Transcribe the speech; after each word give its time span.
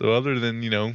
so 0.00 0.12
other 0.12 0.38
than 0.38 0.62
you 0.62 0.70
know 0.70 0.94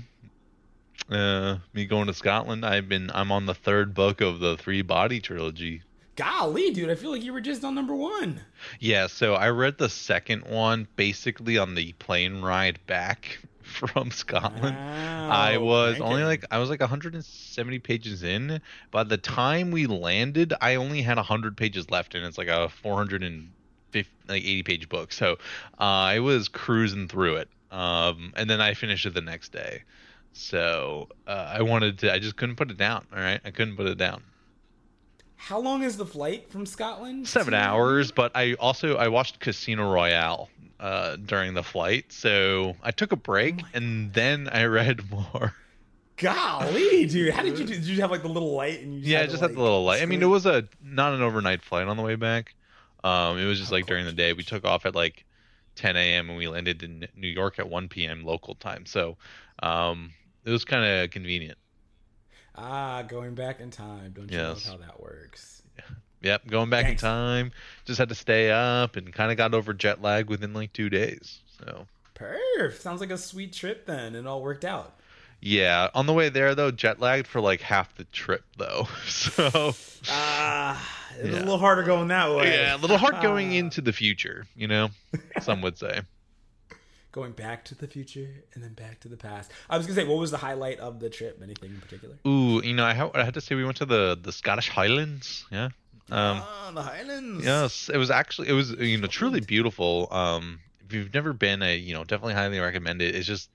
uh, 1.11 1.57
me 1.73 1.85
going 1.85 2.07
to 2.07 2.13
Scotland, 2.13 2.65
I've 2.65 2.89
been 2.89 3.11
I'm 3.13 3.31
on 3.31 3.45
the 3.45 3.53
third 3.53 3.93
book 3.93 4.19
of 4.19 4.39
the 4.39 4.57
Three 4.57 4.81
Body 4.81 5.19
trilogy. 5.19 5.83
Golly, 6.15 6.71
dude, 6.71 6.89
I 6.89 6.95
feel 6.95 7.11
like 7.11 7.23
you 7.23 7.31
were 7.31 7.41
just 7.41 7.63
on 7.63 7.75
number 7.75 7.93
one. 7.93 8.41
Yeah, 8.79 9.05
so 9.05 9.35
I 9.35 9.49
read 9.49 9.77
the 9.77 9.89
second 9.89 10.47
one 10.47 10.87
basically 10.95 11.57
on 11.59 11.75
the 11.75 11.91
plane 11.93 12.41
ride 12.41 12.79
back 12.87 13.37
from 13.61 14.09
Scotland. 14.09 14.75
Wow, 14.75 15.29
I 15.29 15.57
was 15.57 16.01
only 16.01 16.23
like 16.23 16.45
I 16.49 16.57
was 16.57 16.71
like 16.71 16.79
170 16.79 17.79
pages 17.79 18.23
in. 18.23 18.59
By 18.89 19.03
the 19.03 19.17
time 19.17 19.69
we 19.69 19.85
landed, 19.85 20.51
I 20.61 20.75
only 20.75 21.03
had 21.03 21.17
100 21.17 21.55
pages 21.55 21.91
left, 21.91 22.15
and 22.15 22.25
it's 22.25 22.39
like 22.39 22.47
a 22.47 22.69
450 22.69 24.09
like 24.27 24.43
80 24.43 24.63
page 24.63 24.89
book. 24.89 25.13
So 25.13 25.33
uh, 25.79 25.83
I 25.83 26.19
was 26.19 26.47
cruising 26.47 27.07
through 27.07 27.35
it, 27.35 27.49
um, 27.75 28.31
and 28.35 28.49
then 28.49 28.61
I 28.61 28.73
finished 28.73 29.05
it 29.05 29.13
the 29.13 29.21
next 29.21 29.51
day. 29.51 29.83
So 30.33 31.07
uh, 31.27 31.53
I 31.57 31.61
wanted 31.61 31.99
to. 31.99 32.13
I 32.13 32.19
just 32.19 32.35
couldn't 32.35 32.55
put 32.55 32.71
it 32.71 32.77
down. 32.77 33.05
All 33.13 33.19
right, 33.19 33.39
I 33.45 33.51
couldn't 33.51 33.75
put 33.75 33.87
it 33.87 33.97
down. 33.97 34.23
How 35.35 35.59
long 35.59 35.83
is 35.83 35.97
the 35.97 36.05
flight 36.05 36.49
from 36.49 36.65
Scotland? 36.65 37.27
Seven 37.27 37.51
to- 37.51 37.57
hours, 37.59 38.11
but 38.11 38.31
I 38.35 38.53
also 38.55 38.95
I 38.95 39.09
watched 39.09 39.39
Casino 39.39 39.91
Royale 39.91 40.49
uh, 40.79 41.17
during 41.17 41.53
the 41.53 41.63
flight, 41.63 42.11
so 42.11 42.75
I 42.81 42.91
took 42.91 43.11
a 43.11 43.15
break 43.17 43.61
and 43.73 44.13
then 44.13 44.49
I 44.51 44.63
read 44.65 45.09
more. 45.11 45.53
Golly, 46.17 47.05
dude, 47.07 47.33
how 47.33 47.43
did 47.43 47.59
you 47.59 47.65
do? 47.67 47.73
Did 47.73 47.85
you 47.85 48.01
have 48.01 48.11
like 48.11 48.21
the 48.21 48.29
little 48.29 48.53
light? 48.55 48.81
And 48.81 48.93
you 49.03 49.11
yeah, 49.13 49.21
I 49.21 49.27
just 49.27 49.41
had 49.41 49.53
the 49.53 49.61
little 49.61 49.83
light. 49.83 50.01
I 50.01 50.05
mean, 50.05 50.21
it 50.23 50.27
was 50.27 50.45
a 50.45 50.67
not 50.81 51.13
an 51.13 51.21
overnight 51.21 51.61
flight 51.61 51.87
on 51.87 51.97
the 51.97 52.03
way 52.03 52.15
back. 52.15 52.55
Um, 53.03 53.37
it 53.37 53.45
was 53.45 53.59
just 53.59 53.69
Of 53.69 53.73
like 53.73 53.85
during 53.85 54.05
the 54.05 54.13
day. 54.13 54.33
We 54.33 54.43
took 54.43 54.63
off 54.65 54.85
at 54.85 54.95
like 54.95 55.24
10 55.75 55.95
a.m. 55.95 56.29
and 56.29 56.37
we 56.37 56.47
landed 56.47 56.83
in 56.83 57.07
New 57.15 57.27
York 57.27 57.59
at 57.59 57.69
1 57.69 57.87
p.m. 57.89 58.23
local 58.23 58.55
time. 58.55 58.85
So, 58.85 59.17
um, 59.61 60.11
it 60.43 60.51
was 60.51 60.65
kind 60.65 60.85
of 60.85 61.09
convenient. 61.11 61.57
Ah, 62.55 63.01
going 63.01 63.35
back 63.35 63.59
in 63.59 63.69
time. 63.71 64.11
Don't 64.13 64.31
you 64.31 64.37
Yes. 64.37 64.67
love 64.67 64.79
how 64.79 64.85
that 64.87 65.01
works? 65.01 65.61
Yep, 66.21 66.47
going 66.47 66.69
back 66.69 66.87
in 66.87 66.95
time. 66.95 67.51
Just 67.83 67.99
had 67.99 68.09
to 68.09 68.15
stay 68.15 68.49
up 68.49 68.95
and 68.95 69.11
kind 69.13 69.29
of 69.31 69.37
got 69.37 69.53
over 69.53 69.73
jet 69.73 70.01
lag 70.01 70.27
within 70.29 70.53
like 70.53 70.73
two 70.73 70.89
days. 70.89 71.41
So. 71.59 71.85
Perf. 72.15 72.79
Sounds 72.79 73.01
like 73.01 73.11
a 73.11 73.17
sweet 73.17 73.53
trip 73.53 73.85
then. 73.85 74.15
It 74.15 74.25
all 74.25 74.41
worked 74.41 74.65
out. 74.65 74.97
Yeah, 75.41 75.89
on 75.93 76.05
the 76.07 76.13
way 76.13 76.29
there 76.29 76.55
though, 76.55 76.71
jet 76.71 76.99
lagged 76.99 77.27
for 77.27 77.39
like 77.41 77.61
half 77.61 77.95
the 77.95 78.05
trip 78.05 78.43
though. 78.57 78.87
So 79.07 79.73
Ah, 80.09 81.07
it 81.19 81.25
Yeah. 81.27 81.31
a 81.31 81.39
little 81.39 81.57
harder 81.57 81.83
going 81.83 82.07
that 82.09 82.31
way. 82.35 82.51
yeah, 82.53 82.75
a 82.75 82.77
little 82.77 82.97
hard 82.97 83.21
going 83.21 83.53
into 83.61 83.81
the 83.81 83.93
future, 83.93 84.45
you 84.55 84.67
know. 84.67 84.89
Some 85.41 85.61
would 85.61 85.77
say. 85.77 86.01
Going 87.11 87.31
back 87.31 87.63
to 87.65 87.75
the 87.75 87.87
future 87.87 88.27
and 88.53 88.63
then 88.63 88.73
back 88.73 88.99
to 89.01 89.07
the 89.07 89.15
past. 89.17 89.49
I 89.69 89.77
was 89.77 89.85
gonna 89.87 89.95
say, 90.01 90.05
what 90.07 90.17
was 90.19 90.31
the 90.31 90.37
highlight 90.37 90.79
of 90.79 90.99
the 90.99 91.09
trip? 91.09 91.39
Anything 91.41 91.71
in 91.71 91.79
particular? 91.81 92.15
Ooh, 92.27 92.61
you 92.63 92.73
know, 92.75 92.83
I, 92.83 92.93
ha- 92.93 93.11
I 93.13 93.23
had 93.23 93.33
to 93.35 93.41
say 93.41 93.55
we 93.55 93.63
went 93.63 93.77
to 93.77 93.85
the 93.85 94.17
the 94.21 94.31
Scottish 94.31 94.69
Highlands. 94.69 95.45
Yeah. 95.51 95.69
Um. 96.11 96.41
ah, 96.43 96.71
the 96.75 96.81
Highlands. 96.83 97.45
Yes, 97.45 97.89
it 97.91 97.97
was 97.97 98.11
actually 98.11 98.49
it 98.49 98.53
was 98.53 98.71
you 98.71 98.97
know 98.97 99.07
truly 99.07 99.39
beautiful. 99.39 100.07
Um, 100.11 100.59
if 100.85 100.93
you've 100.93 101.13
never 101.13 101.31
been, 101.33 101.63
I 101.63 101.75
you 101.75 101.93
know 101.93 102.03
definitely 102.03 102.33
highly 102.33 102.59
recommend 102.59 103.01
it. 103.01 103.15
It's 103.15 103.25
just 103.25 103.49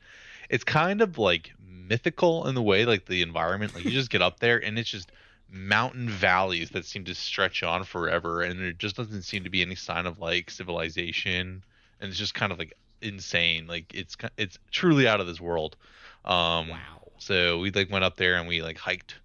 it's 0.49 0.65
kind 0.65 1.01
of 1.03 1.19
like 1.19 1.53
mythical 1.91 2.47
in 2.47 2.55
the 2.55 2.63
way 2.63 2.87
like 2.87 3.05
the 3.05 3.21
environment. 3.21 3.75
Like 3.75 3.85
you 3.85 3.91
just 3.91 4.11
get 4.11 4.23
up 4.23 4.41
there 4.41 4.57
and 4.57 4.79
it's 4.79 4.89
just 4.89 5.13
mountain 5.51 6.09
valleys 6.09 6.71
that 6.71 6.87
seem 6.87 7.05
to 7.05 7.15
stretch 7.15 7.63
on 7.63 7.85
forever, 7.85 8.41
and 8.41 8.59
there 8.59 8.73
just 8.73 8.97
doesn't 8.97 9.23
seem 9.23 9.45
to 9.45 9.51
be 9.51 9.61
any 9.61 9.75
sign 9.75 10.07
of 10.07 10.19
like 10.19 10.49
civilization, 10.51 11.63
and 12.01 12.09
it's 12.09 12.19
just 12.19 12.35
kind 12.35 12.53
of 12.53 12.59
like 12.59 12.73
insane. 13.03 13.67
Like 13.67 13.93
it's 13.93 14.17
it's 14.39 14.59
truly 14.71 15.07
out 15.07 15.21
of 15.21 15.27
this 15.27 15.41
world. 15.41 15.77
Um, 16.25 16.69
Wow. 16.69 16.79
So 17.19 17.59
we 17.59 17.71
like 17.71 17.91
went 17.91 18.05
up 18.05 18.17
there 18.17 18.37
and 18.37 18.49
we 18.49 18.63
like 18.63 18.79
hiked, 18.79 19.17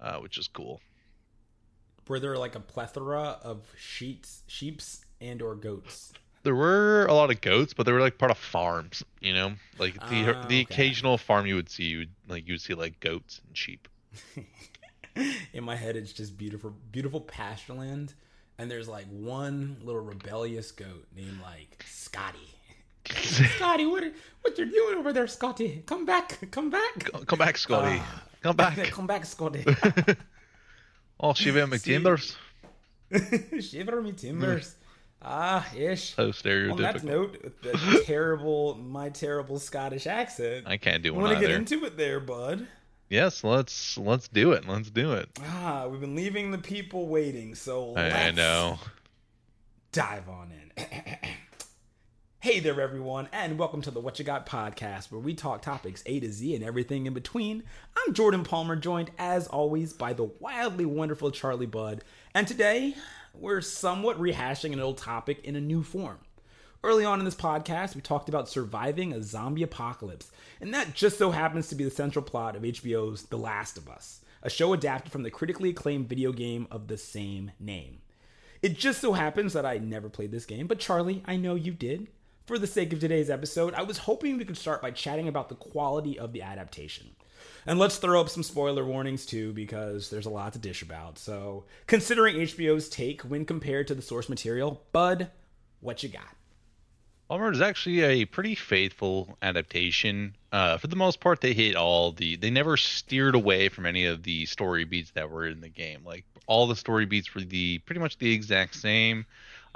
uh, 0.00 0.16
which 0.16 0.38
is 0.38 0.48
cool. 0.48 0.80
Were 2.08 2.18
there 2.18 2.36
like 2.36 2.54
a 2.54 2.60
plethora 2.60 3.38
of 3.42 3.66
sheets, 3.76 4.42
sheeps, 4.46 5.04
and 5.20 5.42
or 5.42 5.54
goats? 5.54 6.12
There 6.44 6.54
were 6.54 7.06
a 7.06 7.14
lot 7.14 7.30
of 7.30 7.40
goats, 7.40 7.72
but 7.72 7.86
they 7.86 7.92
were 7.92 8.00
like 8.00 8.18
part 8.18 8.30
of 8.32 8.38
farms, 8.38 9.04
you 9.20 9.32
know. 9.32 9.52
Like 9.78 9.94
the 9.94 10.00
Ah, 10.34 10.44
the 10.48 10.60
okay. 10.60 10.60
occasional 10.62 11.16
farm 11.18 11.46
you 11.46 11.54
would 11.54 11.70
see, 11.70 11.84
you 11.84 11.98
would, 11.98 12.10
like 12.28 12.46
you 12.48 12.54
would 12.54 12.60
see 12.60 12.74
like 12.74 12.98
goats 13.00 13.40
and 13.46 13.56
sheep. 13.56 13.88
In 15.52 15.62
my 15.64 15.76
head, 15.76 15.94
it's 15.96 16.12
just 16.12 16.36
beautiful, 16.38 16.74
beautiful 16.90 17.20
pasture 17.20 17.74
land, 17.74 18.14
and 18.58 18.70
there's 18.70 18.88
like 18.88 19.06
one 19.06 19.76
little 19.84 20.00
rebellious 20.00 20.72
goat 20.72 21.06
named 21.14 21.38
like 21.42 21.84
Scotty. 21.88 22.38
Scotty, 23.56 23.84
what 23.86 24.02
are, 24.04 24.12
what 24.40 24.56
you're 24.56 24.66
doing 24.66 24.96
over 24.98 25.12
there, 25.12 25.26
Scotty? 25.26 25.82
Come 25.86 26.06
back, 26.06 26.38
come 26.50 26.70
back, 26.70 27.10
Come 27.26 27.38
back, 27.38 27.56
Scotty. 27.58 27.98
Ah. 28.00 28.22
Come 28.42 28.56
back. 28.56 28.76
come 28.90 29.06
back, 29.06 29.24
Scotty. 29.26 29.64
oh, 31.20 31.34
shiver 31.34 31.66
me 31.66 31.78
timbers! 31.78 32.36
Shiver 33.60 34.00
me 34.02 34.12
timbers. 34.12 34.74
Ah, 35.24 35.66
ish. 35.76 36.14
So 36.14 36.30
stereotypical. 36.30 36.72
On 36.72 36.82
that 36.82 37.04
note, 37.04 37.52
terrible, 38.04 38.74
my 38.76 39.08
terrible 39.08 39.58
Scottish 39.58 40.06
accent. 40.06 40.66
I 40.66 40.76
can't 40.76 41.02
do 41.02 41.14
I 41.14 41.16
one 41.16 41.24
want 41.24 41.38
to 41.38 41.40
get 41.46 41.54
into 41.54 41.84
it 41.84 41.96
there, 41.96 42.18
bud. 42.20 42.66
yes, 43.08 43.44
let's 43.44 43.96
let's 43.98 44.26
do 44.28 44.52
it. 44.52 44.66
Let's 44.66 44.90
do 44.90 45.12
it. 45.12 45.28
Ah, 45.40 45.86
we've 45.88 46.00
been 46.00 46.16
leaving 46.16 46.50
the 46.50 46.58
people 46.58 47.06
waiting, 47.08 47.54
so 47.54 47.94
I, 47.96 48.10
I 48.10 48.30
know. 48.32 48.78
dive 49.92 50.28
on 50.28 50.50
in. 50.50 50.84
hey 52.40 52.58
there, 52.58 52.80
everyone, 52.80 53.28
and 53.32 53.58
welcome 53.58 53.82
to 53.82 53.90
the 53.92 54.00
What 54.00 54.18
You 54.18 54.24
Got 54.24 54.46
podcast, 54.46 55.12
where 55.12 55.20
we 55.20 55.34
talk 55.34 55.62
topics 55.62 56.02
A 56.06 56.18
to 56.18 56.32
Z 56.32 56.54
and 56.56 56.64
everything 56.64 57.06
in 57.06 57.14
between. 57.14 57.62
I'm 57.96 58.12
Jordan 58.12 58.42
Palmer, 58.42 58.74
joined 58.74 59.12
as 59.18 59.46
always 59.46 59.92
by 59.92 60.14
the 60.14 60.24
wildly 60.40 60.84
wonderful 60.84 61.30
Charlie 61.30 61.66
Budd, 61.66 62.02
and 62.34 62.48
today 62.48 62.96
we're 63.34 63.60
somewhat 63.60 64.18
rehashing 64.18 64.72
an 64.72 64.80
old 64.80 64.98
topic 64.98 65.44
in 65.44 65.56
a 65.56 65.60
new 65.60 65.82
form. 65.82 66.18
Early 66.84 67.04
on 67.04 67.20
in 67.20 67.24
this 67.24 67.34
podcast, 67.34 67.94
we 67.94 68.00
talked 68.00 68.28
about 68.28 68.48
surviving 68.48 69.12
a 69.12 69.22
zombie 69.22 69.62
apocalypse, 69.62 70.32
and 70.60 70.74
that 70.74 70.94
just 70.94 71.16
so 71.16 71.30
happens 71.30 71.68
to 71.68 71.74
be 71.74 71.84
the 71.84 71.90
central 71.90 72.24
plot 72.24 72.56
of 72.56 72.62
HBO's 72.62 73.22
The 73.24 73.38
Last 73.38 73.78
of 73.78 73.88
Us, 73.88 74.20
a 74.42 74.50
show 74.50 74.72
adapted 74.72 75.12
from 75.12 75.22
the 75.22 75.30
critically 75.30 75.70
acclaimed 75.70 76.08
video 76.08 76.32
game 76.32 76.66
of 76.70 76.88
the 76.88 76.98
same 76.98 77.52
name. 77.60 78.00
It 78.62 78.76
just 78.76 79.00
so 79.00 79.12
happens 79.12 79.52
that 79.52 79.64
I 79.64 79.78
never 79.78 80.08
played 80.08 80.32
this 80.32 80.46
game, 80.46 80.66
but 80.66 80.80
Charlie, 80.80 81.22
I 81.24 81.36
know 81.36 81.54
you 81.54 81.72
did. 81.72 82.08
For 82.46 82.58
the 82.58 82.66
sake 82.66 82.92
of 82.92 82.98
today's 82.98 83.30
episode, 83.30 83.74
I 83.74 83.82
was 83.82 83.98
hoping 83.98 84.36
we 84.36 84.44
could 84.44 84.58
start 84.58 84.82
by 84.82 84.90
chatting 84.90 85.28
about 85.28 85.48
the 85.48 85.54
quality 85.54 86.18
of 86.18 86.32
the 86.32 86.42
adaptation. 86.42 87.14
And 87.66 87.78
let's 87.78 87.98
throw 87.98 88.20
up 88.20 88.28
some 88.28 88.42
spoiler 88.42 88.84
warnings 88.84 89.24
too, 89.24 89.52
because 89.52 90.10
there's 90.10 90.26
a 90.26 90.30
lot 90.30 90.52
to 90.54 90.58
dish 90.58 90.82
about. 90.82 91.18
So, 91.18 91.64
considering 91.86 92.36
HBO's 92.36 92.88
take 92.88 93.22
when 93.22 93.44
compared 93.44 93.86
to 93.88 93.94
the 93.94 94.02
source 94.02 94.28
material, 94.28 94.82
Bud, 94.92 95.30
what 95.80 96.02
you 96.02 96.08
got? 96.08 96.34
Palmer 97.28 97.50
is 97.50 97.62
actually 97.62 98.02
a 98.02 98.24
pretty 98.26 98.54
faithful 98.54 99.38
adaptation. 99.40 100.36
Uh, 100.52 100.76
for 100.76 100.88
the 100.88 100.96
most 100.96 101.20
part, 101.20 101.40
they 101.40 101.54
hit 101.54 101.76
all 101.76 102.12
the. 102.12 102.36
They 102.36 102.50
never 102.50 102.76
steered 102.76 103.34
away 103.34 103.70
from 103.70 103.86
any 103.86 104.04
of 104.04 104.22
the 104.22 104.44
story 104.44 104.84
beats 104.84 105.12
that 105.12 105.30
were 105.30 105.46
in 105.46 105.60
the 105.60 105.70
game. 105.70 106.02
Like 106.04 106.26
all 106.46 106.66
the 106.66 106.76
story 106.76 107.06
beats 107.06 107.34
were 107.34 107.40
the 107.40 107.78
pretty 107.78 108.00
much 108.00 108.18
the 108.18 108.32
exact 108.32 108.74
same. 108.74 109.24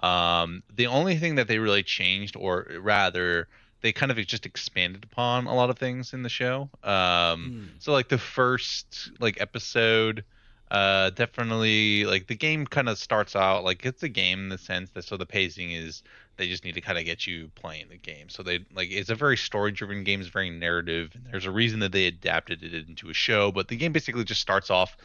Um, 0.03 0.62
the 0.74 0.88
only 0.88 1.16
thing 1.16 1.36
that 1.36 1.48
they 1.48 1.58
really 1.58 1.82
changed, 1.82 2.36
or 2.36 2.66
rather, 2.78 3.48
they 3.86 3.92
kind 3.92 4.10
of 4.10 4.19
just 4.26 4.44
expanded 4.47 5.04
upon 5.04 5.47
a 5.47 5.54
lot 5.54 5.70
of 5.70 5.78
things 5.78 6.12
in 6.12 6.22
the 6.22 6.28
show. 6.28 6.69
Um, 6.82 7.70
So 7.78 7.92
like 7.92 8.08
the 8.08 8.19
first 8.19 9.12
like 9.20 9.41
episode, 9.41 10.24
uh, 10.70 11.10
definitely 11.10 12.04
like 12.04 12.26
the 12.26 12.34
game 12.34 12.66
kind 12.66 12.88
of 12.88 12.98
starts 12.98 13.36
out 13.36 13.62
like 13.64 13.86
it's 13.86 14.02
a 14.02 14.08
game 14.08 14.41
in 14.41 14.48
the 14.48 14.58
sense 14.58 14.91
that 14.91 15.04
so 15.04 15.16
the 15.16 15.26
pacing 15.26 15.70
is 15.70 16.02
they 16.36 16.48
just 16.48 16.64
need 16.64 16.74
to 16.74 16.80
kind 16.80 16.98
of 16.98 17.04
get 17.04 17.26
you 17.26 17.50
playing 17.54 17.88
the 17.88 17.97
game. 17.97 18.28
So 18.28 18.42
they 18.42 18.64
like 18.74 18.91
it's 18.91 19.10
a 19.10 19.14
very 19.14 19.36
story 19.36 19.72
driven 19.72 20.04
game, 20.04 20.20
it's 20.20 20.28
very 20.28 20.50
narrative. 20.50 21.12
And 21.14 21.26
there's 21.30 21.47
a 21.47 21.50
reason 21.50 21.80
that 21.80 21.92
they 21.92 22.06
adapted 22.06 22.62
it 22.62 22.74
into 22.74 23.10
a 23.10 23.15
show, 23.15 23.53
but 23.53 23.68
the 23.68 23.77
game 23.77 23.92
basically 23.92 24.24
just 24.24 24.41
starts 24.41 24.71
off 24.71 24.97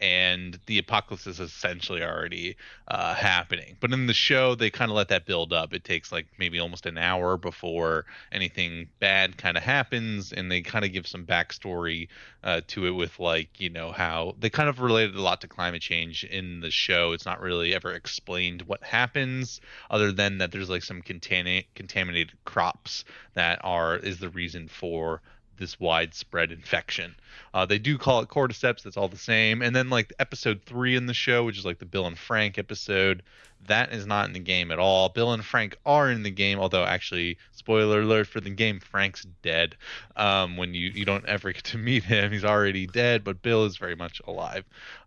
and 0.00 0.58
the 0.66 0.78
apocalypse 0.78 1.26
is 1.26 1.40
essentially 1.40 2.02
already 2.02 2.56
uh, 2.88 3.14
happening. 3.14 3.76
But 3.80 3.92
in 3.92 4.06
the 4.06 4.14
show, 4.14 4.54
they 4.54 4.70
kind 4.70 4.90
of 4.90 4.96
let 4.96 5.08
that 5.08 5.26
build 5.26 5.52
up. 5.52 5.74
It 5.74 5.84
takes 5.84 6.10
like 6.10 6.26
maybe 6.38 6.58
almost 6.58 6.86
an 6.86 6.96
hour 6.96 7.36
before 7.36 8.06
anything 8.32 8.88
bad 8.98 9.36
kind 9.36 9.56
of 9.56 9.62
happens, 9.62 10.32
and 10.32 10.50
they 10.50 10.62
kind 10.62 10.84
of 10.84 10.92
give 10.92 11.06
some 11.06 11.26
backstory 11.26 12.08
uh, 12.42 12.62
to 12.68 12.86
it 12.86 12.92
with 12.92 13.18
like 13.20 13.60
you 13.60 13.68
know 13.68 13.92
how 13.92 14.34
they 14.38 14.48
kind 14.48 14.70
of 14.70 14.80
related 14.80 15.14
a 15.14 15.20
lot 15.22 15.42
to 15.42 15.48
climate 15.48 15.82
change 15.82 16.24
in 16.24 16.60
the 16.60 16.70
show. 16.70 17.12
It's 17.12 17.26
not 17.26 17.40
really 17.40 17.74
ever 17.74 17.92
explained 17.92 18.62
what 18.62 18.82
happens, 18.82 19.60
other 19.90 20.12
than 20.12 20.38
that 20.38 20.50
there's 20.50 20.70
like 20.70 20.79
some 20.80 21.02
contaminate 21.02 21.66
contaminated 21.74 22.32
crops 22.44 23.04
that 23.34 23.60
are 23.62 23.96
is 23.96 24.18
the 24.18 24.28
reason 24.28 24.68
for 24.68 25.20
this 25.60 25.78
widespread 25.78 26.50
infection. 26.50 27.14
Uh, 27.54 27.66
they 27.66 27.78
do 27.78 27.98
call 27.98 28.20
it 28.20 28.28
cordyceps. 28.28 28.82
That's 28.82 28.96
all 28.96 29.08
the 29.08 29.16
same. 29.16 29.62
And 29.62 29.76
then 29.76 29.90
like 29.90 30.12
episode 30.18 30.62
three 30.64 30.96
in 30.96 31.06
the 31.06 31.14
show, 31.14 31.44
which 31.44 31.58
is 31.58 31.66
like 31.66 31.78
the 31.78 31.84
Bill 31.84 32.06
and 32.06 32.18
Frank 32.18 32.58
episode, 32.58 33.22
that 33.66 33.92
is 33.92 34.06
not 34.06 34.26
in 34.26 34.32
the 34.32 34.40
game 34.40 34.70
at 34.70 34.78
all. 34.78 35.10
Bill 35.10 35.32
and 35.32 35.44
Frank 35.44 35.76
are 35.84 36.10
in 36.10 36.22
the 36.22 36.30
game, 36.30 36.58
although 36.58 36.84
actually, 36.84 37.36
spoiler 37.52 38.00
alert 38.00 38.26
for 38.26 38.40
the 38.40 38.50
game, 38.50 38.80
Frank's 38.80 39.26
dead. 39.42 39.76
Um, 40.16 40.56
when 40.56 40.74
you 40.74 40.88
you 40.88 41.04
don't 41.04 41.26
ever 41.26 41.52
get 41.52 41.64
to 41.64 41.78
meet 41.78 42.04
him, 42.04 42.32
he's 42.32 42.44
already 42.44 42.86
dead. 42.86 43.22
But 43.22 43.42
Bill 43.42 43.66
is 43.66 43.76
very 43.76 43.94
much 43.96 44.20
alive. 44.26 44.64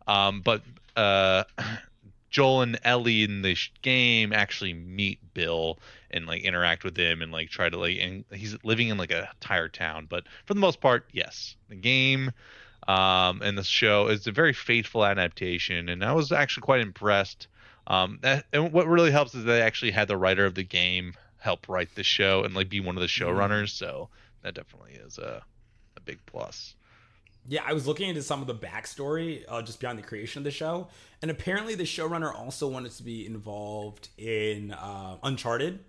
Um, 0.08 0.42
but 0.42 0.62
uh, 0.96 1.44
Joel 2.34 2.64
and 2.64 2.80
Ellie 2.84 3.24
in 3.24 3.44
the 3.44 3.56
game 3.84 4.34
actually 4.34 4.74
meet 4.74 5.20
Bill 5.36 5.78
and 6.10 6.26
like 6.26 6.42
interact 6.42 6.84
with 6.84 6.98
him 6.98 7.22
and 7.22 7.32
like 7.32 7.50
try 7.50 7.70
to 7.70 7.78
like 7.78 8.00
and 8.02 8.26
he's 8.32 8.58
living 8.64 8.90
in 8.90 8.98
like 8.98 9.12
a 9.12 9.30
tire 9.40 9.70
town. 9.70 10.08
But 10.10 10.24
for 10.46 10.56
the 10.56 10.60
most 10.60 10.82
part, 10.82 11.06
yes, 11.14 11.56
the 11.70 11.76
game 11.76 12.32
um, 12.88 13.44
and 13.44 13.56
the 13.56 13.64
show 13.64 14.08
is 14.08 14.26
a 14.26 14.32
very 14.32 14.52
faithful 14.52 15.06
adaptation, 15.06 15.90
and 15.90 16.04
I 16.04 16.14
was 16.14 16.32
actually 16.32 16.64
quite 16.64 16.82
impressed. 16.82 17.48
Um, 17.86 18.18
that, 18.24 18.46
and 18.52 18.74
what 18.74 18.88
really 18.88 19.12
helps 19.12 19.36
is 19.36 19.44
they 19.44 19.62
actually 19.62 19.92
had 19.92 20.08
the 20.08 20.18
writer 20.18 20.46
of 20.46 20.56
the 20.56 20.64
game 20.64 21.14
help 21.38 21.70
write 21.70 21.94
the 21.94 22.04
show 22.04 22.44
and 22.44 22.56
like 22.56 22.68
be 22.68 22.80
one 22.80 22.98
of 22.98 23.02
the 23.02 23.08
showrunners, 23.08 23.70
so 23.70 24.10
that 24.42 24.56
definitely 24.56 24.94
is 24.94 25.20
a 25.20 25.44
a 25.96 26.02
big 26.02 26.20
plus. 26.26 26.74
Yeah, 27.48 27.62
I 27.66 27.74
was 27.74 27.86
looking 27.88 28.08
into 28.10 28.22
some 28.22 28.40
of 28.42 28.48
the 28.48 28.56
backstory 28.56 29.44
uh, 29.50 29.62
just 29.62 29.80
beyond 29.80 30.00
the 30.00 30.04
creation 30.04 30.40
of 30.40 30.44
the 30.46 30.52
show, 30.52 30.88
and 31.22 31.30
apparently 31.30 31.76
the 31.76 31.84
showrunner 31.84 32.34
also 32.34 32.68
wanted 32.70 32.94
to 32.94 33.04
be 33.04 33.26
involved 33.26 34.08
in 34.18 34.72
uh, 34.72 35.18
Uncharted, 35.24 35.80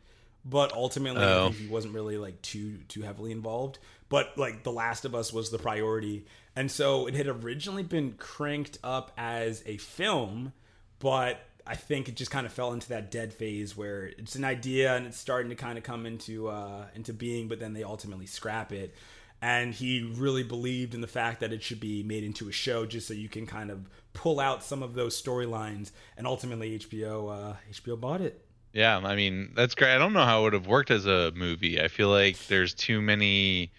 but 0.44 0.72
ultimately 0.72 1.22
Oh. 1.22 1.50
He 1.50 1.68
wasn't 1.68 1.94
really 1.94 2.18
like 2.18 2.42
too 2.42 2.78
too 2.88 3.02
heavily 3.02 3.30
involved. 3.30 3.78
But 4.08 4.36
like 4.36 4.62
The 4.64 4.72
Last 4.72 5.04
of 5.04 5.14
Us 5.14 5.32
was 5.32 5.50
the 5.50 5.58
priority, 5.58 6.26
and 6.56 6.70
so 6.70 7.06
it 7.06 7.14
had 7.14 7.26
originally 7.28 7.82
been 7.84 8.12
cranked 8.12 8.78
up 8.82 9.12
as 9.16 9.62
a 9.66 9.76
film, 9.76 10.52
but 10.98 11.40
I 11.66 11.76
think 11.76 12.08
it 12.08 12.16
just 12.16 12.30
kind 12.30 12.46
of 12.46 12.52
fell 12.52 12.72
into 12.72 12.90
that 12.90 13.10
dead 13.10 13.32
phase 13.32 13.74
where 13.76 14.06
it's 14.06 14.34
an 14.34 14.44
idea 14.44 14.94
and 14.96 15.06
it's 15.06 15.16
starting 15.18 15.48
to 15.48 15.56
kind 15.56 15.78
of 15.78 15.84
come 15.84 16.04
into 16.04 16.48
uh, 16.48 16.86
into 16.94 17.12
being, 17.12 17.48
but 17.48 17.58
then 17.60 17.72
they 17.74 17.82
ultimately 17.84 18.26
scrap 18.26 18.72
it 18.72 18.94
and 19.44 19.74
he 19.74 20.00
really 20.16 20.42
believed 20.42 20.94
in 20.94 21.02
the 21.02 21.06
fact 21.06 21.40
that 21.40 21.52
it 21.52 21.62
should 21.62 21.78
be 21.78 22.02
made 22.02 22.24
into 22.24 22.48
a 22.48 22.52
show 22.52 22.86
just 22.86 23.06
so 23.06 23.12
you 23.12 23.28
can 23.28 23.46
kind 23.46 23.70
of 23.70 23.90
pull 24.14 24.40
out 24.40 24.64
some 24.64 24.82
of 24.82 24.94
those 24.94 25.20
storylines 25.20 25.90
and 26.16 26.26
ultimately 26.26 26.78
HBO 26.78 27.30
uh, 27.30 27.56
HBO 27.70 28.00
bought 28.00 28.22
it. 28.22 28.42
Yeah, 28.72 28.96
I 28.96 29.14
mean 29.14 29.52
that's 29.54 29.74
great. 29.74 29.94
I 29.94 29.98
don't 29.98 30.14
know 30.14 30.24
how 30.24 30.40
it 30.40 30.42
would 30.44 30.52
have 30.54 30.66
worked 30.66 30.90
as 30.90 31.04
a 31.04 31.30
movie. 31.32 31.78
I 31.78 31.88
feel 31.88 32.08
like 32.08 32.38
there's 32.46 32.72
too 32.72 33.02
many. 33.02 33.70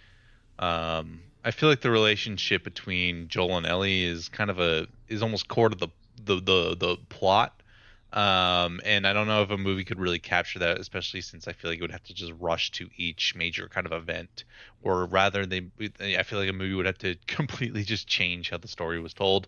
Um, 0.60 1.22
I 1.44 1.50
feel 1.50 1.68
like 1.68 1.82
the 1.82 1.90
relationship 1.90 2.64
between 2.64 3.28
Joel 3.28 3.58
and 3.58 3.66
Ellie 3.66 4.04
is 4.04 4.30
kind 4.30 4.52
of 4.52 4.60
a 4.60 4.86
is 5.08 5.24
almost 5.24 5.48
core 5.48 5.70
to 5.70 5.76
the 5.76 5.88
the 6.24 6.36
the, 6.36 6.76
the 6.76 6.98
plot. 7.10 7.55
Um, 8.16 8.82
and 8.86 9.06
I 9.06 9.14
don't 9.14 9.28
know 9.28 9.44
if 9.44 9.52
a 9.52 9.58
movie 9.58 9.84
could 9.86 10.00
really 10.00 10.20
capture 10.20 10.60
that, 10.60 10.80
especially 10.80 11.22
since 11.22 11.48
I 11.48 11.54
feel 11.54 11.70
like 11.70 11.80
it 11.80 11.84
would 11.84 11.92
have 11.92 12.04
to 12.06 12.14
just 12.14 12.34
rush 12.40 12.72
to 12.72 12.90
each 12.98 13.36
major 13.36 13.68
kind 13.68 13.86
of 13.86 13.94
event, 13.94 14.46
or 14.82 15.06
rather, 15.06 15.46
they 15.46 15.70
I 16.00 16.24
feel 16.24 16.40
like 16.40 16.50
a 16.50 16.54
movie 16.54 16.74
would 16.76 16.86
have 16.88 16.98
to 17.00 17.16
completely 17.28 17.84
just 17.84 18.08
change 18.08 18.50
how 18.52 18.58
the 18.58 18.70
story 18.70 19.00
was 19.02 19.14
told. 19.14 19.48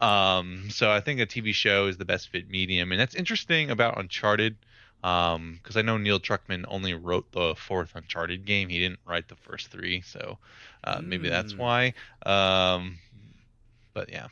Um, 0.00 0.70
so 0.70 0.90
I 0.90 1.00
think 1.00 1.20
a 1.20 1.26
TV 1.26 1.52
show 1.52 1.86
is 1.86 1.98
the 1.98 2.04
best 2.04 2.28
fit 2.30 2.50
medium, 2.50 2.92
and 2.92 3.00
that's 3.00 3.14
interesting 3.14 3.70
about 3.70 3.98
Uncharted 3.98 4.56
because 5.02 5.76
I 5.76 5.82
know 5.82 5.96
Neil 5.96 6.20
Druckmann 6.20 6.64
only 6.68 6.94
wrote 6.94 7.32
the 7.32 7.54
fourth 7.56 7.94
Uncharted 7.94 8.44
game. 8.44 8.68
He 8.68 8.78
didn't 8.80 9.00
write 9.06 9.28
the 9.28 9.36
first 9.36 9.68
three, 9.68 10.02
so 10.02 10.38
uh, 10.84 11.00
maybe 11.02 11.28
that's 11.28 11.54
Mm. 11.54 11.58
why. 11.58 11.94
Um, 12.26 12.98
but 13.94 14.10
yeah, 14.10 14.28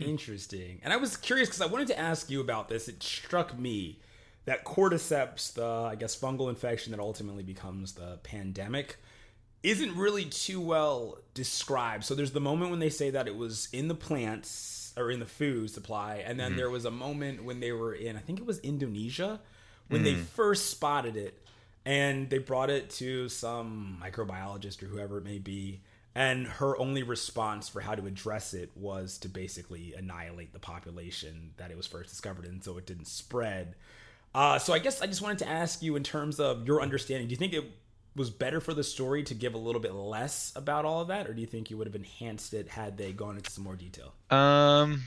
Interesting. 0.00 0.80
And 0.82 0.92
I 0.92 0.96
was 0.96 1.16
curious 1.16 1.48
because 1.48 1.60
I 1.60 1.66
wanted 1.66 1.88
to 1.88 1.98
ask 1.98 2.30
you 2.30 2.40
about 2.40 2.68
this. 2.68 2.88
It 2.88 3.02
struck 3.02 3.58
me 3.58 3.98
that 4.44 4.64
cordyceps, 4.64 5.52
the 5.52 5.66
I 5.66 5.94
guess 5.94 6.18
fungal 6.18 6.48
infection 6.48 6.92
that 6.92 7.00
ultimately 7.00 7.42
becomes 7.42 7.92
the 7.92 8.18
pandemic, 8.22 8.96
isn't 9.62 9.96
really 9.96 10.24
too 10.24 10.60
well 10.60 11.18
described. 11.34 12.04
So 12.04 12.14
there's 12.14 12.32
the 12.32 12.40
moment 12.40 12.70
when 12.70 12.80
they 12.80 12.90
say 12.90 13.10
that 13.10 13.26
it 13.26 13.36
was 13.36 13.68
in 13.72 13.88
the 13.88 13.94
plants 13.94 14.92
or 14.96 15.10
in 15.10 15.20
the 15.20 15.26
food 15.26 15.70
supply, 15.70 16.22
and 16.26 16.38
then 16.38 16.50
mm-hmm. 16.50 16.58
there 16.58 16.70
was 16.70 16.84
a 16.84 16.90
moment 16.90 17.44
when 17.44 17.60
they 17.60 17.72
were 17.72 17.94
in 17.94 18.16
I 18.16 18.20
think 18.20 18.40
it 18.40 18.46
was 18.46 18.58
Indonesia 18.60 19.40
when 19.88 20.02
they 20.02 20.14
mm. 20.14 20.22
first 20.22 20.70
spotted 20.70 21.16
it 21.16 21.42
and 21.84 22.28
they 22.28 22.38
brought 22.38 22.68
it 22.70 22.90
to 22.90 23.28
some 23.28 23.98
microbiologist 24.02 24.82
or 24.82 24.86
whoever 24.86 25.18
it 25.18 25.24
may 25.24 25.38
be 25.38 25.80
and 26.14 26.46
her 26.46 26.76
only 26.78 27.02
response 27.02 27.68
for 27.68 27.80
how 27.80 27.94
to 27.94 28.06
address 28.06 28.54
it 28.54 28.70
was 28.74 29.18
to 29.18 29.28
basically 29.28 29.94
annihilate 29.94 30.52
the 30.52 30.58
population 30.58 31.52
that 31.56 31.70
it 31.70 31.76
was 31.76 31.86
first 31.86 32.10
discovered 32.10 32.44
in 32.44 32.60
so 32.60 32.76
it 32.78 32.86
didn't 32.86 33.06
spread 33.06 33.74
uh, 34.34 34.58
so 34.58 34.72
i 34.72 34.78
guess 34.78 35.00
i 35.02 35.06
just 35.06 35.22
wanted 35.22 35.38
to 35.38 35.48
ask 35.48 35.82
you 35.82 35.96
in 35.96 36.02
terms 36.02 36.40
of 36.40 36.66
your 36.66 36.80
understanding 36.80 37.26
do 37.26 37.32
you 37.32 37.36
think 37.36 37.52
it 37.52 37.64
was 38.16 38.30
better 38.30 38.60
for 38.60 38.74
the 38.74 38.82
story 38.82 39.22
to 39.22 39.34
give 39.34 39.54
a 39.54 39.58
little 39.58 39.80
bit 39.80 39.94
less 39.94 40.52
about 40.56 40.84
all 40.84 41.00
of 41.00 41.08
that 41.08 41.28
or 41.28 41.34
do 41.34 41.40
you 41.40 41.46
think 41.46 41.70
you 41.70 41.76
would 41.76 41.86
have 41.86 41.94
enhanced 41.94 42.52
it 42.52 42.68
had 42.68 42.96
they 42.96 43.12
gone 43.12 43.36
into 43.36 43.50
some 43.50 43.62
more 43.62 43.76
detail 43.76 44.12
Um, 44.30 45.02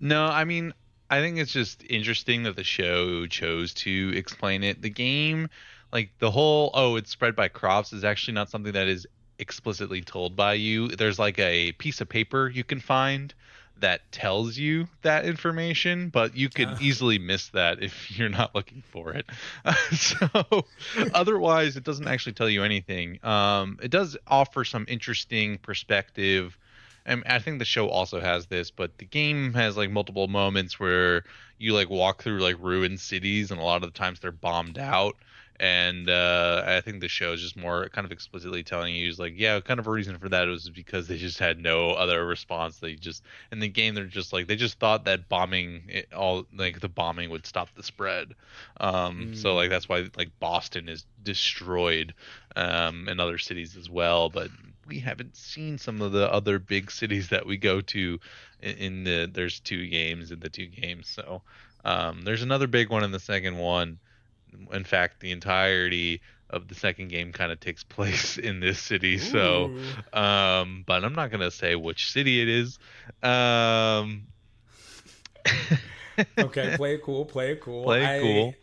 no, 0.00 0.26
I 0.26 0.44
mean, 0.44 0.74
I 1.10 1.20
think 1.20 1.38
it's 1.38 1.52
just 1.52 1.82
interesting 1.88 2.42
that 2.42 2.56
the 2.56 2.64
show 2.64 3.26
chose 3.26 3.72
to 3.74 4.12
explain 4.14 4.62
it. 4.62 4.82
The 4.82 4.90
game, 4.90 5.48
like 5.92 6.10
the 6.18 6.30
whole, 6.30 6.70
oh, 6.74 6.96
it's 6.96 7.10
spread 7.10 7.34
by 7.36 7.48
crops, 7.48 7.92
is 7.92 8.04
actually 8.04 8.34
not 8.34 8.50
something 8.50 8.72
that 8.72 8.88
is 8.88 9.06
explicitly 9.38 10.00
told 10.02 10.36
by 10.36 10.54
you. 10.54 10.88
There's 10.88 11.18
like 11.18 11.38
a 11.38 11.72
piece 11.72 12.00
of 12.00 12.08
paper 12.08 12.48
you 12.48 12.64
can 12.64 12.80
find 12.80 13.32
that 13.80 14.00
tells 14.12 14.56
you 14.56 14.86
that 15.02 15.24
information, 15.24 16.08
but 16.08 16.36
you 16.36 16.48
could 16.48 16.68
Ah. 16.68 16.78
easily 16.80 17.18
miss 17.18 17.48
that 17.48 17.82
if 17.82 18.10
you're 18.18 18.28
not 18.28 18.54
looking 18.54 18.82
for 18.92 19.12
it. 19.12 19.26
so, 19.92 20.64
otherwise, 21.12 21.76
it 21.76 21.84
doesn't 21.84 22.06
actually 22.06 22.34
tell 22.34 22.48
you 22.48 22.62
anything. 22.62 23.18
Um, 23.24 23.78
it 23.82 23.90
does 23.90 24.16
offer 24.26 24.64
some 24.64 24.84
interesting 24.88 25.58
perspective. 25.58 26.56
And 27.06 27.22
I 27.26 27.38
think 27.38 27.58
the 27.58 27.64
show 27.66 27.88
also 27.88 28.20
has 28.20 28.46
this, 28.46 28.70
but 28.70 28.96
the 28.98 29.04
game 29.04 29.52
has 29.54 29.76
like 29.76 29.90
multiple 29.90 30.26
moments 30.28 30.80
where 30.80 31.24
you 31.64 31.74
like 31.74 31.90
walk 31.90 32.22
through 32.22 32.40
like 32.40 32.56
ruined 32.60 33.00
cities, 33.00 33.50
and 33.50 33.60
a 33.60 33.64
lot 33.64 33.82
of 33.82 33.92
the 33.92 33.98
times 33.98 34.20
they're 34.20 34.32
bombed 34.32 34.78
out. 34.78 35.16
And 35.60 36.10
uh, 36.10 36.64
I 36.66 36.80
think 36.80 37.00
the 37.00 37.08
show 37.08 37.32
is 37.32 37.40
just 37.40 37.56
more 37.56 37.88
kind 37.90 38.04
of 38.04 38.10
explicitly 38.10 38.64
telling 38.64 38.92
you, 38.94 39.08
is 39.08 39.20
like, 39.20 39.34
yeah, 39.36 39.60
kind 39.60 39.78
of 39.78 39.86
a 39.86 39.90
reason 39.90 40.18
for 40.18 40.28
that 40.28 40.48
was 40.48 40.68
because 40.68 41.06
they 41.06 41.16
just 41.16 41.38
had 41.38 41.60
no 41.60 41.90
other 41.90 42.26
response. 42.26 42.78
They 42.78 42.96
just 42.96 43.22
in 43.52 43.60
the 43.60 43.68
game 43.68 43.94
they're 43.94 44.04
just 44.06 44.32
like 44.32 44.48
they 44.48 44.56
just 44.56 44.80
thought 44.80 45.04
that 45.04 45.28
bombing 45.28 45.84
it, 45.88 46.12
all 46.12 46.46
like 46.56 46.80
the 46.80 46.88
bombing 46.88 47.30
would 47.30 47.46
stop 47.46 47.68
the 47.76 47.84
spread. 47.84 48.34
Um, 48.80 49.34
So 49.34 49.54
like 49.54 49.70
that's 49.70 49.88
why 49.88 50.08
like 50.16 50.30
Boston 50.40 50.88
is 50.88 51.06
destroyed, 51.22 52.14
um, 52.56 53.08
and 53.08 53.20
other 53.20 53.38
cities 53.38 53.76
as 53.76 53.88
well. 53.88 54.30
But 54.30 54.50
we 54.86 54.98
haven't 55.00 55.36
seen 55.36 55.78
some 55.78 56.00
of 56.00 56.12
the 56.12 56.30
other 56.32 56.58
big 56.58 56.90
cities 56.90 57.28
that 57.28 57.46
we 57.46 57.56
go 57.56 57.80
to 57.80 58.18
in, 58.60 59.04
the 59.04 59.30
there's 59.32 59.60
two 59.60 59.86
games 59.88 60.30
in 60.30 60.40
the 60.40 60.48
two 60.48 60.66
games 60.66 61.08
so 61.08 61.42
um, 61.84 62.22
there's 62.22 62.42
another 62.42 62.66
big 62.66 62.88
one 62.90 63.04
in 63.04 63.12
the 63.12 63.20
second 63.20 63.58
one. 63.58 63.98
In 64.72 64.84
fact 64.84 65.20
the 65.20 65.32
entirety 65.32 66.20
of 66.50 66.68
the 66.68 66.74
second 66.74 67.08
game 67.08 67.32
kind 67.32 67.52
of 67.52 67.60
takes 67.60 67.82
place 67.96 68.38
in 68.38 68.60
this 68.60 68.78
city 68.78 69.18
so 69.18 69.70
um, 70.12 70.84
but 70.86 71.04
i'm 71.04 71.14
not 71.14 71.30
going 71.30 71.40
to 71.40 71.50
say 71.50 71.74
which 71.74 72.10
city 72.10 72.40
it 72.40 72.48
is. 72.48 72.78
Um, 73.22 74.26
okay 76.38 76.74
play 76.76 76.94
it 76.94 77.02
cool 77.02 77.24
play 77.24 77.52
it 77.52 77.60
cool. 77.60 77.84
Play 77.84 78.02
it 78.02 78.06
I 78.06 78.20
cool. 78.20 78.54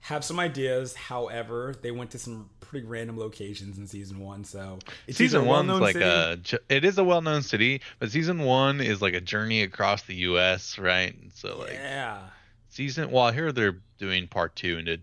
Have 0.00 0.24
some 0.24 0.40
ideas. 0.40 0.94
However 0.94 1.74
they 1.80 1.90
went 1.90 2.10
to 2.12 2.18
some 2.18 2.50
pretty 2.60 2.86
random 2.86 3.18
locations 3.18 3.78
in 3.78 3.86
season 3.88 4.20
one 4.20 4.44
so 4.44 4.78
it's 5.08 5.18
season 5.18 5.44
one's 5.44 5.68
like 5.80 5.94
city- 5.94 6.56
a 6.68 6.74
it 6.74 6.84
is 6.84 6.98
a 6.98 7.02
well-known 7.02 7.42
city 7.42 7.80
but 7.98 8.12
season 8.12 8.38
one 8.38 8.80
is 8.80 9.02
like 9.02 9.12
a 9.12 9.20
journey 9.20 9.62
across 9.62 10.02
the 10.02 10.14
us 10.14 10.78
right? 10.78 11.16
So 11.34 11.58
like 11.58 11.72
yeah. 11.72 12.20
season 12.68 13.10
well 13.10 13.32
here 13.32 13.50
they're 13.50 13.78
doing 13.98 14.28
part 14.28 14.54
two 14.54 14.78
into 14.78 14.98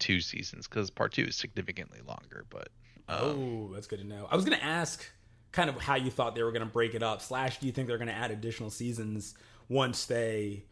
two 0.00 0.20
seasons 0.20 0.66
because 0.66 0.90
part 0.90 1.12
two 1.12 1.22
is 1.22 1.36
significantly 1.36 2.00
longer 2.06 2.44
but 2.50 2.68
um, 3.08 3.18
oh 3.20 3.70
that's 3.74 3.86
good 3.86 4.00
to 4.00 4.06
know. 4.06 4.26
I 4.30 4.36
was 4.36 4.44
gonna 4.44 4.56
ask 4.56 5.04
kind 5.52 5.70
of 5.70 5.76
how 5.80 5.94
you 5.94 6.10
thought 6.10 6.34
they 6.34 6.42
were 6.42 6.52
gonna 6.52 6.66
break 6.66 6.94
it 6.94 7.02
up. 7.02 7.22
Slash 7.22 7.60
do 7.60 7.66
you 7.66 7.72
think 7.72 7.88
they're 7.88 7.98
gonna 7.98 8.12
add 8.12 8.30
additional 8.30 8.70
seasons 8.70 9.34
once 9.68 10.06
they 10.06 10.64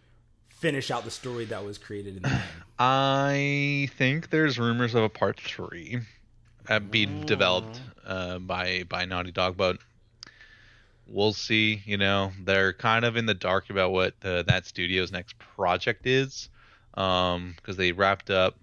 finish 0.63 0.91
out 0.91 1.05
the 1.05 1.11
story 1.11 1.45
that 1.45 1.65
was 1.65 1.77
created 1.77 2.17
in 2.17 2.23
the 2.23 2.29
game 2.29 2.39
i 2.79 3.89
think 3.97 4.31
there's 4.31 4.59
rumors 4.59 4.95
of 4.95 5.03
a 5.03 5.09
part 5.09 5.39
three 5.39 5.99
uh, 6.69 6.79
being 6.79 7.27
developed 7.27 7.81
uh, 8.07 8.39
by 8.39 8.85
by 8.89 9.05
naughty 9.05 9.33
dog 9.33 9.57
but 9.57 9.77
we'll 11.09 11.33
see 11.33 11.83
you 11.85 11.97
know 11.97 12.31
they're 12.45 12.73
kind 12.73 13.05
of 13.05 13.17
in 13.17 13.27
the 13.27 13.35
dark 13.35 13.71
about 13.71 13.91
what 13.91 14.15
uh, 14.25 14.43
that 14.43 14.65
studio's 14.65 15.11
next 15.11 15.37
project 15.39 16.07
is 16.07 16.49
um 16.95 17.55
because 17.57 17.77
they 17.77 17.91
wrapped 17.91 18.31
up 18.31 18.57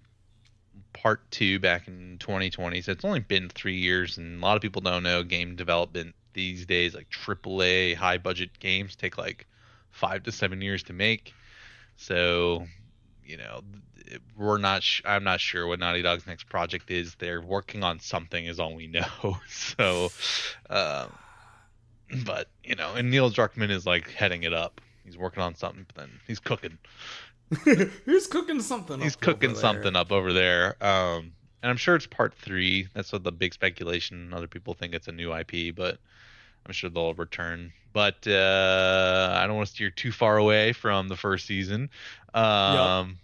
part 0.92 1.28
two 1.30 1.58
back 1.58 1.88
in 1.88 2.16
2020. 2.18 2.82
So 2.82 2.92
it's 2.92 3.04
only 3.04 3.20
been 3.20 3.48
three 3.48 3.76
years, 3.76 4.18
and 4.18 4.42
a 4.42 4.46
lot 4.46 4.56
of 4.56 4.62
people 4.62 4.82
don't 4.82 5.02
know 5.02 5.22
game 5.22 5.56
development 5.56 6.14
these 6.32 6.66
days. 6.66 6.94
Like 6.94 7.08
AAA 7.10 7.94
high 7.94 8.18
budget 8.18 8.58
games 8.58 8.96
take 8.96 9.18
like 9.18 9.46
five 9.90 10.22
to 10.24 10.32
seven 10.32 10.60
years 10.60 10.82
to 10.84 10.92
make. 10.92 11.32
So, 12.00 12.66
you 13.22 13.36
know, 13.36 13.60
we're 14.34 14.56
not. 14.56 14.82
Sh- 14.82 15.02
I'm 15.04 15.22
not 15.22 15.38
sure 15.38 15.66
what 15.66 15.78
Naughty 15.78 16.00
Dog's 16.00 16.26
next 16.26 16.48
project 16.48 16.90
is. 16.90 17.14
They're 17.16 17.42
working 17.42 17.84
on 17.84 18.00
something, 18.00 18.46
is 18.46 18.58
all 18.58 18.74
we 18.74 18.86
know. 18.86 19.36
so, 19.48 20.08
um, 20.70 21.12
but 22.24 22.48
you 22.64 22.74
know, 22.74 22.94
and 22.94 23.10
Neil 23.10 23.30
Druckmann 23.30 23.70
is 23.70 23.84
like 23.84 24.08
heading 24.10 24.44
it 24.44 24.54
up. 24.54 24.80
He's 25.04 25.18
working 25.18 25.42
on 25.42 25.54
something, 25.54 25.84
but 25.86 25.96
then 25.96 26.20
he's 26.26 26.40
cooking. 26.40 26.78
he's 28.06 28.26
cooking 28.26 28.62
something. 28.62 28.98
He's 28.98 29.16
cooking 29.16 29.54
something 29.54 29.94
up 29.94 30.10
over 30.10 30.32
there. 30.32 30.82
Um, 30.82 31.32
and 31.62 31.68
I'm 31.68 31.76
sure 31.76 31.96
it's 31.96 32.06
part 32.06 32.32
three. 32.32 32.88
That's 32.94 33.12
what 33.12 33.24
the 33.24 33.32
big 33.32 33.52
speculation. 33.52 34.32
Other 34.32 34.46
people 34.46 34.72
think 34.72 34.94
it's 34.94 35.08
a 35.08 35.12
new 35.12 35.34
IP, 35.34 35.74
but 35.76 35.98
I'm 36.66 36.72
sure 36.72 36.90
they'll 36.90 37.14
return. 37.14 37.72
But 37.92 38.26
uh, 38.26 39.36
I 39.40 39.46
don't 39.46 39.56
want 39.56 39.68
to 39.68 39.74
steer 39.74 39.90
too 39.90 40.12
far 40.12 40.36
away 40.36 40.72
from 40.72 41.08
the 41.08 41.16
first 41.16 41.46
season. 41.46 41.90
Um, 42.34 43.08
yep. 43.08 43.16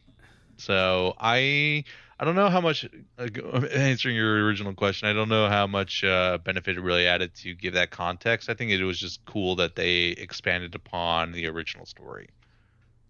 So 0.57 1.15
I 1.21 1.85
I 2.19 2.25
don't 2.25 2.35
know 2.35 2.49
how 2.49 2.61
much 2.61 2.89
uh, 3.19 3.25
answering 3.73 4.17
your 4.17 4.45
original 4.45 4.75
question. 4.75 5.09
I 5.09 5.13
don't 5.13 5.29
know 5.29 5.49
how 5.49 5.67
much 5.67 6.03
uh, 6.03 6.39
benefit 6.39 6.79
it 6.79 6.81
really 6.81 7.07
added 7.07 7.35
to 7.37 7.55
give 7.55 7.75
that 7.75 7.91
context. 7.91 8.49
I 8.49 8.55
think 8.55 8.71
it 8.71 8.83
was 8.83 8.99
just 8.99 9.25
cool 9.27 9.57
that 9.57 9.77
they 9.77 10.09
expanded 10.09 10.75
upon 10.75 11.33
the 11.33 11.47
original 11.47 11.85
story. 11.85 12.29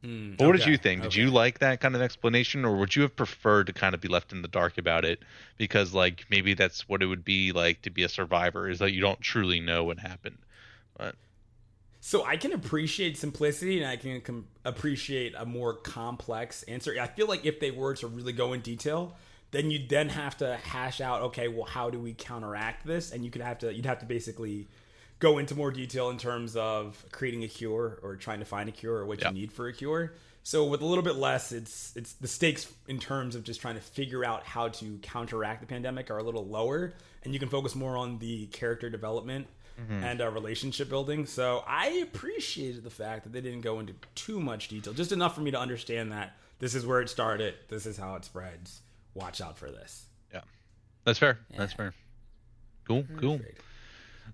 Mm, 0.07 0.39
what 0.39 0.51
okay, 0.51 0.59
did 0.59 0.67
you 0.67 0.77
think? 0.77 1.03
Did 1.03 1.09
okay. 1.09 1.21
you 1.23 1.31
like 1.31 1.59
that 1.59 1.81
kind 1.81 1.97
of 1.97 2.03
explanation, 2.03 2.65
or 2.65 2.77
would 2.77 2.95
you 2.95 3.03
have 3.03 3.17
preferred 3.17 3.67
to 3.67 3.73
kind 3.73 3.95
of 3.95 4.01
be 4.01 4.09
left 4.09 4.33
in 4.33 4.43
the 4.43 4.49
dark 4.49 4.79
about 4.79 5.05
it? 5.05 5.21
Because 5.57 5.93
like 5.93 6.27
maybe 6.31 6.55
that's 6.55 6.89
what 6.89 7.03
it 7.03 7.07
would 7.07 7.25
be 7.25 7.51
like 7.53 7.83
to 7.83 7.91
be 7.91 8.05
a 8.05 8.09
survivor, 8.09 8.69
is 8.69 8.79
that 8.79 8.93
you 8.93 9.01
don't 9.01 9.21
truly 9.21 9.59
know 9.59 9.83
what 9.83 9.99
happened. 9.99 10.39
But 10.97 11.17
so 12.01 12.25
I 12.25 12.37
can 12.37 12.53
appreciate 12.53 13.17
simplicity 13.17 13.79
and 13.81 13.91
I 13.91 13.97
can 13.97 14.21
com- 14.21 14.47
appreciate 14.65 15.35
a 15.37 15.45
more 15.45 15.75
complex 15.75 16.63
answer. 16.65 16.95
I 17.01 17.09
feel 17.09 17.27
like 17.27 17.45
if 17.45 17.59
they 17.59 17.73
were 17.73 17.95
to 17.95 18.07
really 18.07 18.33
go 18.33 18.53
in 18.53 18.61
detail, 18.61 19.17
then 19.51 19.73
you'd 19.73 19.89
then 19.89 20.11
have 20.11 20.37
to 20.39 20.57
hash 20.57 21.01
out, 21.01 21.23
okay, 21.23 21.49
well, 21.49 21.65
how 21.65 21.91
do 21.91 21.99
we 21.99 22.15
counteract 22.15 22.87
this? 22.87 23.11
And 23.11 23.25
you 23.25 23.33
could 23.33 23.43
have 23.43 23.59
to, 23.59 23.75
you'd 23.75 23.87
have 23.87 23.99
to 23.99 24.07
basically 24.07 24.69
go 25.19 25.39
into 25.39 25.55
more 25.55 25.71
detail 25.71 26.11
in 26.11 26.19
terms 26.19 26.57
of 26.57 27.05
creating 27.11 27.45
a 27.45 27.49
cure 27.49 27.99
or 28.03 28.17
trying 28.17 28.41
to 28.41 28.45
find 28.45 28.69
a 28.69 28.73
cure 28.73 28.97
or 28.97 29.07
what 29.07 29.21
yep. 29.21 29.33
you 29.33 29.41
need 29.41 29.53
for 29.53 29.69
a 29.69 29.73
cure. 29.73 30.15
So 30.43 30.65
with 30.67 30.81
a 30.81 30.87
little 30.87 31.03
bit 31.03 31.17
less, 31.17 31.51
it's 31.51 31.93
it's 31.97 32.13
the 32.15 32.29
stakes 32.29 32.73
in 32.87 33.01
terms 33.01 33.35
of 33.35 33.43
just 33.43 33.61
trying 33.61 33.75
to 33.75 33.81
figure 33.81 34.25
out 34.25 34.45
how 34.45 34.69
to 34.69 34.99
counteract 35.03 35.61
the 35.61 35.67
pandemic 35.67 36.09
are 36.09 36.19
a 36.19 36.23
little 36.23 36.47
lower, 36.47 36.95
and 37.25 37.35
you 37.35 37.41
can 37.41 37.49
focus 37.49 37.75
more 37.75 37.97
on 37.97 38.19
the 38.21 38.47
character 38.47 38.89
development 38.89 39.49
mm-hmm. 39.81 40.05
and 40.05 40.21
uh, 40.21 40.31
relationship 40.31 40.89
building. 40.89 41.27
So 41.27 41.65
I 41.67 41.89
appreciated 42.05 42.85
the 42.85 42.91
fact 42.91 43.25
that 43.25 43.33
they 43.33 43.41
didn't 43.41 43.63
go 43.63 43.81
into 43.81 43.95
too 44.15 44.39
much 44.39 44.69
detail, 44.69 44.93
just 44.93 45.11
enough 45.11 45.35
for 45.35 45.41
me 45.41 45.51
to 45.51 45.59
understand 45.59 46.13
that 46.13 46.37
this 46.61 46.77
is 46.77 46.87
where 46.87 47.01
it 47.01 47.11
started, 47.11 47.55
this 47.69 47.85
is 47.85 47.97
how 47.97 48.15
it 48.15 48.25
spreads. 48.25 48.83
Watch 49.15 49.41
out 49.41 49.59
for 49.59 49.73
this. 49.73 50.05
Yeah, 50.33 50.43
that's 51.03 51.19
fair. 51.19 51.41
Yeah. 51.51 51.59
That's 51.59 51.73
fair. 51.73 51.93
Cool, 52.87 53.05
cool. 53.19 53.41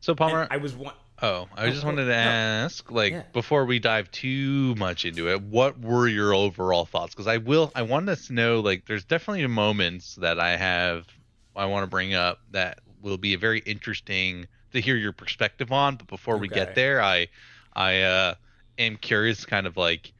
So 0.03 0.17
Palmer, 0.17 0.43
and 0.43 0.53
I 0.53 0.57
was 0.59 0.75
one. 0.75 0.95
Oh, 1.23 1.47
I 1.57 1.71
just 1.71 1.85
oh, 1.85 1.87
wanted 1.87 2.07
to 2.07 2.15
ask, 2.15 2.91
like, 2.91 3.13
yeah. 3.13 3.23
before 3.33 3.65
we 3.65 3.79
dive 3.79 4.11
too 4.11 4.75
much 4.75 5.05
into 5.05 5.31
it, 5.31 5.41
what 5.41 5.79
were 5.79 6.09
your 6.09 6.35
overall 6.35 6.85
thoughts? 6.85 7.15
Because 7.15 7.29
I 7.29 7.37
will, 7.37 7.71
I 7.77 7.83
want 7.83 8.09
us 8.09 8.27
to 8.27 8.33
know, 8.33 8.59
like, 8.59 8.87
there's 8.87 9.05
definitely 9.05 9.47
moments 9.47 10.17
that 10.17 10.41
I 10.41 10.57
have, 10.57 11.07
I 11.55 11.67
want 11.67 11.85
to 11.85 11.87
bring 11.87 12.15
up 12.15 12.41
that 12.51 12.81
will 13.01 13.19
be 13.19 13.35
a 13.35 13.39
very 13.39 13.61
interesting 13.61 14.49
to 14.73 14.81
hear 14.81 14.97
your 14.97 15.13
perspective 15.13 15.71
on. 15.71 15.95
But 15.95 16.09
before 16.09 16.35
okay. 16.35 16.41
we 16.41 16.49
get 16.49 16.75
there, 16.75 17.01
I 17.01 17.29
I 17.73 18.03
uh, 18.03 18.35
am 18.79 18.97
curious, 18.97 19.47
kind 19.47 19.69
of 19.69 19.77
like 19.77 20.13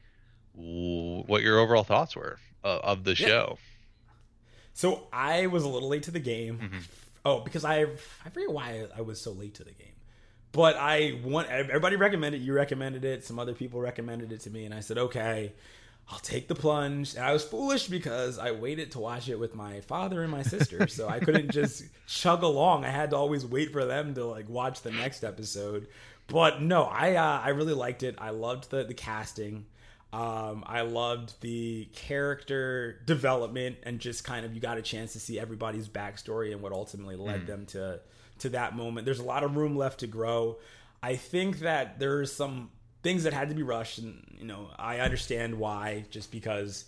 what 0.53 1.41
your 1.41 1.59
overall 1.59 1.83
thoughts 1.83 2.15
were 2.15 2.39
uh, 2.63 2.79
of 2.81 3.03
the 3.03 3.15
yeah. 3.15 3.27
show. 3.27 3.57
So 4.73 5.07
I 5.11 5.47
was 5.47 5.65
a 5.65 5.67
little 5.67 5.89
late 5.89 6.03
to 6.03 6.11
the 6.11 6.19
game. 6.19 6.59
Mm-hmm. 6.59 6.77
Oh, 7.25 7.39
because 7.39 7.63
I 7.65 7.81
I 8.25 8.29
forget 8.29 8.51
why 8.51 8.87
I 8.95 9.01
was 9.01 9.19
so 9.19 9.31
late 9.31 9.55
to 9.55 9.63
the 9.63 9.71
game. 9.71 9.87
But 10.51 10.75
I 10.77 11.19
want 11.23 11.49
everybody 11.49 11.95
recommended 11.95 12.41
you 12.41 12.53
recommended 12.53 13.05
it. 13.05 13.25
Some 13.25 13.39
other 13.39 13.53
people 13.53 13.79
recommended 13.79 14.31
it 14.31 14.41
to 14.41 14.49
me, 14.49 14.65
and 14.65 14.73
I 14.73 14.81
said 14.81 14.97
okay. 14.97 15.53
I'll 16.09 16.19
take 16.19 16.49
the 16.49 16.55
plunge. 16.55 17.15
And 17.15 17.23
I 17.23 17.31
was 17.31 17.45
foolish 17.45 17.87
because 17.87 18.37
I 18.37 18.51
waited 18.51 18.91
to 18.91 18.99
watch 18.99 19.29
it 19.29 19.39
with 19.39 19.55
my 19.55 19.79
father 19.81 20.21
and 20.21 20.31
my 20.31 20.43
sister, 20.43 20.85
so 20.89 21.07
I 21.07 21.19
couldn't 21.19 21.51
just 21.51 21.85
chug 22.07 22.43
along. 22.43 22.83
I 22.83 22.89
had 22.89 23.11
to 23.11 23.15
always 23.15 23.45
wait 23.45 23.71
for 23.71 23.85
them 23.85 24.13
to 24.15 24.25
like 24.25 24.49
watch 24.49 24.81
the 24.81 24.91
next 24.91 25.23
episode. 25.23 25.87
But 26.27 26.61
no, 26.61 26.83
I 26.83 27.15
uh, 27.15 27.41
I 27.41 27.49
really 27.49 27.73
liked 27.73 28.03
it. 28.03 28.15
I 28.17 28.31
loved 28.31 28.69
the 28.69 28.83
the 28.83 28.93
casting. 28.93 29.65
Um, 30.13 30.63
I 30.67 30.81
loved 30.81 31.41
the 31.41 31.89
character 31.93 33.01
development 33.05 33.77
and 33.83 33.99
just 33.99 34.23
kind 34.23 34.45
of 34.45 34.53
you 34.53 34.61
got 34.61 34.77
a 34.77 34.81
chance 34.81 35.13
to 35.13 35.19
see 35.19 35.39
everybody's 35.39 35.89
backstory 35.89 36.51
and 36.51 36.61
what 36.61 36.71
ultimately 36.71 37.15
led 37.15 37.41
mm. 37.41 37.47
them 37.47 37.65
to 37.67 37.99
to 38.39 38.49
that 38.49 38.75
moment. 38.75 39.05
There's 39.05 39.19
a 39.19 39.23
lot 39.23 39.43
of 39.43 39.57
room 39.57 39.75
left 39.75 40.01
to 40.01 40.07
grow. 40.07 40.57
I 41.01 41.15
think 41.15 41.59
that 41.59 41.99
there's 41.99 42.31
some 42.31 42.69
things 43.03 43.23
that 43.23 43.33
had 43.33 43.49
to 43.49 43.55
be 43.55 43.63
rushed 43.63 43.99
and 43.99 44.23
you 44.39 44.45
know 44.45 44.69
i 44.79 44.99
understand 44.99 45.59
why 45.59 46.05
just 46.09 46.31
because 46.31 46.85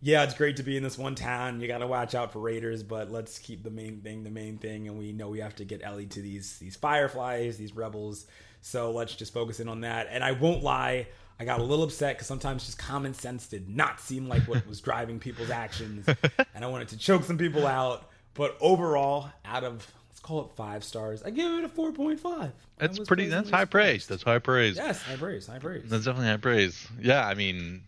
yeah 0.00 0.24
it's 0.24 0.34
great 0.34 0.56
to 0.56 0.62
be 0.62 0.76
in 0.76 0.82
this 0.82 0.96
one 0.96 1.14
town 1.14 1.60
you 1.60 1.68
got 1.68 1.78
to 1.78 1.86
watch 1.86 2.14
out 2.14 2.32
for 2.32 2.40
raiders 2.40 2.82
but 2.82 3.12
let's 3.12 3.38
keep 3.38 3.62
the 3.62 3.70
main 3.70 4.00
thing 4.00 4.24
the 4.24 4.30
main 4.30 4.56
thing 4.56 4.88
and 4.88 4.98
we 4.98 5.12
know 5.12 5.28
we 5.28 5.40
have 5.40 5.54
to 5.54 5.64
get 5.64 5.82
ellie 5.84 6.06
to 6.06 6.22
these 6.22 6.58
these 6.58 6.74
fireflies 6.74 7.58
these 7.58 7.76
rebels 7.76 8.26
so 8.62 8.90
let's 8.90 9.14
just 9.14 9.32
focus 9.32 9.60
in 9.60 9.68
on 9.68 9.82
that 9.82 10.08
and 10.10 10.24
i 10.24 10.32
won't 10.32 10.62
lie 10.62 11.06
i 11.42 11.44
got 11.44 11.60
a 11.60 11.62
little 11.62 11.84
upset 11.84 12.14
because 12.16 12.26
sometimes 12.26 12.64
just 12.64 12.78
common 12.78 13.12
sense 13.12 13.46
did 13.46 13.68
not 13.68 14.00
seem 14.00 14.28
like 14.28 14.42
what 14.42 14.66
was 14.66 14.80
driving 14.88 15.18
people's 15.18 15.50
actions 15.50 16.06
and 16.54 16.64
i 16.64 16.66
wanted 16.66 16.88
to 16.88 16.96
choke 16.96 17.24
some 17.24 17.36
people 17.36 17.66
out 17.66 18.08
but 18.34 18.56
overall 18.60 19.30
out 19.44 19.64
of 19.64 19.86
let's 20.08 20.20
call 20.20 20.42
it 20.42 20.50
five 20.56 20.84
stars. 20.84 21.22
I 21.22 21.30
give 21.30 21.50
it 21.58 21.64
a 21.64 21.68
four 21.68 21.92
point 21.92 22.20
five. 22.20 22.52
That's 22.78 22.98
pretty. 23.00 23.26
That's 23.26 23.50
high 23.50 23.64
praise. 23.64 24.06
That's 24.06 24.22
high 24.22 24.38
praise. 24.38 24.76
Yes, 24.76 25.02
high 25.02 25.16
praise. 25.16 25.46
High 25.46 25.58
praise. 25.58 25.84
That's 25.86 26.04
definitely 26.04 26.30
high 26.30 26.36
praise. 26.38 26.86
Yeah, 27.00 27.26
I 27.26 27.34
mean, 27.34 27.82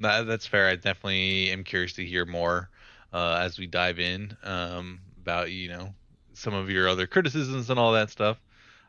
that, 0.00 0.26
that's 0.26 0.46
fair. 0.46 0.68
I 0.68 0.76
definitely 0.76 1.50
am 1.50 1.64
curious 1.64 1.94
to 1.94 2.04
hear 2.04 2.24
more 2.24 2.70
uh, 3.12 3.40
as 3.42 3.58
we 3.58 3.66
dive 3.66 3.98
in 3.98 4.36
um, 4.44 5.00
about 5.22 5.50
you 5.50 5.68
know 5.68 5.94
some 6.34 6.54
of 6.54 6.70
your 6.70 6.88
other 6.88 7.06
criticisms 7.06 7.70
and 7.70 7.78
all 7.78 7.92
that 7.92 8.10
stuff. 8.10 8.40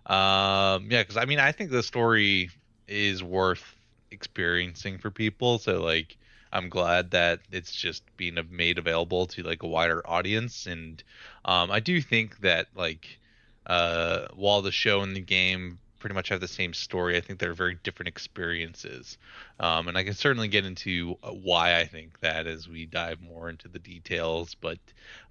Um, 0.06 0.88
yeah, 0.90 1.04
because 1.04 1.18
I 1.18 1.26
mean, 1.26 1.40
I 1.40 1.52
think 1.52 1.72
the 1.72 1.84
story 1.84 2.50
is 2.88 3.24
worth 3.24 3.76
experiencing 4.12 4.98
for 4.98 5.12
people. 5.12 5.58
So 5.60 5.82
like 5.82 6.18
I'm 6.54 6.70
glad 6.70 7.12
that 7.12 7.40
it's 7.52 7.72
just 7.72 8.04
being 8.18 8.38
made 8.50 8.78
available 8.78 9.26
to 9.28 9.44
like 9.44 9.64
a 9.64 9.68
wider 9.68 10.08
audience. 10.08 10.68
And 10.68 11.02
um, 11.46 11.72
I 11.72 11.80
do 11.80 12.02
think 12.02 12.40
that 12.42 12.68
like 12.76 13.20
uh, 13.66 14.28
while 14.36 14.62
the 14.62 14.72
show 14.72 15.02
and 15.02 15.16
the 15.16 15.22
game 15.22 15.80
pretty 16.00 16.16
much 16.16 16.30
have 16.30 16.42
the 16.42 16.48
same 16.48 16.74
story, 16.74 17.16
I 17.16 17.22
think 17.22 17.40
they're 17.40 17.54
very 17.54 17.78
different 17.84 18.10
experiences. 18.10 19.18
Um, 19.60 19.88
and 19.88 19.98
I 19.98 20.04
can 20.04 20.16
certainly 20.16 20.48
get 20.48 20.66
into 20.66 21.16
uh, 21.24 21.30
why 21.30 21.80
I 21.80 21.86
think 21.86 22.20
that 22.22 22.48
as 22.48 22.68
we 22.68 22.86
dive 22.86 23.22
more 23.22 23.50
into 23.50 23.68
the 23.68 23.80
details. 23.80 24.56
But 24.56 24.80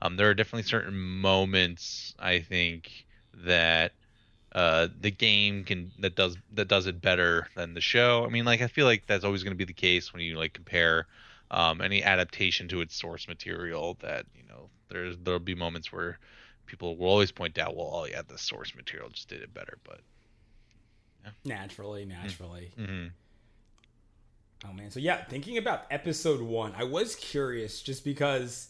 um, 0.00 0.16
there 0.16 0.30
are 0.30 0.34
definitely 0.34 0.62
certain 0.62 0.96
moments 0.96 2.14
I 2.18 2.40
think 2.40 3.04
that 3.44 3.92
uh, 4.52 4.88
the 5.00 5.10
game 5.10 5.64
can 5.64 5.92
that 6.00 6.16
does 6.16 6.36
that 6.52 6.68
does 6.68 6.86
it 6.86 7.00
better 7.00 7.48
than 7.54 7.74
the 7.74 7.80
show. 7.80 8.24
I 8.24 8.28
mean, 8.30 8.44
like 8.44 8.62
I 8.62 8.66
feel 8.66 8.86
like 8.86 9.06
that's 9.06 9.24
always 9.24 9.42
going 9.42 9.52
to 9.52 9.58
be 9.58 9.64
the 9.64 9.72
case 9.72 10.12
when 10.12 10.22
you 10.22 10.36
like 10.36 10.52
compare 10.52 11.06
um, 11.50 11.80
any 11.80 12.02
adaptation 12.02 12.66
to 12.68 12.80
its 12.80 12.96
source 12.96 13.28
material. 13.28 13.96
That 14.00 14.26
you 14.34 14.42
know 14.48 14.68
there's 14.88 15.16
there'll 15.18 15.38
be 15.38 15.54
moments 15.54 15.92
where 15.92 16.18
people 16.66 16.96
will 16.96 17.08
always 17.08 17.32
point 17.32 17.58
out, 17.58 17.76
well, 17.76 17.90
oh 17.92 18.06
yeah, 18.06 18.22
the 18.26 18.38
source 18.38 18.74
material 18.74 19.08
just 19.08 19.28
did 19.28 19.40
it 19.40 19.54
better, 19.54 19.78
but 19.84 20.00
yeah. 21.24 21.30
naturally, 21.44 22.04
naturally. 22.04 22.72
Mm-hmm. 22.78 23.06
Oh 24.68 24.72
man, 24.72 24.90
so 24.90 25.00
yeah, 25.00 25.24
thinking 25.24 25.58
about 25.58 25.84
episode 25.90 26.40
one, 26.40 26.74
I 26.76 26.84
was 26.84 27.14
curious 27.14 27.82
just 27.82 28.04
because 28.04 28.68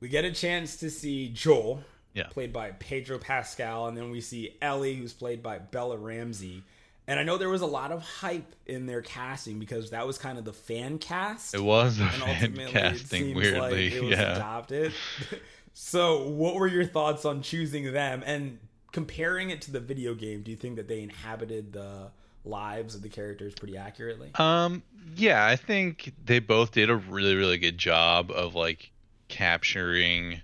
we 0.00 0.08
get 0.08 0.24
a 0.24 0.32
chance 0.32 0.76
to 0.76 0.90
see 0.90 1.28
Joel 1.28 1.82
yeah. 2.14 2.28
played 2.28 2.52
by 2.52 2.70
Pedro 2.72 3.18
Pascal, 3.18 3.88
and 3.88 3.96
then 3.96 4.10
we 4.10 4.20
see 4.20 4.56
Ellie, 4.62 4.94
who's 4.94 5.12
played 5.12 5.42
by 5.42 5.58
Bella 5.58 5.98
Ramsey. 5.98 6.62
And 7.06 7.20
I 7.20 7.22
know 7.22 7.36
there 7.36 7.50
was 7.50 7.60
a 7.60 7.66
lot 7.66 7.92
of 7.92 8.02
hype 8.02 8.54
in 8.64 8.86
their 8.86 9.02
casting 9.02 9.58
because 9.58 9.90
that 9.90 10.06
was 10.06 10.16
kind 10.16 10.38
of 10.38 10.46
the 10.46 10.54
fan 10.54 10.98
cast. 10.98 11.54
It 11.54 11.60
was 11.60 12.00
a 12.00 12.08
fan 12.08 12.56
casting, 12.68 13.34
weirdly, 13.34 13.90
like 13.90 13.92
it 13.92 14.02
was 14.02 14.10
yeah. 14.12 14.36
adopted. 14.36 14.94
so, 15.74 16.28
what 16.28 16.54
were 16.54 16.66
your 16.66 16.86
thoughts 16.86 17.26
on 17.26 17.42
choosing 17.42 17.92
them 17.92 18.22
and 18.24 18.58
comparing 18.92 19.50
it 19.50 19.60
to 19.62 19.70
the 19.70 19.80
video 19.80 20.14
game? 20.14 20.42
Do 20.42 20.50
you 20.50 20.56
think 20.56 20.76
that 20.76 20.88
they 20.88 21.02
inhabited 21.02 21.74
the 21.74 22.10
lives 22.44 22.94
of 22.94 23.02
the 23.02 23.08
characters 23.10 23.54
pretty 23.54 23.76
accurately? 23.76 24.30
Um, 24.36 24.82
yeah, 25.14 25.44
I 25.44 25.56
think 25.56 26.14
they 26.24 26.38
both 26.38 26.72
did 26.72 26.88
a 26.88 26.96
really, 26.96 27.34
really 27.34 27.58
good 27.58 27.76
job 27.76 28.30
of 28.30 28.54
like 28.54 28.92
capturing 29.28 30.40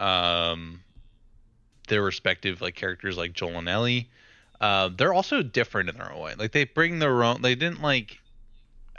um, 0.00 0.80
their 1.88 2.02
respective 2.02 2.60
like 2.60 2.74
characters, 2.74 3.16
like 3.16 3.32
Joel 3.32 3.58
and 3.58 3.68
Ellie. 3.68 4.08
Uh, 4.60 4.90
they're 4.96 5.14
also 5.14 5.42
different 5.42 5.88
in 5.88 5.96
their 5.96 6.12
own 6.12 6.20
way. 6.20 6.34
Like 6.36 6.52
they 6.52 6.64
bring 6.64 6.98
their 6.98 7.22
own. 7.22 7.42
They 7.42 7.54
didn't 7.54 7.82
like. 7.82 8.18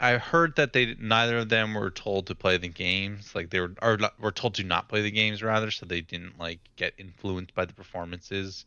I 0.02 0.16
heard 0.16 0.56
that 0.56 0.72
they 0.72 0.96
neither 0.98 1.38
of 1.38 1.50
them 1.50 1.74
were 1.74 1.90
told 1.90 2.26
to 2.28 2.34
play 2.34 2.56
the 2.56 2.68
games. 2.68 3.34
Like 3.34 3.50
they 3.50 3.60
were, 3.60 3.72
or 3.82 3.98
were 4.18 4.32
told 4.32 4.54
to 4.54 4.64
not 4.64 4.88
play 4.88 5.02
the 5.02 5.10
games 5.10 5.42
rather, 5.42 5.70
so 5.70 5.84
they 5.84 6.00
didn't 6.00 6.38
like 6.38 6.60
get 6.76 6.94
influenced 6.96 7.54
by 7.54 7.66
the 7.66 7.74
performances 7.74 8.64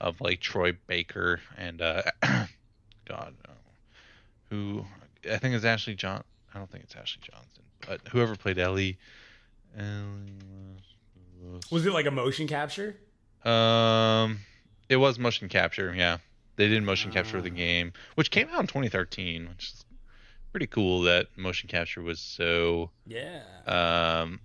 of 0.00 0.20
like 0.20 0.40
Troy 0.40 0.76
Baker 0.88 1.40
and 1.56 1.80
uh, 1.80 2.02
God, 3.04 3.34
who 4.50 4.84
I 5.30 5.38
think 5.38 5.54
is 5.54 5.64
Ashley 5.64 5.94
John. 5.94 6.24
I 6.52 6.58
don't 6.58 6.70
think 6.70 6.84
it's 6.84 6.96
Ashley 6.96 7.22
Johnson, 7.22 7.62
but 7.86 8.00
whoever 8.08 8.34
played 8.34 8.58
Ellie. 8.58 8.98
Ellie 9.78 10.32
was 11.70 11.86
it 11.86 11.92
like 11.92 12.06
a 12.06 12.10
motion 12.10 12.46
capture? 12.46 12.96
Um, 13.44 14.40
it 14.88 14.96
was 14.96 15.18
motion 15.18 15.48
capture. 15.48 15.94
Yeah, 15.94 16.18
they 16.56 16.68
did 16.68 16.82
motion 16.82 17.10
capture 17.10 17.38
of 17.38 17.44
the 17.44 17.50
game, 17.50 17.92
which 18.14 18.30
came 18.30 18.48
out 18.50 18.60
in 18.60 18.66
2013, 18.66 19.48
which 19.48 19.72
is 19.72 19.84
pretty 20.52 20.66
cool. 20.66 21.02
That 21.02 21.28
motion 21.36 21.68
capture 21.68 22.02
was 22.02 22.20
so. 22.20 22.90
Yeah. 23.06 23.42
Um, 23.66 24.40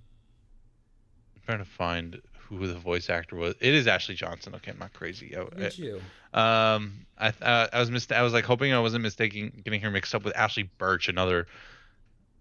I'm 1.36 1.42
trying 1.46 1.60
to 1.60 1.66
find 1.66 2.22
who 2.50 2.66
the 2.66 2.76
voice 2.76 3.10
actor 3.10 3.36
was. 3.36 3.56
It 3.60 3.74
is 3.74 3.88
Ashley 3.88 4.16
Johnson. 4.16 4.56
Okay, 4.56 4.72
I'm 4.72 4.80
not 4.80 4.94
crazy. 4.94 5.36
I, 5.36 5.44
Did 5.56 5.78
you? 5.78 6.02
Um, 6.34 7.06
I 7.18 7.34
uh, 7.42 7.68
I 7.74 7.80
was 7.80 7.92
mist- 7.92 8.12
I 8.12 8.22
was 8.22 8.34
like 8.34 8.46
hoping 8.46 8.74
I 8.74 8.80
wasn't 8.80 9.04
mistaking 9.04 9.62
getting 9.64 9.82
her 9.82 9.92
mixed 9.92 10.16
up 10.16 10.24
with 10.24 10.36
Ashley 10.36 10.70
Burch, 10.78 11.10
another 11.10 11.48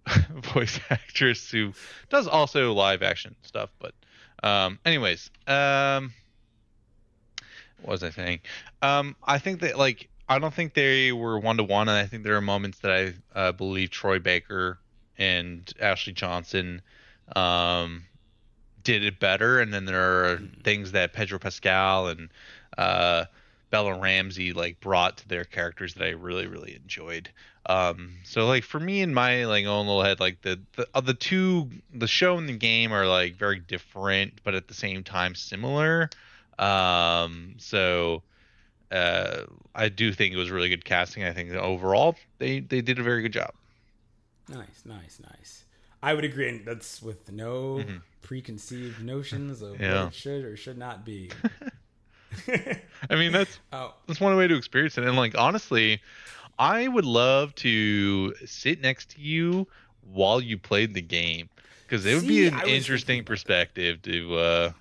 voice 0.54 0.78
actress 0.90 1.50
who 1.50 1.72
does 2.08 2.26
also 2.26 2.72
live 2.72 3.02
action 3.02 3.34
stuff. 3.42 3.70
But 3.78 3.94
um, 4.44 4.78
anyways, 4.84 5.30
um, 5.46 6.12
what 7.86 7.92
was 7.92 8.02
I 8.02 8.10
saying? 8.10 8.40
Um, 8.82 9.14
I 9.24 9.38
think 9.38 9.60
that 9.60 9.78
like 9.78 10.08
I 10.28 10.38
don't 10.38 10.52
think 10.52 10.74
they 10.74 11.12
were 11.12 11.38
one 11.38 11.56
to 11.58 11.62
one, 11.62 11.88
and 11.88 11.96
I 11.96 12.06
think 12.06 12.24
there 12.24 12.36
are 12.36 12.40
moments 12.40 12.80
that 12.80 12.90
I 12.90 13.38
uh, 13.38 13.52
believe 13.52 13.90
Troy 13.90 14.18
Baker 14.18 14.78
and 15.18 15.72
Ashley 15.80 16.12
Johnson 16.12 16.82
um, 17.34 18.04
did 18.82 19.04
it 19.04 19.20
better, 19.20 19.60
and 19.60 19.72
then 19.72 19.84
there 19.84 20.24
are 20.24 20.40
things 20.64 20.92
that 20.92 21.12
Pedro 21.12 21.38
Pascal 21.38 22.08
and 22.08 22.28
uh, 22.76 23.26
Bella 23.70 23.98
Ramsey 23.98 24.52
like 24.52 24.80
brought 24.80 25.18
to 25.18 25.28
their 25.28 25.44
characters 25.44 25.94
that 25.94 26.04
I 26.04 26.10
really 26.10 26.48
really 26.48 26.74
enjoyed. 26.74 27.30
Um, 27.68 28.16
so 28.24 28.46
like 28.46 28.64
for 28.64 28.80
me 28.80 29.02
in 29.02 29.14
my 29.14 29.44
like 29.44 29.66
own 29.66 29.86
little 29.86 30.02
head, 30.02 30.18
like 30.18 30.42
the 30.42 30.60
the 30.74 30.88
uh, 30.92 31.00
the 31.00 31.14
two 31.14 31.70
the 31.94 32.08
show 32.08 32.36
and 32.36 32.48
the 32.48 32.56
game 32.56 32.92
are 32.92 33.06
like 33.06 33.36
very 33.36 33.60
different, 33.60 34.40
but 34.42 34.56
at 34.56 34.66
the 34.66 34.74
same 34.74 35.04
time 35.04 35.36
similar. 35.36 36.10
Um, 36.58 37.54
so 37.58 38.22
uh, 38.90 39.42
I 39.74 39.88
do 39.88 40.12
think 40.12 40.34
it 40.34 40.36
was 40.36 40.50
really 40.50 40.68
good 40.68 40.84
casting. 40.84 41.24
I 41.24 41.32
think 41.32 41.52
overall 41.52 42.16
they 42.38 42.60
they 42.60 42.80
did 42.80 42.98
a 42.98 43.02
very 43.02 43.22
good 43.22 43.32
job. 43.32 43.52
Nice, 44.48 44.82
nice, 44.84 45.20
nice. 45.20 45.64
I 46.02 46.14
would 46.14 46.24
agree, 46.24 46.48
and 46.48 46.64
that's 46.64 47.02
with 47.02 47.32
no 47.32 47.78
mm-hmm. 47.78 47.96
preconceived 48.22 49.02
notions 49.02 49.60
of 49.60 49.80
yeah. 49.80 50.04
what 50.04 50.12
it 50.12 50.14
should 50.14 50.44
or 50.44 50.56
should 50.56 50.78
not 50.78 51.04
be. 51.04 51.30
I 53.10 53.14
mean, 53.14 53.32
that's 53.32 53.58
oh. 53.72 53.94
that's 54.06 54.20
one 54.20 54.36
way 54.36 54.46
to 54.46 54.56
experience 54.56 54.98
it, 54.98 55.04
and 55.04 55.16
like 55.16 55.36
honestly, 55.36 56.00
I 56.58 56.88
would 56.88 57.04
love 57.04 57.54
to 57.56 58.34
sit 58.44 58.80
next 58.80 59.10
to 59.10 59.20
you 59.20 59.66
while 60.12 60.40
you 60.40 60.58
played 60.58 60.94
the 60.94 61.02
game 61.02 61.48
because 61.82 62.04
it 62.06 62.14
would 62.14 62.22
See, 62.22 62.28
be 62.28 62.46
an 62.46 62.60
interesting 62.66 63.24
perspective 63.24 64.02
to 64.02 64.36
uh, 64.36 64.72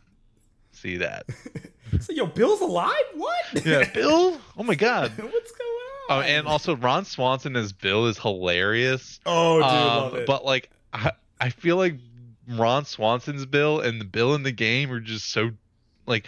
see 0.85 0.97
that. 0.97 1.25
so, 1.99 2.13
yo, 2.13 2.25
Bill's 2.27 2.61
alive? 2.61 2.93
What? 3.15 3.65
Yeah, 3.65 3.89
Bill. 3.93 4.39
Oh 4.57 4.63
my 4.63 4.75
god. 4.75 5.11
What's 5.17 5.51
going 5.51 5.69
on? 5.69 6.05
Oh, 6.09 6.21
and 6.21 6.47
also 6.47 6.75
Ron 6.75 7.05
Swanson 7.05 7.55
as 7.55 7.73
Bill 7.73 8.05
is 8.05 8.19
hilarious. 8.19 9.19
Oh, 9.25 9.55
dude, 9.55 9.63
um, 9.65 9.87
love 9.87 10.15
it. 10.15 10.27
But 10.27 10.45
like, 10.45 10.69
I, 10.93 11.11
I 11.41 11.49
feel 11.49 11.77
like 11.77 11.95
Ron 12.47 12.85
Swanson's 12.85 13.45
Bill 13.45 13.79
and 13.79 13.99
the 13.99 14.05
Bill 14.05 14.35
in 14.35 14.43
the 14.43 14.51
game 14.51 14.91
are 14.91 14.99
just 14.99 15.31
so 15.31 15.51
like 16.05 16.27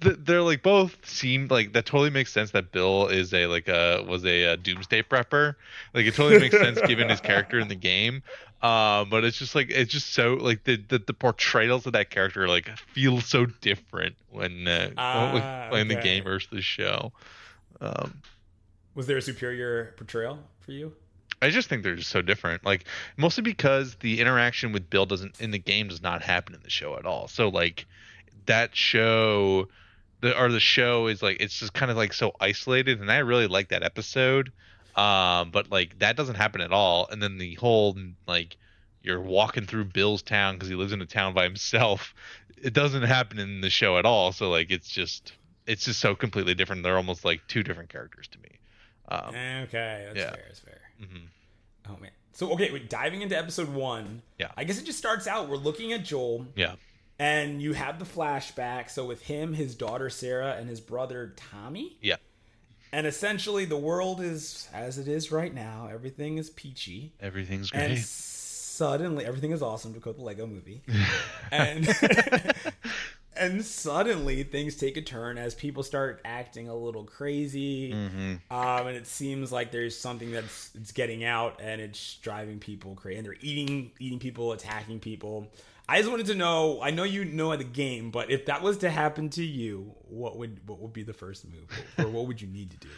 they're 0.00 0.42
like 0.42 0.62
both 0.62 1.04
seem 1.04 1.48
like 1.48 1.72
that 1.72 1.84
totally 1.84 2.10
makes 2.10 2.32
sense 2.32 2.52
that 2.52 2.70
Bill 2.70 3.08
is 3.08 3.34
a 3.34 3.46
like 3.46 3.66
a 3.66 4.04
was 4.06 4.24
a, 4.24 4.44
a 4.44 4.56
doomsday 4.56 5.02
prepper. 5.02 5.56
Like 5.92 6.06
it 6.06 6.14
totally 6.14 6.38
makes 6.40 6.56
sense 6.56 6.80
given 6.82 7.08
his 7.08 7.20
character 7.20 7.58
in 7.58 7.66
the 7.66 7.74
game. 7.74 8.22
Um, 8.60 9.08
but 9.08 9.22
it's 9.22 9.38
just 9.38 9.54
like 9.54 9.70
it's 9.70 9.92
just 9.92 10.12
so 10.12 10.34
like 10.34 10.64
the 10.64 10.76
the, 10.88 10.98
the 10.98 11.12
portrayals 11.12 11.86
of 11.86 11.92
that 11.92 12.10
character 12.10 12.48
like 12.48 12.68
feel 12.92 13.20
so 13.20 13.46
different 13.46 14.16
when 14.30 14.66
uh, 14.66 14.90
uh 14.96 15.68
playing 15.68 15.86
okay. 15.86 15.94
the 15.94 16.02
game 16.02 16.24
versus 16.24 16.48
the 16.50 16.60
show. 16.60 17.12
Um, 17.80 18.20
was 18.96 19.06
there 19.06 19.16
a 19.16 19.22
superior 19.22 19.94
portrayal 19.96 20.40
for 20.58 20.72
you? 20.72 20.92
I 21.40 21.50
just 21.50 21.68
think 21.68 21.84
they're 21.84 21.94
just 21.94 22.10
so 22.10 22.20
different. 22.20 22.64
Like 22.64 22.84
mostly 23.16 23.42
because 23.42 23.94
the 24.00 24.20
interaction 24.20 24.72
with 24.72 24.90
Bill 24.90 25.06
doesn't 25.06 25.40
in 25.40 25.52
the 25.52 25.58
game 25.58 25.88
does 25.88 26.02
not 26.02 26.22
happen 26.22 26.54
in 26.54 26.62
the 26.62 26.70
show 26.70 26.96
at 26.96 27.06
all. 27.06 27.28
So 27.28 27.48
like 27.48 27.86
that 28.46 28.74
show 28.74 29.68
the 30.20 30.36
or 30.36 30.50
the 30.50 30.58
show 30.58 31.06
is 31.06 31.22
like 31.22 31.36
it's 31.40 31.56
just 31.58 31.74
kind 31.74 31.90
of 31.90 31.96
like 31.96 32.12
so 32.12 32.32
isolated 32.40 33.00
and 33.00 33.10
I 33.10 33.18
really 33.18 33.46
like 33.46 33.68
that 33.68 33.84
episode. 33.84 34.50
Um 34.98 35.50
but 35.50 35.70
like 35.70 35.98
that 36.00 36.16
doesn't 36.16 36.34
happen 36.34 36.60
at 36.60 36.72
all 36.72 37.08
and 37.10 37.22
then 37.22 37.38
the 37.38 37.54
whole 37.54 37.96
like 38.26 38.56
you're 39.02 39.20
walking 39.20 39.66
through 39.66 39.84
Bill's 39.86 40.22
town 40.22 40.58
cuz 40.58 40.68
he 40.68 40.74
lives 40.74 40.92
in 40.92 41.00
a 41.00 41.06
town 41.06 41.34
by 41.34 41.44
himself. 41.44 42.14
It 42.60 42.72
doesn't 42.72 43.04
happen 43.04 43.38
in 43.38 43.60
the 43.60 43.70
show 43.70 43.98
at 43.98 44.04
all. 44.04 44.32
So 44.32 44.50
like 44.50 44.72
it's 44.72 44.88
just 44.90 45.32
it's 45.64 45.84
just 45.84 46.00
so 46.00 46.16
completely 46.16 46.56
different. 46.56 46.82
They're 46.82 46.96
almost 46.96 47.24
like 47.24 47.46
two 47.46 47.62
different 47.62 47.88
characters 47.88 48.26
to 48.28 48.38
me. 48.40 48.48
Um, 49.08 49.28
okay, 49.28 50.02
that's 50.06 50.16
yeah. 50.16 50.30
fair. 50.32 50.44
That's 50.48 50.58
fair. 50.58 50.80
Mm-hmm. 51.00 51.92
Oh 51.92 51.96
man. 52.00 52.10
So 52.32 52.50
okay, 52.54 52.72
wait, 52.72 52.90
diving 52.90 53.22
into 53.22 53.38
episode 53.38 53.68
one. 53.68 54.22
Yeah. 54.40 54.50
I 54.56 54.64
guess 54.64 54.80
it 54.80 54.86
just 54.86 54.98
starts 54.98 55.28
out. 55.28 55.48
We're 55.48 55.56
looking 55.56 55.92
at 55.92 56.04
Joel. 56.04 56.46
Yeah 56.56 56.74
and 57.18 57.60
you 57.60 57.72
have 57.72 57.98
the 57.98 58.04
flashback. 58.04 58.90
So 58.90 59.04
with 59.04 59.22
him, 59.22 59.54
his 59.54 59.74
daughter 59.74 60.10
Sarah, 60.10 60.56
and 60.58 60.68
his 60.68 60.80
brother 60.80 61.34
Tommy. 61.36 61.96
Yeah. 62.00 62.16
And 62.92 63.06
essentially, 63.06 63.64
the 63.64 63.76
world 63.76 64.20
is 64.20 64.68
as 64.72 64.98
it 64.98 65.08
is 65.08 65.30
right 65.30 65.52
now. 65.52 65.88
Everything 65.92 66.38
is 66.38 66.50
peachy. 66.50 67.12
Everything's 67.20 67.70
great. 67.70 67.90
And 67.90 67.98
suddenly, 67.98 69.24
everything 69.24 69.52
is 69.52 69.62
awesome 69.62 69.92
to 69.94 70.00
quote 70.00 70.16
the 70.16 70.22
Lego 70.22 70.46
Movie. 70.46 70.82
and 71.52 71.88
and 73.36 73.64
suddenly, 73.64 74.42
things 74.42 74.76
take 74.76 74.96
a 74.96 75.02
turn 75.02 75.36
as 75.36 75.54
people 75.54 75.82
start 75.82 76.20
acting 76.24 76.68
a 76.68 76.74
little 76.74 77.04
crazy. 77.04 77.92
Mm-hmm. 77.92 78.34
Um, 78.50 78.86
and 78.86 78.96
it 78.96 79.06
seems 79.06 79.52
like 79.52 79.70
there's 79.70 79.98
something 79.98 80.30
that's 80.30 80.70
it's 80.74 80.92
getting 80.92 81.24
out, 81.24 81.60
and 81.60 81.80
it's 81.80 82.16
driving 82.16 82.58
people 82.58 82.94
crazy. 82.94 83.18
And 83.18 83.26
they're 83.26 83.36
eating 83.40 83.90
eating 83.98 84.18
people, 84.18 84.52
attacking 84.52 85.00
people. 85.00 85.48
I 85.88 85.98
just 85.98 86.10
wanted 86.10 86.26
to 86.26 86.34
know. 86.34 86.80
I 86.82 86.90
know 86.90 87.04
you 87.04 87.24
know 87.24 87.56
the 87.56 87.64
game, 87.64 88.10
but 88.10 88.30
if 88.30 88.46
that 88.46 88.62
was 88.62 88.78
to 88.78 88.90
happen 88.90 89.30
to 89.30 89.44
you, 89.44 89.94
what 90.08 90.36
would 90.36 90.68
what 90.68 90.80
would 90.80 90.92
be 90.92 91.02
the 91.02 91.14
first 91.14 91.46
move, 91.46 91.68
or 91.98 92.10
what 92.10 92.26
would 92.26 92.42
you 92.42 92.48
need 92.48 92.70
to 92.70 92.76
do? 92.76 92.88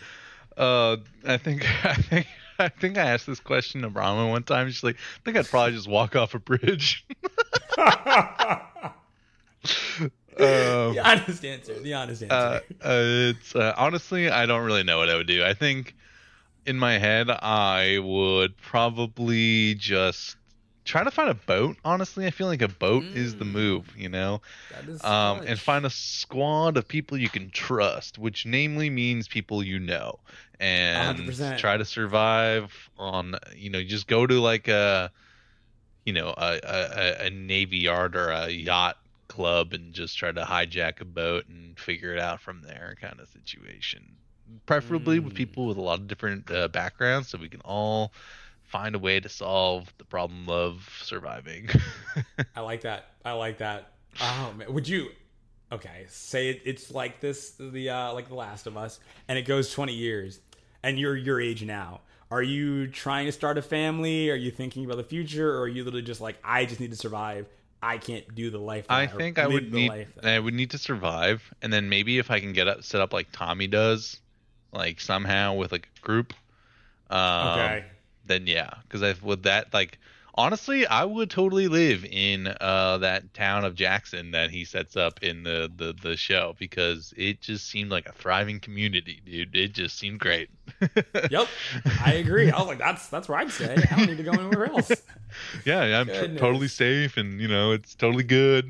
Uh, 0.57 0.96
I 1.24 1.37
think 1.37 1.64
I 1.85 1.94
think 1.94 2.26
I 2.59 2.68
think 2.68 2.98
I 2.98 3.12
asked 3.12 3.26
this 3.26 3.40
question 3.40 3.83
to 3.83 3.90
Brahma 3.90 4.29
one 4.29 4.42
time. 4.42 4.68
She's 4.68 4.83
like, 4.83 4.96
I 4.96 5.20
think 5.24 5.37
I'd 5.37 5.46
probably 5.46 5.72
just 5.72 5.88
walk 5.88 6.16
off 6.16 6.35
a 6.35 6.38
bridge. 6.38 7.07
Um, 10.40 10.94
the 10.94 11.03
honest 11.05 11.44
answer. 11.44 11.79
The 11.79 11.92
honest 11.92 12.22
answer. 12.22 12.35
Uh, 12.35 12.61
uh, 12.83 13.35
it's 13.35 13.55
uh, 13.55 13.74
honestly, 13.76 14.31
I 14.31 14.46
don't 14.46 14.64
really 14.64 14.85
know 14.85 14.96
what 14.96 15.11
I 15.11 15.16
would 15.16 15.26
do. 15.26 15.44
I 15.44 15.53
think 15.53 15.94
in 16.64 16.79
my 16.79 16.98
head, 16.98 17.29
I 17.29 17.98
would 17.98 18.57
probably 18.57 19.74
just 19.74 20.37
try 20.85 21.05
to 21.05 21.11
find 21.11 21.29
a 21.29 21.35
boat. 21.35 21.77
Honestly, 21.85 22.27
I 22.27 22.31
feel 22.31 22.47
like 22.47 22.62
a 22.62 22.69
boat 22.69 23.03
mm. 23.03 23.14
is 23.14 23.37
the 23.37 23.45
mm. 23.45 23.53
move, 23.53 23.95
you 23.97 24.09
know. 24.09 24.40
Um, 25.03 25.43
and 25.47 25.59
find 25.59 25.85
a 25.85 25.90
squad 25.90 26.77
of 26.77 26.88
people 26.88 27.19
you 27.19 27.29
can 27.29 27.51
trust, 27.51 28.19
which 28.19 28.47
namely 28.47 28.90
means 28.90 29.29
people 29.29 29.62
you 29.62 29.79
know, 29.79 30.19
and 30.59 31.19
100%. 31.19 31.59
try 31.59 31.77
to 31.77 31.85
survive 31.85 32.90
on. 32.99 33.37
You 33.55 33.71
know, 33.71 33.83
just 33.83 34.07
go 34.07 34.27
to 34.27 34.40
like 34.40 34.69
a, 34.69 35.11
you 36.05 36.12
know, 36.12 36.29
a, 36.37 36.61
a, 36.62 37.27
a 37.27 37.31
navy 37.31 37.79
yard 37.79 38.16
or 38.16 38.31
a 38.31 38.49
yacht 38.49 38.97
club 39.29 39.73
and 39.73 39.93
just 39.93 40.19
try 40.19 40.33
to 40.33 40.43
hijack 40.43 41.01
a 41.01 41.05
boat 41.05 41.47
and 41.49 41.79
figure 41.79 42.12
it 42.12 42.21
out 42.21 42.40
from 42.40 42.62
there, 42.62 42.97
kind 43.01 43.21
of 43.21 43.29
situation. 43.29 44.16
Preferably 44.66 45.21
mm. 45.21 45.25
with 45.25 45.35
people 45.35 45.66
with 45.66 45.77
a 45.77 45.81
lot 45.81 46.01
of 46.01 46.09
different 46.09 46.51
uh, 46.51 46.66
backgrounds, 46.69 47.29
so 47.29 47.38
we 47.38 47.49
can 47.49 47.61
all 47.61 48.12
find 48.71 48.95
a 48.95 48.99
way 48.99 49.21
to 49.21 49.29
solve 49.29 49.93
the 49.99 50.05
problem 50.05 50.49
of 50.49 50.89
surviving. 51.03 51.69
I 52.57 52.61
like 52.61 52.83
that. 52.83 53.07
I 53.25 53.33
like 53.33 53.59
that. 53.59 53.93
Oh 54.21 54.55
man, 54.57 54.73
would 54.73 54.89
you? 54.89 55.11
Okay, 55.73 56.07
say 56.09 56.51
it, 56.51 56.63
it's 56.65 56.91
like 56.91 57.21
this, 57.21 57.53
the 57.59 57.91
uh, 57.91 58.13
like 58.13 58.29
The 58.29 58.35
Last 58.35 58.67
of 58.67 58.77
Us, 58.77 59.01
and 59.29 59.39
it 59.39 59.43
goes 59.43 59.73
twenty 59.73 59.95
years, 59.95 60.41
and 60.83 60.99
you're 60.99 61.17
your 61.17 61.41
age 61.41 61.63
now. 61.63 62.01
Are 62.31 62.43
you 62.43 62.87
trying 62.87 63.27
to 63.27 63.33
start 63.33 63.59
a 63.59 63.63
family? 63.63 64.31
Are 64.31 64.37
you 64.37 64.53
thinking 64.53 64.85
about 64.85 64.97
the 64.97 65.05
future, 65.05 65.53
or 65.57 65.63
are 65.63 65.69
you 65.69 65.83
literally 65.85 66.03
just 66.05 66.21
like, 66.21 66.39
I 66.45 66.65
just 66.65 66.81
need 66.81 66.93
to 66.93 66.97
survive? 66.97 67.47
I 67.83 67.99
can't 67.99 68.35
do 68.35 68.51
the 68.51 68.59
life. 68.59 68.87
That 68.87 68.95
I 68.95 69.07
think 69.07 69.39
I 69.39 69.47
would 69.47 69.73
need 69.73 69.89
life 69.89 70.09
I 70.23 70.39
would 70.39 70.55
need 70.55 70.71
to 70.73 70.79
survive, 70.79 71.43
and 71.63 71.73
then 71.73 71.89
maybe 71.89 72.19
if 72.19 72.31
I 72.31 72.39
can 72.41 72.53
get 72.53 72.69
up 72.69 72.85
set 72.85 73.01
up 73.01 73.13
like 73.13 73.29
Tommy 73.33 73.67
does, 73.67 74.21
like 74.73 75.01
somehow 75.01 75.55
with 75.55 75.73
like 75.73 75.89
a 75.97 76.07
group. 76.07 76.35
Um, 77.11 77.49
Okay. 77.49 77.85
Then 78.31 78.47
yeah, 78.47 78.71
because 78.85 79.03
I 79.03 79.14
with 79.23 79.43
that 79.43 79.75
like 79.75 79.99
honestly, 80.37 80.87
I 80.87 81.05
would 81.05 81.31
totally 81.31 81.66
live 81.66 82.05
in 82.05 82.47
uh 82.61 82.99
that 82.99 83.35
town 83.35 83.64
of 83.64 83.75
Jackson 83.75 84.31
that 84.31 84.51
he 84.51 84.64
sets 84.64 84.97
up 84.97 85.23
in 85.23 85.43
the 85.43 85.71
the 85.75 85.93
the 86.01 86.16
show 86.16 86.55
because 86.59 87.12
it 87.16 87.40
just 87.40 87.69
seemed 87.69 87.90
like 87.90 88.09
a 88.09 88.12
thriving 88.12 88.61
community, 88.61 89.21
dude. 89.25 89.57
It 89.57 89.73
just 89.73 89.99
seemed 89.99 90.21
great. 90.21 90.49
Yep, 91.31 91.49
I 92.05 92.12
agree. 92.14 92.51
I 92.51 92.59
was 92.59 92.69
like, 92.69 92.79
that's 92.79 93.09
that's 93.09 93.29
where 93.29 93.38
I'd 93.38 93.51
stay. 93.51 93.75
I 93.90 93.97
don't 93.97 94.07
need 94.07 94.16
to 94.16 94.23
go 94.23 94.31
anywhere 94.33 94.66
else. 94.66 94.90
yeah, 95.64 95.85
yeah, 95.85 96.01
I'm 96.01 96.07
Goodness. 96.07 96.40
totally 96.40 96.69
safe, 96.69 97.16
and 97.16 97.40
you 97.40 97.49
know 97.49 97.73
it's 97.73 97.95
totally 97.95 98.23
good. 98.25 98.66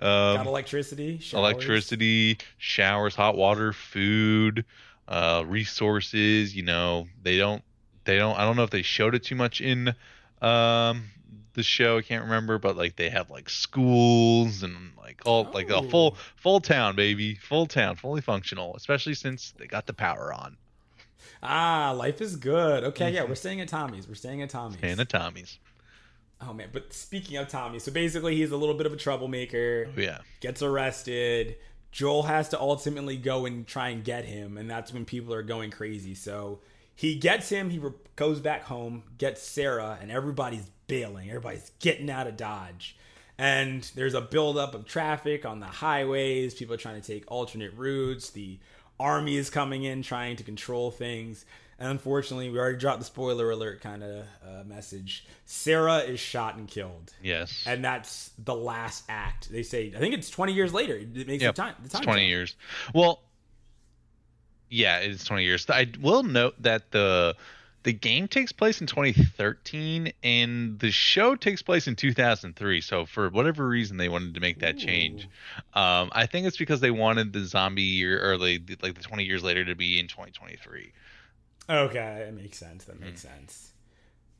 Um, 0.00 0.36
Got 0.38 0.46
electricity, 0.46 1.18
showers. 1.18 1.38
electricity, 1.38 2.38
showers, 2.58 3.14
hot 3.14 3.36
water, 3.36 3.72
food, 3.72 4.64
uh, 5.08 5.44
resources. 5.46 6.56
You 6.56 6.64
know, 6.64 7.06
they 7.22 7.36
don't, 7.38 7.62
they 8.04 8.16
don't. 8.18 8.36
I 8.38 8.44
don't 8.44 8.56
know 8.56 8.64
if 8.64 8.70
they 8.70 8.82
showed 8.82 9.14
it 9.14 9.24
too 9.24 9.34
much 9.36 9.60
in 9.60 9.94
um 10.42 11.10
the 11.54 11.62
show. 11.62 11.98
I 11.98 12.02
can't 12.02 12.24
remember, 12.24 12.58
but 12.58 12.76
like 12.76 12.96
they 12.96 13.10
have 13.10 13.30
like 13.30 13.48
schools 13.48 14.62
and 14.62 14.92
like 14.98 15.22
all 15.24 15.44
like 15.52 15.70
a 15.70 15.82
full 15.82 16.16
Oh. 16.16 16.20
full 16.36 16.60
town, 16.60 16.96
baby, 16.96 17.34
full 17.34 17.66
town, 17.66 17.96
fully 17.96 18.20
functional. 18.20 18.74
Especially 18.76 19.14
since 19.14 19.52
they 19.58 19.66
got 19.66 19.86
the 19.86 19.92
power 19.94 20.32
on. 20.32 20.56
Ah, 21.42 21.92
life 21.96 22.20
is 22.20 22.36
good. 22.36 22.84
Okay, 22.84 23.10
yeah, 23.12 23.24
we're 23.24 23.34
staying 23.34 23.60
at 23.60 23.68
Tommy's. 23.68 24.08
We're 24.08 24.14
staying 24.14 24.42
at 24.42 24.50
Tommy's. 24.50 24.78
And 24.82 24.98
the 24.98 25.04
Tommies. 25.06 25.58
Oh 26.40 26.52
man, 26.52 26.68
but 26.72 26.92
speaking 26.92 27.36
of 27.36 27.48
Tommy, 27.48 27.78
so 27.78 27.92
basically 27.92 28.34
he's 28.36 28.50
a 28.50 28.56
little 28.56 28.74
bit 28.74 28.86
of 28.86 28.92
a 28.92 28.96
troublemaker. 28.96 29.86
Oh, 29.96 30.00
yeah. 30.00 30.18
Gets 30.40 30.62
arrested. 30.62 31.56
Joel 31.92 32.24
has 32.24 32.48
to 32.48 32.60
ultimately 32.60 33.16
go 33.16 33.46
and 33.46 33.66
try 33.66 33.90
and 33.90 34.02
get 34.02 34.24
him, 34.24 34.58
and 34.58 34.68
that's 34.68 34.92
when 34.92 35.04
people 35.04 35.32
are 35.32 35.42
going 35.44 35.70
crazy. 35.70 36.14
So 36.14 36.58
he 36.94 37.16
gets 37.16 37.48
him. 37.48 37.70
He 37.70 37.78
re- 37.78 37.92
goes 38.16 38.40
back 38.40 38.64
home, 38.64 39.02
gets 39.18 39.42
Sarah, 39.42 39.98
and 40.00 40.10
everybody's 40.10 40.70
bailing. 40.86 41.28
Everybody's 41.28 41.70
getting 41.80 42.10
out 42.10 42.26
of 42.26 42.36
Dodge. 42.36 42.96
And 43.36 43.82
there's 43.96 44.14
a 44.14 44.20
buildup 44.20 44.74
of 44.74 44.84
traffic 44.86 45.44
on 45.44 45.58
the 45.60 45.66
highways. 45.66 46.54
People 46.54 46.74
are 46.74 46.78
trying 46.78 47.00
to 47.00 47.06
take 47.06 47.24
alternate 47.30 47.72
routes. 47.76 48.30
The 48.30 48.58
army 49.00 49.36
is 49.36 49.50
coming 49.50 49.82
in 49.82 50.02
trying 50.02 50.36
to 50.36 50.44
control 50.44 50.92
things. 50.92 51.44
And 51.76 51.90
unfortunately, 51.90 52.48
we 52.50 52.58
already 52.60 52.78
dropped 52.78 53.00
the 53.00 53.04
spoiler 53.04 53.50
alert 53.50 53.80
kind 53.80 54.04
of 54.04 54.24
uh, 54.46 54.62
message. 54.64 55.26
Sarah 55.44 55.98
is 55.98 56.20
shot 56.20 56.54
and 56.54 56.68
killed. 56.68 57.12
Yes. 57.20 57.64
And 57.66 57.84
that's 57.84 58.30
the 58.38 58.54
last 58.54 59.02
act. 59.08 59.50
They 59.50 59.64
say, 59.64 59.92
I 59.96 59.98
think 59.98 60.14
it's 60.14 60.30
20 60.30 60.52
years 60.52 60.72
later. 60.72 60.94
It 60.94 61.26
makes 61.26 61.42
Yep, 61.42 61.56
the 61.56 61.60
time. 61.62 61.74
The 61.80 61.84
It's 61.86 61.94
time 61.94 62.04
20 62.04 62.20
jump. 62.20 62.28
years. 62.28 62.54
Well, 62.94 63.23
yeah, 64.74 64.98
it 65.00 65.10
is 65.10 65.24
20 65.24 65.44
years. 65.44 65.68
I 65.70 65.86
will 66.00 66.22
note 66.22 66.54
that 66.62 66.90
the 66.90 67.36
the 67.84 67.92
game 67.92 68.28
takes 68.28 68.50
place 68.52 68.80
in 68.80 68.86
2013 68.86 70.12
and 70.22 70.78
the 70.78 70.90
show 70.90 71.36
takes 71.36 71.62
place 71.62 71.86
in 71.86 71.96
2003. 71.96 72.80
So 72.80 73.04
for 73.06 73.28
whatever 73.28 73.66
reason 73.68 73.98
they 73.98 74.08
wanted 74.08 74.34
to 74.34 74.40
make 74.40 74.60
that 74.60 74.76
change. 74.78 75.28
Um, 75.74 76.10
I 76.12 76.26
think 76.26 76.46
it's 76.46 76.56
because 76.56 76.80
they 76.80 76.90
wanted 76.90 77.32
the 77.34 77.44
zombie 77.44 77.82
year 77.82 78.24
or 78.32 78.38
like, 78.38 78.62
like 78.82 78.94
the 78.94 79.02
20 79.02 79.24
years 79.24 79.42
later 79.44 79.64
to 79.66 79.74
be 79.74 80.00
in 80.00 80.08
2023. 80.08 80.92
Okay, 81.68 82.22
that 82.26 82.34
makes 82.34 82.58
sense. 82.58 82.84
That 82.84 83.00
Mm-hmm. 83.02 83.14
makes 83.14 83.22
sense. 83.22 83.72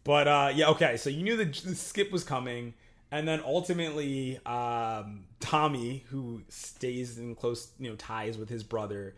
But 0.05 0.29
uh, 0.29 0.53
yeah, 0.55 0.71
okay. 0.71 0.97
So 0.97 1.11
you 1.11 1.23
knew 1.25 1.37
the, 1.37 1.47
the 1.47 1.75
skip 1.77 2.13
was 2.13 2.25
coming, 2.25 2.75
and 3.11 3.29
then 3.29 3.43
ultimately, 3.45 4.41
um, 4.47 5.25
Tommy, 5.41 6.05
who 6.11 6.43
stays 6.49 7.19
in 7.19 7.35
close 7.37 7.71
you 7.79 7.91
know 7.91 7.97
ties 7.97 8.39
with 8.39 8.49
his 8.49 8.65
brother, 8.65 9.15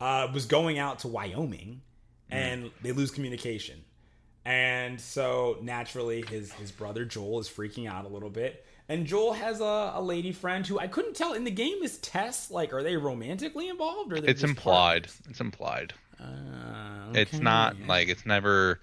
uh, 0.00 0.28
was 0.32 0.46
going 0.46 0.78
out 0.78 1.00
to 1.00 1.08
Wyoming, 1.08 1.82
and 2.30 2.70
they 2.82 2.92
lose 2.92 3.10
communication, 3.10 3.84
and 4.44 5.00
so 5.00 5.58
naturally, 5.62 6.22
his 6.28 6.52
his 6.52 6.70
brother 6.72 7.04
Joel 7.04 7.40
is 7.40 7.48
freaking 7.48 7.88
out 7.88 8.04
a 8.04 8.08
little 8.08 8.30
bit. 8.30 8.64
And 8.88 9.06
Joel 9.06 9.34
has 9.34 9.60
a, 9.60 9.92
a 9.94 10.02
lady 10.02 10.32
friend 10.32 10.66
who 10.66 10.76
I 10.80 10.88
couldn't 10.88 11.14
tell 11.14 11.32
in 11.34 11.44
the 11.44 11.50
game 11.52 11.80
is 11.84 11.98
Tess. 11.98 12.50
Like, 12.50 12.72
are 12.72 12.82
they 12.82 12.96
romantically 12.96 13.68
involved? 13.68 14.12
Or 14.12 14.16
It's 14.16 14.42
implied. 14.42 15.04
partners? 15.04 15.22
It's 15.30 15.40
implied. 15.40 15.92
Uh, 16.18 17.12
It's 17.14 17.38
not 17.38 17.76
like 17.86 18.08
it's 18.08 18.26
never 18.26 18.80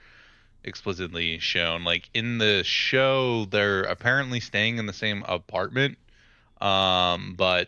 explicitly 0.64 1.40
shown. 1.40 1.84
Like 1.84 2.10
in 2.14 2.38
the 2.38 2.64
show, 2.64 3.46
they're 3.46 3.82
apparently 3.84 4.40
staying 4.40 4.78
in 4.78 4.86
the 4.86 4.94
same 4.94 5.24
apartment. 5.28 5.98
Um, 6.62 7.36
but 7.38 7.68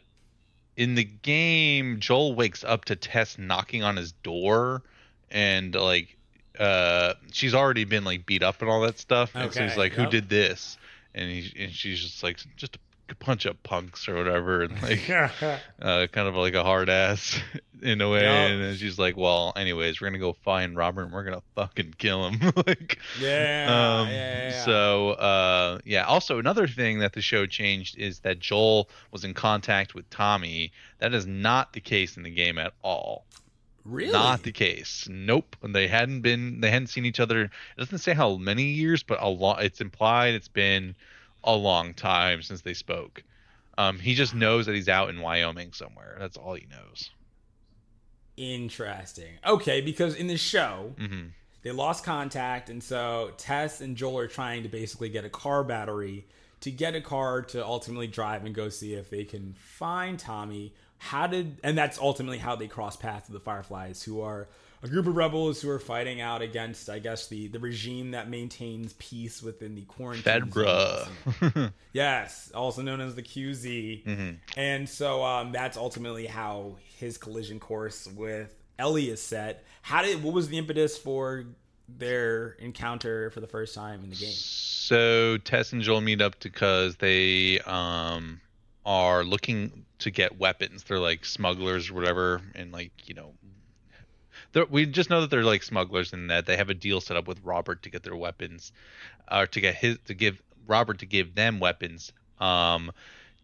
in 0.79 0.95
the 0.95 1.03
game, 1.03 1.99
Joel 1.99 2.33
wakes 2.35 2.63
up 2.63 2.85
to 2.85 2.95
Tess 2.95 3.37
knocking 3.37 3.83
on 3.83 3.97
his 3.97 4.13
door, 4.13 4.81
and 5.29 5.75
like, 5.75 6.15
uh, 6.57 7.15
she's 7.33 7.53
already 7.53 7.83
been 7.83 8.05
like 8.05 8.25
beat 8.25 8.43
up 8.43 8.61
and 8.61 8.71
all 8.71 8.79
that 8.81 8.97
stuff. 8.97 9.35
And 9.35 9.53
so 9.53 9.61
he's 9.61 9.75
like, 9.75 9.91
"Who 9.91 10.05
did 10.05 10.29
this?" 10.29 10.77
And 11.13 11.29
he 11.29 11.63
and 11.65 11.73
she's 11.73 11.99
just 11.99 12.23
like, 12.23 12.39
"Just 12.55 12.77
a 12.77 12.79
bunch 13.15 13.45
of 13.45 13.61
punks 13.63 14.07
or 14.07 14.15
whatever," 14.15 14.61
and 14.61 14.81
like 14.81 15.09
uh, 15.09 16.07
kind 16.07 16.27
of 16.27 16.35
like 16.35 16.53
a 16.53 16.63
hard 16.63 16.89
ass 16.89 17.39
in 17.81 18.01
a 18.01 18.09
way. 18.09 18.23
Yup. 18.23 18.31
And 18.31 18.61
then 18.61 18.75
she's 18.75 18.99
like, 18.99 19.17
"Well, 19.17 19.53
anyways, 19.55 19.99
we're 19.99 20.07
gonna 20.07 20.19
go 20.19 20.33
find 20.33 20.75
Robert 20.75 21.03
and 21.03 21.13
we're 21.13 21.23
gonna 21.23 21.43
fucking 21.55 21.95
kill 21.97 22.29
him." 22.29 22.53
like, 22.67 22.99
yeah, 23.19 23.99
um, 24.01 24.07
yeah, 24.07 24.49
yeah. 24.49 24.65
so 24.65 25.11
uh, 25.11 25.79
yeah. 25.85 26.03
Also, 26.03 26.39
another 26.39 26.67
thing 26.67 26.99
that 26.99 27.13
the 27.13 27.21
show 27.21 27.45
changed 27.45 27.97
is 27.97 28.19
that 28.19 28.39
Joel 28.39 28.89
was 29.11 29.23
in 29.23 29.33
contact 29.33 29.95
with 29.95 30.09
Tommy. 30.09 30.71
That 30.99 31.13
is 31.13 31.25
not 31.25 31.73
the 31.73 31.81
case 31.81 32.17
in 32.17 32.23
the 32.23 32.29
game 32.29 32.57
at 32.57 32.73
all. 32.81 33.25
really 33.85 34.11
Not 34.11 34.43
the 34.43 34.51
case. 34.51 35.07
Nope. 35.09 35.55
They 35.63 35.87
hadn't 35.87 36.21
been. 36.21 36.61
They 36.61 36.69
hadn't 36.69 36.87
seen 36.87 37.05
each 37.05 37.19
other. 37.19 37.43
It 37.43 37.51
doesn't 37.77 37.99
say 37.99 38.13
how 38.13 38.35
many 38.35 38.63
years, 38.63 39.03
but 39.03 39.21
a 39.21 39.29
lot. 39.29 39.63
It's 39.63 39.81
implied 39.81 40.33
it's 40.33 40.47
been 40.47 40.95
a 41.43 41.55
long 41.55 41.93
time 41.93 42.41
since 42.41 42.61
they 42.61 42.73
spoke. 42.73 43.23
Um, 43.77 43.99
he 43.99 44.13
just 44.15 44.35
knows 44.35 44.65
that 44.65 44.75
he's 44.75 44.89
out 44.89 45.09
in 45.09 45.21
Wyoming 45.21 45.71
somewhere. 45.73 46.17
That's 46.19 46.37
all 46.37 46.53
he 46.53 46.65
knows. 46.69 47.11
interesting. 48.37 49.33
Okay, 49.45 49.81
because 49.81 50.15
in 50.15 50.27
the 50.27 50.37
show 50.37 50.93
hmm 50.97 51.27
they 51.61 51.71
lost 51.71 52.05
contact, 52.05 52.69
and 52.69 52.81
so 52.81 53.31
Tess 53.37 53.81
and 53.81 53.97
Joel 53.97 54.19
are 54.19 54.27
trying 54.27 54.63
to 54.63 54.69
basically 54.69 55.09
get 55.09 55.25
a 55.25 55.29
car 55.29 55.61
battery 55.63 56.25
to 56.61 56.71
get 56.71 56.95
a 56.95 57.01
car 57.01 57.41
to 57.41 57.65
ultimately 57.65 58.07
drive 58.07 58.45
and 58.45 58.55
go 58.55 58.69
see 58.69 58.93
if 58.93 59.09
they 59.09 59.25
can 59.25 59.55
find 59.59 60.17
Tommy. 60.17 60.73
How 60.99 61.27
did 61.27 61.59
and 61.63 61.77
that's 61.77 61.97
ultimately 61.99 62.37
how 62.37 62.55
they 62.55 62.67
cross 62.67 62.95
paths 62.95 63.29
with 63.29 63.33
the 63.33 63.43
Fireflies, 63.43 64.03
who 64.03 64.21
are 64.21 64.47
a 64.81 64.87
group 64.87 65.07
of 65.07 65.15
rebels 65.15 65.61
who 65.61 65.69
are 65.69 65.79
fighting 65.79 66.21
out 66.21 66.41
against, 66.41 66.89
I 66.89 66.99
guess, 66.99 67.27
the 67.27 67.47
the 67.47 67.59
regime 67.59 68.11
that 68.11 68.29
maintains 68.29 68.93
peace 68.93 69.41
within 69.43 69.75
the 69.75 69.81
quarantine. 69.83 70.23
Fedra. 70.43 71.71
Yes, 71.93 72.51
also 72.53 72.81
known 72.81 73.01
as 73.01 73.15
the 73.15 73.23
QZ. 73.23 74.05
Mhm. 74.05 74.37
And 74.55 74.87
so 74.87 75.23
um, 75.23 75.51
that's 75.51 75.75
ultimately 75.77 76.27
how 76.27 76.77
his 76.97 77.17
collision 77.17 77.59
course 77.59 78.07
with 78.07 78.55
Ellie 78.77 79.09
is 79.09 79.21
set. 79.21 79.65
How 79.81 80.01
did 80.03 80.23
what 80.23 80.33
was 80.33 80.47
the 80.49 80.57
impetus 80.57 80.97
for 80.97 81.45
their 81.97 82.51
encounter 82.59 83.31
for 83.31 83.39
the 83.39 83.47
first 83.47 83.73
time 83.73 84.03
in 84.03 84.11
the 84.11 84.15
game? 84.15 84.31
So 84.31 85.37
Tess 85.39 85.73
and 85.73 85.81
Joel 85.81 86.01
meet 86.01 86.21
up 86.21 86.39
because 86.39 86.95
they 86.97 87.59
um 87.61 88.39
are 88.85 89.23
looking 89.23 89.85
to 89.99 90.11
get 90.11 90.37
weapons. 90.39 90.83
They're 90.83 90.99
like 90.99 91.25
smugglers 91.25 91.89
or 91.89 91.95
whatever, 91.95 92.41
and 92.55 92.71
like 92.71 92.91
you 93.07 93.15
know, 93.15 93.33
we 94.69 94.85
just 94.85 95.09
know 95.09 95.21
that 95.21 95.29
they're 95.29 95.43
like 95.43 95.63
smugglers 95.63 96.13
and 96.13 96.29
that 96.29 96.45
they 96.45 96.57
have 96.57 96.69
a 96.69 96.73
deal 96.73 97.01
set 97.01 97.17
up 97.17 97.27
with 97.27 97.39
Robert 97.43 97.83
to 97.83 97.89
get 97.89 98.03
their 98.03 98.15
weapons, 98.15 98.71
or 99.31 99.47
to 99.47 99.61
get 99.61 99.75
his 99.75 99.97
to 100.05 100.13
give 100.13 100.41
Robert 100.67 100.99
to 100.99 101.05
give 101.05 101.35
them 101.35 101.59
weapons. 101.59 102.11
Um, 102.39 102.91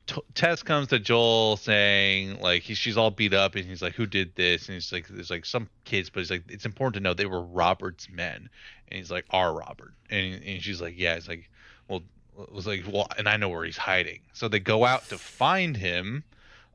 T- 0.07 0.21
Tess 0.35 0.61
comes 0.61 0.87
to 0.89 0.99
Joel 0.99 1.57
saying 1.57 2.39
like 2.39 2.61
he, 2.63 2.75
she's 2.75 2.97
all 2.97 3.11
beat 3.11 3.33
up 3.33 3.55
and 3.55 3.65
he's 3.65 3.81
like 3.81 3.93
who 3.93 4.05
did 4.05 4.35
this? 4.35 4.67
And 4.67 4.75
he's 4.75 4.91
like 4.91 5.07
there's 5.07 5.31
like 5.31 5.45
some 5.45 5.69
kids 5.83 6.09
but 6.09 6.19
he's 6.19 6.31
like 6.31 6.43
it's 6.49 6.65
important 6.65 6.95
to 6.95 6.99
know 6.99 7.13
they 7.13 7.25
were 7.25 7.41
Robert's 7.41 8.09
men. 8.09 8.49
And 8.87 8.97
he's 8.99 9.09
like 9.11 9.25
our 9.31 9.53
Robert. 9.53 9.93
And, 10.09 10.43
and 10.43 10.61
she's 10.61 10.81
like 10.81 10.93
yeah. 10.97 11.15
It's 11.15 11.27
like 11.27 11.49
well 11.87 12.03
it 12.39 12.51
was 12.51 12.67
like 12.67 12.83
well 12.87 13.07
and 13.17 13.27
I 13.27 13.37
know 13.37 13.49
where 13.49 13.65
he's 13.65 13.77
hiding. 13.77 14.19
So 14.33 14.47
they 14.47 14.59
go 14.59 14.85
out 14.85 15.09
to 15.09 15.17
find 15.17 15.75
him 15.75 16.23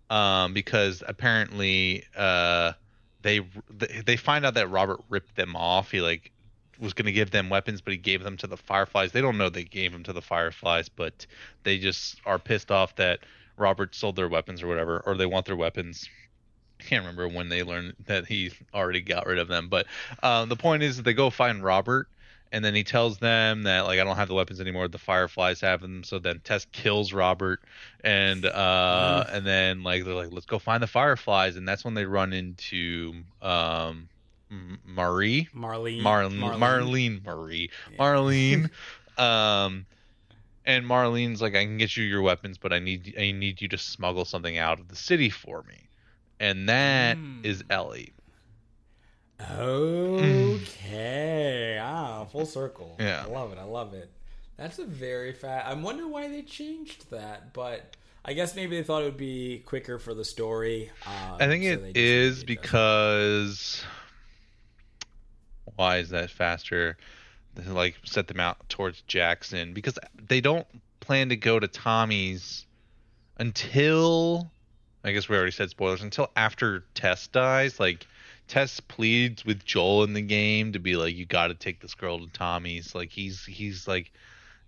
um 0.09 0.53
because 0.53 1.05
apparently 1.07 2.05
uh 2.17 2.73
they 3.23 3.41
they 4.05 4.17
find 4.17 4.47
out 4.47 4.55
that 4.55 4.71
Robert 4.71 5.01
ripped 5.09 5.37
them 5.37 5.55
off 5.57 5.91
he 5.91 6.01
like 6.01 6.33
was 6.81 6.95
going 6.95 7.07
to 7.07 7.13
give 7.13 7.31
them 7.31 7.51
weapons, 7.51 7.81
but 7.81 7.93
he 7.93 7.99
gave 7.99 8.23
them 8.25 8.37
to 8.39 8.47
the 8.47 8.57
Fireflies. 8.57 9.13
They 9.13 9.21
don't 9.21 9.39
know 9.39 9.49
they 9.49 9.65
gave 9.65 9.93
them 9.93 10.03
to 10.05 10.13
the 10.13 10.23
Fireflies, 10.23 10.89
but 10.89 11.27
they 11.63 11.79
just 11.79 12.21
are 12.25 12.39
pissed 12.39 12.71
off 12.71 12.97
that 12.97 13.21
Robert 13.57 13.95
sold 13.95 14.17
their 14.17 14.29
weapons 14.29 14.63
or 14.63 14.67
whatever, 14.67 15.03
or 15.05 15.15
they 15.15 15.27
want 15.27 15.47
their 15.47 15.57
weapons. 15.57 16.09
I 16.81 16.83
can't 16.85 17.03
remember 17.03 17.29
when 17.29 17.51
they 17.51 17.63
learned 17.63 17.97
that 18.07 18.27
he 18.27 18.53
already 18.73 19.03
got 19.03 19.27
rid 19.27 19.39
of 19.39 19.49
them, 19.49 19.69
but 19.69 19.87
um, 20.23 20.49
the 20.49 20.57
point 20.57 20.83
is 20.83 21.03
they 21.03 21.13
go 21.13 21.29
find 21.29 21.63
Robert, 21.63 22.09
and 22.53 22.65
then 22.65 22.75
he 22.75 22.85
tells 22.85 23.19
them 23.19 23.63
that 23.63 23.83
like 23.83 24.01
I 24.01 24.05
don't 24.05 24.17
have 24.17 24.29
the 24.29 24.35
weapons 24.35 24.61
anymore. 24.61 24.89
The 24.89 24.99
Fireflies 24.99 25.61
have 25.61 25.81
them. 25.81 26.03
So 26.05 26.19
then 26.19 26.41
Tess 26.45 26.67
kills 26.73 27.13
Robert, 27.13 27.61
and 28.03 28.45
uh, 28.47 29.25
and 29.31 29.47
then 29.47 29.83
like 29.83 30.05
they're 30.05 30.15
like, 30.15 30.33
let's 30.33 30.47
go 30.47 30.59
find 30.59 30.83
the 30.83 30.87
Fireflies, 30.89 31.57
and 31.57 31.67
that's 31.69 31.85
when 31.85 31.95
they 31.95 32.05
run 32.07 32.33
into 32.33 33.23
um, 33.43 34.09
Marie, 34.85 35.49
Marlene. 35.55 36.03
Marlene, 36.03 36.57
Marlene, 36.59 37.25
Marie, 37.25 37.71
Marlene, 37.99 38.71
um, 39.19 39.87
and 40.65 40.85
Marlene's 40.85 41.41
like, 41.43 41.55
I 41.55 41.65
can 41.65 41.79
get 41.79 41.97
you 41.97 42.05
your 42.05 42.23
weapons, 42.23 42.59
but 42.59 42.73
I 42.73 42.79
need 42.79 43.15
I 43.19 43.33
need 43.33 43.61
you 43.61 43.69
to 43.69 43.79
smuggle 43.79 44.25
something 44.25 44.59
out 44.59 44.81
of 44.81 44.89
the 44.89 44.97
city 44.97 45.31
for 45.31 45.63
me, 45.65 45.91
and 46.39 46.69
that 46.69 47.19
Mm. 47.19 47.45
is 47.45 47.65
Ellie. 47.71 48.15
Okay. 49.59 51.79
ah, 51.81 52.25
full 52.27 52.47
circle. 52.47 52.97
Yeah. 52.99 53.25
I 53.27 53.31
love 53.31 53.53
it. 53.53 53.59
I 53.59 53.65
love 53.65 53.95
it. 53.95 54.11
That's 54.57 54.79
a 54.79 54.85
very 54.85 55.33
fast. 55.33 55.69
I'm 55.69 55.83
wondering 55.83 56.11
why 56.11 56.29
they 56.29 56.43
changed 56.43 57.11
that, 57.11 57.55
but 57.55 57.97
I 58.25 58.35
guess 58.35 58.55
maybe 58.55 58.77
they 58.77 58.83
thought 58.83 59.03
it 59.03 59.07
would 59.07 59.17
be 59.17 59.63
quicker 59.65 59.99
for 59.99 60.13
the 60.13 60.25
story. 60.25 60.91
Um, 61.07 61.37
I 61.41 61.47
think 61.47 61.65
so 61.65 61.71
it 61.71 61.97
is 61.97 62.41
made 62.41 62.49
the 62.49 62.53
adjustment. 62.53 62.63
because 62.63 63.85
why 65.77 65.99
is 65.99 66.11
that 66.11 66.31
faster? 66.31 66.99
They, 67.55 67.65
Like 67.71 67.97
set 68.05 68.29
them 68.29 68.41
out 68.41 68.69
towards 68.69 69.01
Jackson 69.03 69.73
because 69.73 69.99
they 70.29 70.43
don't 70.43 70.67
plan 71.01 71.31
to 71.31 71.37
go 71.37 71.59
to 71.59 71.67
Tommy's 71.67 72.67
until 73.39 74.51
I 75.03 75.13
guess 75.13 75.29
we 75.29 75.37
already 75.37 75.53
said 75.53 75.71
spoilers 75.71 76.03
until 76.03 76.31
after 76.37 76.85
Tess 76.95 77.27
dies. 77.29 77.81
Like 77.81 78.07
Tess 78.51 78.81
pleads 78.81 79.45
with 79.45 79.65
Joel 79.65 80.03
in 80.03 80.13
the 80.13 80.21
game 80.21 80.73
to 80.73 80.81
be 80.81 80.97
like, 80.97 81.15
you 81.15 81.25
got 81.25 81.47
to 81.47 81.55
take 81.55 81.79
this 81.79 81.95
girl 81.95 82.19
to 82.19 82.27
Tommy's. 82.27 82.97
Like 82.97 83.11
he's 83.11 83.45
he's 83.45 83.87
like, 83.87 84.11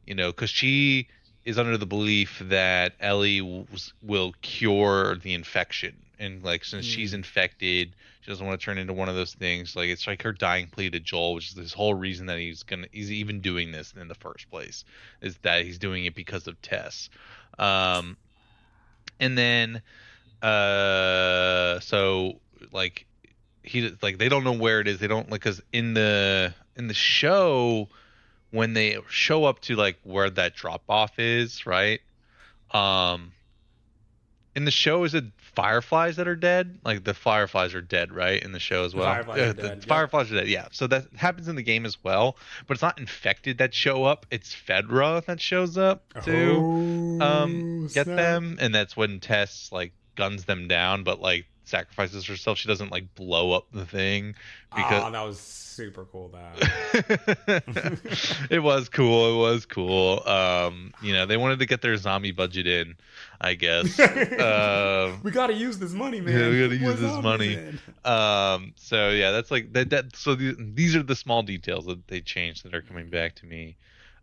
you 0.06 0.14
know, 0.14 0.30
because 0.30 0.50
she 0.50 1.08
is 1.44 1.58
under 1.58 1.76
the 1.76 1.84
belief 1.84 2.40
that 2.44 2.92
Ellie 3.00 3.40
w- 3.40 3.66
will 4.00 4.34
cure 4.40 5.16
the 5.16 5.34
infection, 5.34 5.96
and 6.20 6.44
like 6.44 6.64
since 6.64 6.86
she's 6.86 7.12
infected, 7.12 7.96
she 8.20 8.30
doesn't 8.30 8.46
want 8.46 8.60
to 8.60 8.64
turn 8.64 8.78
into 8.78 8.92
one 8.92 9.08
of 9.08 9.16
those 9.16 9.34
things. 9.34 9.74
Like 9.74 9.88
it's 9.88 10.06
like 10.06 10.22
her 10.22 10.32
dying 10.32 10.68
plea 10.68 10.88
to 10.90 11.00
Joel, 11.00 11.34
which 11.34 11.48
is 11.48 11.54
this 11.56 11.72
whole 11.72 11.94
reason 11.94 12.26
that 12.26 12.38
he's 12.38 12.62
gonna 12.62 12.86
he's 12.92 13.10
even 13.10 13.40
doing 13.40 13.72
this 13.72 13.94
in 14.00 14.06
the 14.06 14.14
first 14.14 14.48
place, 14.48 14.84
is 15.22 15.36
that 15.38 15.64
he's 15.64 15.78
doing 15.78 16.04
it 16.04 16.14
because 16.14 16.46
of 16.46 16.62
Tess. 16.62 17.10
Um, 17.58 18.16
and 19.18 19.36
then, 19.36 19.82
uh, 20.40 21.80
so 21.80 22.38
like 22.70 23.06
he 23.62 23.94
like 24.02 24.18
they 24.18 24.28
don't 24.28 24.44
know 24.44 24.52
where 24.52 24.80
it 24.80 24.88
is. 24.88 24.98
They 24.98 25.06
don't 25.08 25.30
like 25.30 25.40
because 25.40 25.62
in 25.72 25.94
the 25.94 26.54
in 26.76 26.88
the 26.88 26.94
show 26.94 27.88
when 28.50 28.74
they 28.74 28.98
show 29.08 29.44
up 29.44 29.60
to 29.62 29.76
like 29.76 29.98
where 30.02 30.28
that 30.30 30.54
drop 30.54 30.82
off 30.88 31.18
is, 31.18 31.66
right? 31.66 32.00
Um 32.70 33.32
in 34.54 34.64
the 34.66 34.70
show 34.70 35.04
is 35.04 35.14
it 35.14 35.24
fireflies 35.54 36.16
that 36.16 36.28
are 36.28 36.36
dead? 36.36 36.78
Like 36.84 37.04
the 37.04 37.14
fireflies 37.14 37.74
are 37.74 37.80
dead, 37.80 38.12
right? 38.12 38.42
In 38.42 38.52
the 38.52 38.60
show 38.60 38.84
as 38.84 38.92
The 38.92 38.98
well. 38.98 39.14
fireflies 39.14 39.36
are 39.38 39.40
Yeah, 39.40 39.52
dead, 39.52 39.56
the 39.56 39.68
yep. 39.68 39.84
fireflies 39.88 40.32
are 40.32 40.34
dead. 40.36 40.48
Yeah. 40.48 40.68
So 40.72 40.86
that 40.88 41.06
happens 41.16 41.48
in 41.48 41.56
the 41.56 41.62
game 41.62 41.86
as 41.86 42.02
well, 42.04 42.36
but 42.66 42.74
it's 42.74 42.82
not 42.82 42.98
infected 42.98 43.58
that 43.58 43.72
show 43.74 44.04
up. 44.04 44.26
It's 44.30 44.54
Fedra 44.54 45.24
that 45.26 45.40
shows 45.40 45.78
up 45.78 46.02
to 46.24 46.66
Oh, 47.20 47.24
um 47.24 47.64
get 47.92 48.06
snap. 48.06 48.16
them 48.16 48.58
and 48.60 48.74
that's 48.74 48.96
when 48.96 49.20
Tess 49.20 49.70
like 49.72 49.92
guns 50.16 50.44
them 50.44 50.68
down 50.68 51.04
but 51.04 51.20
like 51.20 51.46
sacrifices 51.64 52.26
herself. 52.26 52.58
She 52.58 52.68
doesn't 52.68 52.90
like 52.90 53.14
blow 53.14 53.52
up 53.52 53.66
the 53.72 53.86
thing 53.86 54.34
because 54.74 55.02
oh, 55.04 55.10
that 55.10 55.22
was 55.22 55.38
super 55.38 56.04
cool. 56.04 56.28
That 56.28 57.62
it 58.50 58.60
was 58.60 58.88
cool. 58.88 59.34
It 59.34 59.50
was 59.50 59.66
cool. 59.66 60.26
Um, 60.26 60.92
you 61.02 61.12
know, 61.12 61.26
they 61.26 61.36
wanted 61.36 61.58
to 61.60 61.66
get 61.66 61.82
their 61.82 61.96
zombie 61.96 62.32
budget 62.32 62.66
in, 62.66 62.96
I 63.40 63.54
guess. 63.54 63.98
um, 63.98 65.20
we 65.22 65.30
got 65.30 65.48
to 65.48 65.54
use 65.54 65.78
this 65.78 65.92
money, 65.92 66.20
man. 66.20 66.38
Yeah, 66.38 66.48
we 66.50 66.60
gotta 66.60 66.76
use 66.76 67.00
this 67.00 67.22
money. 67.22 67.58
um, 68.04 68.72
so 68.76 69.10
yeah, 69.10 69.30
that's 69.30 69.50
like 69.50 69.72
that. 69.72 69.90
That 69.90 70.16
so 70.16 70.34
the, 70.34 70.56
these 70.58 70.96
are 70.96 71.02
the 71.02 71.16
small 71.16 71.42
details 71.42 71.86
that 71.86 72.06
they 72.08 72.20
changed 72.20 72.64
that 72.64 72.74
are 72.74 72.82
coming 72.82 73.08
back 73.08 73.36
to 73.36 73.46
me. 73.46 73.76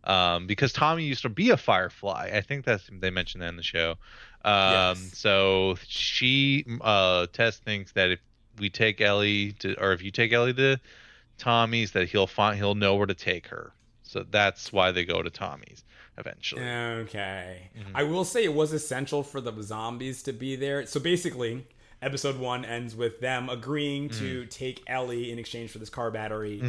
Um, 0.04 0.46
because 0.46 0.72
Tommy 0.72 1.04
used 1.04 1.22
to 1.22 1.28
be 1.28 1.50
a 1.50 1.56
firefly. 1.56 2.30
I 2.32 2.40
think 2.40 2.64
that's 2.64 2.88
they 2.90 3.10
mentioned 3.10 3.42
that 3.42 3.48
in 3.48 3.56
the 3.56 3.62
show. 3.62 3.96
Um, 4.44 4.72
Yes. 4.72 5.10
so 5.14 5.76
she, 5.86 6.64
uh, 6.80 7.26
Tess 7.32 7.58
thinks 7.58 7.92
that 7.92 8.10
if 8.10 8.20
we 8.58 8.70
take 8.70 9.00
Ellie 9.00 9.52
to, 9.60 9.78
or 9.80 9.92
if 9.92 10.02
you 10.02 10.10
take 10.10 10.32
Ellie 10.32 10.54
to 10.54 10.78
Tommy's, 11.38 11.92
that 11.92 12.08
he'll 12.08 12.26
find 12.26 12.56
he'll 12.56 12.74
know 12.74 12.94
where 12.94 13.06
to 13.06 13.14
take 13.14 13.46
her. 13.48 13.72
So 14.02 14.24
that's 14.30 14.72
why 14.72 14.90
they 14.92 15.04
go 15.04 15.22
to 15.22 15.30
Tommy's 15.30 15.84
eventually. 16.18 16.62
Okay. 16.62 17.70
Mm-hmm. 17.78 17.96
I 17.96 18.02
will 18.02 18.24
say 18.24 18.44
it 18.44 18.54
was 18.54 18.72
essential 18.72 19.22
for 19.22 19.40
the 19.40 19.52
zombies 19.62 20.22
to 20.24 20.32
be 20.32 20.56
there. 20.56 20.84
So 20.86 21.00
basically, 21.00 21.66
episode 22.02 22.38
one 22.38 22.64
ends 22.64 22.96
with 22.96 23.20
them 23.20 23.48
agreeing 23.48 24.08
to 24.10 24.40
Mm-hmm. 24.42 24.48
take 24.48 24.82
Ellie 24.86 25.30
in 25.30 25.38
exchange 25.38 25.70
for 25.70 25.78
this 25.78 25.90
car 25.90 26.10
battery, 26.10 26.60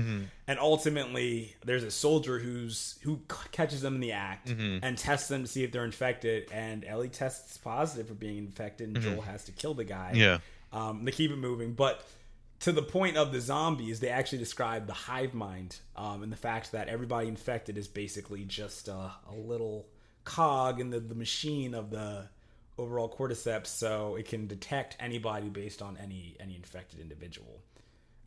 and 0.47 0.59
ultimately, 0.59 1.55
there's 1.65 1.83
a 1.83 1.91
soldier 1.91 2.39
who's 2.39 2.97
who 3.03 3.19
catches 3.51 3.81
them 3.81 3.95
in 3.95 4.01
the 4.01 4.11
act 4.13 4.49
Mm-hmm. 4.49 4.83
and 4.83 4.97
tests 4.97 5.27
them 5.27 5.43
to 5.43 5.47
see 5.47 5.63
if 5.63 5.71
they're 5.71 5.85
infected. 5.85 6.49
And 6.51 6.83
Ellie 6.85 7.09
tests 7.09 7.57
positive 7.57 8.07
for 8.07 8.13
being 8.13 8.37
infected, 8.37 8.87
and 8.89 8.99
Joel 9.01 9.21
has 9.21 9.45
to 9.45 9.51
kill 9.51 9.73
the 9.73 9.83
guy. 9.85 10.11
Mm-hmm. 10.13 10.19
Yeah. 10.19 10.37
Um, 10.73 11.03
they 11.05 11.11
keep 11.11 11.31
it 11.31 11.37
moving, 11.37 11.73
but 11.73 12.05
to 12.61 12.71
the 12.71 12.81
point 12.83 13.17
of 13.17 13.31
the 13.31 13.41
zombies, 13.41 13.99
they 13.99 14.09
actually 14.09 14.37
describe 14.37 14.85
the 14.87 14.93
hive 14.93 15.33
mind 15.33 15.79
um, 15.95 16.23
and 16.23 16.31
the 16.31 16.37
fact 16.37 16.71
that 16.73 16.87
everybody 16.89 17.27
infected 17.27 17.77
is 17.77 17.87
basically 17.87 18.43
just 18.45 18.87
a, 18.87 19.11
a 19.29 19.35
little 19.35 19.87
cog 20.23 20.79
in 20.79 20.89
the, 20.91 20.99
the 20.99 21.15
machine 21.15 21.73
of 21.73 21.89
the 21.89 22.29
overall 22.81 23.09
cordyceps, 23.09 23.67
so 23.67 24.15
it 24.15 24.27
can 24.27 24.47
detect 24.47 24.97
anybody 24.99 25.49
based 25.49 25.81
on 25.81 25.97
any 25.97 26.35
any 26.39 26.55
infected 26.55 26.99
individual. 26.99 27.61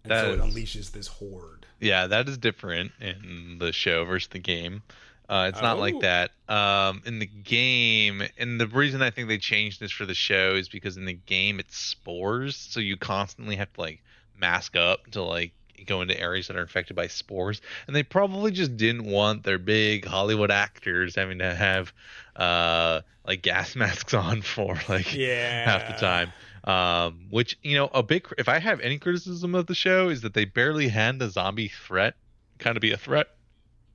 And 0.03 0.11
That 0.11 0.21
so 0.25 0.33
it 0.33 0.39
is- 0.41 0.55
unleashes 0.55 0.93
this 0.93 1.07
horde. 1.07 1.67
Yeah, 1.81 2.07
that 2.09 2.29
is 2.29 2.39
different 2.39 2.93
in 3.01 3.57
the 3.59 3.73
show 3.73 4.05
versus 4.05 4.29
the 4.29 4.39
game. 4.39 4.83
Uh, 5.29 5.51
it's 5.51 5.63
not 5.63 5.79
Oh. 5.79 5.81
like 5.81 6.01
that. 6.01 6.33
Um, 6.51 7.01
in 7.07 7.19
the 7.19 7.25
game, 7.27 8.23
and 8.37 8.61
the 8.61 8.67
reason 8.67 9.01
I 9.01 9.09
think 9.09 9.29
they 9.29 9.39
changed 9.39 9.81
this 9.81 9.91
for 9.91 10.05
the 10.05 10.15
show 10.15 10.55
is 10.55 10.69
because 10.69 10.99
in 10.99 11.07
the 11.07 11.15
game 11.15 11.59
it's 11.59 11.79
spores, 11.79 12.55
so 12.57 12.79
you 12.81 12.99
constantly 12.99 13.57
have 13.57 13.73
to 13.73 13.81
like 13.81 14.03
mask 14.37 14.77
up 14.77 15.11
to 15.13 15.23
like 15.23 15.53
go 15.87 16.03
into 16.03 16.19
areas 16.21 16.47
that 16.49 16.57
are 16.57 16.63
infected 16.63 16.95
by 16.95 17.07
spores, 17.07 17.63
and 17.87 17.97
they 17.97 18.03
probably 18.03 18.51
just 18.51 18.77
didn't 18.77 19.05
want 19.07 19.43
their 19.45 19.59
big 19.59 20.05
Hollywood 20.05 20.51
actors 20.51 21.15
having 21.15 21.39
to 21.39 21.55
have 21.55 21.93
uh, 22.37 23.01
like 23.27 23.43
gas 23.43 23.77
masks 23.77 24.15
on 24.15 24.43
for 24.43 24.77
like 24.89 25.15
Yeah. 25.15 25.65
half 25.65 25.87
the 25.89 26.01
time. 26.01 26.33
Um, 26.65 27.27
which 27.31 27.59
you 27.63 27.77
know, 27.77 27.91
a 27.93 28.03
big 28.03 28.27
if 28.39 28.49
I 28.49 28.59
have 28.59 28.81
any 28.81 28.99
criticism 28.99 29.55
of 29.55 29.67
the 29.67 29.75
show 29.75 30.09
is 30.09 30.23
that 30.23 30.33
they 30.33 30.47
barely 30.47 30.89
had 30.89 31.19
the 31.19 31.29
zombie 31.29 31.69
threat 31.69 32.15
kind 32.59 32.77
of 32.77 32.81
be 32.81 32.93
a 32.93 32.97
threat. 32.97 33.29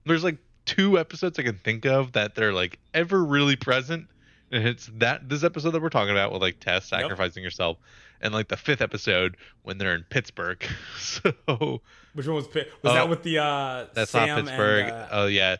There's 0.06 0.24
like 0.24 0.38
two 0.66 1.00
episodes 1.00 1.40
I 1.40 1.44
can 1.44 1.58
think 1.58 1.86
of 1.86 2.12
that 2.12 2.36
they're 2.36 2.54
like 2.54 2.78
ever 2.94 3.24
really 3.24 3.56
present, 3.56 4.08
and 4.52 4.68
it's 4.68 4.88
that 4.98 5.28
this 5.30 5.44
episode 5.44 5.72
that 5.72 5.82
we're 5.82 5.90
talking 5.90 6.12
about 6.12 6.32
with 6.32 6.44
like 6.44 6.60
Tess 6.60 6.86
sacrificing 6.86 7.44
herself, 7.44 7.78
and 8.22 8.36
like 8.36 8.50
the 8.50 8.58
fifth 8.58 8.82
episode 8.82 9.36
when 9.64 9.80
they're 9.80 9.96
in 9.96 10.06
Pittsburgh. 10.10 10.64
so 11.00 11.82
Which 12.14 12.28
one 12.28 12.36
was 12.36 12.48
was 12.54 12.66
Oh, 12.84 12.94
that 12.94 13.10
with 13.10 13.24
the 13.24 13.40
uh 13.40 13.88
that's 13.96 14.12
Sam 14.12 14.28
not 14.28 14.38
Pittsburgh. 14.46 14.84
And, 14.84 14.92
uh, 14.92 15.08
oh 15.12 15.26
yeah, 15.26 15.56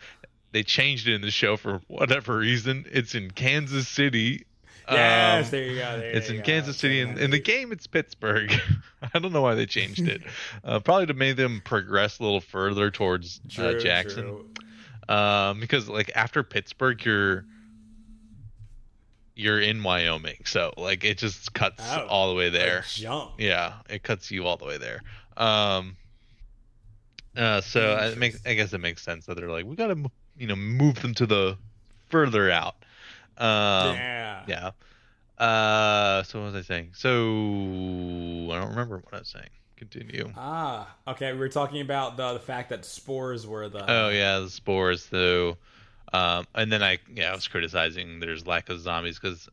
they 0.52 0.64
changed 0.64 1.08
it 1.08 1.14
in 1.16 1.22
the 1.22 1.32
show 1.32 1.58
for 1.58 1.82
whatever 1.88 2.38
reason. 2.38 2.86
It's 2.92 3.14
in 3.16 3.32
Kansas 3.32 3.88
City. 3.88 4.46
yes, 4.90 5.46
Um, 5.46 5.52
there 5.52 5.64
you 5.64 5.76
go. 5.76 6.00
There 6.00 6.10
it's 6.12 6.28
you 6.30 6.36
in 6.36 6.42
go. 6.42 6.46
Kansas 6.46 6.78
City. 6.78 7.02
In, 7.02 7.18
in 7.18 7.32
the 7.32 7.40
game, 7.40 7.72
it's 7.72 7.86
Pittsburgh. 7.88 8.52
I 9.14 9.20
don't 9.20 9.32
know 9.32 9.42
why 9.42 9.56
they 9.56 9.66
changed 9.66 10.08
it. 10.08 10.22
Uh, 10.64 10.80
probably 10.80 11.06
to 11.06 11.14
make 11.14 11.36
them 11.38 11.62
progress 11.64 12.20
a 12.20 12.24
little 12.24 12.42
further 12.42 12.92
towards 12.92 13.40
uh, 13.58 13.74
Jackson. 13.74 14.24
true. 14.24 14.50
Um, 15.16 15.60
because 15.60 15.88
like 15.90 16.12
after 16.16 16.44
Pittsburgh, 16.44 17.04
you're 17.06 17.46
you're 19.36 19.60
in 19.60 19.82
Wyoming, 19.82 20.42
so 20.46 20.74
like 20.78 21.04
it 21.06 21.18
just 21.18 21.54
cuts 21.54 21.82
Oh, 21.94 22.06
all 22.08 22.30
the 22.30 22.36
way 22.36 22.50
there. 22.50 22.84
jump. 22.88 23.32
Yeah, 23.38 23.74
it 23.90 24.04
cuts 24.04 24.30
you 24.32 24.46
all 24.46 24.58
the 24.58 24.66
way 24.66 24.78
there. 24.78 25.02
Um, 25.38 25.96
uh, 27.38 27.62
so 27.62 27.96
it 27.98 28.18
makes 28.18 28.40
I 28.46 28.54
guess 28.56 28.74
it 28.74 28.80
makes 28.82 29.02
sense 29.02 29.26
that 29.28 29.38
they're 29.38 29.50
like 29.50 29.66
we 29.66 29.76
gotta 29.76 29.96
you 30.40 30.48
know 30.48 30.56
move 30.56 31.02
them 31.02 31.14
to 31.16 31.26
the 31.26 31.58
further 32.10 32.50
out. 32.50 32.76
Um, 33.38 33.96
yeah. 33.96 34.44
yeah. 34.48 34.72
Uh, 35.38 36.24
so 36.24 36.40
what 36.42 36.54
was 36.54 36.56
I 36.56 36.62
saying? 36.62 36.92
So 36.94 37.10
I 37.10 38.60
don't 38.60 38.70
remember 38.70 38.98
what 38.98 39.14
I 39.14 39.20
was 39.20 39.28
saying. 39.28 39.50
Continue. 39.78 40.34
Ah, 40.36 40.94
okay. 41.08 41.32
We 41.32 41.40
were 41.40 41.48
talking 41.48 41.80
about 41.80 42.18
the 42.18 42.34
the 42.34 42.40
fact 42.40 42.70
that 42.70 42.84
spores 42.84 43.48
were 43.48 43.70
the. 43.70 43.90
Oh 43.90 44.10
yeah, 44.10 44.40
the 44.40 44.50
spores 44.50 45.06
though. 45.06 45.58
Um, 46.12 46.48
and 46.56 46.72
then 46.72 46.84
I 46.84 46.98
yeah 47.14 47.32
I 47.32 47.36
was 47.36 47.48
criticizing 47.48 48.20
there's 48.20 48.46
lack 48.46 48.70
of 48.70 48.82
zombies 48.82 49.20
because, 49.20 49.48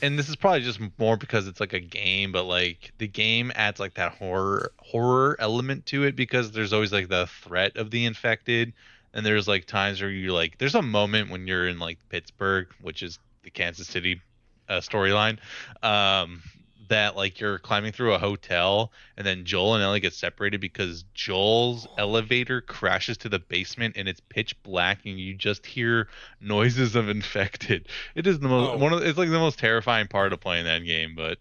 and 0.00 0.18
this 0.18 0.30
is 0.30 0.36
probably 0.36 0.62
just 0.62 0.80
more 0.98 1.18
because 1.18 1.46
it's 1.46 1.60
like 1.60 1.74
a 1.74 1.80
game, 1.80 2.32
but 2.32 2.44
like 2.44 2.92
the 2.96 3.08
game 3.08 3.52
adds 3.54 3.78
like 3.78 3.94
that 3.94 4.12
horror 4.12 4.72
horror 4.78 5.36
element 5.40 5.84
to 5.86 6.04
it 6.04 6.16
because 6.16 6.52
there's 6.52 6.72
always 6.72 6.92
like 6.92 7.08
the 7.08 7.26
threat 7.26 7.76
of 7.76 7.90
the 7.90 8.06
infected 8.06 8.72
and 9.16 9.26
there's 9.26 9.48
like 9.48 9.66
times 9.66 10.00
where 10.00 10.10
you 10.10 10.32
like 10.32 10.58
there's 10.58 10.76
a 10.76 10.82
moment 10.82 11.30
when 11.32 11.48
you're 11.48 11.66
in 11.66 11.80
like 11.80 11.98
Pittsburgh, 12.10 12.68
which 12.80 13.02
is 13.02 13.18
the 13.42 13.50
Kansas 13.50 13.88
City 13.88 14.22
uh, 14.68 14.80
storyline, 14.80 15.38
um, 15.82 16.42
that 16.88 17.16
like 17.16 17.40
you're 17.40 17.58
climbing 17.58 17.92
through 17.92 18.14
a 18.14 18.18
hotel 18.18 18.92
and 19.16 19.26
then 19.26 19.44
Joel 19.44 19.74
and 19.74 19.82
Ellie 19.82 20.00
get 20.00 20.14
separated 20.14 20.60
because 20.60 21.04
Joel's 21.14 21.88
elevator 21.98 22.60
crashes 22.60 23.16
to 23.18 23.28
the 23.28 23.40
basement 23.40 23.96
and 23.96 24.08
it's 24.08 24.20
pitch 24.20 24.62
black 24.62 25.00
and 25.06 25.18
you 25.18 25.34
just 25.34 25.66
hear 25.66 26.08
noises 26.40 26.94
of 26.94 27.08
infected. 27.08 27.88
It 28.14 28.26
is 28.26 28.38
the 28.38 28.48
most 28.48 28.74
Oh. 28.74 28.76
one 28.76 28.92
of 28.92 29.02
it's 29.02 29.18
like 29.18 29.30
the 29.30 29.38
most 29.38 29.58
terrifying 29.58 30.06
part 30.08 30.32
of 30.32 30.40
playing 30.40 30.66
that 30.66 30.84
game, 30.84 31.16
but 31.16 31.38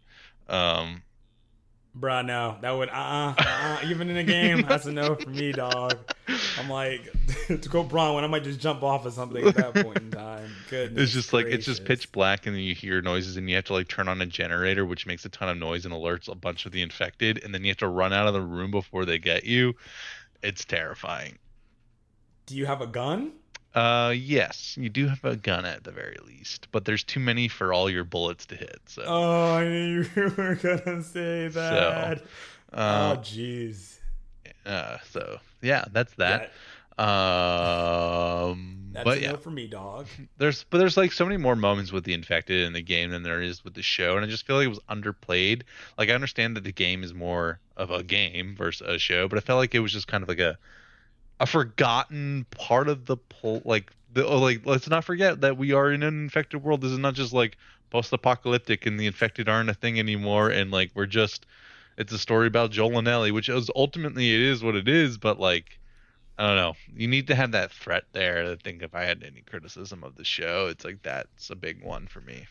um 0.48 1.04
Bruh, 1.98 2.26
no, 2.26 2.58
that 2.62 2.72
would 2.72 2.90
uh 2.90 2.92
uh-uh, 2.92 3.36
uh 3.46 3.80
even 3.84 4.10
in 4.10 4.18
a 4.18 4.24
game, 4.24 4.66
that's 4.68 4.86
a 4.86 4.92
no 4.92 5.16
for 5.16 5.30
me, 5.30 5.54
dog. 5.54 6.00
I'm 6.60 6.70
like 6.70 7.02
to 7.48 7.58
go 7.70 7.84
Bronwyn, 7.84 8.24
I 8.24 8.28
might 8.28 8.44
just 8.44 8.60
jump 8.60 8.84
off 8.84 9.06
of 9.06 9.14
something 9.14 9.46
at 9.48 9.56
that 9.56 9.74
point 9.74 9.98
in 9.98 10.12
time. 10.12 10.50
Goodness, 10.70 11.04
it's 11.04 11.14
just 11.14 11.34
like 11.34 11.46
it's 11.48 11.66
just 11.66 11.86
pitch 11.86 12.12
black 12.12 12.46
and 12.46 12.56
then 12.56 12.64
you 12.64 12.74
hear 12.76 13.02
noises 13.02 13.38
and 13.38 13.50
you 13.50 13.56
have 13.56 13.66
to 13.66 13.74
like 13.74 13.88
turn 13.88 14.08
on 14.08 14.22
a 14.22 14.26
generator 14.26 14.86
which 14.86 15.06
makes 15.06 15.26
a 15.26 15.30
ton 15.30 15.50
of 15.50 15.58
noise 15.58 15.86
and 15.86 15.94
alerts 15.94 16.28
a 16.30 16.36
bunch 16.36 16.66
of 16.66 16.72
the 16.72 16.82
infected 16.82 17.44
and 17.44 17.54
then 17.54 17.64
you 17.64 17.70
have 17.72 17.78
to 17.78 17.88
run 17.88 18.14
out 18.14 18.28
of 18.28 18.34
the 18.34 18.42
room 18.42 18.72
before 18.72 19.06
they 19.06 19.18
get 19.18 19.44
you. 19.44 19.74
It's 20.44 20.64
terrifying. 20.66 21.38
Do 22.46 22.56
you 22.56 22.66
have 22.68 22.82
a 22.82 22.88
gun? 22.88 23.34
Uh, 23.74 24.14
yes, 24.16 24.78
you 24.80 24.90
do 24.90 25.08
have 25.08 25.26
a 25.26 25.36
gun 25.36 25.66
at 25.66 25.84
the 25.84 25.92
very 25.92 26.16
least, 26.26 26.68
but 26.72 26.86
there's 26.86 27.04
too 27.04 27.20
many 27.20 27.50
for 27.50 27.74
all 27.74 27.90
your 27.90 28.06
bullets 28.06 28.46
to 28.46 28.56
hit. 28.56 28.80
So, 28.86 29.04
Oh, 29.06 29.56
I 29.56 29.64
knew 29.68 30.06
you 30.16 30.34
were 30.38 30.56
gonna 30.56 31.04
say 31.04 31.50
that. 31.50 32.24
oh, 32.72 32.78
uh, 32.78 33.16
jeez. 33.18 33.98
uh, 34.66 34.98
so 35.10 35.40
yeah, 35.66 35.86
that's 35.92 36.14
that. 36.16 36.52
Um, 36.98 38.92
That's 38.94 39.04
but 39.04 39.22
yeah, 39.22 39.36
for 39.36 39.52
me, 39.52 39.68
dog. 39.68 40.08
there's 40.38 40.64
but 40.64 40.78
there's 40.78 40.96
like 40.96 41.12
so 41.12 41.26
many 41.26 41.36
more 41.36 41.58
moments 41.58 41.92
with 41.92 42.06
the 42.06 42.14
infected 42.14 42.64
in 42.64 42.72
the 42.72 42.82
game 42.82 43.10
than 43.12 43.24
there 43.24 43.42
is 43.42 43.66
with 43.66 43.74
the 43.74 43.82
show, 43.82 44.16
and 44.16 44.26
I 44.26 44.30
just 44.30 44.48
feel 44.48 44.56
like 44.56 44.66
it 44.66 44.70
was 44.70 44.80
underplayed. 44.90 45.64
Like 45.98 46.10
I 46.10 46.14
understand 46.14 46.56
that 46.56 46.64
the 46.64 46.72
game 46.72 47.04
is 47.04 47.14
more 47.14 47.60
of 47.76 47.92
a 47.92 48.02
game 48.02 48.56
versus 48.58 48.88
a 48.88 48.98
show, 48.98 49.28
but 49.28 49.38
I 49.38 49.42
felt 49.42 49.58
like 49.58 49.76
it 49.76 49.80
was 49.80 49.92
just 49.92 50.08
kind 50.08 50.24
of 50.24 50.30
like 50.30 50.40
a 50.40 50.58
a 51.42 51.46
forgotten 51.46 52.46
part 52.52 52.88
of 52.88 53.06
the 53.06 53.18
pol- 53.18 53.62
like 53.66 53.92
the 54.14 54.26
oh, 54.26 54.40
like 54.40 54.66
let's 54.66 54.88
not 54.88 55.04
forget 55.04 55.42
that 55.42 55.58
we 55.58 55.74
are 55.74 55.92
in 55.92 56.02
an 56.02 56.24
infected 56.24 56.64
world. 56.64 56.80
This 56.80 56.92
is 56.92 56.98
not 56.98 57.14
just 57.14 57.34
like 57.34 57.58
post-apocalyptic 57.90 58.86
and 58.86 58.98
the 58.98 59.06
infected 59.06 59.50
aren't 59.50 59.70
a 59.70 59.74
thing 59.74 60.00
anymore, 60.00 60.50
and 60.50 60.72
like 60.72 60.92
we're 60.96 61.06
just 61.08 61.46
it's 61.98 62.12
a 62.14 62.18
story 62.20 62.48
about 62.48 62.72
Joel 62.72 63.00
and 63.00 63.08
Ellie, 63.08 63.32
which 63.32 63.50
is 63.50 63.70
ultimately 63.76 64.34
it 64.34 64.42
is 64.42 64.64
what 64.64 64.76
it 64.76 64.88
is, 64.88 65.18
but 65.18 65.40
like 65.40 65.80
I 66.38 66.48
don't 66.48 66.58
know. 66.58 66.74
You 66.94 67.08
need 67.08 67.28
to 67.28 67.36
have 67.36 67.52
that 67.54 67.72
threat 67.72 68.04
there. 68.12 68.52
I 68.52 68.56
think 68.62 68.82
if 68.82 68.94
I 68.94 69.04
had 69.04 69.24
any 69.24 69.42
criticism 69.42 70.04
of 70.04 70.16
the 70.16 70.26
show, 70.26 70.68
it's 70.68 70.84
like 70.84 71.02
that's 71.02 71.50
a 71.50 71.56
big 71.56 71.82
one 71.84 72.08
for 72.08 72.20
me. 72.22 72.48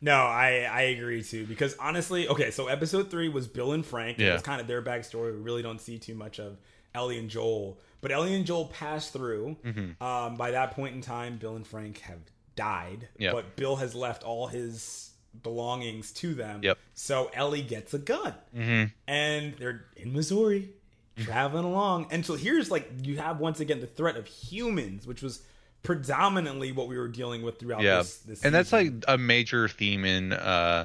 No, 0.00 0.14
I 0.14 0.60
I 0.70 0.82
agree 0.82 1.22
too 1.22 1.44
because 1.46 1.76
honestly, 1.78 2.28
okay, 2.28 2.50
so 2.50 2.68
episode 2.68 3.10
three 3.10 3.28
was 3.28 3.46
Bill 3.48 3.72
and 3.72 3.84
Frank. 3.84 4.18
It 4.18 4.24
Yeah. 4.24 4.32
was 4.34 4.42
kind 4.42 4.60
of 4.60 4.66
their 4.66 4.80
backstory. 4.82 5.34
We 5.34 5.40
really 5.40 5.62
don't 5.62 5.80
see 5.80 5.98
too 5.98 6.14
much 6.14 6.38
of 6.38 6.58
Ellie 6.94 7.18
and 7.18 7.28
Joel, 7.28 7.78
but 8.00 8.10
Ellie 8.12 8.34
and 8.34 8.46
Joel 8.46 8.66
pass 8.66 9.10
through. 9.10 9.56
Mm-hmm. 9.64 10.02
Um, 10.02 10.36
by 10.36 10.52
that 10.52 10.70
point 10.70 10.94
in 10.94 11.00
time, 11.02 11.36
Bill 11.36 11.56
and 11.56 11.66
Frank 11.66 11.98
have 12.00 12.20
died. 12.56 13.08
Yep. 13.18 13.32
But 13.34 13.56
Bill 13.56 13.76
has 13.76 13.94
left 13.94 14.22
all 14.22 14.46
his 14.46 15.10
belongings 15.42 16.12
to 16.12 16.34
them. 16.34 16.60
Yep. 16.62 16.78
So 16.94 17.30
Ellie 17.34 17.62
gets 17.62 17.94
a 17.94 17.98
gun, 17.98 18.34
Mm-hmm. 18.56 18.84
and 19.06 19.54
they're 19.58 19.84
in 19.96 20.12
Missouri, 20.12 20.70
traveling 21.16 21.64
along. 21.64 22.08
And 22.10 22.24
so 22.26 22.34
here's 22.34 22.70
like 22.70 22.90
you 23.02 23.18
have 23.18 23.38
once 23.40 23.60
again 23.60 23.80
the 23.80 23.86
threat 23.86 24.16
of 24.16 24.26
humans, 24.26 25.06
which 25.06 25.22
was 25.22 25.42
predominantly 25.82 26.72
what 26.72 26.88
we 26.88 26.96
were 26.98 27.08
dealing 27.08 27.42
with 27.42 27.58
throughout 27.58 27.82
Yeah, 27.82 27.98
this. 27.98 28.16
this 28.18 28.44
and 28.44 28.54
that's 28.54 28.72
like 28.72 28.92
a 29.06 29.16
major 29.16 29.68
theme 29.68 30.04
in 30.04 30.32
uh, 30.32 30.84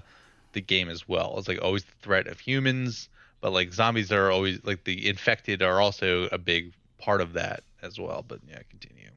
the 0.53 0.61
game 0.61 0.89
as 0.89 1.07
well. 1.07 1.35
It's 1.37 1.47
like 1.47 1.61
always 1.61 1.83
the 1.83 1.91
threat 2.01 2.27
of 2.27 2.39
humans, 2.39 3.09
but 3.41 3.51
like 3.51 3.73
zombies 3.73 4.11
are 4.11 4.31
always 4.31 4.63
like 4.63 4.83
the 4.83 5.07
infected 5.07 5.61
are 5.61 5.81
also 5.81 6.25
a 6.31 6.37
big 6.37 6.73
part 6.99 7.21
of 7.21 7.33
that 7.33 7.63
as 7.81 7.99
well. 7.99 8.23
But 8.27 8.39
yeah, 8.47 8.59
continue. 8.69 9.09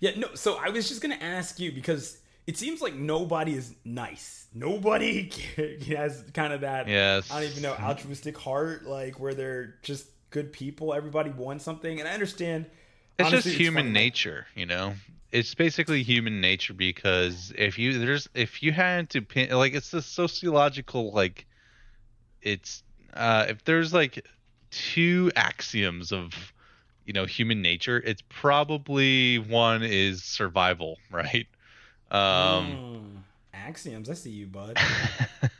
Yeah, 0.00 0.12
no. 0.16 0.28
So 0.34 0.56
I 0.56 0.68
was 0.70 0.88
just 0.88 1.00
gonna 1.00 1.18
ask 1.20 1.58
you 1.60 1.72
because 1.72 2.18
it 2.46 2.56
seems 2.56 2.80
like 2.80 2.94
nobody 2.94 3.54
is 3.54 3.74
nice. 3.84 4.46
Nobody 4.54 5.30
has 5.88 6.24
kind 6.32 6.52
of 6.52 6.60
that. 6.60 6.88
Yes. 6.88 7.30
I 7.30 7.40
don't 7.40 7.50
even 7.50 7.62
know 7.62 7.74
altruistic 7.74 8.38
heart, 8.38 8.86
like 8.86 9.18
where 9.18 9.34
they're 9.34 9.74
just 9.82 10.06
good 10.30 10.52
people. 10.52 10.94
Everybody 10.94 11.30
wants 11.30 11.64
something, 11.64 11.98
and 11.98 12.08
I 12.08 12.12
understand. 12.12 12.66
It's 13.18 13.28
honestly, 13.28 13.50
just 13.52 13.60
human 13.60 13.92
nature, 13.92 14.46
you 14.54 14.66
know. 14.66 14.94
It's 15.32 15.54
basically 15.54 16.02
human 16.02 16.40
nature 16.40 16.72
because 16.72 17.52
if 17.56 17.78
you 17.78 17.98
there's 17.98 18.28
if 18.34 18.62
you 18.62 18.72
had 18.72 19.10
to 19.10 19.22
pin 19.22 19.50
like 19.50 19.74
it's 19.74 19.90
the 19.90 20.00
sociological 20.00 21.12
like 21.12 21.46
it's 22.42 22.84
uh 23.12 23.46
if 23.48 23.64
there's 23.64 23.92
like 23.92 24.24
two 24.70 25.32
axioms 25.34 26.12
of 26.12 26.32
you 27.04 27.12
know 27.12 27.24
human 27.24 27.60
nature, 27.60 28.00
it's 28.04 28.22
probably 28.28 29.38
one 29.38 29.82
is 29.82 30.22
survival, 30.22 30.98
right? 31.10 31.46
Um 32.10 32.80
Mm, 32.94 33.22
axioms. 33.54 34.08
I 34.10 34.14
see 34.14 34.30
you, 34.30 34.46
bud. 34.46 34.76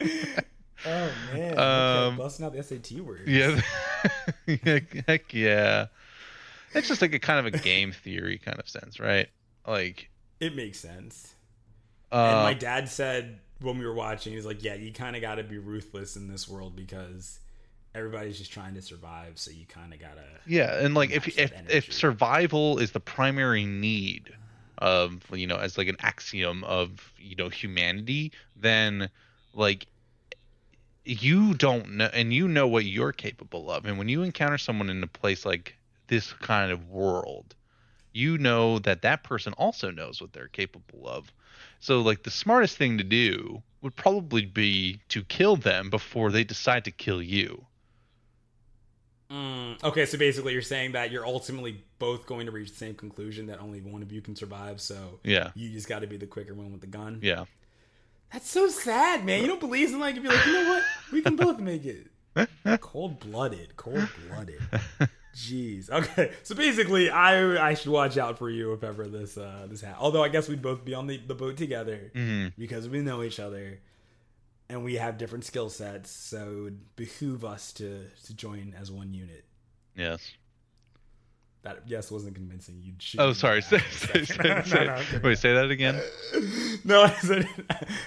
oh 0.84 1.14
man, 1.14 1.70
okay, 1.74 2.08
Um, 2.08 2.16
busting 2.16 2.44
out 2.46 2.52
the 2.52 2.58
SAT 2.58 3.00
words. 3.00 3.22
yeah. 3.26 3.60
Yeah, 4.46 4.78
Heck 5.08 5.34
yeah. 5.34 5.86
It's 6.74 6.88
just 6.88 7.02
like 7.02 7.14
a 7.14 7.18
kind 7.18 7.40
of 7.40 7.46
a 7.46 7.56
game 7.56 7.92
theory 7.92 8.38
kind 8.38 8.58
of 8.60 8.68
sense, 8.68 9.00
right? 9.00 9.28
Like 9.66 10.10
it 10.40 10.54
makes 10.54 10.78
sense. 10.78 11.34
uh, 12.12 12.16
and 12.32 12.42
my 12.42 12.54
dad 12.54 12.88
said 12.88 13.40
when 13.60 13.78
we 13.78 13.86
were 13.86 13.94
watching, 13.94 14.32
he's 14.34 14.46
like, 14.46 14.62
"Yeah, 14.62 14.74
you 14.74 14.92
kind 14.92 15.16
of 15.16 15.22
got 15.22 15.36
to 15.36 15.44
be 15.44 15.58
ruthless 15.58 16.16
in 16.16 16.28
this 16.28 16.48
world 16.48 16.76
because 16.76 17.40
everybody's 17.94 18.38
just 18.38 18.52
trying 18.52 18.74
to 18.74 18.82
survive. 18.82 19.38
So 19.38 19.50
you 19.50 19.66
kind 19.66 19.92
of 19.92 20.00
gotta." 20.00 20.24
Yeah, 20.46 20.78
and 20.78 20.94
like 20.94 21.10
if 21.10 21.26
if 21.38 21.52
if 21.68 21.92
survival 21.92 22.78
is 22.78 22.92
the 22.92 23.00
primary 23.00 23.64
need 23.64 24.34
of 24.78 25.22
you 25.32 25.46
know 25.46 25.56
as 25.56 25.78
like 25.78 25.88
an 25.88 25.96
axiom 26.00 26.64
of 26.64 27.12
you 27.18 27.36
know 27.36 27.48
humanity, 27.48 28.32
then 28.54 29.08
like 29.54 29.86
you 31.04 31.54
don't 31.54 31.90
know 31.92 32.10
and 32.12 32.32
you 32.32 32.48
know 32.48 32.66
what 32.66 32.84
you're 32.84 33.12
capable 33.12 33.70
of, 33.70 33.86
and 33.86 33.98
when 33.98 34.08
you 34.08 34.22
encounter 34.22 34.58
someone 34.58 34.90
in 34.90 35.02
a 35.02 35.06
place 35.08 35.44
like 35.44 35.76
this 36.08 36.32
kind 36.34 36.72
of 36.72 36.88
world, 36.88 37.54
you 38.12 38.38
know 38.38 38.78
that 38.80 39.02
that 39.02 39.22
person 39.22 39.52
also 39.54 39.90
knows 39.90 40.20
what 40.20 40.32
they're 40.32 40.48
capable 40.48 41.08
of. 41.08 41.32
So 41.80 42.00
like 42.00 42.22
the 42.22 42.30
smartest 42.30 42.76
thing 42.76 42.98
to 42.98 43.04
do 43.04 43.62
would 43.82 43.94
probably 43.96 44.44
be 44.44 45.00
to 45.10 45.22
kill 45.24 45.56
them 45.56 45.90
before 45.90 46.30
they 46.30 46.44
decide 46.44 46.84
to 46.84 46.90
kill 46.90 47.22
you. 47.22 47.66
Mm, 49.30 49.82
okay, 49.82 50.06
so 50.06 50.18
basically, 50.18 50.52
you're 50.52 50.62
saying 50.62 50.92
that 50.92 51.10
you're 51.10 51.26
ultimately 51.26 51.82
both 51.98 52.26
going 52.26 52.46
to 52.46 52.52
reach 52.52 52.70
the 52.70 52.76
same 52.76 52.94
conclusion 52.94 53.46
that 53.46 53.60
only 53.60 53.80
one 53.80 54.02
of 54.02 54.12
you 54.12 54.20
can 54.20 54.36
survive. 54.36 54.80
So 54.80 55.20
Yeah. 55.24 55.50
you 55.54 55.70
just 55.70 55.88
got 55.88 56.00
to 56.00 56.06
be 56.06 56.16
the 56.16 56.26
quicker 56.26 56.54
one 56.54 56.70
with 56.72 56.80
the 56.80 56.86
gun. 56.86 57.18
Yeah. 57.22 57.44
That's 58.32 58.50
so 58.50 58.68
sad, 58.68 59.24
man. 59.24 59.40
You 59.40 59.46
don't 59.48 59.60
believe 59.60 59.92
in 59.92 59.98
like, 60.00 60.14
you'd 60.14 60.22
be 60.22 60.28
like, 60.28 60.46
you 60.46 60.52
know 60.52 60.68
what? 60.68 60.82
We 61.12 61.22
can 61.22 61.36
both 61.36 61.58
make 61.58 61.84
it. 61.84 62.08
Cold 62.80 63.18
blooded, 63.20 63.76
cold 63.76 64.08
blooded. 64.28 64.60
Jeez. 65.34 65.88
Okay. 65.90 66.32
So 66.42 66.54
basically, 66.54 67.08
I 67.10 67.68
I 67.70 67.74
should 67.74 67.90
watch 67.90 68.18
out 68.18 68.36
for 68.38 68.50
you 68.50 68.72
if 68.74 68.82
ever 68.84 69.06
this 69.06 69.38
uh 69.38 69.66
this 69.70 69.80
happens. 69.80 70.02
Although 70.02 70.22
I 70.22 70.28
guess 70.28 70.48
we'd 70.48 70.60
both 70.62 70.84
be 70.84 70.92
on 70.94 71.06
the, 71.06 71.16
the 71.18 71.34
boat 71.34 71.56
together 71.56 72.10
hmm 72.14 72.48
because 72.58 72.88
we 72.88 73.00
know 73.00 73.22
each 73.22 73.40
other 73.40 73.80
and 74.68 74.84
we 74.84 74.94
have 74.96 75.18
different 75.18 75.44
skill 75.44 75.68
sets. 75.70 76.10
So 76.10 76.38
it 76.50 76.62
would 76.62 76.96
behoove 76.96 77.44
us 77.44 77.72
to 77.74 78.04
to 78.24 78.34
join 78.34 78.74
as 78.78 78.90
one 78.90 79.12
unit. 79.14 79.44
Yes. 79.96 80.32
That 81.62 81.82
yes 81.86 82.12
wasn't 82.12 82.36
convincing. 82.36 82.80
You 82.80 82.92
should. 82.98 83.18
Oh, 83.18 83.32
sorry. 83.32 83.60
Say, 83.60 83.78
No, 83.78 83.82
say, 83.90 84.18
no, 84.18 84.24
say, 84.24 84.62
say, 84.62 84.84
no, 85.14 85.20
wait, 85.24 85.38
say 85.38 85.52
that 85.54 85.70
again. 85.70 86.00
No, 86.84 87.02
I 87.02 87.10
said 87.14 87.48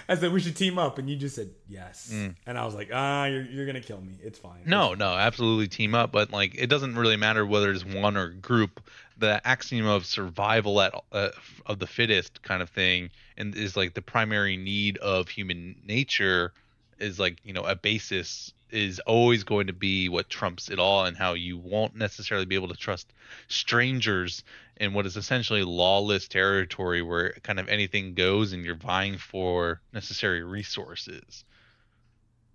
I 0.07 0.15
said 0.15 0.31
we 0.31 0.39
should 0.39 0.55
team 0.55 0.77
up, 0.77 0.99
and 0.99 1.09
you 1.09 1.17
just 1.17 1.35
said 1.35 1.49
yes, 1.67 2.11
Mm. 2.13 2.35
and 2.45 2.57
I 2.57 2.63
was 2.63 2.73
like, 2.75 2.91
ah, 2.93 3.25
you're 3.25 3.41
you're 3.41 3.65
gonna 3.65 3.81
kill 3.81 3.99
me. 3.99 4.13
It's 4.23 4.39
fine. 4.39 4.61
No, 4.65 4.93
no, 4.93 5.15
absolutely 5.15 5.67
team 5.67 5.93
up, 5.93 6.13
but 6.13 6.31
like 6.31 6.55
it 6.55 6.67
doesn't 6.67 6.95
really 6.95 7.17
matter 7.17 7.45
whether 7.45 7.71
it's 7.71 7.83
one 7.83 8.15
or 8.15 8.29
group. 8.29 8.81
The 9.19 9.45
axiom 9.45 9.85
of 9.85 10.05
survival 10.05 10.81
at 10.81 10.93
uh, 11.11 11.29
of 11.65 11.79
the 11.79 11.87
fittest 11.87 12.41
kind 12.41 12.61
of 12.61 12.69
thing, 12.69 13.09
and 13.37 13.55
is 13.55 13.75
like 13.77 13.93
the 13.93 14.01
primary 14.01 14.57
need 14.57 14.97
of 14.97 15.27
human 15.27 15.75
nature, 15.85 16.53
is 16.99 17.19
like 17.19 17.37
you 17.43 17.53
know 17.53 17.63
a 17.63 17.75
basis 17.75 18.53
is 18.71 18.99
always 18.99 19.43
going 19.43 19.67
to 19.67 19.73
be 19.73 20.09
what 20.09 20.29
trumps 20.29 20.69
it 20.69 20.79
all, 20.79 21.05
and 21.05 21.17
how 21.17 21.33
you 21.33 21.57
won't 21.57 21.95
necessarily 21.95 22.45
be 22.45 22.55
able 22.55 22.67
to 22.69 22.75
trust 22.75 23.11
strangers 23.47 24.43
in 24.77 24.93
what 24.93 25.05
is 25.05 25.17
essentially 25.17 25.63
lawless 25.63 26.27
territory 26.27 27.01
where 27.01 27.33
kind 27.43 27.59
of 27.59 27.67
anything 27.67 28.13
goes, 28.13 28.53
and 28.53 28.63
you're 28.63 28.75
vying 28.75 29.17
for 29.17 29.81
necessary 29.93 30.43
resources. 30.43 31.43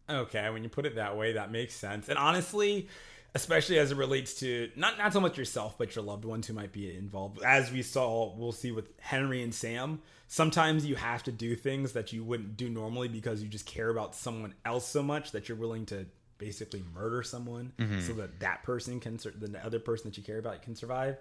Okay, 0.09 0.51
when 0.51 0.63
you 0.63 0.69
put 0.69 0.85
it 0.87 0.97
that 0.97 1.17
way, 1.17 1.33
that 1.33 1.51
makes 1.51 1.75
sense. 1.75 2.09
And 2.09 2.19
honestly, 2.19 2.89
especially 3.35 3.79
as 3.79 3.91
it 3.91 3.97
relates 3.97 4.35
to 4.41 4.71
not 4.77 4.97
not 4.97 5.13
so 5.13 5.21
much 5.21 5.37
yourself, 5.37 5.77
but 5.77 5.95
your 5.95 6.05
loved 6.05 6.25
ones 6.25 6.47
who 6.47 6.55
might 6.55 6.73
be 6.73 6.95
involved. 6.97 7.43
As 7.43 7.71
we 7.73 7.83
saw, 7.83 8.35
we'll 8.35 8.53
see 8.53 8.73
with 8.73 8.89
Henry 9.01 9.43
and 9.43 9.55
Sam. 9.55 10.01
Sometimes 10.29 10.87
you 10.87 10.95
have 10.95 11.23
to 11.25 11.33
do 11.33 11.57
things 11.57 11.93
that 11.93 12.13
you 12.13 12.25
wouldn't 12.25 12.57
do 12.57 12.69
normally 12.69 13.09
because 13.09 13.43
you 13.43 13.49
just 13.49 13.67
care 13.67 13.91
about 13.91 14.15
someone 14.15 14.55
else 14.65 14.87
so 14.87 15.03
much 15.03 15.33
that 15.33 15.49
you're 15.49 15.59
willing 15.59 15.87
to 15.87 16.07
basically 16.39 16.85
murder 16.95 17.23
someone 17.23 17.73
mm-hmm. 17.79 18.01
so 18.01 18.13
that 18.13 18.41
that 18.41 18.63
person 18.63 19.01
can 19.01 19.17
the 19.17 19.61
other 19.65 19.79
person 19.79 20.11
that 20.11 20.17
you 20.17 20.23
care 20.23 20.39
about 20.39 20.61
can 20.63 20.75
survive 20.75 21.17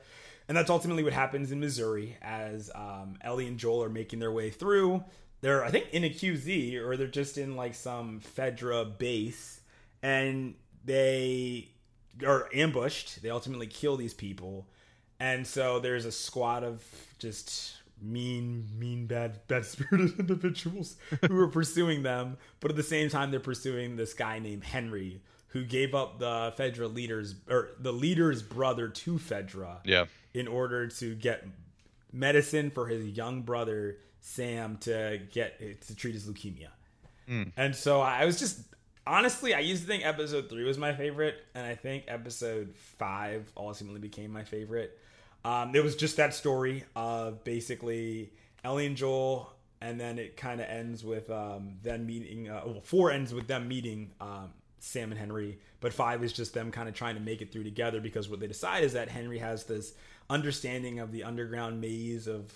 and 0.48 0.58
that's 0.58 0.72
ultimately 0.72 1.04
what 1.04 1.14
happens 1.14 1.52
in 1.52 1.60
missouri 1.60 2.18
as 2.22 2.72
um, 2.74 3.16
ellie 3.22 3.48
and 3.48 3.60
joel 3.60 3.84
are 3.84 3.90
making 3.90 4.18
their 4.20 4.32
way 4.32 4.50
through 4.50 5.04
they're 5.42 5.64
i 5.64 5.70
think 5.70 5.86
in 5.92 6.04
a 6.04 6.10
qz 6.10 6.76
or 6.82 6.98
they're 6.98 7.06
just 7.06 7.38
in 7.38 7.56
like 7.56 7.76
some 7.76 8.22
fedra 8.36 8.98
base 8.98 9.62
and 10.02 10.56
they 10.84 11.73
are 12.26 12.50
ambushed 12.54 13.22
they 13.22 13.30
ultimately 13.30 13.68
kill 13.68 13.98
these 13.98 14.14
people 14.14 14.68
and 15.20 15.48
so 15.48 15.80
there's 15.80 16.06
a 16.06 16.12
squad 16.12 16.64
of 16.64 16.84
just 17.18 17.76
mean, 18.04 18.68
mean, 18.78 19.06
bad, 19.06 19.48
bad 19.48 19.66
spirited 19.66 20.20
individuals 20.20 20.98
who 21.28 21.40
are 21.40 21.48
pursuing 21.48 22.04
them, 22.04 22.38
but 22.60 22.72
at 22.72 22.78
the 22.78 22.84
same 22.84 23.10
time 23.10 23.32
they're 23.32 23.40
pursuing 23.40 23.96
this 23.96 24.14
guy 24.14 24.40
named 24.40 24.64
Henry 24.64 25.22
who 25.48 25.64
gave 25.64 25.94
up 25.94 26.20
the 26.20 26.54
Fedra 26.58 26.94
leaders 26.94 27.36
or 27.48 27.70
the 27.80 27.94
leader's 27.94 28.42
brother 28.42 28.88
to 28.90 29.20
Fedra. 29.20 29.78
Yeah. 29.86 30.06
In 30.34 30.48
order 30.48 30.88
to 30.88 31.16
get 31.16 31.46
medicine 32.12 32.72
for 32.72 32.88
his 32.88 33.06
young 33.06 33.44
brother 33.44 33.98
Sam 34.20 34.78
to 34.82 35.22
get 35.32 35.82
to 35.88 35.96
treat 35.96 36.16
his 36.16 36.28
leukemia. 36.28 36.70
Mm. 37.30 37.52
And 37.56 37.76
so 37.76 38.02
I 38.02 38.26
was 38.26 38.40
just 38.40 38.62
honestly, 39.06 39.54
I 39.54 39.60
used 39.60 39.84
to 39.84 39.88
think 39.88 40.06
episode 40.06 40.50
three 40.50 40.64
was 40.64 40.78
my 40.78 40.94
favorite, 40.94 41.36
and 41.56 41.66
I 41.66 41.76
think 41.76 42.06
episode 42.08 42.74
five 42.76 43.52
ultimately 43.56 44.00
became 44.00 44.32
my 44.32 44.44
favorite. 44.44 44.98
Um, 45.46 45.76
it 45.76 45.84
was 45.84 45.96
just 45.96 46.18
that 46.18 46.34
story 46.34 46.86
of 46.96 47.44
basically 47.44 48.32
Ellie 48.64 48.86
and 48.86 48.96
Joel, 48.96 49.52
and 49.82 50.00
then 50.00 50.18
it 50.18 50.38
kind 50.38 50.62
of 50.62 50.68
ends 50.68 51.04
with 51.04 51.30
um, 51.30 51.76
them 51.82 52.06
meeting. 52.06 52.50
Uh, 52.50 52.62
well, 52.66 52.82
four 52.82 53.12
ends 53.12 53.34
with 53.34 53.48
them 53.48 53.68
meeting 53.68 54.12
um, 54.22 54.52
Sam 54.80 55.12
and 55.12 55.20
Henry, 55.20 55.60
but 55.82 55.92
five 55.92 56.24
is 56.24 56.32
just 56.32 56.54
them 56.54 56.72
kind 56.72 56.88
of 56.88 56.96
trying 56.96 57.16
to 57.16 57.22
make 57.22 57.42
it 57.42 57.52
through 57.52 57.66
together 57.66 58.00
because 58.00 58.30
what 58.30 58.40
they 58.40 58.48
decide 58.48 58.84
is 58.84 58.94
that 58.94 59.10
Henry 59.10 59.40
has 59.40 59.66
this 59.66 59.94
understanding 60.30 61.00
of 61.00 61.12
the 61.12 61.24
underground 61.24 61.82
maze 61.82 62.28
of, 62.28 62.52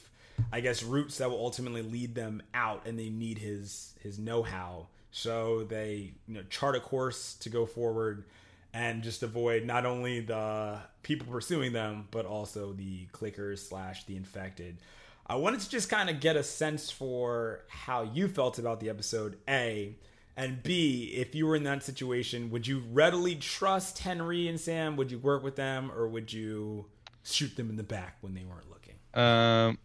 I 0.54 0.62
guess, 0.62 0.82
routes 0.82 1.18
that 1.18 1.30
will 1.30 1.39
ultimately 1.39 1.82
lead 1.82 2.16
them 2.16 2.41
out, 2.54 2.86
and 2.86 2.98
they 2.98 3.10
need 3.10 3.38
his 3.38 3.93
his 4.00 4.18
know 4.18 4.43
how. 4.43 4.88
So 5.12 5.64
they 5.64 6.14
you 6.28 6.36
know 6.36 6.43
chart 6.49 6.76
a 6.76 6.80
course 6.80 7.36
to 7.36 7.49
go 7.49 7.66
forward 7.66 8.26
and 8.74 9.01
just 9.01 9.24
avoid 9.24 9.66
not 9.66 9.86
only 9.86 10.20
the 10.20 10.80
people 11.03 11.28
pursuing 11.32 11.74
them, 11.74 12.08
but 12.12 12.26
also 12.26 12.74
the 12.74 13.08
clickers 13.14 13.60
slash 13.60 14.05
the 14.05 14.16
infected. 14.16 14.78
I 15.26 15.36
wanted 15.36 15.60
to 15.62 15.70
just 15.70 15.89
kind 15.89 16.10
of 16.10 16.20
get 16.20 16.36
a 16.36 16.43
sense 16.43 16.89
for 16.89 17.62
how 17.70 18.03
you 18.03 18.28
felt 18.28 18.60
about 18.60 18.80
the 18.80 18.89
episode, 18.89 19.38
A, 19.49 19.95
and 20.38 20.62
B, 20.62 21.12
if 21.16 21.34
you 21.34 21.47
were 21.47 21.55
in 21.55 21.64
that 21.64 21.84
situation, 21.84 22.51
would 22.51 22.68
you 22.68 22.84
readily 22.91 23.36
trust 23.36 23.97
Henry 23.99 24.47
and 24.47 24.60
Sam? 24.60 24.95
Would 24.95 25.12
you 25.12 25.18
work 25.18 25.43
with 25.43 25.55
them, 25.55 25.91
or 25.91 26.08
would 26.08 26.32
you 26.32 26.86
shoot 27.24 27.55
them 27.55 27.72
in 27.72 27.76
the 27.76 27.84
back 27.84 28.18
when 28.22 28.36
they 28.36 28.43
weren't 28.43 28.70
looking? 28.70 28.93
Um, 29.16 29.80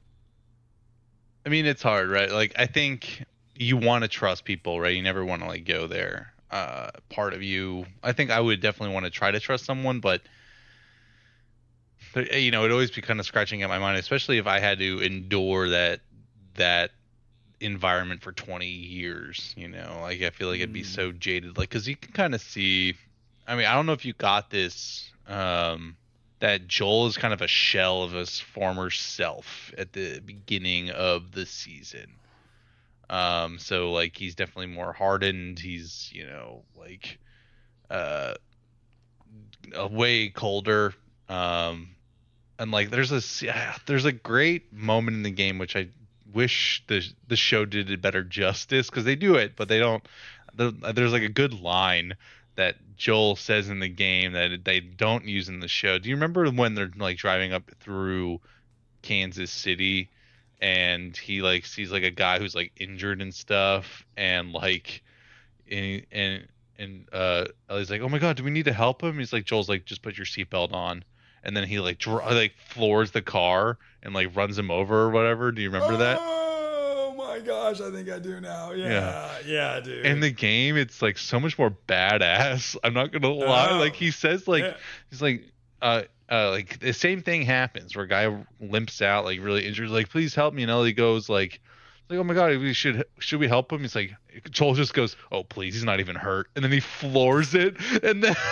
I 1.46 1.48
mean, 1.48 1.64
it's 1.64 1.82
hard, 1.82 2.10
right? 2.10 2.30
Like, 2.30 2.52
I 2.56 2.66
think 2.66 3.24
you 3.62 3.76
want 3.76 4.02
to 4.02 4.08
trust 4.08 4.44
people, 4.44 4.80
right? 4.80 4.94
You 4.94 5.02
never 5.02 5.24
want 5.24 5.42
to 5.42 5.48
like 5.48 5.64
go 5.64 5.86
there 5.86 6.32
uh, 6.52 6.90
part 7.08 7.32
of 7.32 7.42
you. 7.42 7.86
I 8.02 8.12
think 8.12 8.30
I 8.30 8.38
would 8.38 8.60
definitely 8.60 8.94
want 8.94 9.06
to 9.06 9.10
try 9.10 9.30
to 9.30 9.40
trust 9.40 9.64
someone, 9.64 10.00
but 10.00 10.20
but 12.12 12.38
you 12.40 12.50
know, 12.50 12.60
it'd 12.60 12.72
always 12.72 12.90
be 12.90 13.00
kind 13.00 13.18
of 13.18 13.26
scratching 13.26 13.62
at 13.62 13.70
my 13.70 13.78
mind, 13.78 13.98
especially 13.98 14.36
if 14.36 14.46
I 14.46 14.60
had 14.60 14.78
to 14.78 15.00
endure 15.00 15.70
that 15.70 16.00
that 16.54 16.90
environment 17.60 18.22
for 18.22 18.32
20 18.32 18.66
years. 18.66 19.54
You 19.56 19.68
know, 19.68 19.98
like 20.02 20.20
I 20.22 20.30
feel 20.30 20.48
like 20.48 20.58
it'd 20.58 20.74
be 20.74 20.82
mm. 20.82 20.86
so 20.86 21.10
jaded, 21.10 21.56
like 21.56 21.70
because 21.70 21.88
you 21.88 21.96
can 21.96 22.12
kind 22.12 22.34
of 22.34 22.42
see. 22.42 22.94
I 23.48 23.56
mean, 23.56 23.66
I 23.66 23.74
don't 23.74 23.86
know 23.86 23.92
if 23.92 24.04
you 24.04 24.12
got 24.12 24.50
this. 24.50 25.10
Um, 25.26 25.96
that 26.40 26.66
Joel 26.66 27.06
is 27.06 27.16
kind 27.16 27.32
of 27.32 27.40
a 27.40 27.46
shell 27.46 28.02
of 28.02 28.12
his 28.12 28.40
former 28.40 28.90
self 28.90 29.72
at 29.78 29.92
the 29.92 30.18
beginning 30.18 30.90
of 30.90 31.30
the 31.30 31.46
season. 31.46 32.16
Um, 33.12 33.58
so 33.58 33.92
like 33.92 34.16
he's 34.16 34.34
definitely 34.34 34.74
more 34.74 34.92
hardened. 34.94 35.58
He's 35.58 36.10
you 36.14 36.24
know 36.24 36.62
like 36.74 37.18
uh, 37.90 38.34
way 39.90 40.30
colder. 40.30 40.94
Um, 41.28 41.90
and 42.58 42.70
like 42.70 42.88
there's 42.88 43.12
a 43.12 43.22
there's 43.86 44.06
a 44.06 44.12
great 44.12 44.72
moment 44.72 45.18
in 45.18 45.22
the 45.22 45.30
game 45.30 45.58
which 45.58 45.76
I 45.76 45.88
wish 46.32 46.82
the 46.86 47.06
the 47.28 47.36
show 47.36 47.66
did 47.66 47.90
it 47.90 48.00
better 48.00 48.24
justice 48.24 48.88
because 48.88 49.04
they 49.04 49.16
do 49.16 49.34
it, 49.34 49.56
but 49.56 49.68
they 49.68 49.78
don't. 49.78 50.02
There's 50.54 51.12
like 51.12 51.22
a 51.22 51.28
good 51.28 51.60
line 51.60 52.14
that 52.56 52.76
Joel 52.96 53.36
says 53.36 53.68
in 53.68 53.80
the 53.80 53.88
game 53.88 54.32
that 54.32 54.64
they 54.64 54.80
don't 54.80 55.26
use 55.26 55.50
in 55.50 55.60
the 55.60 55.68
show. 55.68 55.98
Do 55.98 56.08
you 56.08 56.14
remember 56.14 56.50
when 56.50 56.74
they're 56.74 56.90
like 56.96 57.18
driving 57.18 57.52
up 57.52 57.70
through 57.80 58.40
Kansas 59.02 59.50
City 59.50 60.08
and 60.62 61.16
he 61.16 61.42
like 61.42 61.66
sees 61.66 61.90
like 61.90 62.04
a 62.04 62.10
guy 62.10 62.38
who's 62.38 62.54
like 62.54 62.72
injured 62.76 63.20
and 63.20 63.34
stuff 63.34 64.06
and 64.16 64.52
like 64.52 65.02
and 65.68 66.06
and 66.12 66.46
and 66.78 67.08
uh 67.12 67.46
Ellie's 67.68 67.90
like, 67.90 68.00
"Oh 68.00 68.08
my 68.08 68.18
god, 68.18 68.36
do 68.36 68.44
we 68.44 68.50
need 68.50 68.66
to 68.66 68.72
help 68.72 69.02
him?" 69.02 69.18
He's 69.18 69.32
like 69.32 69.44
Joel's 69.44 69.68
like, 69.68 69.84
"Just 69.84 70.02
put 70.02 70.16
your 70.16 70.24
seatbelt 70.24 70.72
on." 70.72 71.04
And 71.42 71.56
then 71.56 71.64
he 71.64 71.80
like 71.80 71.98
dr- 71.98 72.32
like 72.32 72.54
floors 72.68 73.10
the 73.10 73.22
car 73.22 73.76
and 74.04 74.14
like 74.14 74.34
runs 74.36 74.56
him 74.56 74.70
over 74.70 75.02
or 75.02 75.10
whatever. 75.10 75.50
Do 75.50 75.60
you 75.60 75.70
remember 75.70 75.96
that? 75.96 76.18
Oh 76.20 77.14
my 77.18 77.40
gosh, 77.40 77.80
I 77.80 77.90
think 77.90 78.08
I 78.08 78.20
do 78.20 78.40
now. 78.40 78.70
Yeah, 78.70 78.88
yeah, 78.88 79.38
yeah 79.44 79.80
dude. 79.80 80.06
In 80.06 80.20
the 80.20 80.30
game, 80.30 80.76
it's 80.76 81.02
like 81.02 81.18
so 81.18 81.40
much 81.40 81.58
more 81.58 81.76
badass. 81.88 82.76
I'm 82.84 82.94
not 82.94 83.10
gonna 83.10 83.32
lie. 83.32 83.70
Oh. 83.72 83.78
Like 83.78 83.96
he 83.96 84.12
says, 84.12 84.46
like 84.46 84.62
yeah. 84.62 84.76
he's 85.10 85.20
like, 85.20 85.44
uh, 85.80 86.02
uh, 86.30 86.50
like 86.50 86.78
the 86.80 86.92
same 86.92 87.22
thing 87.22 87.42
happens 87.42 87.94
where 87.94 88.04
a 88.04 88.08
guy 88.08 88.44
limps 88.60 89.02
out 89.02 89.24
like 89.24 89.40
really 89.40 89.66
injured, 89.66 89.90
like 89.90 90.08
please 90.10 90.34
help 90.34 90.54
me, 90.54 90.62
and 90.62 90.70
Ellie 90.70 90.92
goes 90.92 91.28
like, 91.28 91.60
like 92.08 92.18
oh 92.18 92.24
my 92.24 92.34
god, 92.34 92.56
we 92.58 92.72
should 92.72 93.04
should 93.18 93.40
we 93.40 93.48
help 93.48 93.72
him? 93.72 93.80
He's 93.80 93.94
like 93.94 94.12
Joel 94.50 94.74
just 94.74 94.94
goes, 94.94 95.16
oh 95.30 95.44
please, 95.44 95.74
he's 95.74 95.84
not 95.84 96.00
even 96.00 96.16
hurt, 96.16 96.48
and 96.54 96.64
then 96.64 96.72
he 96.72 96.80
floors 96.80 97.54
it, 97.54 97.76
and 98.02 98.22
then. 98.22 98.36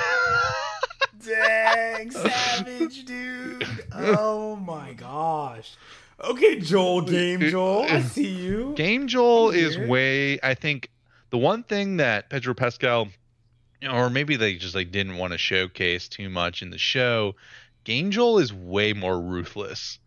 Dang, 1.26 2.10
savage 2.10 3.04
dude! 3.04 3.66
Oh 3.92 4.56
my 4.56 4.94
gosh. 4.94 5.76
Okay, 6.22 6.60
Joel, 6.60 7.02
Game 7.02 7.40
Joel, 7.40 7.82
I 7.82 8.00
see 8.00 8.28
you. 8.28 8.72
Game 8.74 9.06
Joel 9.06 9.50
is 9.50 9.78
way. 9.78 10.38
I 10.42 10.54
think 10.54 10.90
the 11.30 11.38
one 11.38 11.62
thing 11.62 11.98
that 11.98 12.28
Pedro 12.30 12.54
Pascal, 12.54 13.08
or 13.88 14.10
maybe 14.10 14.36
they 14.36 14.56
just 14.56 14.74
like 14.74 14.90
didn't 14.90 15.16
want 15.16 15.32
to 15.32 15.38
showcase 15.38 16.08
too 16.08 16.28
much 16.28 16.62
in 16.62 16.70
the 16.70 16.78
show, 16.78 17.34
Angel 17.86 18.38
is 18.38 18.52
way 18.52 18.92
more 18.92 19.20
ruthless. 19.20 19.98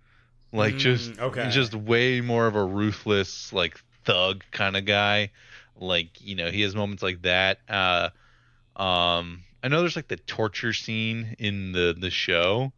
Like 0.52 0.76
mm, 0.76 0.80
just 0.80 1.20
okay. 1.20 1.50
just 1.50 1.76
way 1.76 2.22
more 2.22 2.48
of 2.48 2.56
a 2.56 2.64
ruthless 2.64 3.52
like 3.52 3.80
thug 4.06 4.44
kind 4.52 4.78
of 4.78 4.86
guy. 4.86 5.32
Like, 5.80 6.22
you 6.22 6.36
know, 6.36 6.50
he 6.50 6.62
has 6.62 6.76
moments 6.76 7.04
like 7.04 7.22
that. 7.24 7.60
Uh 7.68 8.10
um 8.76 9.44
I 9.64 9.68
know 9.70 9.82
there's 9.82 9.96
like 9.96 10.08
the 10.08 10.18
torture 10.18 10.74
scene 10.74 11.36
in 11.40 11.72
the 11.72 11.96
the 11.98 12.10
show 12.10 12.72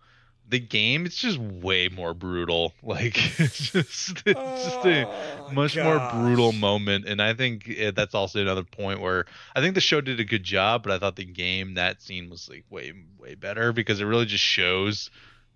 the 0.50 0.60
game 0.60 1.06
it's 1.06 1.18
just 1.18 1.40
way 1.40 1.90
more 1.90 2.14
brutal 2.14 2.74
like 2.84 3.18
it's 3.40 3.72
just 3.72 4.24
it's 4.26 4.64
just 4.64 4.86
a 4.86 5.08
oh, 5.08 5.50
much 5.52 5.76
gosh. 5.76 5.84
more 5.84 6.22
brutal 6.22 6.52
moment 6.52 7.08
and 7.08 7.22
i 7.22 7.34
think 7.34 7.70
that's 7.96 8.14
also 8.14 8.42
another 8.42 8.64
point 8.64 9.00
where 9.00 9.26
i 9.56 9.62
think 9.62 9.76
the 9.76 9.82
show 9.82 10.02
did 10.02 10.20
a 10.20 10.24
good 10.24 10.44
job 10.44 10.84
but 10.84 10.92
i 10.92 11.00
thought 11.00 11.16
the 11.16 11.26
game 11.26 11.76
that 11.76 12.02
scene 12.02 12.30
was 12.30 12.50
like 12.50 12.64
way 12.70 12.94
way 13.20 13.36
better 13.36 13.74
because 13.74 14.00
it 14.00 14.06
really 14.06 14.26
just 14.26 14.44
shows 14.44 15.10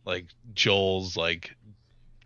like 0.06 0.26
joel's 0.54 1.16
like 1.16 1.56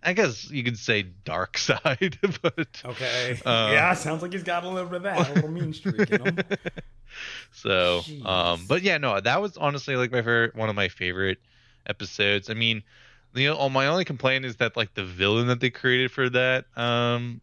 I 0.06 0.12
guess 0.12 0.52
you 0.52 0.66
could 0.66 0.78
say 0.78 1.04
dark 1.04 1.58
side, 1.58 2.20
but 2.42 2.82
okay, 2.84 3.40
um, 3.46 3.72
yeah, 3.72 3.94
sounds 3.94 4.22
like 4.22 4.34
he's 4.34 4.44
got 4.44 4.66
a 4.66 4.70
little 4.70 4.90
bit 4.90 4.98
of 4.98 5.04
that, 5.04 5.30
a 5.30 5.34
little 5.34 5.50
mean 5.50 5.74
streak 5.74 6.12
in 6.12 6.26
him. 6.26 6.40
So, 7.52 8.02
Jeez. 8.02 8.26
um, 8.26 8.66
but 8.68 8.82
yeah, 8.82 8.98
no, 8.98 9.20
that 9.20 9.42
was 9.42 9.56
honestly 9.56 9.96
like 9.96 10.12
my 10.12 10.18
favorite, 10.18 10.56
one 10.56 10.70
of 10.70 10.76
my 10.76 10.90
favorite 10.90 11.38
episodes. 11.86 12.50
I 12.50 12.54
mean, 12.54 12.84
the 13.34 13.50
oh, 13.50 13.70
my 13.70 13.88
only 13.88 14.06
complaint 14.06 14.46
is 14.46 14.58
that 14.58 14.78
like 14.78 14.94
the 14.94 15.06
villain 15.06 15.48
that 15.48 15.60
they 15.60 15.70
created 15.70 16.12
for 16.12 16.30
that 16.30 16.66
um 16.76 17.42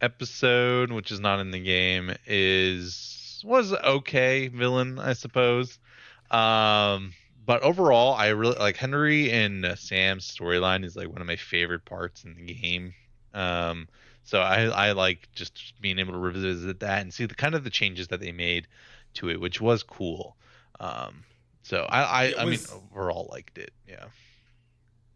episode, 0.00 0.90
which 0.92 1.10
is 1.10 1.20
not 1.20 1.40
in 1.40 1.50
the 1.50 1.58
game, 1.58 2.14
is 2.26 3.42
was 3.44 3.72
okay 3.72 4.48
villain, 4.48 4.98
I 4.98 5.12
suppose. 5.12 5.78
Um, 6.30 7.12
but 7.44 7.62
overall, 7.62 8.14
I 8.14 8.28
really 8.28 8.56
like 8.56 8.76
Henry 8.76 9.30
and 9.30 9.64
uh, 9.64 9.76
Sam's 9.76 10.28
storyline 10.28 10.84
is 10.84 10.96
like 10.96 11.08
one 11.08 11.20
of 11.20 11.26
my 11.26 11.36
favorite 11.36 11.84
parts 11.84 12.24
in 12.24 12.34
the 12.34 12.54
game. 12.54 12.94
Um, 13.34 13.88
so 14.24 14.40
I 14.40 14.64
I 14.64 14.92
like 14.92 15.28
just 15.34 15.74
being 15.80 15.98
able 15.98 16.12
to 16.12 16.18
revisit 16.18 16.80
that 16.80 17.02
and 17.02 17.14
see 17.14 17.26
the 17.26 17.34
kind 17.34 17.54
of 17.54 17.62
the 17.62 17.70
changes 17.70 18.08
that 18.08 18.20
they 18.20 18.32
made 18.32 18.66
to 19.14 19.30
it, 19.30 19.40
which 19.40 19.60
was 19.60 19.82
cool. 19.82 20.36
Um, 20.80 21.24
So 21.66 21.78
I 21.90 22.02
I, 22.02 22.24
It 22.26 22.34
I 22.38 22.42
mean 22.42 22.50
was- 22.52 22.72
overall 22.72 23.28
liked 23.32 23.58
it. 23.58 23.72
Yeah. 23.88 24.04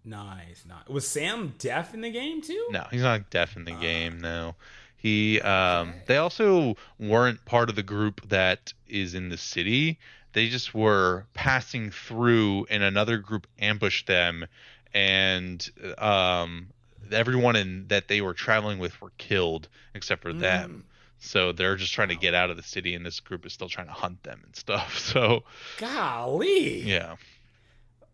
Nice, 0.05 0.65
nice. 0.67 0.87
Was 0.89 1.07
Sam 1.07 1.55
deaf 1.59 1.95
in 1.95 2.01
the 2.01 2.11
game 2.11 2.41
too? 2.43 2.69
No, 2.71 2.87
he's 2.91 3.03
not 3.03 3.31
deaf 3.31 3.57
in 3.57 3.65
the 3.65 3.75
Ah. 3.75 3.81
game. 3.81 4.19
No, 4.21 4.57
he. 4.97 5.41
Um, 5.43 5.91
Okay. 5.91 6.03
They 6.07 6.17
also 6.17 6.77
weren't 6.99 7.45
part 7.45 7.69
of 7.71 7.77
the 7.77 7.83
group 7.83 8.29
that 8.31 8.73
is 8.89 9.15
in 9.15 9.29
the 9.29 9.37
city. 9.37 9.99
They 10.33 10.49
just 10.49 10.75
were 10.75 11.27
passing 11.35 11.91
through, 11.91 12.67
and 12.71 12.83
another 12.83 13.19
group 13.19 13.47
ambushed 13.59 14.07
them, 14.07 14.47
and 14.95 15.69
um, 15.99 16.69
everyone 17.13 17.55
in 17.57 17.87
that 17.89 18.09
they 18.09 18.21
were 18.21 18.35
traveling 18.35 18.79
with 18.79 19.01
were 19.01 19.13
killed 19.19 19.69
except 19.95 20.23
for 20.23 20.33
them. 20.33 20.85
So 21.23 21.53
they're 21.53 21.77
just 21.77 21.93
trying 21.93 22.09
to 22.09 22.17
get 22.17 22.35
out 22.35 22.49
of 22.51 22.57
the 22.57 22.63
city, 22.63 22.95
and 22.95 23.05
this 23.05 23.21
group 23.21 23.45
is 23.47 23.53
still 23.53 23.69
trying 23.69 23.87
to 23.89 23.93
hunt 23.93 24.23
them 24.23 24.41
and 24.45 24.57
stuff. 24.57 24.99
So 25.13 25.45
Golly. 25.79 26.81
yeah, 26.83 27.17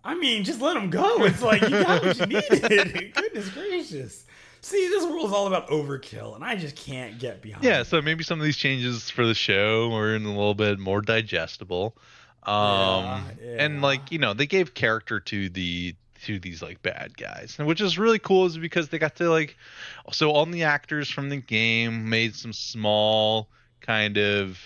I 0.05 0.15
mean, 0.17 0.45
just 0.45 0.61
let 0.61 0.75
them 0.75 0.91
go. 0.91 1.25
It's 1.25 1.43
like 1.43 1.63
you 1.63 1.71
got 1.71 2.05
what 2.05 2.19
you 2.19 2.27
needed. 2.27 3.13
Goodness 3.15 3.49
gracious. 3.51 4.25
See, 4.61 4.89
this 4.89 5.05
world 5.05 5.27
is 5.27 5.33
all 5.33 5.47
about 5.47 5.69
overkill, 5.69 6.35
and 6.35 6.45
I 6.45 6.57
just 6.57 6.75
can't 6.75 7.19
get 7.21 7.41
behind. 7.43 7.63
yeah. 7.65 7.85
So 7.85 8.03
maybe 8.03 8.25
some 8.25 8.41
of 8.41 8.45
these 8.45 8.57
changes 8.57 9.09
for 9.11 9.25
the 9.25 9.35
show 9.35 9.89
were 9.91 10.15
in 10.17 10.25
a 10.25 10.29
little 10.31 10.55
bit 10.55 10.79
more 10.81 11.01
digestible. 11.01 11.97
Um, 12.43 12.55
Yeah, 12.55 13.23
and 13.59 13.83
like 13.83 14.11
you 14.11 14.19
know, 14.19 14.35
they 14.35 14.47
gave 14.47 14.75
character 14.75 15.21
to 15.21 15.49
the 15.49 15.95
to 16.25 16.39
these 16.39 16.63
like 16.63 16.83
bad 16.83 17.17
guys, 17.17 17.57
and 17.59 17.67
which 17.69 17.81
is 17.81 17.99
really 17.99 18.19
cool, 18.19 18.47
is 18.47 18.59
because 18.59 18.89
they 18.89 18.99
got 18.99 19.17
to 19.17 19.31
like, 19.31 19.57
so 20.13 20.31
all 20.31 20.47
the 20.47 20.65
actors 20.65 21.11
from 21.11 21.29
the 21.29 21.37
game 21.37 22.09
made 22.09 22.35
some 22.35 22.53
small 22.53 23.49
kind 23.81 24.19
of 24.19 24.59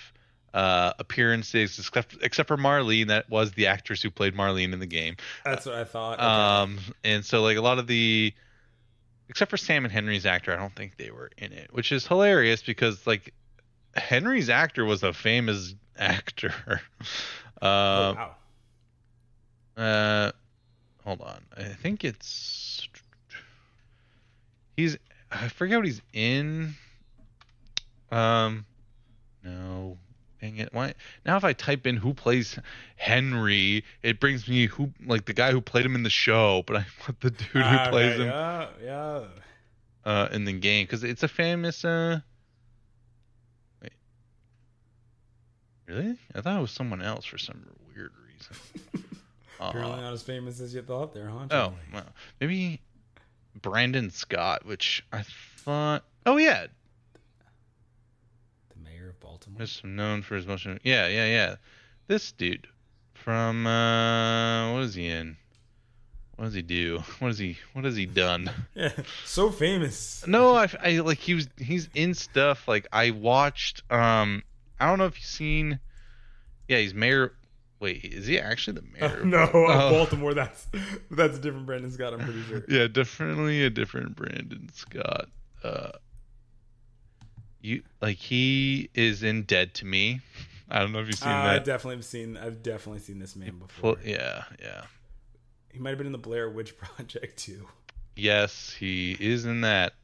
uh 0.52 0.92
appearances 0.98 1.78
except 1.78 2.16
except 2.22 2.48
for 2.48 2.56
Marlene 2.56 3.06
that 3.06 3.28
was 3.30 3.52
the 3.52 3.68
actress 3.68 4.02
who 4.02 4.10
played 4.10 4.34
Marlene 4.34 4.72
in 4.72 4.80
the 4.80 4.86
game 4.86 5.14
that's 5.44 5.64
what 5.64 5.76
I 5.76 5.84
thought. 5.84 6.14
Okay. 6.14 6.26
um 6.26 6.78
and 7.04 7.24
so 7.24 7.40
like 7.40 7.56
a 7.56 7.60
lot 7.60 7.78
of 7.78 7.86
the 7.86 8.34
except 9.28 9.48
for 9.48 9.56
Sam 9.56 9.84
and 9.84 9.92
Henry's 9.92 10.26
actor 10.26 10.52
I 10.52 10.56
don't 10.56 10.74
think 10.74 10.96
they 10.96 11.12
were 11.12 11.30
in 11.38 11.52
it 11.52 11.72
which 11.72 11.92
is 11.92 12.04
hilarious 12.04 12.64
because 12.64 13.06
like 13.06 13.32
Henry's 13.94 14.50
actor 14.50 14.84
was 14.84 15.04
a 15.04 15.12
famous 15.12 15.74
actor 15.96 16.52
oh, 17.62 17.66
uh 17.68 18.14
wow. 18.16 18.34
uh 19.76 20.32
hold 21.10 21.22
on. 21.22 21.40
I 21.56 21.64
think 21.64 22.04
it's 22.04 22.88
he's 24.76 24.96
I 25.30 25.48
forget 25.48 25.78
what 25.78 25.86
he's 25.86 26.00
in. 26.12 26.74
Um 28.12 28.64
no. 29.42 29.98
Dang 30.40 30.56
it. 30.58 30.72
Why 30.72 30.94
now 31.26 31.36
if 31.36 31.42
I 31.42 31.52
type 31.52 31.84
in 31.84 31.96
who 31.96 32.14
plays 32.14 32.56
Henry 32.94 33.82
it 34.04 34.20
brings 34.20 34.46
me 34.46 34.66
who 34.66 34.92
like 35.04 35.24
the 35.24 35.32
guy 35.32 35.50
who 35.50 35.60
played 35.60 35.84
him 35.84 35.96
in 35.96 36.04
the 36.04 36.10
show 36.10 36.62
but 36.64 36.76
I 36.76 36.86
want 37.00 37.20
the 37.20 37.30
dude 37.30 37.48
who 37.48 37.60
Ah, 37.60 37.88
plays 37.90 38.16
him 38.16 38.26
Yeah, 38.28 38.66
yeah. 38.84 39.20
uh 40.04 40.28
in 40.30 40.44
the 40.44 40.52
game. 40.52 40.84
Because 40.84 41.02
it's 41.02 41.24
a 41.24 41.28
famous 41.28 41.84
uh 41.84 42.20
wait. 43.82 43.92
Really? 45.88 46.16
I 46.36 46.40
thought 46.40 46.56
it 46.56 46.62
was 46.62 46.70
someone 46.70 47.02
else 47.02 47.24
for 47.24 47.36
some 47.36 47.66
weird 47.96 48.12
reason 48.28 49.04
Apparently 49.60 49.98
Uh, 49.98 50.00
not 50.02 50.12
as 50.14 50.22
famous 50.22 50.60
as 50.60 50.74
you 50.74 50.82
thought 50.82 51.12
there, 51.14 51.28
huh? 51.28 51.46
Oh, 51.50 51.72
well, 51.92 52.06
maybe 52.40 52.80
Brandon 53.60 54.10
Scott, 54.10 54.64
which 54.64 55.04
I 55.12 55.22
thought. 55.58 56.04
Oh 56.26 56.36
yeah, 56.38 56.66
The 58.70 58.80
mayor 58.82 59.10
of 59.10 59.20
Baltimore. 59.20 59.62
is 59.62 59.80
known 59.84 60.22
for 60.22 60.36
his 60.36 60.46
motion. 60.46 60.78
Yeah, 60.82 61.06
yeah, 61.08 61.26
yeah. 61.26 61.54
This 62.06 62.32
dude 62.32 62.66
from 63.14 63.66
uh, 63.66 64.72
what 64.72 64.82
is 64.82 64.94
he 64.94 65.08
in? 65.08 65.36
What 66.36 66.46
does 66.46 66.54
he 66.54 66.62
do? 66.62 67.02
What 67.18 67.28
has 67.28 67.38
he? 67.38 67.58
What 67.74 67.84
has 67.84 67.96
he 67.96 68.06
done? 68.06 68.50
Yeah, 68.74 68.92
so 69.26 69.50
famous. 69.50 70.26
No, 70.26 70.54
I, 70.54 70.68
I 70.82 70.90
like 71.00 71.18
he 71.18 71.34
was. 71.34 71.48
He's 71.58 71.88
in 71.94 72.14
stuff 72.14 72.66
like 72.66 72.86
I 72.92 73.10
watched. 73.10 73.82
Um, 73.92 74.42
I 74.78 74.86
don't 74.86 74.98
know 74.98 75.06
if 75.06 75.16
you've 75.16 75.24
seen. 75.26 75.80
Yeah, 76.68 76.78
he's 76.78 76.94
mayor. 76.94 77.32
Wait, 77.80 78.04
is 78.04 78.26
he 78.26 78.38
actually 78.38 78.74
the 78.74 78.82
mayor? 78.92 79.20
Uh, 79.22 79.24
no, 79.24 79.38
of 79.42 79.52
Oh. 79.54 79.90
Baltimore. 79.90 80.34
That's 80.34 80.68
that's 81.10 81.38
a 81.38 81.40
different 81.40 81.66
Brandon 81.66 81.90
Scott. 81.90 82.12
I'm 82.12 82.20
pretty 82.20 82.42
sure. 82.42 82.62
yeah, 82.68 82.86
definitely 82.86 83.64
a 83.64 83.70
different 83.70 84.14
Brandon 84.16 84.68
Scott. 84.72 85.28
Uh, 85.64 85.92
you 87.60 87.82
like 88.00 88.16
he 88.16 88.88
is 88.94 89.22
in 89.22 89.42
Dead 89.44 89.74
to 89.74 89.84
Me. 89.86 90.20
I 90.70 90.78
don't 90.78 90.92
know 90.92 91.00
if 91.00 91.06
you've 91.08 91.16
seen 91.16 91.32
Uh, 91.32 91.36
I 91.36 91.52
that. 91.54 91.64
definitely 91.64 91.96
have 91.96 92.04
seen. 92.04 92.36
I've 92.36 92.62
definitely 92.62 93.00
seen 93.00 93.18
this 93.18 93.34
man 93.34 93.58
before. 93.58 93.96
yeah, 94.04 94.44
yeah. 94.60 94.84
He 95.72 95.78
might 95.78 95.90
have 95.90 95.98
been 95.98 96.06
in 96.06 96.12
the 96.12 96.18
Blair 96.18 96.48
Witch 96.50 96.76
Project 96.78 97.38
too. 97.38 97.66
Yes, 98.14 98.74
he 98.78 99.16
is 99.18 99.46
in 99.46 99.62
that. 99.62 99.94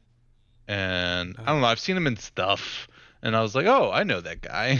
And 0.67 1.35
I 1.37 1.41
Oh. 1.43 1.45
don't 1.45 1.61
know. 1.61 1.67
I've 1.67 1.79
seen 1.79 1.95
him 1.95 2.07
in 2.07 2.17
stuff, 2.17 2.87
and 3.21 3.35
I 3.35 3.41
was 3.41 3.55
like, 3.55 3.65
oh, 3.67 3.91
I 3.91 4.03
know 4.03 4.19
that 4.21 4.41
guy. 4.41 4.79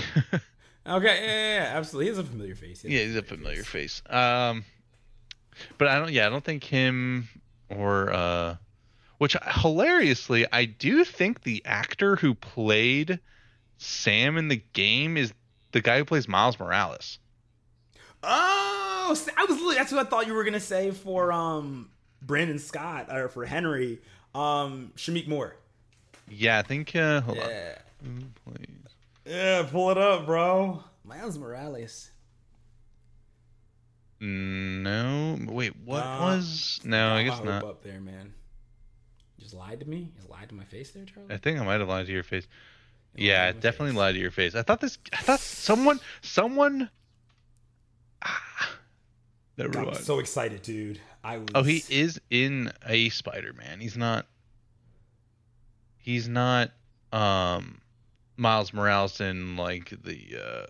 Okay, 0.88 1.20
yeah, 1.22 1.56
yeah, 1.72 1.78
absolutely. 1.78 2.06
He 2.06 2.10
has 2.10 2.20
a 2.20 2.24
familiar 2.24 2.56
face. 2.56 2.82
He 2.82 2.90
yeah, 2.98 3.04
he's 3.04 3.16
a 3.16 3.22
familiar 3.24 3.64
face. 3.64 4.02
Um, 4.10 4.64
but 5.78 5.88
I 5.90 6.00
don't. 6.00 6.12
Yeah, 6.12 6.28
I 6.28 6.30
don't 6.30 6.44
think 6.44 6.64
him 6.64 7.28
or 7.70 8.12
uh, 8.14 8.56
which 9.18 9.36
hilariously, 9.62 10.46
I 10.52 10.66
do 10.66 11.04
think 11.04 11.44
the 11.44 11.62
actor 11.66 12.16
who 12.16 12.34
played 12.34 13.20
Sam 13.78 14.38
in 14.38 14.48
the 14.48 14.62
game 14.74 15.18
is 15.18 15.34
the 15.72 15.82
guy 15.82 15.98
who 15.98 16.06
plays 16.06 16.28
Miles 16.28 16.58
Morales. 16.60 17.20
Oh, 18.24 19.08
I 19.38 19.46
was. 19.50 19.76
That's 19.76 19.92
what 19.92 20.06
I 20.06 20.10
thought 20.10 20.28
you 20.28 20.34
were 20.34 20.44
gonna 20.44 20.60
say 20.60 20.92
for 20.92 21.32
um 21.32 21.90
Brandon 22.22 22.60
Scott 22.60 23.08
or 23.12 23.28
for 23.30 23.46
Henry. 23.46 24.00
Um, 24.34 24.92
Shameik 24.96 25.28
Moore. 25.28 25.56
Yeah, 26.30 26.60
I 26.60 26.62
think. 26.62 26.96
Uh, 26.96 27.22
hold 27.22 27.38
Yeah. 27.38 27.78
on. 28.04 28.34
Who 29.28 29.34
plays- 29.34 29.36
Yeah, 29.36 29.64
pull 29.70 29.92
it 29.92 29.98
up, 29.98 30.26
bro. 30.26 30.84
Miles 31.04 31.38
Morales. 31.38 32.12
No, 34.20 35.38
wait. 35.48 35.76
What 35.86 36.04
Uh, 36.04 36.18
was? 36.22 36.80
No, 36.84 37.14
I 37.14 37.24
Got 37.24 37.38
guess 37.38 37.46
not. 37.46 37.64
Up 37.64 37.84
there, 37.84 38.02
man. 38.02 38.34
You 39.38 39.44
just 39.44 39.54
lied 39.54 39.80
to 39.82 39.86
me. 39.88 39.98
You 39.98 40.12
just 40.16 40.30
lied 40.30 40.50
to 40.50 40.56
my 40.56 40.64
face 40.66 40.92
there, 40.92 41.06
Charlie. 41.06 41.34
I 41.34 41.38
think 41.38 41.60
I 41.60 41.64
might 41.64 41.80
have 41.80 41.88
lied 41.88 42.08
to 42.08 42.12
your 42.12 42.24
face. 42.24 42.48
You 43.16 43.28
Yeah, 43.28 43.46
lied 43.46 43.56
I 43.56 43.60
definitely 43.60 43.92
face. 43.92 43.98
lied 43.98 44.16
to 44.16 44.22
your 44.22 44.32
face. 44.32 44.56
I 44.56 44.64
thought 44.64 44.82
this. 44.82 44.98
I 45.14 45.18
thought 45.18 45.40
someone. 45.40 46.00
Someone. 46.22 46.90
Ah, 48.24 48.72
never 49.58 49.70
Got 49.70 49.86
mind. 49.86 49.98
so 49.98 50.18
excited, 50.20 50.64
dude. 50.64 51.00
I 51.24 51.38
was. 51.38 51.48
Oh, 51.54 51.62
he 51.64 51.84
is 51.90 52.20
in 52.32 52.72
a 52.88 53.10
Spider-Man. 53.10 53.80
He's 53.82 53.96
not. 53.98 54.26
He's 55.98 56.28
not. 56.28 56.72
Um, 57.14 57.82
Miles 58.38 58.74
Morales 58.74 59.20
in 59.20 59.58
like 59.58 59.94
the. 60.04 60.38
uh 60.42 60.66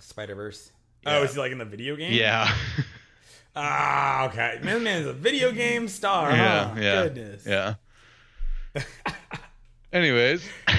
Spider 0.00 0.34
Verse. 0.34 0.72
Yeah. 1.04 1.18
Oh, 1.18 1.22
is 1.22 1.34
he 1.34 1.38
like 1.40 1.52
in 1.52 1.58
the 1.58 1.64
video 1.64 1.96
game? 1.96 2.12
Yeah. 2.12 2.52
Ah, 3.58 4.26
okay. 4.26 4.58
Man, 4.62 4.84
man 4.84 5.00
is 5.00 5.06
a 5.06 5.14
video 5.14 5.50
game 5.50 5.88
star. 5.88 6.30
yeah. 6.30 6.68
huh? 6.74 6.74
Yeah. 6.78 7.02
Goodness. 7.04 7.46
Yeah. 7.46 7.74
Anyways. 9.92 10.46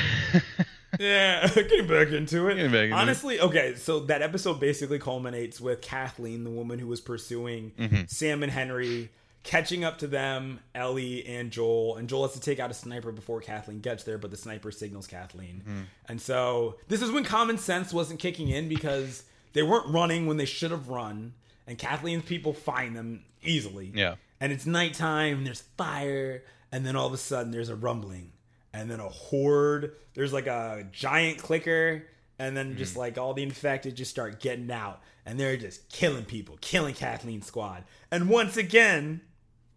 Yeah, 1.00 1.48
getting 1.54 1.86
back 1.86 2.08
into 2.10 2.48
it. 2.48 2.56
Getting 2.56 2.72
back 2.72 2.84
into 2.86 2.96
it. 2.96 3.00
Honestly, 3.00 3.40
okay, 3.40 3.76
so 3.76 4.00
that 4.02 4.22
episode 4.24 4.60
basically 4.60 4.98
culminates 4.98 5.60
with 5.62 5.82
Kathleen, 5.82 6.44
the 6.44 6.50
woman 6.50 6.80
who 6.80 6.88
was 6.88 7.02
pursuing 7.02 7.72
Mhm. 7.78 8.10
Sam 8.10 8.42
and 8.42 8.52
Henry, 8.52 9.10
catching 9.48 9.86
up 9.86 9.98
to 10.00 10.08
them, 10.08 10.60
Ellie 10.76 11.26
and 11.26 11.52
Joel, 11.52 11.96
and 11.96 12.10
Joel 12.10 12.24
has 12.24 12.34
to 12.34 12.40
take 12.42 12.60
out 12.60 12.70
a 12.70 12.74
sniper 12.74 13.14
before 13.14 13.40
Kathleen 13.40 13.80
gets 13.80 14.04
there, 14.04 14.18
but 14.18 14.30
the 14.30 14.36
sniper 14.36 14.72
signals 14.72 15.08
Kathleen. 15.08 15.64
Mm-hmm. 15.66 15.82
And 16.10 16.22
so 16.22 16.76
this 16.90 17.02
is 17.02 17.12
when 17.12 17.24
common 17.24 17.58
sense 17.58 17.94
wasn't 17.94 18.20
kicking 18.20 18.50
in 18.50 18.68
because 18.68 19.24
they 19.54 19.64
weren't 19.64 19.88
running 19.88 20.28
when 20.28 20.36
they 20.36 20.46
should 20.46 20.72
have 20.72 20.90
run, 20.90 21.34
and 21.66 21.78
Kathleen's 21.78 22.26
people 22.26 22.52
find 22.52 22.94
them 22.94 23.24
easily. 23.42 23.92
Yeah. 23.96 24.16
And 24.42 24.52
it's 24.52 24.66
nighttime, 24.66 25.38
and 25.38 25.48
there's 25.48 25.62
fire, 25.78 26.44
and 26.72 26.86
then 26.86 26.98
all 26.98 27.08
of 27.08 27.14
a 27.14 27.18
sudden 27.18 27.52
there's 27.52 27.70
a 27.70 27.76
rumbling, 27.76 28.34
and 28.74 28.92
then 28.92 29.00
a 29.00 29.08
horde. 29.08 29.94
There's 30.14 30.34
like 30.34 30.48
a 30.48 30.86
giant 30.92 31.38
clicker, 31.38 32.06
and 32.38 32.56
then 32.56 32.76
just 32.76 32.98
like 32.98 33.18
all 33.18 33.34
the 33.34 33.44
infected 33.44 33.96
just 33.96 34.12
start 34.12 34.42
getting 34.42 34.70
out, 34.70 35.02
and 35.26 35.40
they're 35.40 35.56
just 35.56 35.88
killing 35.90 36.26
people, 36.26 36.58
killing 36.60 36.94
Kathleen's 36.94 37.48
squad. 37.48 37.86
And 38.12 38.30
once 38.30 38.58
again, 38.58 39.22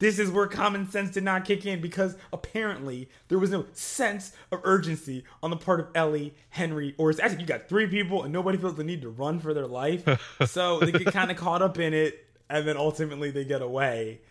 this 0.00 0.18
is 0.18 0.30
where 0.30 0.46
common 0.46 0.90
sense 0.90 1.10
did 1.10 1.22
not 1.22 1.44
kick 1.44 1.64
in 1.64 1.80
because 1.80 2.16
apparently 2.32 3.08
there 3.28 3.38
was 3.38 3.50
no 3.50 3.66
sense 3.74 4.32
of 4.50 4.60
urgency 4.64 5.24
on 5.42 5.50
the 5.50 5.56
part 5.56 5.78
of 5.78 5.88
Ellie, 5.94 6.34
Henry, 6.48 6.94
or 6.98 7.10
it's 7.10 7.20
actually 7.20 7.42
you 7.42 7.46
got 7.46 7.68
three 7.68 7.86
people 7.86 8.24
and 8.24 8.32
nobody 8.32 8.58
feels 8.58 8.74
the 8.74 8.82
need 8.82 9.02
to 9.02 9.10
run 9.10 9.38
for 9.38 9.54
their 9.54 9.66
life. 9.66 10.04
so 10.46 10.80
they 10.80 10.90
get 10.90 11.12
kind 11.12 11.30
of 11.30 11.36
caught 11.36 11.62
up 11.62 11.78
in 11.78 11.94
it 11.94 12.26
and 12.48 12.66
then 12.66 12.76
ultimately 12.78 13.30
they 13.30 13.44
get 13.44 13.62
away. 13.62 14.22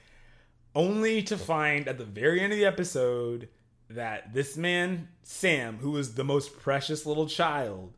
Only 0.75 1.21
to 1.23 1.37
find 1.37 1.87
at 1.87 1.97
the 1.99 2.05
very 2.05 2.41
end 2.41 2.51
of 2.51 2.57
the 2.59 2.65
episode 2.65 3.47
that 3.91 4.33
this 4.33 4.57
man, 4.57 5.07
Sam, 5.21 5.77
who 5.77 5.91
was 5.91 6.15
the 6.15 6.23
most 6.23 6.59
precious 6.59 7.05
little 7.05 7.27
child, 7.27 7.93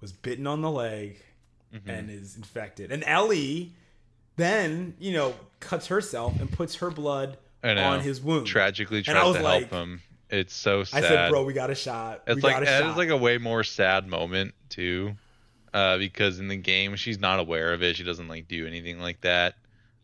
was 0.00 0.12
bitten 0.12 0.46
on 0.46 0.62
the 0.62 0.70
leg 0.70 1.20
mm-hmm. 1.74 1.90
and 1.90 2.10
is 2.10 2.36
infected. 2.36 2.92
And 2.92 3.02
Ellie 3.04 3.74
then 4.38 4.94
you 4.98 5.12
know 5.12 5.34
cuts 5.60 5.88
herself 5.88 6.40
and 6.40 6.50
puts 6.50 6.76
her 6.76 6.90
blood 6.90 7.36
on 7.62 8.00
his 8.00 8.20
wound. 8.22 8.46
Tragically 8.46 9.02
tries 9.02 9.36
to 9.36 9.42
like- 9.42 9.68
help 9.68 9.72
him. 9.72 10.02
It's 10.30 10.54
so 10.54 10.84
sad. 10.84 11.04
I 11.04 11.08
said, 11.08 11.30
"Bro, 11.30 11.44
we 11.44 11.54
got 11.54 11.70
a 11.70 11.74
shot. 11.74 12.22
It's 12.26 12.36
we 12.36 12.42
like 12.42 12.54
got 12.56 12.62
a 12.62 12.66
that 12.66 12.82
shot." 12.82 12.90
is 12.90 12.96
like 12.96 13.08
a 13.08 13.16
way 13.16 13.38
more 13.38 13.64
sad 13.64 14.06
moment 14.06 14.54
too, 14.68 15.16
uh, 15.72 15.96
because 15.96 16.38
in 16.38 16.48
the 16.48 16.56
game 16.56 16.96
she's 16.96 17.18
not 17.18 17.38
aware 17.40 17.72
of 17.72 17.82
it. 17.82 17.96
She 17.96 18.04
doesn't 18.04 18.28
like 18.28 18.46
do 18.46 18.66
anything 18.66 19.00
like 19.00 19.22
that. 19.22 19.54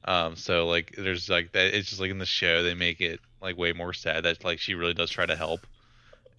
Um, 0.06 0.34
so 0.36 0.66
like 0.66 0.94
there's 0.96 1.28
like 1.28 1.52
that. 1.52 1.76
It's 1.76 1.90
just 1.90 2.00
like 2.00 2.10
in 2.10 2.18
the 2.18 2.24
show 2.26 2.62
they 2.62 2.72
make 2.74 3.02
it 3.02 3.20
like 3.42 3.58
way 3.58 3.74
more 3.74 3.92
sad 3.92 4.24
that 4.24 4.42
like 4.44 4.58
she 4.60 4.74
really 4.74 4.94
does 4.94 5.10
try 5.10 5.26
to 5.26 5.36
help, 5.36 5.66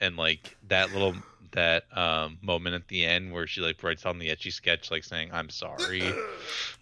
and 0.02 0.18
like 0.18 0.58
that 0.68 0.92
little 0.92 1.16
that 1.52 1.84
um 1.98 2.38
moment 2.42 2.76
at 2.76 2.88
the 2.88 3.06
end 3.06 3.32
where 3.34 3.48
she 3.48 3.62
like 3.62 3.82
writes 3.84 4.06
on 4.06 4.20
the 4.20 4.30
Etch 4.30 4.46
A 4.46 4.52
Sketch 4.52 4.92
like 4.92 5.04
saying 5.04 5.30
I'm 5.34 5.50
sorry. 5.50 6.04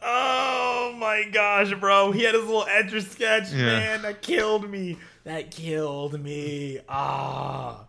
Oh 0.06 0.94
my 0.98 1.24
gosh, 1.32 1.74
bro. 1.76 2.12
He 2.12 2.24
had 2.24 2.36
his 2.36 2.44
little 2.44 2.66
etch 2.68 2.92
sketch, 3.04 3.52
Yeah. 3.52 3.66
man. 3.66 4.02
That 4.02 4.22
killed 4.22 4.70
me. 4.70 4.98
That 5.24 5.50
killed 5.52 6.22
me. 6.22 6.80
Ah, 6.90 7.86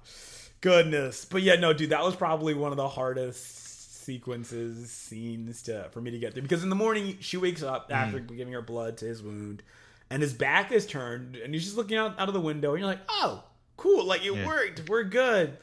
goodness. 0.61 1.25
But 1.25 1.43
yeah, 1.43 1.57
no, 1.57 1.73
dude, 1.73 1.91
that 1.91 2.03
was 2.05 2.15
probably 2.15 2.55
one 2.55 2.71
of 2.71 2.77
the 2.77 2.89
hardest 2.89 4.05
sequences, 4.05 4.91
scenes 4.91 5.63
to 5.63 5.89
for 5.91 6.01
me 6.01 6.11
to 6.13 6.19
get 6.19 6.35
through. 6.35 6.43
Because 6.43 6.63
in 6.63 6.69
the 6.71 6.77
morning, 6.77 7.17
she 7.21 7.37
wakes 7.37 7.63
up 7.63 7.91
after 7.93 8.21
giving 8.21 8.53
her 8.53 8.63
blood 8.63 8.97
to 8.99 9.07
his 9.07 9.23
wound, 9.23 9.63
and 10.11 10.23
his 10.23 10.33
back 10.33 10.71
is 10.73 10.87
turned, 10.87 11.37
and 11.37 11.53
he's 11.53 11.65
just 11.65 11.77
looking 11.77 11.97
out, 11.97 12.19
out 12.19 12.29
of 12.29 12.35
the 12.35 12.41
window, 12.41 12.71
and 12.73 12.79
you're 12.81 12.89
like, 12.89 13.01
oh, 13.09 13.43
cool. 13.77 14.05
Like, 14.07 14.25
it 14.25 14.33
Yeah. 14.35 14.47
worked. 14.47 14.89
We're 14.89 15.05
good. 15.05 15.57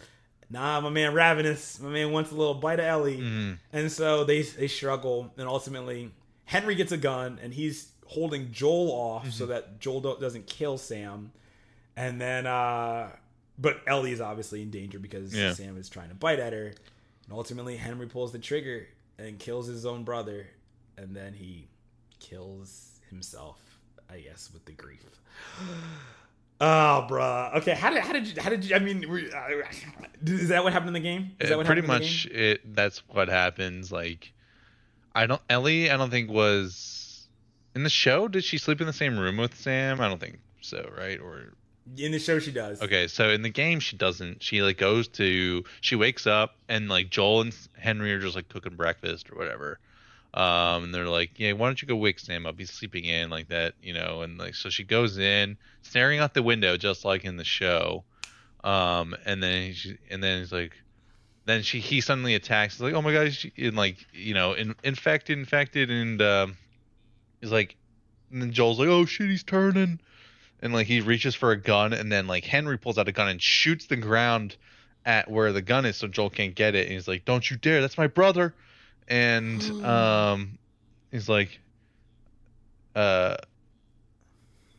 Nah, 0.51 0.81
my 0.81 0.89
man 0.89 1.13
Ravenous, 1.13 1.79
my 1.79 1.89
man 1.89 2.11
wants 2.11 2.31
a 2.31 2.35
little 2.35 2.53
bite 2.55 2.79
of 2.79 2.85
Ellie. 2.85 3.17
Mhm. 3.19 3.57
And 3.71 3.91
so 3.91 4.23
they 4.25 4.41
they 4.41 4.67
struggle, 4.67 5.33
and 5.37 5.47
ultimately 5.47 6.11
Henry 6.45 6.75
gets 6.75 6.91
a 6.91 6.97
gun, 6.97 7.39
and 7.41 7.53
he's 7.53 7.87
holding 8.05 8.51
Joel 8.51 8.91
off 8.91 9.31
so 9.31 9.45
that 9.45 9.79
Joel 9.79 10.01
do- 10.01 10.17
doesn't 10.19 10.47
kill 10.47 10.77
Sam. 10.77 11.31
And 11.95 12.19
then, 12.19 12.45
uh 12.47 13.15
but 13.57 13.81
Ellie 13.87 14.11
is 14.11 14.19
obviously 14.21 14.61
in 14.63 14.71
danger 14.71 14.97
because 14.99 15.33
Yeah. 15.35 15.53
Sam 15.53 15.77
is 15.77 15.87
trying 15.87 16.09
to 16.09 16.15
bite 16.15 16.39
at 16.39 16.51
her. 16.51 16.65
And 16.67 17.31
ultimately, 17.31 17.77
Henry 17.77 18.07
pulls 18.07 18.31
the 18.31 18.39
trigger 18.39 18.87
and 19.19 19.37
kills 19.39 19.67
his 19.67 19.85
own 19.85 20.03
brother, 20.03 20.47
and 20.97 21.15
then 21.15 21.33
he 21.33 21.67
kills 22.19 22.99
himself, 23.09 23.59
I 24.09 24.19
guess, 24.19 24.49
with 24.51 24.65
the 24.65 24.71
grief. 24.73 25.05
Oh, 26.63 27.07
bruh. 27.09 27.55
Okay, 27.57 27.73
how 27.73 27.89
did 27.89 28.03
how 28.03 28.13
did 28.13 28.27
you 28.27 28.41
how 28.41 28.49
did 28.49 28.63
you? 28.63 28.75
I 28.75 28.79
mean, 28.79 29.09
were, 29.09 29.19
uh, 29.19 29.63
is 30.25 30.49
that 30.49 30.63
what 30.63 30.73
happened 30.73 30.89
in 30.89 30.93
the 30.93 30.99
game? 30.99 31.31
Is 31.39 31.49
that 31.49 31.57
what 31.57 31.65
pretty 31.65 31.81
happened 31.81 32.03
in 32.03 32.09
the 32.09 32.15
much 32.15 32.25
it 32.27 32.75
that's 32.75 32.99
what 33.09 33.27
happens 33.27 33.91
like 33.91 34.31
i 35.15 35.25
don't 35.25 35.41
ellie 35.49 35.89
i 35.89 35.97
don't 35.97 36.09
think 36.09 36.29
was 36.29 37.27
in 37.75 37.83
the 37.83 37.89
show 37.89 38.27
did 38.27 38.43
she 38.43 38.57
sleep 38.57 38.81
in 38.81 38.87
the 38.87 38.93
same 38.93 39.17
room 39.17 39.37
with 39.37 39.55
sam 39.55 39.99
i 39.99 40.07
don't 40.07 40.19
think 40.19 40.39
so 40.61 40.89
right 40.97 41.19
or? 41.19 41.53
In 41.97 42.11
the 42.11 42.19
show, 42.19 42.39
she 42.39 42.51
does. 42.51 42.81
okay 42.81 43.07
so 43.07 43.29
in 43.29 43.41
the 43.41 43.49
game 43.49 43.79
she 43.79 43.97
doesn't 43.97 44.41
she 44.43 44.61
like 44.61 44.77
goes 44.77 45.07
to 45.09 45.63
she 45.81 45.95
wakes 45.95 46.27
up 46.27 46.55
and 46.69 46.87
like 46.87 47.09
joel 47.09 47.41
and 47.41 47.55
henry 47.77 48.13
are 48.13 48.19
just 48.19 48.35
like 48.35 48.47
cooking 48.49 48.75
breakfast 48.75 49.29
or 49.31 49.35
whatever 49.35 49.79
um 50.33 50.85
and 50.85 50.95
they're 50.95 51.09
like 51.09 51.31
yeah 51.35 51.51
why 51.51 51.67
don't 51.67 51.81
you 51.81 51.87
go 51.87 51.95
wake 51.95 52.17
sam 52.17 52.45
up 52.45 52.57
he's 52.57 52.71
sleeping 52.71 53.03
in 53.03 53.29
like 53.29 53.49
that 53.49 53.73
you 53.83 53.93
know 53.93 54.21
and 54.21 54.37
like 54.37 54.55
so 54.55 54.69
she 54.69 54.83
goes 54.83 55.17
in 55.17 55.57
staring 55.81 56.19
out 56.19 56.33
the 56.33 56.43
window 56.43 56.77
just 56.77 57.05
like 57.05 57.25
in 57.25 57.37
the 57.37 57.43
show. 57.43 58.03
Um 58.63 59.15
and 59.25 59.41
then 59.41 59.73
she 59.73 59.97
and 60.09 60.23
then 60.23 60.39
he's 60.39 60.51
like 60.51 60.73
then 61.45 61.63
she 61.63 61.79
he 61.79 62.01
suddenly 62.01 62.35
attacks. 62.35 62.75
He's 62.75 62.81
like 62.81 62.93
oh 62.93 63.01
my 63.01 63.13
god 63.13 63.33
she, 63.33 63.51
and 63.57 63.75
like 63.75 63.97
you 64.13 64.33
know 64.33 64.53
in, 64.53 64.75
infected 64.83 65.37
infected 65.37 65.89
and 65.89 66.21
um 66.21 66.57
he's 67.41 67.51
like 67.51 67.75
and 68.31 68.41
then 68.41 68.51
joel's 68.51 68.79
like 68.79 68.87
oh 68.87 69.05
shit 69.05 69.29
he's 69.29 69.43
turning. 69.43 69.99
And 70.63 70.73
like 70.73 70.85
he 70.85 71.01
reaches 71.01 71.33
for 71.33 71.51
a 71.51 71.57
gun 71.57 71.91
and 71.91 72.11
then 72.11 72.27
like 72.27 72.45
henry 72.45 72.77
pulls 72.77 72.97
out 72.97 73.07
a 73.07 73.11
gun 73.11 73.29
and 73.29 73.41
shoots 73.41 73.87
the 73.87 73.95
ground 73.95 74.55
at 75.03 75.29
where 75.29 75.51
the 75.51 75.63
gun 75.63 75.85
is 75.85 75.97
so 75.97 76.07
joel 76.07 76.29
can't 76.29 76.53
get 76.53 76.75
it. 76.75 76.85
And 76.85 76.93
he's 76.93 77.07
like 77.07 77.25
don't 77.25 77.49
you 77.49 77.57
dare 77.57 77.81
that's 77.81 77.97
my 77.97 78.07
brother 78.07 78.53
and 79.11 79.61
um 79.85 80.57
he's 81.11 81.29
like 81.29 81.59
uh 82.95 83.35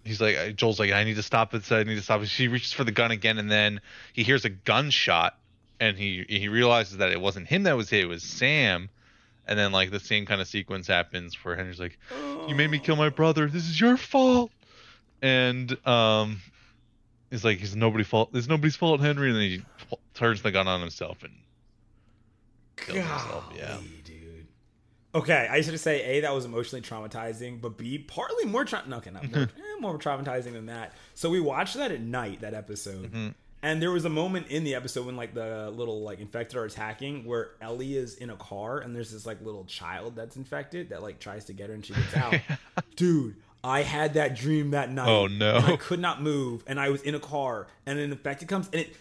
he's 0.05 0.21
like 0.21 0.57
joel's 0.57 0.81
like 0.81 0.91
i 0.91 1.05
need 1.05 1.17
to 1.17 1.23
stop 1.23 1.55
it 1.55 1.71
i 1.71 1.83
need 1.85 1.95
to 1.95 2.03
stop 2.03 2.21
it 2.21 2.29
she 2.29 2.49
reaches 2.49 2.73
for 2.73 2.83
the 2.83 2.93
gun 2.93 3.11
again 3.11 3.39
and 3.39 3.51
then 3.51 3.81
he 4.13 4.23
hears 4.23 4.45
a 4.45 4.49
gunshot 4.49 5.39
and 5.83 5.99
he 5.99 6.25
he 6.29 6.47
realizes 6.47 6.99
that 6.99 7.11
it 7.11 7.21
wasn't 7.21 7.49
him 7.49 7.65
that 7.65 7.77
was 7.77 7.91
hit 7.91 8.05
it 8.05 8.07
was 8.07 8.23
sam. 8.23 8.89
And 9.49 9.59
then 9.59 9.73
like 9.73 9.91
the 9.91 9.99
same 9.99 10.25
kind 10.27 10.41
of 10.41 10.47
sequence 10.47 10.87
happens 10.87 11.35
where 11.45 11.57
henry's 11.57 11.81
like 11.81 11.99
you 12.47 12.55
made 12.55 12.71
me 12.71 12.79
kill 12.79 12.95
my 12.95 13.09
brother. 13.09 13.49
This 13.49 13.69
is 13.69 13.81
your 13.81 13.97
fault. 13.97 14.53
And 15.21 15.77
um 15.85 16.41
he's 17.31 17.45
like 17.45 17.61
it's 17.61 17.75
nobody's 17.75 18.07
fault 18.07 18.31
it's 18.33 18.47
nobody's 18.47 18.77
fault 18.77 19.01
henry. 19.01 19.31
And 19.31 19.37
then 19.37 19.43
he 19.43 19.63
turns 20.15 20.43
the 20.43 20.53
gun 20.53 20.69
on 20.69 20.81
himself 20.81 21.25
and 21.25 21.33
kills 22.77 22.99
himself. 22.99 23.45
Yeah. 23.57 23.67
Golly. 23.75 24.02
Okay, 25.15 25.47
I 25.51 25.57
used 25.57 25.69
to 25.69 25.77
say 25.77 26.03
A, 26.05 26.21
that 26.23 26.35
was 26.35 26.47
emotionally 26.47 26.81
traumatizing, 26.81 27.61
but 27.61 27.77
B, 27.77 27.99
partly 27.99 28.47
more 28.47 28.65
tra- 28.65 28.83
no, 28.87 28.97
okay, 28.97 29.11
not 29.11 29.31
more, 29.31 29.43
eh, 29.43 29.47
more 29.79 29.99
traumatizing 29.99 30.53
than 30.55 30.67
that. 30.67 30.95
So 31.15 31.29
we 31.29 31.39
watched 31.39 31.75
that 31.77 31.93
at 31.93 32.01
night, 32.01 32.41
that 32.41 32.55
episode. 32.55 33.13
Mhm. 33.13 33.35
And 33.65 33.81
there 33.81 33.91
was 33.93 34.05
a 34.07 34.09
moment 34.11 34.47
in 34.49 34.65
the 34.65 34.75
episode 34.75 35.07
when 35.07 35.15
like 35.17 35.35
the 35.35 35.71
little 35.71 36.03
like 36.03 36.19
infected 36.19 36.57
are 36.59 36.65
attacking 36.65 37.25
where 37.27 37.51
Ellie 37.61 37.97
is 37.97 38.15
in 38.17 38.31
a 38.31 38.37
car 38.37 38.79
and 38.79 38.97
there's 38.97 39.13
this 39.13 39.25
like 39.27 39.41
little 39.43 39.65
child 39.67 40.17
that's 40.17 40.35
infected 40.37 40.89
that 40.89 41.01
like 41.03 41.21
tries 41.21 41.45
to 41.45 41.53
get 41.53 41.69
her 41.69 41.75
and 41.75 41.85
she 41.85 41.93
gets 41.93 42.17
out. 42.17 42.35
Dude, 42.97 43.37
I 43.63 43.83
had 43.83 44.15
that 44.15 44.35
dream 44.35 44.71
that 44.73 44.91
night. 44.91 45.09
Oh, 45.09 45.27
no. 45.29 45.59
I 45.59 45.77
could 45.77 46.01
not 46.01 46.21
move 46.23 46.65
and 46.67 46.81
I 46.81 46.89
was 46.89 47.03
in 47.03 47.15
a 47.15 47.21
car 47.21 47.69
and 47.87 47.99
an 48.01 48.11
infected 48.11 48.49
comes 48.49 48.67
and 48.73 48.81
it 48.81 48.97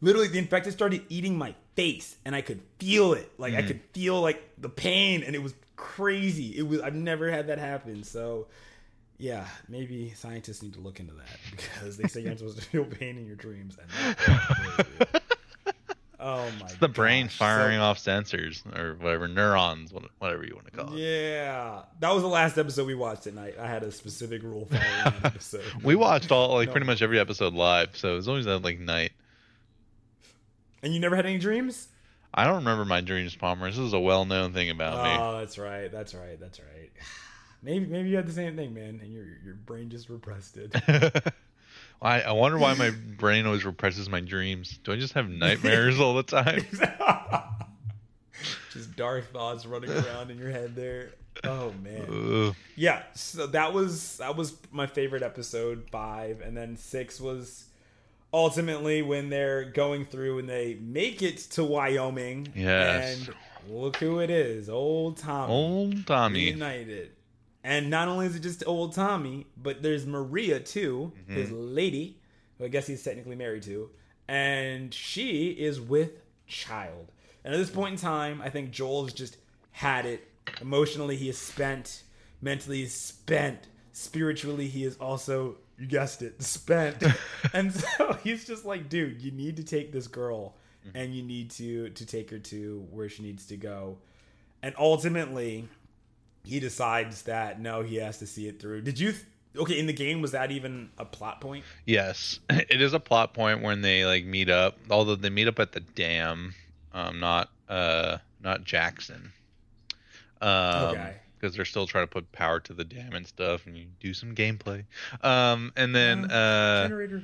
literally 0.00 0.28
the 0.28 0.38
infected 0.38 0.72
started 0.74 1.02
eating 1.08 1.36
my 1.36 1.54
face 1.76 2.16
and 2.24 2.34
I 2.34 2.40
could 2.40 2.60
feel 2.78 3.12
it. 3.14 3.30
Like 3.38 3.54
I 3.54 3.62
Mm. 3.62 3.66
could 3.68 3.80
feel 3.92 4.20
like 4.20 4.42
the 4.58 4.68
pain 4.68 5.22
and 5.22 5.34
it 5.34 5.42
was 5.42 5.54
crazy. 5.76 6.56
It 6.56 6.62
was 6.66 6.80
I've 6.80 6.94
never 6.94 7.30
had 7.30 7.48
that 7.48 7.58
happen. 7.58 8.04
So 8.04 8.46
yeah, 9.18 9.46
maybe 9.68 10.12
scientists 10.16 10.62
need 10.62 10.74
to 10.74 10.80
look 10.80 10.98
into 11.00 11.14
that 11.14 11.38
because 11.50 11.96
they 11.96 12.08
say 12.08 12.20
you're 12.20 12.30
not 12.30 12.38
supposed 12.38 12.58
to 12.58 12.64
feel 12.64 12.84
pain 12.84 13.16
in 13.18 13.26
your 13.26 13.36
dreams. 13.36 13.76
And 13.80 14.16
oh 16.20 16.44
my! 16.44 16.58
God. 16.58 16.62
It's 16.62 16.74
the 16.76 16.88
brain 16.88 17.28
firing 17.28 17.78
So- 17.78 17.82
off 17.82 17.98
sensors 17.98 18.64
or 18.78 18.94
whatever 18.94 19.28
neurons, 19.28 19.92
whatever 20.18 20.44
you 20.44 20.54
want 20.54 20.66
to 20.66 20.72
call 20.72 20.94
it. 20.94 20.98
Yeah, 21.00 21.82
that 22.00 22.12
was 22.12 22.22
the 22.22 22.28
last 22.28 22.56
episode 22.58 22.86
we 22.86 22.94
watched 22.94 23.26
at 23.26 23.34
night. 23.34 23.54
I 23.60 23.66
had 23.66 23.82
a 23.82 23.92
specific 23.92 24.42
rule 24.42 24.66
following 24.66 25.14
episode. 25.24 25.62
We 25.82 25.94
watched 25.96 26.30
all 26.32 26.54
like 26.54 26.68
No. 26.68 26.72
pretty 26.72 26.86
much 26.86 27.02
every 27.02 27.18
episode 27.18 27.54
live, 27.54 27.96
so 27.96 28.12
it 28.12 28.16
was 28.16 28.28
always 28.28 28.46
at 28.46 28.62
like 28.62 28.78
night. 28.80 29.12
And 30.84 30.94
you 30.94 31.00
never 31.00 31.16
had 31.16 31.26
any 31.26 31.38
dreams? 31.38 31.88
I 32.32 32.44
don't 32.44 32.56
remember 32.56 32.84
my 32.84 33.00
dreams, 33.00 33.34
Palmer. 33.34 33.68
This 33.68 33.78
is 33.78 33.92
a 33.92 33.98
well-known 33.98 34.52
thing 34.52 34.70
about 34.70 35.04
me. 35.04 35.16
Oh, 35.18 35.38
that's 35.38 35.56
right. 35.56 35.90
That's 35.90 36.14
right. 36.14 36.38
That's 36.38 36.60
right. 36.60 36.90
Maybe 37.62 37.86
maybe 37.86 38.10
you 38.10 38.16
had 38.16 38.26
the 38.26 38.32
same 38.32 38.56
thing, 38.56 38.74
man, 38.74 39.00
and 39.02 39.10
your 39.10 39.24
your 39.42 39.54
brain 39.54 39.88
just 39.88 40.10
repressed 40.10 40.58
it. 40.58 40.76
I, 42.02 42.20
I 42.20 42.32
wonder 42.32 42.58
why 42.58 42.74
my 42.74 42.90
brain 42.90 43.46
always 43.46 43.64
represses 43.64 44.06
my 44.06 44.20
dreams. 44.20 44.78
Do 44.84 44.92
I 44.92 44.96
just 44.96 45.14
have 45.14 45.30
nightmares 45.30 45.98
all 45.98 46.12
the 46.12 46.24
time? 46.24 46.66
just 48.70 48.94
dark 48.96 49.32
thoughts 49.32 49.64
running 49.64 49.88
around 49.88 50.30
in 50.30 50.36
your 50.36 50.50
head 50.50 50.76
there. 50.76 51.12
Oh 51.42 51.72
man. 51.82 52.48
Ugh. 52.48 52.54
Yeah, 52.76 53.02
so 53.14 53.46
that 53.46 53.72
was 53.72 54.18
that 54.18 54.36
was 54.36 54.58
my 54.70 54.86
favorite 54.86 55.22
episode 55.22 55.88
five, 55.90 56.42
and 56.42 56.54
then 56.54 56.76
six 56.76 57.18
was 57.18 57.64
ultimately 58.34 59.00
when 59.00 59.30
they're 59.30 59.64
going 59.64 60.04
through 60.04 60.40
and 60.40 60.48
they 60.48 60.74
make 60.80 61.22
it 61.22 61.38
to 61.52 61.64
Wyoming. 61.64 62.48
Yes. 62.54 63.26
and 63.28 63.34
look 63.72 63.96
who 63.96 64.18
it 64.18 64.28
is, 64.28 64.68
old 64.68 65.16
Tommy. 65.16 65.52
Old 65.52 66.06
Tommy. 66.06 66.40
United. 66.40 67.12
And 67.62 67.88
not 67.88 68.08
only 68.08 68.26
is 68.26 68.34
it 68.36 68.40
just 68.40 68.62
old 68.66 68.92
Tommy, 68.94 69.46
but 69.56 69.82
there's 69.82 70.04
Maria 70.06 70.60
too, 70.60 71.12
Mm-hmm. 71.22 71.34
his 71.34 71.50
lady, 71.52 72.18
who 72.58 72.64
I 72.64 72.68
guess 72.68 72.86
he's 72.86 73.02
technically 73.02 73.36
married 73.36 73.62
to, 73.62 73.88
and 74.28 74.92
she 74.92 75.50
is 75.50 75.80
with 75.80 76.10
child. 76.46 77.10
And 77.44 77.54
at 77.54 77.56
this 77.58 77.70
point 77.70 77.92
in 77.94 77.98
time, 78.00 78.42
I 78.42 78.50
think 78.50 78.70
Joel's 78.70 79.12
just 79.12 79.36
had 79.70 80.04
it. 80.06 80.26
Emotionally, 80.60 81.16
he 81.16 81.28
is 81.30 81.38
spent. 81.38 82.02
Mentally, 82.42 82.78
he's 82.80 82.94
spent. 82.94 83.60
Spiritually, 83.92 84.66
he 84.68 84.84
is 84.84 84.96
also, 84.96 85.56
you 85.78 85.86
guessed 85.86 86.22
it, 86.22 86.42
spent. 86.42 87.02
and 87.52 87.72
so 87.72 88.12
he's 88.22 88.46
just 88.46 88.64
like, 88.64 88.88
dude, 88.88 89.22
you 89.22 89.30
need 89.30 89.56
to 89.56 89.64
take 89.64 89.92
this 89.92 90.06
girl, 90.06 90.54
and 90.94 91.14
you 91.14 91.22
need 91.22 91.50
to 91.52 91.90
to 91.90 92.06
take 92.06 92.30
her 92.30 92.38
to 92.38 92.86
where 92.90 93.08
she 93.08 93.22
needs 93.22 93.46
to 93.46 93.56
go. 93.56 93.98
And 94.62 94.74
ultimately, 94.78 95.68
he 96.44 96.60
decides 96.60 97.22
that 97.22 97.60
no, 97.60 97.82
he 97.82 97.96
has 97.96 98.18
to 98.18 98.26
see 98.26 98.48
it 98.48 98.60
through. 98.60 98.82
Did 98.82 98.98
you? 98.98 99.12
Th- 99.12 99.24
okay, 99.56 99.78
in 99.78 99.86
the 99.86 99.92
game, 99.92 100.20
was 100.20 100.32
that 100.32 100.50
even 100.50 100.90
a 100.98 101.04
plot 101.04 101.40
point? 101.40 101.64
Yes, 101.86 102.40
it 102.50 102.80
is 102.80 102.92
a 102.92 103.00
plot 103.00 103.34
point 103.34 103.62
when 103.62 103.80
they 103.80 104.04
like 104.04 104.24
meet 104.24 104.50
up. 104.50 104.78
Although 104.90 105.16
they 105.16 105.30
meet 105.30 105.48
up 105.48 105.58
at 105.58 105.72
the 105.72 105.80
dam, 105.80 106.54
um, 106.92 107.20
not 107.20 107.50
uh, 107.68 108.18
not 108.42 108.64
Jackson. 108.64 109.32
Um, 110.40 110.84
Okay. 110.90 111.14
Because 111.44 111.56
they're 111.56 111.66
still 111.66 111.86
trying 111.86 112.04
to 112.04 112.10
put 112.10 112.32
power 112.32 112.58
to 112.58 112.72
the 112.72 112.84
dam 112.84 113.12
and 113.12 113.26
stuff, 113.26 113.66
and 113.66 113.76
you 113.76 113.84
do 114.00 114.14
some 114.14 114.34
gameplay. 114.34 114.82
Um, 115.20 115.74
and 115.76 115.94
then 115.94 116.30
uh, 116.30 116.84
Generator. 116.84 117.22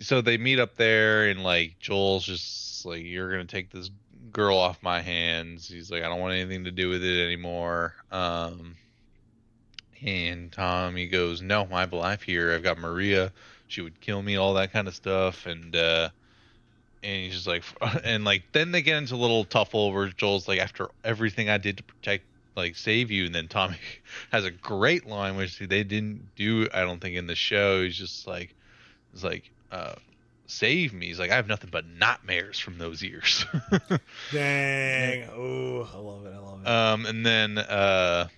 so 0.00 0.20
they 0.20 0.36
meet 0.36 0.58
up 0.58 0.74
there, 0.74 1.28
and 1.28 1.44
like 1.44 1.78
Joel's 1.78 2.26
just 2.26 2.84
like, 2.84 3.04
"You're 3.04 3.30
gonna 3.30 3.44
take 3.44 3.70
this 3.70 3.88
girl 4.32 4.56
off 4.56 4.82
my 4.82 5.00
hands." 5.00 5.68
He's 5.68 5.92
like, 5.92 6.02
"I 6.02 6.08
don't 6.08 6.18
want 6.18 6.34
anything 6.34 6.64
to 6.64 6.72
do 6.72 6.88
with 6.88 7.04
it 7.04 7.24
anymore." 7.24 7.94
Um, 8.10 8.74
and 10.02 10.50
Tommy 10.50 11.06
goes, 11.06 11.40
"No, 11.40 11.68
I 11.70 11.80
have 11.80 11.92
a 11.92 11.96
life 11.96 12.22
here. 12.22 12.52
I've 12.52 12.64
got 12.64 12.78
Maria. 12.78 13.32
She 13.68 13.80
would 13.80 14.00
kill 14.00 14.22
me, 14.22 14.34
all 14.34 14.54
that 14.54 14.72
kind 14.72 14.88
of 14.88 14.96
stuff." 14.96 15.46
And 15.46 15.76
uh, 15.76 16.08
and 17.04 17.22
he's 17.22 17.34
just 17.34 17.46
like, 17.46 17.62
and 18.04 18.24
like 18.24 18.42
then 18.50 18.72
they 18.72 18.82
get 18.82 18.96
into 18.96 19.14
a 19.14 19.16
little 19.16 19.44
tuffle 19.44 19.86
over. 19.86 20.08
Joel's 20.08 20.48
like, 20.48 20.58
"After 20.58 20.88
everything 21.04 21.48
I 21.48 21.58
did 21.58 21.76
to 21.76 21.84
protect." 21.84 22.24
Like 22.56 22.74
save 22.74 23.10
you, 23.10 23.26
and 23.26 23.34
then 23.34 23.48
Tommy 23.48 23.76
has 24.32 24.44
a 24.44 24.50
great 24.50 25.06
line 25.06 25.36
which 25.36 25.58
they 25.58 25.84
didn't 25.84 26.34
do. 26.36 26.68
I 26.72 26.80
don't 26.80 27.00
think 27.00 27.16
in 27.16 27.26
the 27.26 27.34
show. 27.34 27.82
He's 27.82 27.96
just 27.96 28.26
like, 28.26 28.54
it's 29.12 29.22
like, 29.22 29.50
uh, 29.70 29.94
save 30.46 30.94
me. 30.94 31.06
He's 31.06 31.18
like, 31.18 31.30
I 31.30 31.36
have 31.36 31.48
nothing 31.48 31.70
but 31.70 31.86
nightmares 31.86 32.58
from 32.58 32.78
those 32.78 33.02
years. 33.02 33.44
Dang. 34.32 35.28
Oh, 35.34 35.88
I 35.92 35.98
love 35.98 36.26
it. 36.26 36.32
I 36.34 36.38
love 36.38 36.60
it. 36.62 36.68
um, 36.68 37.06
and 37.06 37.26
then 37.26 37.58
uh, 37.58 38.28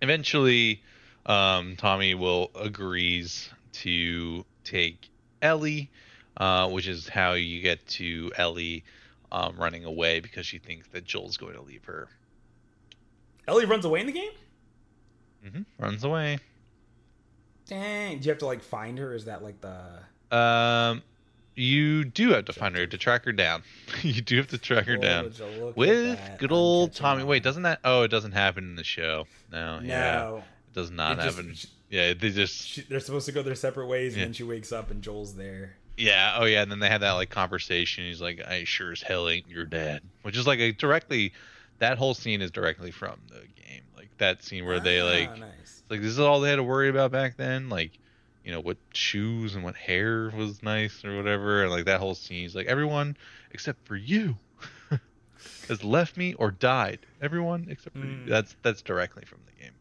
eventually, 0.00 0.82
um, 1.26 1.76
Tommy 1.76 2.14
will 2.14 2.50
agrees 2.54 3.50
to 3.72 4.44
take 4.62 5.08
Ellie, 5.42 5.90
uh, 6.36 6.68
which 6.68 6.86
is 6.86 7.08
how 7.08 7.32
you 7.32 7.60
get 7.60 7.84
to 7.88 8.30
Ellie 8.36 8.84
um, 9.34 9.56
running 9.56 9.84
away 9.84 10.20
because 10.20 10.46
she 10.46 10.58
thinks 10.58 10.86
that 10.88 11.04
Joel's 11.04 11.36
going 11.36 11.54
to 11.54 11.60
leave 11.62 11.84
her. 11.84 12.08
Ellie 13.48 13.66
runs 13.66 13.84
away 13.84 14.00
in 14.00 14.06
the 14.06 14.12
game? 14.12 14.30
hmm 15.46 15.62
Runs 15.78 16.04
away. 16.04 16.38
Dang. 17.66 18.18
Do 18.18 18.24
you 18.26 18.30
have 18.30 18.38
to 18.38 18.46
like 18.46 18.62
find 18.62 18.98
her? 18.98 19.12
Is 19.14 19.24
that 19.26 19.42
like 19.42 19.60
the 19.60 20.36
Um, 20.36 21.02
you 21.54 22.04
do 22.04 22.30
have 22.30 22.44
to 22.46 22.52
find 22.52 22.76
her 22.76 22.86
to 22.86 22.98
track 22.98 23.24
her 23.24 23.32
down. 23.32 23.62
you 24.02 24.20
do 24.22 24.36
have 24.36 24.48
to 24.48 24.58
track 24.58 24.86
her 24.86 24.96
down. 24.96 25.24
would 25.24 25.38
you 25.38 25.44
look 25.46 25.70
at 25.70 25.76
with 25.76 26.20
good 26.38 26.52
old 26.52 26.94
Tommy. 26.94 27.24
Wait, 27.24 27.42
doesn't 27.42 27.62
that? 27.64 27.80
Oh, 27.84 28.02
it 28.02 28.08
doesn't 28.08 28.32
happen 28.32 28.64
in 28.64 28.76
the 28.76 28.84
show. 28.84 29.26
No, 29.52 29.80
yeah, 29.82 30.12
No. 30.14 30.36
it 30.38 30.74
does 30.74 30.90
not 30.90 31.18
It 31.18 31.22
happen. 31.24 31.54
sh- 31.54 31.66
Yeah, 31.90 32.14
they 32.14 32.30
just 32.30 32.66
She, 32.66 32.82
they're 32.82 33.00
supposed 33.00 33.26
to 33.26 33.32
go 33.32 33.42
their 33.42 33.54
separate 33.54 33.86
ways, 33.86 34.14
Yeah. 34.16 34.22
and 34.22 34.28
then 34.30 34.32
she 34.34 34.42
wakes 34.44 34.72
up 34.72 34.90
and 34.90 35.02
Joel's 35.02 35.34
there. 35.36 35.76
Yeah. 35.96 36.36
Oh 36.38 36.44
yeah, 36.44 36.62
and 36.62 36.70
then 36.70 36.78
they 36.80 36.88
have 36.88 37.00
that 37.02 37.12
like 37.12 37.30
conversation. 37.30 38.04
He's 38.04 38.20
like, 38.20 38.40
"I 38.46 38.64
sure 38.64 38.92
as 38.92 39.02
hell 39.02 39.28
ain't 39.28 39.48
your 39.48 39.64
dad," 39.64 40.02
which 40.22 40.36
is 40.36 40.46
like 40.46 40.58
a 40.60 40.72
directly. 40.72 41.32
That 41.78 41.98
whole 41.98 42.14
scene 42.14 42.40
is 42.40 42.50
directly 42.50 42.90
from 42.92 43.20
the 43.28 43.40
game. 43.62 43.82
Like 43.96 44.10
that 44.18 44.42
scene 44.44 44.64
where 44.64 44.78
they 44.80 45.00
Ah, 45.00 45.06
like, 45.06 45.38
nice. 45.38 45.82
like 45.90 46.00
this 46.00 46.10
is 46.10 46.20
all 46.20 46.40
they 46.40 46.50
had 46.50 46.56
to 46.56 46.62
worry 46.62 46.88
about 46.88 47.10
back 47.10 47.36
then. 47.36 47.68
Like, 47.68 47.98
you 48.44 48.52
know, 48.52 48.60
what 48.60 48.76
shoes 48.92 49.54
and 49.56 49.64
what 49.64 49.74
hair 49.74 50.30
was 50.36 50.62
nice 50.62 51.04
or 51.04 51.16
whatever, 51.16 51.62
and 51.62 51.70
like 51.72 51.86
that 51.86 51.98
whole 52.00 52.14
scene. 52.14 52.42
He's 52.42 52.54
like, 52.54 52.66
everyone 52.68 53.16
except 53.50 53.84
for 53.86 53.96
you 53.96 54.36
has 55.68 55.82
left 55.84 56.16
me 56.16 56.34
or 56.34 56.50
died. 56.50 57.00
Everyone 57.20 57.66
except 57.68 57.96
for 57.96 58.04
you. 58.06 58.16
Mm. 58.18 58.28
That's 58.28 58.54
that's 58.62 58.82
directly 58.82 59.24
from 59.24 59.40
the 59.46 59.62
game. 59.62 59.73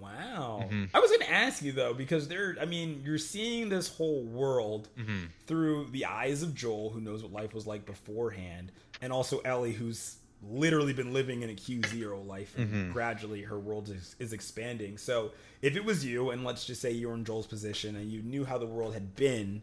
Wow. 0.00 0.68
Mhm. 0.70 0.88
I 0.94 1.00
was 1.00 1.10
going 1.10 1.20
to 1.22 1.30
ask 1.32 1.62
you 1.62 1.72
though, 1.72 1.94
because 1.94 2.28
there, 2.28 2.56
I 2.60 2.64
mean, 2.64 3.02
you're 3.04 3.18
seeing 3.18 3.68
this 3.68 3.88
whole 3.88 4.22
world 4.22 4.88
hmm 4.96 5.24
through 5.46 5.88
the 5.92 6.04
eyes 6.06 6.42
of 6.42 6.54
Joel, 6.54 6.90
who 6.90 7.00
knows 7.00 7.22
what 7.22 7.32
life 7.32 7.54
was 7.54 7.66
like 7.66 7.86
beforehand, 7.86 8.72
and 9.00 9.12
also 9.12 9.38
Ellie, 9.40 9.72
who's 9.72 10.16
literally 10.42 10.92
been 10.92 11.12
living 11.12 11.42
in 11.42 11.50
a 11.50 11.54
Q 11.54 11.82
zero 11.86 12.20
life, 12.20 12.56
and 12.58 12.90
Mhm. 12.90 12.92
gradually 12.92 13.42
her 13.42 13.58
world 13.58 13.88
is, 13.88 14.14
is 14.18 14.32
expanding. 14.32 14.98
So, 14.98 15.32
if 15.62 15.76
it 15.76 15.84
was 15.84 16.04
you, 16.04 16.30
and 16.30 16.44
let's 16.44 16.64
just 16.66 16.80
say 16.82 16.90
you're 16.90 17.14
in 17.14 17.24
Joel's 17.24 17.46
position, 17.46 17.96
and 17.96 18.10
you 18.12 18.22
knew 18.22 18.44
how 18.44 18.58
the 18.58 18.66
world 18.66 18.92
had 18.94 19.14
been, 19.16 19.62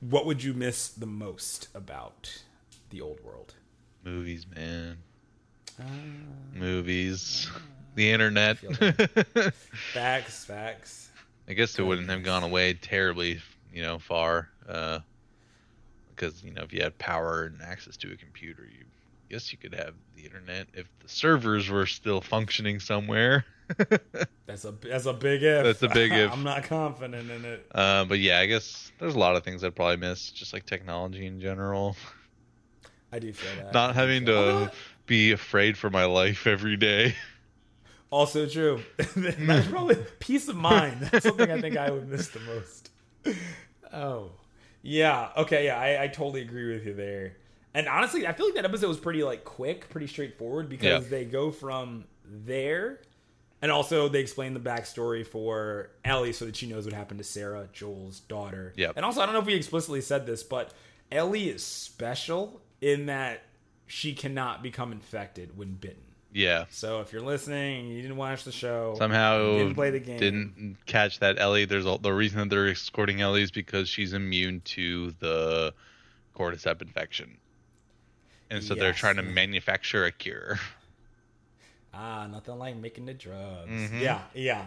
what 0.00 0.26
would 0.26 0.42
you 0.42 0.52
miss 0.52 0.88
the 0.88 1.06
most 1.06 1.68
about 1.74 2.42
the 2.90 3.00
old 3.00 3.20
world? 3.24 3.54
Movies, 4.04 4.46
man. 4.54 4.98
Ah. 5.80 5.84
Movies. 6.52 7.48
The 7.94 8.10
internet. 8.10 8.58
I 8.80 9.50
Facts, 9.92 10.50
I 11.48 11.52
guess 11.52 11.78
it 11.78 11.82
wouldn't 11.82 12.08
have 12.08 12.22
gone 12.22 12.42
away 12.42 12.74
terribly, 12.74 13.40
you 13.72 13.82
know, 13.82 13.98
far. 13.98 14.48
Uh, 14.68 15.00
because 16.14 16.42
you 16.42 16.52
know, 16.52 16.62
if 16.62 16.72
you 16.72 16.82
had 16.82 16.96
power 16.98 17.44
and 17.44 17.60
access 17.62 17.96
to 17.98 18.12
a 18.12 18.16
computer, 18.16 18.62
you 18.64 18.84
guess 19.28 19.52
you 19.52 19.58
could 19.58 19.74
have 19.74 19.94
the 20.16 20.24
internet 20.24 20.68
if 20.74 20.86
the 21.00 21.08
servers 21.08 21.68
were 21.68 21.86
still 21.86 22.20
functioning 22.20 22.78
somewhere. 22.80 23.44
That's 24.46 24.66
a 24.66 24.72
that's 24.72 25.06
a 25.06 25.14
big 25.14 25.42
if. 25.42 25.64
That's 25.64 25.82
a 25.82 25.88
big 25.88 26.12
if. 26.12 26.30
I'm 26.32 26.42
not 26.42 26.64
confident 26.64 27.30
in 27.30 27.46
it. 27.46 27.66
uh, 27.74 28.04
but 28.04 28.18
yeah, 28.18 28.38
I 28.38 28.44
guess 28.46 28.92
there's 28.98 29.14
a 29.14 29.18
lot 29.18 29.36
of 29.36 29.42
things 29.42 29.64
I'd 29.64 29.74
probably 29.74 29.96
miss, 29.96 30.30
just 30.30 30.52
like 30.52 30.66
technology 30.66 31.24
in 31.24 31.40
general. 31.40 31.96
I 33.10 33.20
do 33.20 33.32
feel 33.32 33.64
that. 33.64 33.72
Not 33.72 33.94
having 33.94 34.26
to 34.26 34.70
be 35.06 35.32
afraid 35.32 35.78
for 35.78 35.88
my 35.88 36.04
life 36.04 36.46
every 36.46 36.76
day. 36.76 37.14
Also 38.14 38.46
true. 38.46 38.80
That's 39.16 39.66
probably 39.66 39.96
peace 40.20 40.46
of 40.46 40.54
mind. 40.54 41.00
That's 41.10 41.24
something 41.26 41.50
I 41.50 41.60
think 41.60 41.76
I 41.76 41.90
would 41.90 42.08
miss 42.08 42.28
the 42.28 42.38
most. 42.40 42.90
Oh, 43.92 44.30
yeah. 44.82 45.30
Okay. 45.36 45.64
Yeah, 45.66 45.78
I, 45.80 46.04
I 46.04 46.08
totally 46.08 46.42
agree 46.42 46.72
with 46.72 46.86
you 46.86 46.94
there. 46.94 47.36
And 47.74 47.88
honestly, 47.88 48.24
I 48.24 48.32
feel 48.32 48.46
like 48.46 48.54
that 48.54 48.64
episode 48.64 48.86
was 48.86 48.98
pretty 49.00 49.24
like 49.24 49.42
quick, 49.44 49.88
pretty 49.88 50.06
straightforward 50.06 50.68
because 50.68 51.04
Yeah. 51.04 51.10
they 51.10 51.24
go 51.24 51.50
from 51.50 52.04
there, 52.24 53.00
and 53.60 53.72
also 53.72 54.08
they 54.08 54.20
explain 54.20 54.54
the 54.54 54.60
backstory 54.60 55.26
for 55.26 55.90
Ellie 56.04 56.32
so 56.32 56.44
that 56.44 56.54
she 56.54 56.68
knows 56.68 56.84
what 56.84 56.94
happened 56.94 57.18
to 57.18 57.24
Sarah, 57.24 57.68
Joel's 57.72 58.20
daughter. 58.20 58.72
Yep. 58.76 58.92
And 58.94 59.04
also, 59.04 59.22
I 59.22 59.26
don't 59.26 59.34
know 59.34 59.40
if 59.40 59.46
we 59.46 59.54
explicitly 59.54 60.00
said 60.02 60.24
this, 60.24 60.44
but 60.44 60.72
Ellie 61.10 61.48
is 61.48 61.64
special 61.64 62.60
in 62.80 63.06
that 63.06 63.42
she 63.88 64.14
cannot 64.14 64.62
become 64.62 64.92
infected 64.92 65.58
when 65.58 65.74
bitten. 65.74 66.02
Yeah. 66.34 66.64
So 66.70 67.00
if 67.00 67.12
you're 67.12 67.22
listening 67.22 67.86
you 67.86 68.02
didn't 68.02 68.16
watch 68.16 68.42
the 68.44 68.50
show, 68.52 68.94
Somehow 68.98 69.56
didn't 69.56 69.74
play 69.76 69.90
the 69.90 70.00
game. 70.00 70.18
didn't 70.18 70.76
catch 70.84 71.20
that 71.20 71.38
Ellie. 71.38 71.64
There's 71.64 71.86
a, 71.86 71.96
the 72.02 72.12
reason 72.12 72.40
that 72.40 72.50
they're 72.50 72.66
escorting 72.68 73.20
Ellie 73.22 73.42
is 73.42 73.50
because 73.52 73.88
she's 73.88 74.12
immune 74.12 74.60
to 74.66 75.12
the 75.20 75.72
cordyceps 76.36 76.82
infection, 76.82 77.36
and 78.50 78.62
so 78.64 78.74
they're 78.74 78.92
trying 78.92 79.16
to 79.16 79.22
manufacture 79.22 80.04
a 80.04 80.12
cure. 80.12 80.58
Ah, 81.96 82.26
nothing 82.26 82.58
like 82.58 82.76
making 82.76 83.06
the 83.06 83.14
drugs. 83.14 83.70
Mhm. 83.70 84.00
Yeah, 84.00 84.22
yeah. 84.34 84.64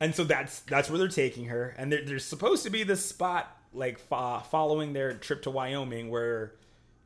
And 0.00 0.12
so 0.12 0.24
that's 0.24 0.58
that's 0.62 0.90
where 0.90 0.98
they're 0.98 1.06
taking 1.06 1.44
her, 1.44 1.72
and 1.78 1.92
there, 1.92 2.04
there's 2.04 2.24
supposed 2.24 2.64
to 2.64 2.70
be 2.70 2.82
this 2.82 3.04
spot 3.06 3.56
like 3.72 3.98
fo- 4.00 4.40
following 4.50 4.92
their 4.92 5.14
trip 5.14 5.42
to 5.42 5.50
Wyoming 5.50 6.10
where 6.10 6.54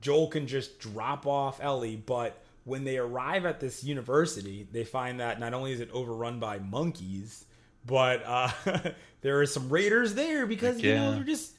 Joel 0.01 0.29
can 0.29 0.47
just 0.47 0.79
drop 0.79 1.27
off 1.27 1.63
Ellie, 1.63 1.97
but 1.97 2.43
when 2.69 2.85
they 2.85 2.99
arrive 2.99 3.47
at 3.47 3.61
this 3.61 3.83
university, 3.83 4.69
they 4.71 4.85
find 4.85 5.21
that 5.21 5.41
not 5.41 5.55
only 5.55 5.73
is 5.73 5.81
it 5.81 5.91
overrun 5.93 6.39
by 6.39 6.59
monkeys, 6.59 7.45
but 7.87 8.23
uh, 8.25 8.51
there 9.23 9.41
are 9.41 9.47
some 9.47 9.69
raiders 9.69 10.15
there 10.15 10.47
because 10.47 10.77
Heck 10.77 10.85
you 10.85 10.95
know 10.95 11.09
yeah. 11.11 11.15
they're 11.17 11.25
just 11.25 11.55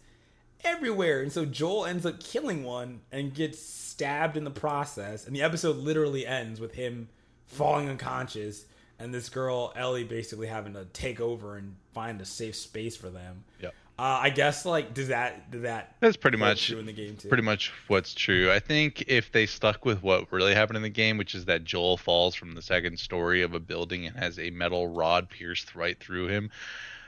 everywhere. 0.64 1.22
And 1.22 1.32
so 1.32 1.46
Joel 1.46 1.86
ends 1.86 2.06
up 2.06 2.20
killing 2.20 2.64
one 2.64 3.02
and 3.12 3.34
gets 3.34 3.60
stabbed 3.60 4.38
in 4.38 4.44
the 4.44 4.52
process. 4.52 5.26
And 5.26 5.36
the 5.36 5.42
episode 5.42 5.78
literally 5.78 6.26
ends 6.26 6.60
with 6.60 6.74
him 6.74 7.10
falling 7.48 7.90
unconscious 7.90 8.66
and 9.00 9.14
this 9.14 9.30
girl, 9.30 9.72
Ellie, 9.76 10.04
basically 10.04 10.48
having 10.48 10.74
to 10.74 10.86
take 10.86 11.22
over 11.22 11.56
and 11.56 11.76
find 11.94 12.20
a 12.20 12.26
safe 12.26 12.56
space 12.56 12.98
for 12.98 13.10
them. 13.10 13.46
Yep. 13.62 13.74
Uh, 14.00 14.18
I 14.22 14.30
guess 14.30 14.66
like 14.66 14.94
does 14.94 15.10
that 15.10 15.52
does 15.52 15.64
that 15.64 15.94
That's 16.00 16.16
pretty 16.16 16.38
much 16.38 16.68
true 16.68 16.80
in 16.80 16.86
the 16.86 16.94
game 16.94 17.18
too? 17.18 17.28
pretty 17.28 17.44
much 17.44 17.74
what's 17.90 18.14
true. 18.14 18.50
I 18.50 18.60
think 18.60 19.04
if 19.10 19.34
they 19.34 19.46
stuck 19.46 19.84
with 19.84 20.02
what 20.02 20.32
really 20.32 20.56
happened 20.56 20.78
in 20.78 20.84
the 20.84 20.90
game, 20.90 21.18
which 21.18 21.36
is 21.36 21.44
that 21.46 21.66
Joel 21.66 21.98
falls 21.98 22.34
from 22.34 22.56
the 22.56 22.62
second 22.62 22.98
story 22.98 23.42
of 23.42 23.54
a 23.54 23.60
building 23.60 24.06
and 24.06 24.16
has 24.16 24.40
a 24.40 24.52
metal 24.52 24.88
rod 24.88 25.30
pierced 25.30 25.76
right 25.76 26.00
through 26.00 26.28
him, 26.28 26.50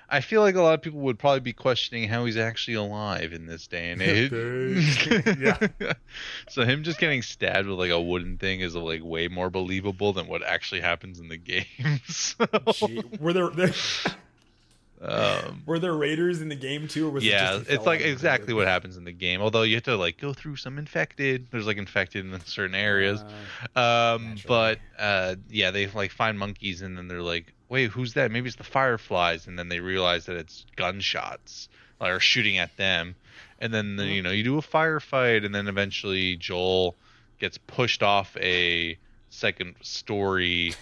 I 0.09 0.19
feel 0.19 0.41
like 0.41 0.55
a 0.55 0.61
lot 0.61 0.73
of 0.73 0.81
people 0.81 0.99
would 0.99 1.17
probably 1.17 1.39
be 1.39 1.53
questioning 1.53 2.09
how 2.09 2.25
he's 2.25 2.35
actually 2.35 2.73
alive 2.73 3.31
in 3.31 3.45
this 3.45 3.67
day 3.67 3.91
and 3.91 4.01
age. 4.01 5.07
Yeah. 5.39 5.93
so 6.49 6.65
him 6.65 6.83
just 6.83 6.99
getting 6.99 7.21
stabbed 7.21 7.69
with 7.69 7.79
like 7.79 7.91
a 7.91 8.01
wooden 8.01 8.37
thing 8.37 8.59
is 8.59 8.75
like 8.75 9.01
way 9.01 9.29
more 9.29 9.49
believable 9.49 10.11
than 10.11 10.27
what 10.27 10.43
actually 10.43 10.81
happens 10.81 11.21
in 11.21 11.29
the 11.29 11.37
game. 11.37 12.01
So, 12.09 12.45
Gee, 12.73 13.01
were 13.21 13.31
there, 13.31 13.49
there 13.49 13.73
um, 15.03 15.63
were 15.65 15.79
there 15.79 15.93
raiders 15.93 16.41
in 16.41 16.49
the 16.49 16.55
game 16.55 16.87
too, 16.87 17.07
or 17.07 17.11
was 17.11 17.23
it 17.23 17.27
yeah, 17.27 17.57
just 17.57 17.69
it's 17.69 17.85
like 17.85 17.99
out 17.99 18.01
of 18.01 18.07
the 18.07 18.11
exactly 18.11 18.53
what 18.53 18.67
happens 18.67 18.97
in 18.97 19.03
the 19.03 19.11
game. 19.11 19.41
Although 19.41 19.63
you 19.63 19.75
have 19.75 19.83
to 19.83 19.95
like 19.95 20.17
go 20.17 20.33
through 20.33 20.57
some 20.57 20.77
infected. 20.77 21.47
There's 21.51 21.65
like 21.65 21.77
infected 21.77 22.25
in 22.25 22.39
certain 22.41 22.75
areas. 22.75 23.23
Uh, 23.75 24.15
Um, 24.15 24.35
but 24.47 24.79
uh, 24.99 25.35
yeah, 25.49 25.71
they 25.71 25.87
like 25.87 26.11
find 26.11 26.37
monkeys 26.37 26.81
and 26.81 26.97
then 26.97 27.07
they're 27.07 27.21
like, 27.21 27.53
wait, 27.69 27.89
who's 27.89 28.13
that? 28.13 28.31
Maybe 28.31 28.47
it's 28.47 28.57
the 28.57 28.63
fireflies, 28.63 29.47
and 29.47 29.57
then 29.57 29.69
they 29.69 29.79
realize 29.79 30.25
that 30.25 30.35
it's 30.35 30.65
gunshots 30.75 31.69
like, 31.99 32.11
are 32.11 32.19
shooting 32.19 32.57
at 32.57 32.75
them, 32.77 33.15
and 33.59 33.73
then 33.73 33.95
the, 33.95 34.05
you 34.05 34.21
know 34.21 34.31
you 34.31 34.43
do 34.43 34.57
a 34.57 34.61
firefight, 34.61 35.45
and 35.45 35.55
then 35.55 35.67
eventually 35.67 36.35
Joel 36.35 36.95
gets 37.39 37.57
pushed 37.57 38.03
off 38.03 38.37
a 38.37 38.97
second 39.29 39.75
story 39.81 40.75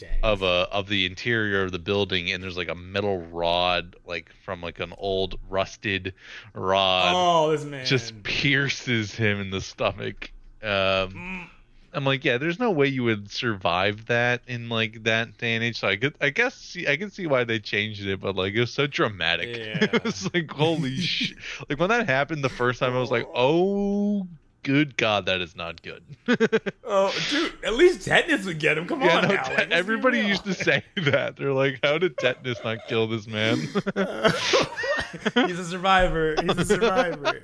Dang. 0.00 0.18
of 0.22 0.42
a 0.42 0.66
of 0.72 0.88
the 0.88 1.04
interior 1.04 1.62
of 1.62 1.72
the 1.72 1.78
building, 1.78 2.32
and 2.32 2.42
there's 2.42 2.56
like 2.56 2.70
a 2.70 2.74
metal 2.74 3.18
rod, 3.18 3.96
like 4.06 4.32
from 4.44 4.62
like 4.62 4.80
an 4.80 4.94
old 4.96 5.38
rusted 5.48 6.14
rod, 6.54 7.14
oh, 7.16 7.50
this 7.50 7.64
man 7.64 7.84
just 7.84 8.22
pierces 8.22 9.14
him 9.14 9.40
in 9.40 9.50
the 9.50 9.60
stomach. 9.60 10.32
Um, 10.62 10.68
Mm, 10.70 11.48
I'm 11.92 12.04
like, 12.04 12.24
yeah, 12.24 12.38
there's 12.38 12.58
no 12.58 12.70
way 12.70 12.86
you 12.86 13.02
would 13.02 13.30
survive 13.30 14.06
that 14.06 14.42
in 14.46 14.68
like 14.68 15.02
that 15.04 15.36
day 15.38 15.54
and 15.54 15.64
age. 15.64 15.78
So 15.78 15.88
I 15.88 15.96
could, 15.96 16.14
I 16.20 16.30
guess, 16.30 16.54
see, 16.54 16.86
I 16.86 16.96
can 16.96 17.10
see 17.10 17.26
why 17.26 17.44
they 17.44 17.58
changed 17.58 18.06
it, 18.06 18.20
but 18.20 18.36
like 18.36 18.54
it 18.54 18.60
was 18.60 18.72
so 18.72 18.86
dramatic. 18.86 19.48
Yeah. 19.60 19.88
it 19.92 20.04
was 20.04 20.32
like, 20.32 20.50
holy 20.50 20.96
shit! 21.00 21.36
Like 21.68 21.78
when 21.78 21.88
that 21.90 22.08
happened 22.08 22.42
the 22.42 22.48
first 22.48 22.80
time, 22.80 22.94
I 22.94 23.00
was 23.00 23.10
like, 23.10 23.26
oh, 23.34 24.26
good 24.62 24.96
god, 24.96 25.26
that 25.26 25.40
is 25.40 25.54
not 25.56 25.82
good. 25.82 26.02
Oh, 26.92 27.14
dude, 27.30 27.52
at 27.64 27.74
least 27.74 28.04
tetanus 28.04 28.44
would 28.46 28.58
get 28.58 28.76
him. 28.76 28.88
Come 28.88 29.00
yeah, 29.02 29.18
on 29.18 29.28
no, 29.28 29.34
now. 29.36 29.42
te- 29.44 29.54
like, 29.54 29.70
everybody 29.70 30.18
used 30.20 30.42
to 30.44 30.52
say 30.54 30.82
that. 30.96 31.36
They're 31.36 31.52
like, 31.52 31.78
how 31.84 31.98
did 31.98 32.18
tetanus 32.18 32.58
not 32.64 32.78
kill 32.88 33.06
this 33.06 33.28
man? 33.28 33.58
He's 35.46 35.58
a 35.58 35.64
survivor. 35.64 36.34
He's 36.42 36.56
a 36.58 36.64
survivor. 36.64 37.42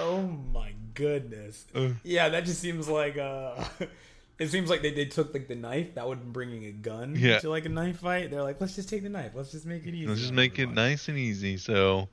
oh 0.00 0.22
my 0.52 0.72
goodness. 0.94 1.64
Uh. 1.74 1.90
Yeah, 2.02 2.28
that 2.30 2.44
just 2.44 2.60
seems 2.60 2.88
like 2.88 3.16
uh 3.18 3.62
it 4.38 4.48
seems 4.50 4.70
like 4.70 4.82
they, 4.82 4.92
they 4.92 5.04
took 5.04 5.32
like 5.34 5.48
the 5.48 5.54
knife 5.56 5.94
that 5.94 6.06
would 6.08 6.32
bringing 6.32 6.64
a 6.66 6.72
gun 6.72 7.14
Yeah. 7.16 7.38
to 7.40 7.48
like 7.50 7.64
a 7.64 7.68
knife 7.68 8.00
fight. 8.00 8.30
They're 8.30 8.42
like, 8.42 8.60
let's 8.60 8.74
just 8.76 8.88
take 8.88 9.02
the 9.02 9.08
knife. 9.08 9.32
Let's 9.34 9.50
just 9.52 9.66
make 9.66 9.84
it 9.86 9.94
easy. 9.94 10.06
Let's 10.06 10.20
just 10.20 10.30
on 10.32 10.36
make 10.36 10.58
it 10.58 10.70
nice 10.70 11.08
and 11.08 11.18
easy. 11.18 11.56
So, 11.56 12.08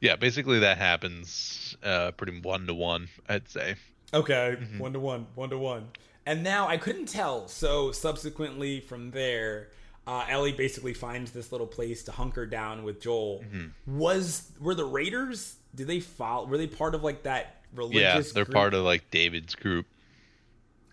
yeah, 0.00 0.16
basically 0.16 0.58
that 0.60 0.78
happens 0.78 1.76
uh, 1.82 2.10
pretty 2.12 2.40
one 2.40 2.66
to 2.66 2.74
one, 2.74 3.08
I'd 3.28 3.48
say. 3.48 3.76
Okay, 4.14 4.56
Mm-hmm. 4.60 4.78
one 4.78 4.92
to 4.94 5.00
one, 5.00 5.26
one 5.34 5.50
to 5.50 5.58
one. 5.58 5.88
And 6.24 6.42
now 6.42 6.68
I 6.68 6.76
couldn't 6.76 7.06
tell. 7.06 7.48
So 7.48 7.92
subsequently 7.92 8.80
from 8.80 9.10
there, 9.10 9.68
uh, 10.06 10.24
Ellie 10.28 10.52
basically 10.52 10.94
finds 10.94 11.30
this 11.32 11.52
little 11.52 11.66
place 11.66 12.02
to 12.04 12.12
hunker 12.12 12.46
down 12.46 12.82
with 12.84 13.00
Joel. 13.00 13.44
Mm-hmm. 13.44 13.98
Was 13.98 14.50
were 14.60 14.74
the 14.74 14.84
Raiders? 14.84 15.56
Did 15.74 15.86
they 15.86 16.00
follow? 16.00 16.46
Were 16.46 16.58
they 16.58 16.66
part 16.66 16.94
of 16.94 17.02
like 17.04 17.22
that 17.24 17.62
religious? 17.74 18.00
Yeah, 18.28 18.32
they're 18.34 18.44
group? 18.44 18.54
part 18.54 18.74
of 18.74 18.84
like 18.84 19.10
David's 19.10 19.54
group. 19.54 19.86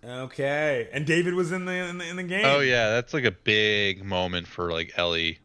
Okay, 0.03 0.87
and 0.91 1.05
David 1.05 1.33
was 1.33 1.51
in 1.51 1.65
the 1.65 1.73
in 1.73 1.97
the, 1.97 2.07
in 2.07 2.15
the 2.15 2.23
game. 2.23 2.45
Oh 2.45 2.59
yeah, 2.59 2.89
that's 2.91 3.13
like 3.13 3.23
a 3.23 3.31
big 3.31 4.03
moment 4.03 4.47
for 4.47 4.71
like 4.71 4.93
Ellie. 4.97 5.39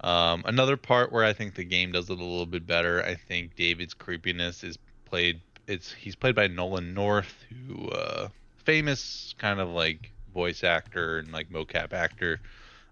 Um, 0.00 0.42
another 0.46 0.76
part 0.76 1.10
where 1.12 1.24
I 1.24 1.32
think 1.32 1.54
the 1.54 1.64
game 1.64 1.90
does 1.92 2.08
it 2.10 2.12
a 2.18 2.22
little 2.22 2.46
bit 2.46 2.66
better. 2.66 3.02
I 3.02 3.14
think 3.14 3.56
David's 3.56 3.94
creepiness 3.94 4.62
is 4.62 4.78
played. 5.04 5.40
It's 5.66 5.92
he's 5.92 6.14
played 6.14 6.34
by 6.34 6.46
Nolan 6.48 6.94
North, 6.94 7.44
who 7.66 7.88
uh, 7.88 8.28
famous 8.64 9.34
kind 9.38 9.60
of 9.60 9.68
like 9.70 10.10
voice 10.32 10.64
actor 10.64 11.18
and 11.18 11.32
like 11.32 11.50
mocap 11.50 11.92
actor 11.92 12.40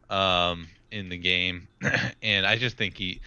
um, 0.08 0.68
in 0.90 1.08
the 1.08 1.18
game, 1.18 1.68
and 2.22 2.46
I 2.46 2.56
just 2.56 2.76
think 2.76 2.96
he 2.96 3.20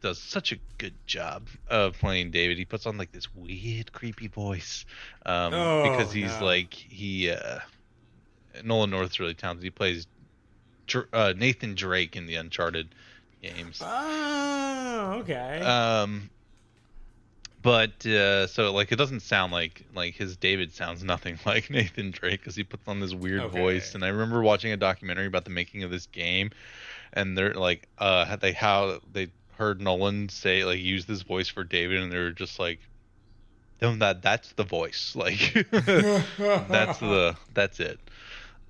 does 0.00 0.18
such 0.20 0.52
a 0.52 0.56
good 0.78 0.94
job 1.06 1.48
of 1.68 1.98
playing 1.98 2.30
David. 2.30 2.58
He 2.58 2.64
puts 2.64 2.86
on 2.86 2.98
like 2.98 3.10
this 3.10 3.34
weird, 3.34 3.90
creepy 3.92 4.28
voice 4.28 4.84
um, 5.24 5.54
Oh, 5.54 5.82
because 5.82 6.12
he's 6.12 6.38
no. 6.40 6.46
like 6.46 6.74
he. 6.74 7.30
Uh, 7.30 7.58
Nolan 8.62 8.90
North's 8.90 9.18
really 9.18 9.34
talented. 9.34 9.64
He 9.64 9.70
plays 9.70 10.06
uh, 11.12 11.34
Nathan 11.36 11.74
Drake 11.74 12.14
in 12.14 12.26
the 12.26 12.36
Uncharted 12.36 12.94
games. 13.42 13.80
Oh, 13.84 15.16
okay. 15.20 15.60
Um, 15.60 16.30
but 17.64 18.04
uh, 18.06 18.46
so 18.46 18.72
like 18.72 18.92
it 18.92 18.96
doesn't 18.96 19.20
sound 19.20 19.50
like 19.52 19.84
like 19.94 20.14
his 20.14 20.36
David 20.36 20.72
sounds 20.72 21.02
nothing 21.02 21.38
like 21.46 21.70
Nathan 21.70 22.10
Drake 22.12 22.40
because 22.40 22.54
he 22.54 22.62
puts 22.62 22.86
on 22.86 23.00
this 23.00 23.14
weird 23.14 23.42
Okay. 23.44 23.58
voice. 23.58 23.94
And 23.94 24.04
I 24.04 24.08
remember 24.08 24.42
watching 24.42 24.70
a 24.70 24.76
documentary 24.76 25.26
about 25.26 25.44
the 25.44 25.50
making 25.50 25.82
of 25.82 25.90
this 25.90 26.06
game, 26.06 26.50
and 27.14 27.36
they're 27.36 27.54
like, 27.54 27.88
uh, 27.98 28.36
they 28.36 28.52
how 28.52 29.00
they 29.12 29.28
heard 29.56 29.80
Nolan 29.80 30.28
say 30.28 30.64
like 30.64 30.78
use 30.78 31.06
this 31.06 31.22
voice 31.22 31.48
for 31.48 31.64
David, 31.64 32.02
and 32.02 32.12
they 32.12 32.18
were 32.18 32.32
just 32.32 32.58
like, 32.58 32.80
no, 33.80 33.96
that 33.96 34.20
that's 34.22 34.52
the 34.52 34.64
voice, 34.64 35.12
like 35.16 35.66
that's 35.72 36.98
the 37.00 37.34
that's 37.54 37.80
it. 37.80 37.98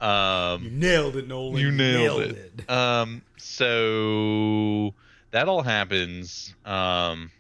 Um, 0.01 0.65
you 0.65 0.71
nailed 0.71 1.17
it, 1.17 1.27
Nolan. 1.29 1.61
you 1.61 1.71
nailed, 1.73 2.23
it. 2.23 2.71
Um, 2.71 3.23
so 3.39 4.95
that 5.33 5.49
all 5.49 5.63
happens 5.63 6.55
um, 6.65 7.31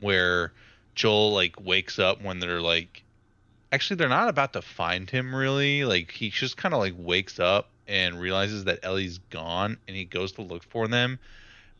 where 0.00 0.52
Joel 0.94 1.32
like 1.32 1.62
wakes 1.64 1.98
up 1.98 2.22
when 2.22 2.38
they're 2.38 2.60
like, 2.60 3.02
actually 3.70 3.96
they're 3.96 4.08
not 4.08 4.28
about 4.28 4.52
to 4.54 4.62
find 4.62 5.08
him 5.08 5.34
really. 5.34 5.84
Like 5.84 6.10
he 6.10 6.30
just 6.30 6.56
kind 6.56 6.74
of 6.74 6.80
like 6.80 6.94
wakes 6.96 7.38
up 7.40 7.68
and 7.88 8.20
realizes 8.20 8.64
that 8.64 8.78
Ellie's 8.82 9.18
gone, 9.30 9.76
and 9.88 9.96
he 9.96 10.04
goes 10.04 10.32
to 10.32 10.42
look 10.42 10.62
for 10.62 10.86
them. 10.88 11.18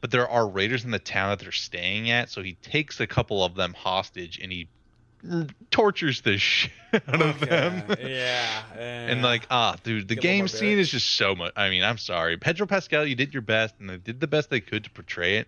But 0.01 0.11
there 0.11 0.29
are 0.29 0.49
raiders 0.49 0.85
in 0.85 0.91
the 0.91 0.99
town 0.99 1.31
that 1.31 1.39
they're 1.39 1.53
staying 1.53 2.11
at, 2.11 2.29
so 2.29 2.43
he 2.43 2.55
takes 2.55 2.99
a 3.01 3.07
couple 3.07 3.45
of 3.45 3.55
them 3.55 3.73
hostage 3.73 4.39
and 4.43 4.51
he 4.51 4.67
tortures 5.71 6.23
the 6.23 6.37
shit 6.39 6.73
out 7.07 7.23
of 7.23 7.43
Okay, 7.43 7.47
them. 7.47 7.97
yeah, 8.01 8.63
And 8.75 9.23
like, 9.23 9.47
ah, 9.51 9.77
dude, 9.85 10.09
the 10.09 10.17
Get 10.17 10.23
game 10.23 10.49
scene 10.49 10.79
is 10.79 10.91
just 10.91 11.09
so 11.13 11.37
much. 11.37 11.53
I 11.57 11.71
mean, 11.71 11.85
I'm 11.85 11.99
sorry, 11.99 12.37
Pedro 12.37 12.67
Pascal, 12.67 13.07
you 13.07 13.15
did 13.15 13.33
your 13.33 13.43
best, 13.43 13.75
and 13.79 13.89
they 13.89 13.99
did 13.99 14.19
the 14.21 14.27
best 14.27 14.51
they 14.51 14.61
could 14.61 14.83
to 14.85 14.91
portray 14.91 15.37
it. 15.37 15.47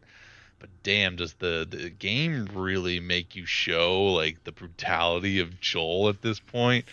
But 0.64 0.82
damn, 0.82 1.16
does 1.16 1.34
the 1.34 1.66
the 1.68 1.90
game 1.90 2.48
really 2.54 2.98
make 2.98 3.36
you 3.36 3.44
show 3.44 4.04
like 4.04 4.44
the 4.44 4.52
brutality 4.52 5.38
of 5.40 5.60
Joel 5.60 6.08
at 6.08 6.22
this 6.22 6.40
point? 6.40 6.86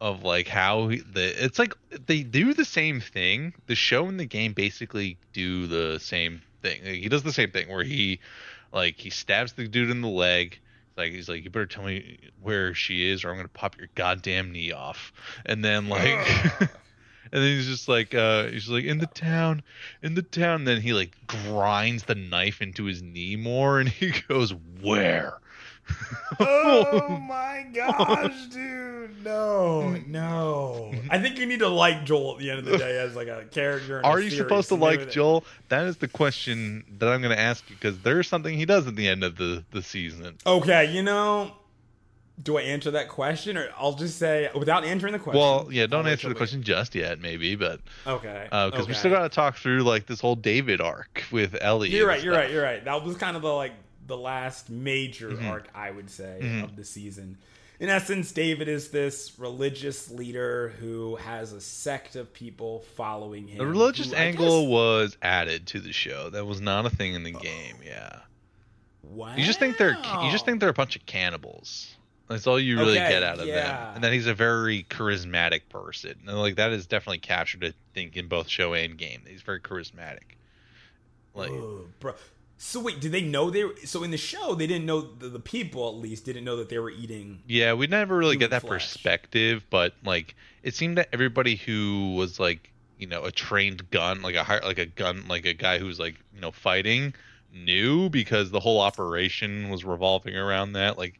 Of 0.00 0.24
like 0.24 0.48
how 0.48 0.88
he, 0.88 1.00
the 1.00 1.44
it's 1.44 1.58
like 1.58 1.74
they 2.06 2.22
do 2.22 2.54
the 2.54 2.64
same 2.64 2.98
thing. 3.02 3.52
The 3.66 3.74
show 3.74 4.06
and 4.06 4.18
the 4.18 4.24
game 4.24 4.54
basically 4.54 5.18
do 5.34 5.66
the 5.66 5.98
same 6.00 6.40
thing. 6.62 6.82
Like, 6.82 6.94
he 6.94 7.10
does 7.10 7.22
the 7.22 7.34
same 7.34 7.50
thing 7.50 7.68
where 7.68 7.84
he 7.84 8.20
like 8.72 8.96
he 8.96 9.10
stabs 9.10 9.52
the 9.52 9.68
dude 9.68 9.90
in 9.90 10.00
the 10.00 10.08
leg. 10.08 10.58
Like 10.96 11.12
he's 11.12 11.28
like, 11.28 11.44
you 11.44 11.50
better 11.50 11.66
tell 11.66 11.84
me 11.84 12.20
where 12.40 12.72
she 12.72 13.06
is, 13.10 13.22
or 13.22 13.28
I'm 13.28 13.36
gonna 13.36 13.48
pop 13.48 13.76
your 13.76 13.88
goddamn 13.96 14.50
knee 14.50 14.72
off. 14.72 15.12
And 15.44 15.62
then 15.62 15.90
like. 15.90 16.26
and 17.32 17.42
then 17.42 17.56
he's 17.56 17.66
just 17.66 17.88
like, 17.88 18.14
uh, 18.14 18.46
he's 18.46 18.68
like 18.68 18.84
in 18.84 18.98
the 18.98 19.06
town, 19.06 19.62
in 20.02 20.14
the 20.14 20.22
town. 20.22 20.60
And 20.60 20.68
then 20.68 20.80
he 20.80 20.92
like 20.92 21.16
grinds 21.26 22.04
the 22.04 22.14
knife 22.14 22.60
into 22.60 22.84
his 22.84 23.02
knee 23.02 23.36
more, 23.36 23.80
and 23.80 23.88
he 23.88 24.12
goes, 24.28 24.54
where? 24.80 25.38
oh 26.40 27.08
my 27.28 27.66
gosh, 27.74 28.46
dude! 28.46 29.24
No, 29.24 29.90
no. 30.06 30.94
I 31.10 31.18
think 31.18 31.38
you 31.38 31.46
need 31.46 31.60
to 31.60 31.68
like 31.68 32.04
Joel 32.04 32.34
at 32.34 32.38
the 32.38 32.50
end 32.50 32.60
of 32.60 32.64
the 32.64 32.78
day 32.78 32.98
as 32.98 33.16
like 33.16 33.28
a 33.28 33.44
character. 33.50 33.98
In 33.98 34.04
a 34.04 34.08
Are 34.08 34.20
you 34.20 34.30
supposed 34.30 34.68
to 34.68 34.76
like 34.76 35.10
Joel? 35.10 35.44
That 35.68 35.86
is 35.86 35.96
the 35.96 36.08
question 36.08 36.84
that 36.98 37.08
I'm 37.08 37.22
gonna 37.22 37.34
ask 37.34 37.68
you 37.68 37.76
because 37.76 37.98
there's 38.00 38.28
something 38.28 38.56
he 38.56 38.66
does 38.66 38.86
at 38.86 38.96
the 38.96 39.08
end 39.08 39.24
of 39.24 39.36
the 39.36 39.64
the 39.72 39.82
season. 39.82 40.36
Okay, 40.46 40.92
you 40.92 41.02
know, 41.02 41.52
do 42.42 42.56
I 42.58 42.62
answer 42.62 42.90
that 42.92 43.08
question, 43.08 43.56
or 43.56 43.68
I'll 43.78 43.92
just 43.94 44.18
say 44.18 44.48
without 44.54 44.84
answering 44.84 45.12
the 45.12 45.18
question? 45.18 45.38
Well, 45.40 45.68
yeah, 45.70 45.86
don't 45.86 46.06
answer 46.06 46.28
the 46.28 46.34
question 46.34 46.62
just 46.62 46.94
yet, 46.94 47.20
maybe, 47.20 47.54
but 47.56 47.80
Okay, 48.06 48.44
because 48.50 48.72
okay. 48.72 48.84
we 48.88 48.94
still 48.94 49.10
got 49.10 49.22
to 49.22 49.28
talk 49.28 49.56
through 49.56 49.82
like 49.82 50.06
this 50.06 50.20
whole 50.20 50.36
David 50.36 50.80
arc 50.80 51.24
with 51.30 51.56
Ellie. 51.60 51.90
You're 51.90 52.06
right. 52.08 52.22
You're 52.22 52.34
right. 52.34 52.50
You're 52.50 52.62
right. 52.62 52.84
That 52.84 53.04
was 53.04 53.16
kind 53.16 53.36
of 53.36 53.42
the 53.42 53.52
like 53.52 53.72
the 54.06 54.16
last 54.16 54.70
major 54.70 55.30
Mm-hmm. 55.30 55.46
arc, 55.48 55.68
I 55.74 55.90
would 55.90 56.10
say, 56.10 56.60
of 56.64 56.76
the 56.76 56.84
season. 56.84 57.36
In 57.78 57.88
essence, 57.88 58.30
David 58.32 58.68
is 58.68 58.88
this 58.90 59.38
religious 59.38 60.10
leader 60.10 60.74
who 60.80 61.16
has 61.16 61.52
a 61.54 61.60
sect 61.62 62.14
of 62.14 62.30
people 62.34 62.80
following 62.96 63.48
him. 63.48 63.56
The 63.58 63.66
religious 63.66 64.10
who 64.10 64.16
angle 64.16 64.62
guess- 64.64 64.70
was 64.70 65.16
added 65.22 65.66
to 65.68 65.80
the 65.80 65.92
show. 65.92 66.28
That 66.30 66.44
was 66.44 66.60
not 66.60 66.84
a 66.84 66.90
thing 66.90 67.14
in 67.14 67.22
the 67.22 67.30
game. 67.32 67.76
Yeah, 67.84 68.18
wow. 69.02 69.34
you 69.36 69.44
just 69.44 69.58
think 69.58 69.78
they're 69.78 69.96
you 69.96 70.30
just 70.30 70.44
think 70.44 70.60
they're 70.60 70.68
a 70.68 70.74
bunch 70.74 70.96
of 70.96 71.06
cannibals. 71.06 71.94
That's 72.30 72.46
all 72.46 72.60
you 72.60 72.78
really 72.78 72.96
Okay, 72.96 73.08
get 73.08 73.24
out 73.24 73.40
of 73.40 73.46
yeah. 73.48 73.54
them. 73.54 73.94
And 73.96 74.04
then 74.04 74.12
he's 74.12 74.28
a 74.28 74.34
very 74.34 74.84
charismatic 74.88 75.62
person. 75.68 76.14
And 76.28 76.38
like 76.38 76.54
that 76.56 76.70
is 76.70 76.86
definitely 76.86 77.18
captured, 77.18 77.64
I 77.64 77.72
think, 77.92 78.16
in 78.16 78.28
both 78.28 78.48
show 78.48 78.72
and 78.72 78.96
game. 78.96 79.22
He's 79.26 79.42
very 79.42 79.58
charismatic. 79.60 80.36
Like 81.34 81.50
Ugh, 81.50 81.88
bro. 81.98 82.14
So 82.56 82.78
wait, 82.78 83.00
did 83.00 83.10
they 83.10 83.22
know 83.22 83.50
they? 83.50 83.64
Were, 83.64 83.74
so 83.84 84.04
in 84.04 84.12
the 84.12 84.16
show, 84.16 84.54
they 84.54 84.68
didn't 84.68 84.86
know 84.86 85.00
the, 85.00 85.28
the 85.28 85.40
people 85.40 85.88
at 85.88 85.94
least 85.96 86.24
didn't 86.24 86.44
know 86.44 86.56
that 86.56 86.68
they 86.68 86.78
were 86.78 86.90
eating. 86.90 87.42
Yeah, 87.48 87.72
we 87.72 87.88
never 87.88 88.16
really 88.16 88.36
get 88.36 88.50
that 88.50 88.62
flesh. 88.62 88.92
perspective, 88.92 89.64
but 89.68 89.94
like 90.04 90.36
it 90.62 90.74
seemed 90.76 90.98
that 90.98 91.08
everybody 91.12 91.56
who 91.56 92.14
was 92.14 92.38
like, 92.38 92.70
you 92.98 93.08
know, 93.08 93.24
a 93.24 93.32
trained 93.32 93.90
gun, 93.90 94.22
like 94.22 94.36
a 94.36 94.60
like 94.64 94.78
a 94.78 94.86
gun, 94.86 95.26
like 95.26 95.46
a 95.46 95.54
guy 95.54 95.78
who's 95.78 95.98
like, 95.98 96.14
you 96.32 96.40
know, 96.40 96.52
fighting, 96.52 97.14
knew 97.52 98.08
because 98.08 98.50
the 98.52 98.60
whole 98.60 98.80
operation 98.80 99.68
was 99.70 99.84
revolving 99.84 100.36
around 100.36 100.74
that. 100.74 100.96
Like 100.98 101.18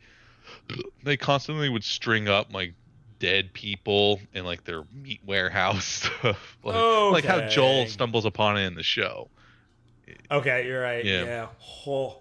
they 1.03 1.17
constantly 1.17 1.69
would 1.69 1.85
string 1.85 2.29
up 2.29 2.53
like 2.53 2.75
dead 3.19 3.53
people 3.53 4.21
in 4.35 4.45
like 4.45 4.65
their 4.65 4.85
meat 4.93 5.21
warehouse 5.25 5.85
stuff, 6.21 6.57
like, 6.65 6.75
like 7.13 7.25
how 7.25 7.47
Joel 7.47 7.87
stumbles 7.87 8.25
upon 8.25 8.57
it 8.57 8.67
in 8.67 8.75
the 8.75 8.83
show. 8.83 9.29
Okay, 10.31 10.67
you're 10.67 10.83
right. 10.83 11.05
Yeah. 11.05 11.25
Yeah. 11.25 11.47
Oh, 11.87 12.19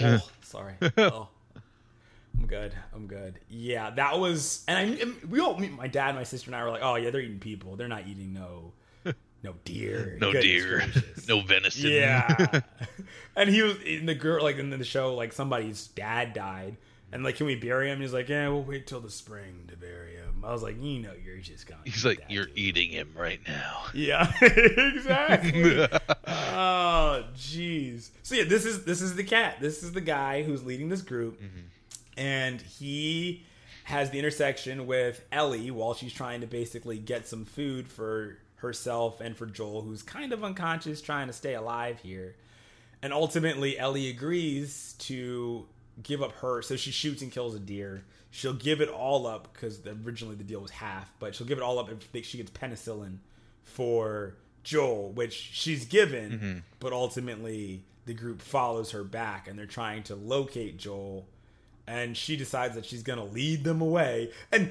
oh, 0.00 0.28
sorry. 0.42 0.74
Oh. 0.98 1.28
I'm 2.36 2.46
good. 2.46 2.74
I'm 2.92 3.06
good. 3.06 3.38
Yeah, 3.48 3.90
that 3.90 4.18
was, 4.18 4.64
and 4.66 5.00
I, 5.00 5.26
we 5.28 5.38
all, 5.38 5.56
my 5.56 5.86
dad, 5.86 6.16
my 6.16 6.24
sister, 6.24 6.48
and 6.48 6.56
I 6.56 6.64
were 6.64 6.70
like, 6.70 6.82
oh 6.82 6.96
yeah, 6.96 7.10
they're 7.10 7.20
eating 7.20 7.38
people. 7.38 7.76
They're 7.76 7.86
not 7.86 8.08
eating 8.08 8.32
no, 8.32 8.72
no 9.42 9.54
deer, 9.64 10.16
no 10.20 10.32
Goodness 10.32 10.44
deer, 10.44 10.78
gracious. 10.78 11.28
no 11.28 11.40
venison. 11.42 11.90
Yeah. 11.90 12.60
and 13.36 13.50
he 13.50 13.62
was 13.62 13.80
in 13.82 14.06
the 14.06 14.14
girl 14.14 14.42
like 14.42 14.58
in 14.58 14.70
the 14.70 14.84
show 14.84 15.14
like 15.14 15.32
somebody's 15.32 15.86
dad 15.88 16.32
died 16.32 16.76
and 17.14 17.22
like 17.22 17.36
can 17.36 17.46
we 17.46 17.54
bury 17.54 17.88
him? 17.88 18.00
He's 18.00 18.12
like, 18.12 18.28
yeah, 18.28 18.48
we'll 18.48 18.64
wait 18.64 18.88
till 18.88 19.00
the 19.00 19.10
spring 19.10 19.66
to 19.68 19.76
bury 19.76 20.16
him. 20.16 20.44
I 20.44 20.52
was 20.52 20.64
like, 20.64 20.82
you 20.82 20.98
know, 20.98 21.12
you're 21.24 21.38
just 21.38 21.66
gonna. 21.66 21.80
He's 21.84 22.04
like, 22.04 22.20
you're 22.28 22.46
dude." 22.46 22.58
eating 22.58 22.90
him 22.90 23.12
right 23.16 23.40
now. 23.46 23.82
Yeah, 23.94 24.32
exactly. 24.42 25.80
oh, 26.26 27.24
jeez. 27.36 28.10
So 28.24 28.34
yeah, 28.34 28.42
this 28.44 28.64
is 28.64 28.84
this 28.84 29.00
is 29.00 29.14
the 29.14 29.22
cat. 29.22 29.58
This 29.60 29.84
is 29.84 29.92
the 29.92 30.00
guy 30.00 30.42
who's 30.42 30.64
leading 30.64 30.88
this 30.88 31.02
group, 31.02 31.40
mm-hmm. 31.40 31.60
and 32.18 32.60
he 32.60 33.44
has 33.84 34.10
the 34.10 34.18
intersection 34.18 34.88
with 34.88 35.24
Ellie 35.30 35.70
while 35.70 35.94
she's 35.94 36.12
trying 36.12 36.40
to 36.40 36.48
basically 36.48 36.98
get 36.98 37.28
some 37.28 37.44
food 37.44 37.86
for 37.86 38.38
herself 38.56 39.20
and 39.20 39.36
for 39.36 39.46
Joel, 39.46 39.82
who's 39.82 40.02
kind 40.02 40.32
of 40.32 40.42
unconscious, 40.42 41.00
trying 41.00 41.28
to 41.28 41.32
stay 41.32 41.54
alive 41.54 42.00
here. 42.02 42.34
And 43.00 43.12
ultimately, 43.12 43.78
Ellie 43.78 44.08
agrees 44.08 44.94
to 45.00 45.66
give 46.02 46.22
up 46.22 46.32
her. 46.36 46.62
So 46.62 46.76
she 46.76 46.90
shoots 46.90 47.22
and 47.22 47.30
kills 47.30 47.54
a 47.54 47.60
deer. 47.60 48.04
She'll 48.30 48.52
give 48.52 48.80
it 48.80 48.88
all 48.88 49.26
up 49.26 49.52
because 49.52 49.80
originally 50.04 50.34
the 50.34 50.44
deal 50.44 50.60
was 50.60 50.72
half, 50.72 51.12
but 51.20 51.34
she'll 51.34 51.46
give 51.46 51.58
it 51.58 51.62
all 51.62 51.78
up 51.78 51.90
if 51.90 52.26
she 52.26 52.38
gets 52.38 52.50
penicillin 52.50 53.18
for 53.62 54.34
Joel, 54.64 55.12
which 55.12 55.32
she's 55.32 55.84
given, 55.84 56.30
mm-hmm. 56.32 56.58
but 56.80 56.92
ultimately 56.92 57.84
the 58.06 58.14
group 58.14 58.42
follows 58.42 58.90
her 58.90 59.04
back 59.04 59.46
and 59.46 59.58
they're 59.58 59.66
trying 59.66 60.02
to 60.04 60.14
locate 60.14 60.78
Joel. 60.78 61.26
And 61.86 62.16
she 62.16 62.36
decides 62.36 62.74
that 62.74 62.86
she's 62.86 63.02
going 63.02 63.18
to 63.18 63.24
lead 63.24 63.62
them 63.62 63.80
away. 63.80 64.30
And, 64.50 64.70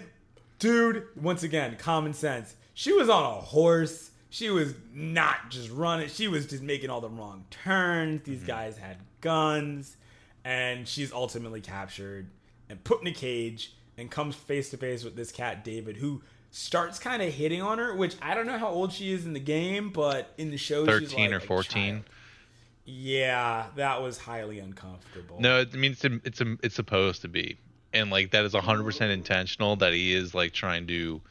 dude, 0.59 1.05
once 1.15 1.43
again, 1.43 1.77
common 1.77 2.13
sense. 2.13 2.55
She 2.73 2.91
was 2.91 3.07
on 3.07 3.23
a 3.23 3.39
horse. 3.39 4.09
She 4.29 4.49
was 4.49 4.73
not 4.91 5.51
just 5.51 5.69
running, 5.69 6.09
she 6.09 6.27
was 6.27 6.47
just 6.47 6.63
making 6.63 6.89
all 6.89 7.01
the 7.01 7.09
wrong 7.09 7.45
turns. 7.51 8.23
These 8.23 8.39
mm-hmm. 8.39 8.47
guys 8.47 8.77
had 8.77 8.97
guns. 9.21 9.95
And 10.45 10.87
she's 10.87 11.11
ultimately 11.13 11.61
captured 11.61 12.29
and 12.69 12.83
put 12.83 13.01
in 13.01 13.07
a 13.07 13.11
cage 13.11 13.73
and 13.97 14.09
comes 14.09 14.35
face 14.35 14.69
to 14.71 14.77
face 14.77 15.03
with 15.03 15.15
this 15.15 15.31
cat, 15.31 15.63
David, 15.63 15.97
who 15.97 16.21
starts 16.51 16.99
kind 16.99 17.21
of 17.21 17.33
hitting 17.33 17.61
on 17.61 17.79
her, 17.79 17.95
which 17.95 18.15
I 18.21 18.35
don't 18.35 18.45
know 18.45 18.57
how 18.57 18.69
old 18.69 18.93
she 18.93 19.11
is 19.11 19.25
in 19.25 19.33
the 19.33 19.39
game, 19.39 19.89
but 19.89 20.33
in 20.37 20.51
the 20.51 20.57
show, 20.57 20.85
she's 20.85 21.09
Thirteen 21.09 21.31
like 21.31 21.41
or 21.41 21.45
fourteen. 21.45 22.03
Yeah, 22.85 23.67
that 23.75 24.01
was 24.01 24.17
highly 24.17 24.59
uncomfortable. 24.59 25.39
No, 25.39 25.61
I 25.61 25.75
mean 25.75 25.93
it's 25.93 26.03
it's 26.03 26.41
it's 26.61 26.75
supposed 26.75 27.21
to 27.21 27.27
be, 27.27 27.57
and 27.93 28.09
like 28.09 28.31
that 28.31 28.45
is 28.45 28.53
hundred 28.53 28.83
percent 28.83 29.11
intentional. 29.11 29.75
That 29.75 29.93
he 29.93 30.13
is 30.13 30.33
like 30.35 30.53
trying 30.53 30.87
to 30.87 31.21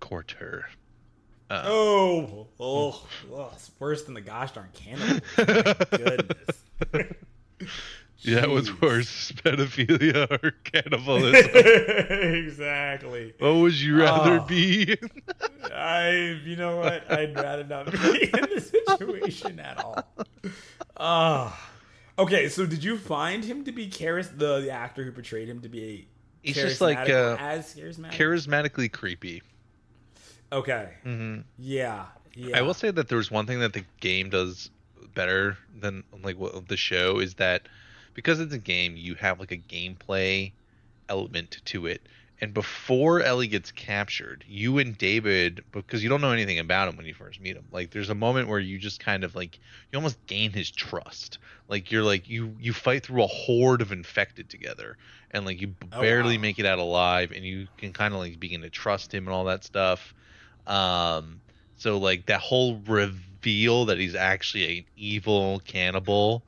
court 0.00 0.32
her. 0.38 0.66
Uh, 1.50 1.62
oh, 1.66 2.46
oh, 2.58 3.06
oh, 3.32 3.50
it's 3.54 3.70
worse 3.78 4.02
than 4.04 4.14
the 4.14 4.20
gosh 4.20 4.52
darn 4.52 4.70
cannibal. 4.72 5.20
My 6.92 7.06
Yeah, 8.24 8.46
Jeez. 8.46 8.80
worse, 8.80 9.32
pedophilia 9.44 10.42
or 10.42 10.52
cannibalism. 10.64 11.50
exactly. 12.46 13.34
what 13.38 13.54
would 13.56 13.74
you 13.74 13.98
rather 14.00 14.40
Oh. 14.40 14.44
be? 14.44 14.96
I, 15.72 16.40
you 16.44 16.56
know 16.56 16.76
what? 16.78 17.10
I'd 17.12 17.34
rather 17.34 17.64
not 17.64 17.90
be 17.92 18.24
in 18.32 18.40
this 18.48 18.70
situation 18.88 19.60
at 19.60 19.78
all. 19.84 20.06
Ah. 20.96 21.70
okay, 22.18 22.48
so 22.48 22.64
did 22.66 22.82
you 22.84 22.96
find 22.96 23.44
him 23.44 23.64
to 23.64 23.72
be 23.72 23.88
charis 23.88 24.28
the, 24.28 24.60
the 24.60 24.70
actor 24.70 25.04
who 25.04 25.12
portrayed 25.12 25.48
him 25.48 25.60
to 25.60 25.68
be 25.68 25.84
a 25.84 26.06
He's 26.42 26.56
just 26.56 26.80
like, 26.80 27.08
uh, 27.08 27.36
as 27.40 27.74
charismatic? 27.74 28.12
Charismatically 28.12 28.92
creepy. 28.92 29.42
okay. 30.52 30.90
hmm 31.02 31.38
Yeah. 31.58 32.06
Yeah. 32.36 32.58
I 32.58 32.62
will 32.62 32.74
say 32.74 32.90
that 32.90 33.08
there's 33.08 33.30
one 33.30 33.46
thing 33.46 33.60
that 33.60 33.72
the 33.74 33.84
game 34.00 34.28
does 34.30 34.70
better 35.14 35.56
than 35.78 36.02
like 36.22 36.36
what 36.38 36.68
the 36.68 36.76
show 36.76 37.18
is 37.20 37.34
that 37.34 37.62
because 38.14 38.40
it's 38.40 38.54
a 38.54 38.58
game, 38.58 38.96
you 38.96 39.14
have 39.16 39.40
like 39.40 39.52
a 39.52 39.56
gameplay 39.58 40.54
element 41.08 41.60
to 41.66 41.86
it. 41.86 42.08
And 42.40 42.52
before 42.52 43.22
Ellie 43.22 43.46
gets 43.48 43.70
captured, 43.72 44.44
you 44.46 44.78
and 44.78 44.98
David, 44.98 45.64
because 45.72 46.02
you 46.02 46.08
don't 46.10 46.20
know 46.20 46.32
anything 46.32 46.58
about 46.58 46.88
him 46.88 46.96
when 46.96 47.06
you 47.06 47.14
first 47.14 47.40
meet 47.40 47.56
him, 47.56 47.68
like 47.70 47.90
there's 47.92 48.10
a 48.10 48.14
moment 48.14 48.48
where 48.48 48.58
you 48.58 48.78
just 48.78 48.98
kind 49.00 49.24
of 49.24 49.34
like 49.36 49.60
you 49.92 49.96
almost 49.98 50.26
gain 50.26 50.52
his 50.52 50.70
trust. 50.70 51.38
Like 51.68 51.90
you're 51.92 52.02
like 52.02 52.28
you 52.28 52.56
you 52.58 52.72
fight 52.72 53.04
through 53.04 53.22
a 53.22 53.28
horde 53.28 53.82
of 53.82 53.92
infected 53.92 54.50
together, 54.50 54.98
and 55.30 55.46
like 55.46 55.60
you 55.60 55.68
b- 55.68 55.86
Oh, 55.92 55.98
barely 55.98 56.36
wow. 56.36 56.38
make 56.38 56.58
it 56.58 56.66
out 56.66 56.78
alive, 56.80 57.30
and 57.32 57.44
you 57.44 57.68
can 57.78 57.92
kind 57.92 58.12
of 58.14 58.20
like 58.20 58.40
begin 58.40 58.62
to 58.62 58.70
trust 58.70 59.14
him 59.14 59.26
and 59.26 59.34
all 59.34 59.44
that 59.44 59.64
stuff. 59.64 60.12
Um, 60.66 61.42
so 61.76 61.98
like 61.98 62.26
that 62.26 62.40
whole 62.40 62.78
reveal 62.80 63.86
that 63.86 63.98
he's 63.98 64.14
actually 64.14 64.78
an 64.78 64.84
evil 64.96 65.60
cannibal 65.60 66.46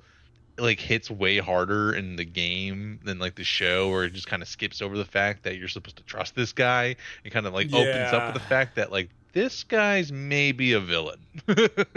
like 0.58 0.80
hits 0.80 1.10
way 1.10 1.38
harder 1.38 1.92
in 1.92 2.16
the 2.16 2.24
game 2.24 2.98
than 3.04 3.18
like 3.18 3.34
the 3.34 3.44
show 3.44 3.90
where 3.90 4.04
it 4.04 4.12
just 4.12 4.26
kind 4.26 4.42
of 4.42 4.48
skips 4.48 4.80
over 4.80 4.96
the 4.96 5.04
fact 5.04 5.42
that 5.44 5.56
you're 5.56 5.68
supposed 5.68 5.96
to 5.96 6.02
trust 6.04 6.34
this 6.34 6.52
guy 6.52 6.96
and 7.24 7.32
kind 7.32 7.46
of 7.46 7.52
like 7.54 7.66
opens 7.72 8.12
up 8.12 8.32
with 8.32 8.42
the 8.42 8.48
fact 8.48 8.76
that 8.76 8.90
like 8.90 9.10
this 9.32 9.64
guy's 9.64 10.10
maybe 10.10 10.72
a 10.72 10.80
villain. 10.80 11.18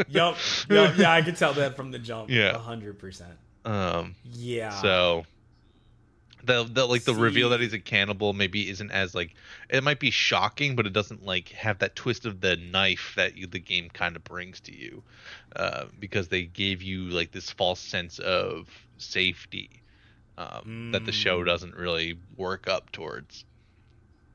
Yup. 0.10 0.38
Yup. 0.70 0.98
Yeah, 0.98 1.14
I 1.14 1.22
could 1.22 1.38
tell 1.38 1.54
that 1.54 1.76
from 1.78 1.92
the 1.92 2.00
jump. 2.00 2.30
Yeah. 2.30 2.56
A 2.56 2.60
hundred 2.60 3.00
percent. 3.00 3.32
Um 3.66 4.16
Yeah. 4.26 4.70
so 4.82 5.26
the, 6.44 6.64
the 6.64 6.86
like 6.86 7.04
the 7.04 7.14
reveal 7.16 7.50
that 7.50 7.60
he's 7.60 7.74
a 7.74 7.80
cannibal 7.80 8.34
maybe 8.34 8.70
isn't 8.70 8.92
as 8.92 9.14
like 9.14 9.34
it 9.70 9.84
might 9.84 10.00
be 10.00 10.10
shocking 10.12 10.76
but 10.76 10.86
it 10.88 10.94
doesn't 10.94 11.26
like 11.26 11.50
have 11.50 11.80
that 11.80 11.96
twist 11.96 12.26
of 12.26 12.40
the 12.42 12.56
knife 12.56 13.14
that 13.18 13.36
you, 13.36 13.46
the 13.48 13.60
game 13.60 13.90
kind 13.92 14.16
of 14.16 14.24
brings 14.24 14.60
to 14.62 14.76
you 14.76 15.04
uh, 15.56 15.86
because 16.00 16.30
they 16.30 16.44
gave 16.44 16.82
you 16.82 17.06
like 17.10 17.32
this 17.32 17.50
false 17.50 17.80
sense 17.80 18.20
of 18.20 18.70
safety 18.98 19.70
um, 20.38 20.92
that 20.94 21.06
the 21.06 21.12
show 21.12 21.42
Mm. 21.42 21.46
doesn't 21.46 21.76
really 21.76 22.18
work 22.38 22.68
up 22.70 22.92
towards 22.92 23.44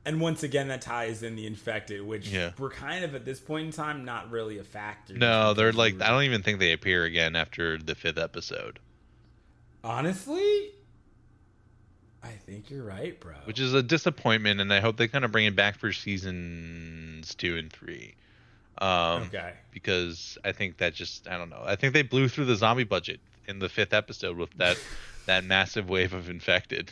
And 0.05 0.21
once 0.21 0.43
again, 0.43 0.67
that 0.67 0.81
ties 0.81 1.23
in 1.23 1.35
the 1.35 1.47
infected, 1.47 2.03
which 2.03 2.27
Yeah. 2.27 2.51
we're 2.59 2.69
kind 2.69 3.03
of 3.03 3.15
at 3.15 3.25
this 3.25 3.39
point 3.39 3.65
in 3.65 3.71
time 3.71 4.05
not 4.05 4.29
really 4.29 4.59
a 4.59 4.63
factor. 4.63 5.15
no 5.15 5.55
they're 5.55 5.73
like 5.73 5.99
i 6.01 6.09
don't 6.09 6.21
even 6.23 6.43
think 6.43 6.59
they 6.59 6.73
appear 6.73 7.03
again 7.05 7.35
after 7.35 7.79
the 7.79 7.95
fifth 7.95 8.19
episode 8.19 8.79
Honestly, 9.83 10.69
I 12.25 12.31
think 12.45 12.69
you're 12.69 12.83
right, 12.83 13.19
bro. 13.19 13.35
which 13.45 13.59
is 13.59 13.73
a 13.73 13.83
disappointment 13.83 14.59
and 14.59 14.73
i 14.73 14.79
hope 14.79 14.97
they 14.97 15.07
kind 15.07 15.23
of 15.23 15.31
bring 15.31 15.45
it 15.45 15.55
back 15.55 15.77
for 15.77 15.91
seasons 15.93 17.35
two 17.35 17.55
and 17.57 17.71
three 17.71 18.15
um, 18.77 19.23
okay. 19.23 19.53
because 19.71 20.37
I 20.43 20.51
think 20.51 20.77
that 20.77 20.93
just 20.93 21.29
I 21.29 21.37
don't 21.37 21.49
know. 21.49 21.63
I 21.65 21.75
think 21.77 21.93
they 21.93 22.01
blew 22.01 22.27
through 22.27 22.45
the 22.45 22.55
zombie 22.55 22.83
budget 22.83 23.21
in 23.47 23.59
the 23.59 23.69
fifth 23.69 23.93
episode 23.93 24.35
with 24.37 24.51
that 24.57 24.77
that 25.27 25.45
massive 25.45 25.89
wave 25.89 26.13
of 26.13 26.29
infected. 26.29 26.91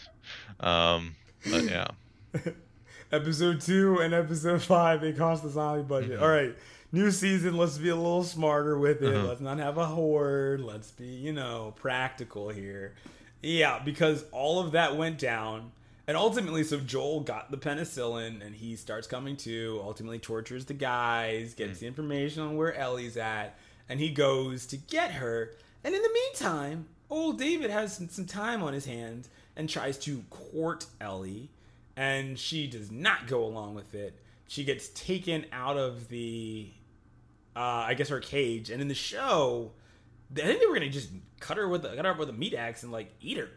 Um, 0.61 1.15
but 1.49 1.63
yeah, 1.65 1.87
episode 3.11 3.59
two 3.59 3.97
and 3.99 4.13
episode 4.13 4.61
five, 4.61 5.01
they 5.01 5.11
cost 5.11 5.43
the 5.43 5.49
zombie 5.49 5.83
budget. 5.83 6.19
Mhm. 6.19 6.21
All 6.21 6.29
right, 6.29 6.55
new 6.93 7.11
season. 7.11 7.57
Let's 7.57 7.77
be 7.77 7.89
a 7.89 7.95
little 7.97 8.23
smarter 8.23 8.77
with 8.79 9.01
it. 9.03 9.13
Uh-huh. 9.13 9.27
Let's 9.27 9.41
not 9.41 9.57
have 9.59 9.77
a 9.77 9.85
horde. 9.85 10.61
Let's 10.61 10.91
be, 10.91 11.07
you 11.07 11.33
know, 11.33 11.73
practical 11.75 12.47
here. 12.47 12.95
Yeah, 13.43 13.79
because 13.79 14.23
all 14.31 14.59
of 14.59 14.71
that 14.71 14.95
went 14.95 15.19
down. 15.19 15.73
And 16.07 16.17
ultimately, 16.17 16.63
so 16.63 16.79
Joel 16.79 17.21
got 17.21 17.51
the 17.51 17.57
penicillin 17.57 18.45
and 18.45 18.55
he 18.55 18.75
starts 18.75 19.05
coming 19.05 19.37
to, 19.37 19.79
ultimately 19.83 20.19
tortures 20.19 20.65
the 20.65 20.73
guys, 20.73 21.53
gets 21.53 21.79
the 21.79 21.87
information 21.87 22.41
on 22.41 22.57
where 22.57 22.73
Ellie's 22.73 23.17
at, 23.17 23.57
and 23.87 23.99
he 23.99 24.09
goes 24.09 24.65
to 24.67 24.77
get 24.77 25.11
her. 25.11 25.51
And 25.83 25.93
in 25.93 26.01
the 26.01 26.13
meantime, 26.13 26.87
old 27.09 27.37
David 27.37 27.69
has 27.69 27.95
some, 27.95 28.09
some 28.09 28.25
time 28.25 28.63
on 28.63 28.73
his 28.73 28.85
hands 28.85 29.29
and 29.55 29.69
tries 29.69 29.97
to 29.99 30.23
court 30.29 30.85
Ellie, 30.99 31.49
and 31.95 32.39
she 32.39 32.67
does 32.67 32.91
not 32.91 33.27
go 33.27 33.43
along 33.43 33.75
with 33.75 33.93
it. 33.93 34.19
She 34.47 34.63
gets 34.63 34.89
taken 34.89 35.45
out 35.51 35.77
of 35.77 36.09
the, 36.09 36.69
uh, 37.55 37.59
I 37.59 37.93
guess, 37.93 38.09
her 38.09 38.19
cage, 38.19 38.69
and 38.69 38.81
in 38.81 38.87
the 38.87 38.95
show, 38.95 39.71
I 40.37 40.41
think 40.41 40.59
they 40.59 40.65
were 40.65 40.73
gonna 40.73 40.89
just 40.89 41.09
cut 41.39 41.57
her 41.57 41.67
with 41.67 41.85
a, 41.85 41.95
cut 41.95 42.05
her 42.05 42.11
up 42.11 42.19
with 42.19 42.29
a 42.29 42.33
meat 42.33 42.53
axe 42.53 42.83
and 42.83 42.91
like 42.91 43.11
eat 43.21 43.37
her, 43.37 43.49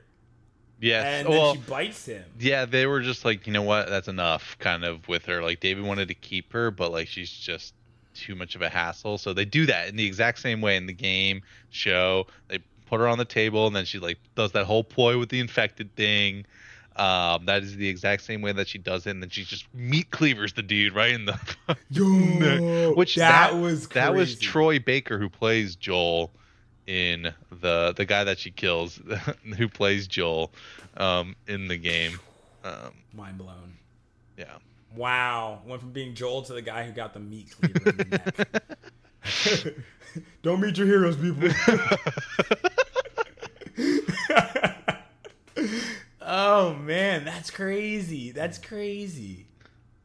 yes. 0.81 1.05
and 1.05 1.29
well, 1.29 1.55
then 1.55 1.63
she 1.63 1.71
bites 1.71 2.07
him. 2.07 2.25
yeah, 2.39 2.65
they 2.65 2.87
were 2.87 3.01
just 3.01 3.25
like, 3.25 3.47
you 3.47 3.53
know 3.53 3.63
what, 3.63 3.89
that's 3.89 4.09
enough, 4.09 4.57
kind 4.59 4.85
of 4.85 5.07
with 5.09 5.25
her. 5.27 5.43
Like 5.43 5.61
David 5.61 5.85
wanted 5.85 6.09
to 6.09 6.15
keep 6.15 6.53
her, 6.53 6.71
but 6.71 6.93
like 6.93 7.09
she's 7.09 7.31
just 7.31 7.75
too 8.15 8.35
much 8.35 8.55
of 8.55 8.63
a 8.63 8.69
hassle. 8.69 9.19
So 9.19 9.33
they 9.33 9.45
do 9.45 9.67
that 9.67 9.89
in 9.89 9.97
the 9.97 10.07
exact 10.07 10.39
same 10.39 10.61
way 10.61 10.77
in 10.77 10.87
the 10.87 10.93
game 10.93 11.43
show. 11.71 12.27
They 12.49 12.61
put 12.87 13.01
her 13.01 13.09
on 13.09 13.19
the 13.19 13.25
table, 13.25 13.67
and 13.67 13.75
then 13.77 13.85
she 13.85 13.99
like 13.99 14.19
does 14.35 14.53
that 14.53 14.65
whole 14.67 14.85
ploy 14.85 15.19
with 15.19 15.29
the 15.29 15.41
infected 15.41 15.95
thing. 15.97 16.47
Um, 16.97 17.45
that 17.45 17.63
is 17.63 17.77
the 17.77 17.87
exact 17.87 18.23
same 18.23 18.41
way 18.41 18.53
that 18.53 18.69
she 18.69 18.79
does 18.79 19.07
it, 19.07 19.11
and 19.11 19.23
then 19.23 19.29
she 19.29 19.45
just 19.45 19.67
meat 19.75 20.11
cleavers 20.13 20.55
the 20.55 20.63
dude 20.63 20.95
right 20.95 21.11
in 21.13 21.27
the 21.27 21.39
Yo, 21.91 22.93
Which 22.97 23.17
that, 23.17 23.51
that- 23.53 23.61
was 23.61 23.87
That 23.89 24.15
was. 24.15 24.39
Troy 24.39 24.79
Baker 24.79 25.19
who 25.19 25.29
plays 25.29 25.77
Joel 25.77 26.31
in 26.87 27.33
the 27.51 27.93
the 27.97 28.05
guy 28.05 28.25
that 28.25 28.39
she 28.39 28.51
kills, 28.51 29.01
who 29.57 29.69
plays 29.69 30.07
Joel 30.07 30.53
um, 30.97 31.37
in 31.47 31.69
the 31.69 31.77
game. 31.77 32.19
Um, 32.65 32.93
Mind 33.13 33.39
blown. 33.39 33.77
yeah. 34.37 34.45
Wow, 34.95 35.61
went 35.67 35.83
from 35.83 35.93
being 35.93 36.15
Joel 36.15 36.43
to 36.43 36.55
the 36.55 36.63
guy 36.63 36.85
who 36.85 36.93
got 36.93 37.13
the 37.13 37.21
meat 37.21 37.55
cleaver 37.61 37.91
in 37.91 37.97
the 37.97 38.05
neck. 38.05 39.75
Don't 40.43 40.61
meat 40.61 40.79
your 40.79 40.87
heroes, 40.87 41.17
people. 41.17 41.51
oh 46.23 46.75
man, 46.75 47.25
that's 47.25 47.51
crazy. 47.51 48.31
That's 48.31 48.59
crazy. 48.59 49.47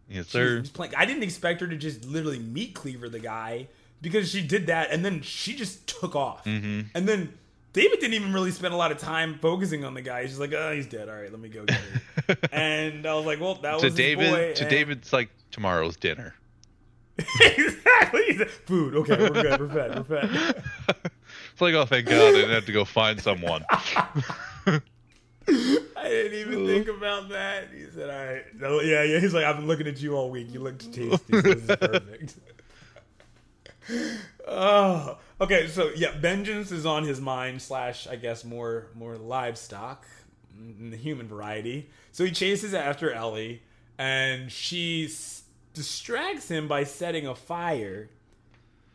yes, 0.09 0.27
sir. 0.27 0.63
playing. 0.73 0.93
I 0.95 1.05
didn't 1.05 1.23
expect 1.23 1.61
her 1.61 1.67
to 1.67 1.77
just 1.77 2.05
literally 2.05 2.39
meet 2.39 2.73
Cleaver, 2.73 3.07
the 3.07 3.19
guy, 3.19 3.67
because 4.01 4.29
she 4.29 4.41
did 4.45 4.67
that, 4.67 4.91
and 4.91 5.03
then 5.05 5.21
she 5.21 5.55
just 5.55 5.87
took 5.87 6.15
off. 6.15 6.43
Mm-hmm. 6.45 6.87
And 6.95 7.07
then 7.07 7.33
David 7.73 7.99
didn't 7.99 8.15
even 8.15 8.33
really 8.33 8.51
spend 8.51 8.73
a 8.73 8.77
lot 8.77 8.91
of 8.91 8.97
time 8.97 9.39
focusing 9.39 9.85
on 9.85 9.93
the 9.93 10.01
guy. 10.01 10.21
He's 10.21 10.31
just 10.31 10.41
like, 10.41 10.53
oh, 10.53 10.73
he's 10.73 10.87
dead. 10.87 11.07
All 11.07 11.15
right, 11.15 11.31
let 11.31 11.39
me 11.39 11.49
go 11.49 11.65
get 11.65 11.77
her. 11.79 12.37
and 12.51 13.05
I 13.05 13.13
was 13.13 13.25
like, 13.25 13.39
well, 13.39 13.55
that 13.55 13.79
to 13.79 13.85
was 13.87 13.95
David, 13.95 14.55
to 14.57 14.61
and- 14.63 14.69
David's 14.69 15.13
like 15.13 15.29
tomorrow's 15.51 15.95
dinner. 15.95 16.35
exactly. 17.41 18.37
Food. 18.65 18.95
Okay, 18.95 19.17
we're 19.17 19.29
good. 19.29 19.59
We're 19.59 19.69
fed. 19.69 20.09
We're 20.09 20.27
fed. 20.27 20.63
It's 21.51 21.61
like, 21.61 21.75
oh, 21.75 21.85
thank 21.85 22.07
God, 22.07 22.15
I 22.15 22.31
didn't 22.31 22.51
have 22.51 22.65
to 22.65 22.71
go 22.71 22.85
find 22.85 23.21
someone. 23.21 23.63
I 23.71 24.81
didn't 25.47 26.39
even 26.39 26.65
think 26.65 26.87
about 26.87 27.29
that. 27.29 27.69
He 27.75 27.85
said, 27.93 28.09
"All 28.09 28.71
right, 28.73 28.85
yeah, 28.85 29.03
yeah." 29.03 29.19
He's 29.19 29.33
like, 29.33 29.45
"I've 29.45 29.57
been 29.57 29.67
looking 29.67 29.87
at 29.87 30.01
you 30.01 30.15
all 30.15 30.29
week. 30.31 30.53
You 30.53 30.59
look 30.61 30.79
tasty. 30.79 31.09
So 31.09 31.41
this 31.41 31.57
is 31.57 31.67
perfect." 31.67 32.35
Oh, 34.47 35.17
okay. 35.39 35.67
So 35.67 35.91
yeah, 35.95 36.17
vengeance 36.17 36.71
is 36.71 36.85
on 36.85 37.03
his 37.03 37.19
mind. 37.21 37.61
Slash, 37.61 38.07
I 38.07 38.15
guess 38.15 38.43
more 38.43 38.87
more 38.95 39.17
livestock, 39.17 40.05
mm, 40.57 40.91
the 40.91 40.97
human 40.97 41.27
variety. 41.27 41.89
So 42.11 42.25
he 42.25 42.31
chases 42.31 42.73
after 42.73 43.11
Ellie, 43.11 43.61
and 43.97 44.51
she 44.51 45.05
s- 45.05 45.43
distracts 45.73 46.49
him 46.49 46.67
by 46.67 46.83
setting 46.83 47.27
a 47.27 47.35
fire. 47.35 48.09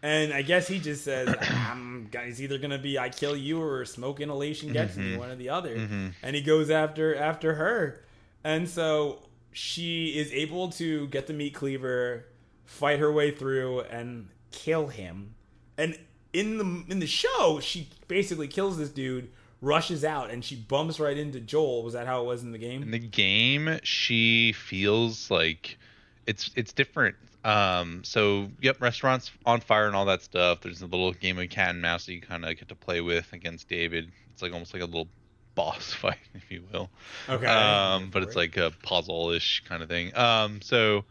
And 0.02 0.32
I 0.32 0.42
guess 0.42 0.68
he 0.68 0.78
just 0.78 1.04
says, 1.04 1.34
"I'm 1.40 2.08
it's 2.12 2.40
either 2.40 2.58
gonna 2.58 2.78
be 2.78 2.98
I 2.98 3.08
kill 3.08 3.36
you 3.36 3.62
or 3.62 3.84
smoke 3.84 4.20
inhalation 4.20 4.72
gets 4.72 4.96
me, 4.96 5.16
one 5.16 5.30
or 5.30 5.36
the 5.36 5.48
other." 5.48 5.74
And 6.22 6.36
he 6.36 6.42
goes 6.42 6.70
after 6.70 7.14
after 7.16 7.54
her, 7.54 8.04
and 8.44 8.68
so 8.68 9.20
she 9.52 10.08
is 10.18 10.30
able 10.32 10.68
to 10.72 11.06
get 11.08 11.26
the 11.26 11.32
meat 11.32 11.54
cleaver, 11.54 12.26
fight 12.66 12.98
her 12.98 13.10
way 13.10 13.30
through, 13.30 13.80
and 13.80 14.28
kill 14.56 14.88
him. 14.88 15.34
And 15.78 15.98
in 16.32 16.58
the 16.58 16.92
in 16.92 16.98
the 16.98 17.06
show, 17.06 17.60
she 17.60 17.88
basically 18.08 18.48
kills 18.48 18.78
this 18.78 18.90
dude, 18.90 19.30
rushes 19.60 20.04
out, 20.04 20.30
and 20.30 20.44
she 20.44 20.56
bumps 20.56 20.98
right 20.98 21.16
into 21.16 21.40
Joel. 21.40 21.82
Was 21.82 21.92
that 21.92 22.06
how 22.06 22.22
it 22.22 22.26
was 22.26 22.42
in 22.42 22.52
the 22.52 22.58
game? 22.58 22.82
In 22.82 22.90
the 22.90 22.98
game, 22.98 23.78
she 23.82 24.52
feels 24.52 25.30
like 25.30 25.78
it's 26.26 26.50
it's 26.56 26.72
different. 26.72 27.16
Um, 27.44 28.02
so 28.02 28.48
yep, 28.60 28.80
restaurants 28.80 29.30
on 29.44 29.60
fire 29.60 29.86
and 29.86 29.94
all 29.94 30.06
that 30.06 30.22
stuff. 30.22 30.62
There's 30.62 30.82
a 30.82 30.86
little 30.86 31.12
game 31.12 31.38
of 31.38 31.48
cat 31.50 31.70
and 31.70 31.82
mouse 31.82 32.06
that 32.06 32.14
you 32.14 32.20
kind 32.20 32.44
of 32.44 32.56
get 32.58 32.68
to 32.68 32.74
play 32.74 33.00
with 33.00 33.32
against 33.32 33.68
David. 33.68 34.10
It's 34.32 34.42
like 34.42 34.52
almost 34.52 34.72
like 34.74 34.82
a 34.82 34.86
little 34.86 35.08
boss 35.54 35.92
fight, 35.92 36.18
if 36.34 36.50
you 36.50 36.64
will. 36.72 36.90
Okay. 37.28 37.46
Um, 37.46 38.10
but 38.10 38.22
it's 38.22 38.36
like 38.36 38.56
a 38.56 38.72
puzzle-ish 38.82 39.62
kind 39.66 39.82
of 39.82 39.88
thing. 39.88 40.14
Um, 40.14 40.60
so 40.60 41.04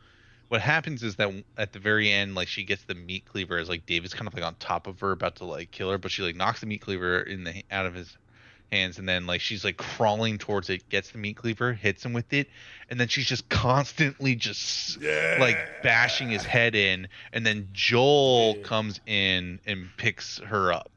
what 0.50 0.62
happens 0.62 1.04
is 1.04 1.16
that 1.18 1.32
at 1.58 1.74
the 1.74 1.80
very 1.80 2.12
end, 2.12 2.36
like 2.36 2.48
she 2.48 2.64
gets 2.64 2.86
the 2.86 2.96
meat 2.96 3.26
cleaver 3.26 3.58
as 3.58 3.70
like 3.70 3.86
David's 3.86 4.14
kind 4.14 4.28
of 4.28 4.34
like 4.34 4.44
on 4.44 4.56
top 4.58 4.88
of 4.88 5.00
her, 5.00 5.12
about 5.12 5.38
to 5.38 5.46
like 5.46 5.72
kill 5.72 5.90
her, 5.92 5.98
but 5.98 6.12
she 6.12 6.22
like 6.24 6.36
knocks 6.36 6.60
the 6.60 6.68
meat 6.68 6.82
cleaver 6.82 7.22
in 7.22 7.44
the 7.44 7.64
out 7.72 7.86
of 7.86 7.94
his 7.96 8.18
hands, 8.72 9.00
and 9.00 9.08
then 9.10 9.26
like 9.28 9.42
she's 9.42 9.64
like 9.66 9.78
crawling 9.78 10.38
towards 10.38 10.70
it, 10.70 10.88
gets 10.90 11.12
the 11.12 11.18
meat 11.18 11.36
cleaver, 11.38 11.74
hits 11.74 12.06
him 12.06 12.14
with 12.14 12.32
it, 12.34 12.50
and 12.90 13.00
then 13.00 13.08
she's 13.08 13.28
just 13.28 13.50
constantly 13.50 14.36
just 14.36 15.00
like 15.36 15.66
bashing 15.82 16.30
his 16.30 16.46
head 16.46 16.76
in, 16.76 17.08
and 17.34 17.46
then 17.46 17.70
Joel 17.72 18.56
Yeah. 18.56 18.64
comes 18.64 19.00
in 19.06 19.60
and 19.66 19.96
picks 19.98 20.40
her 20.40 20.72
up 20.74 20.92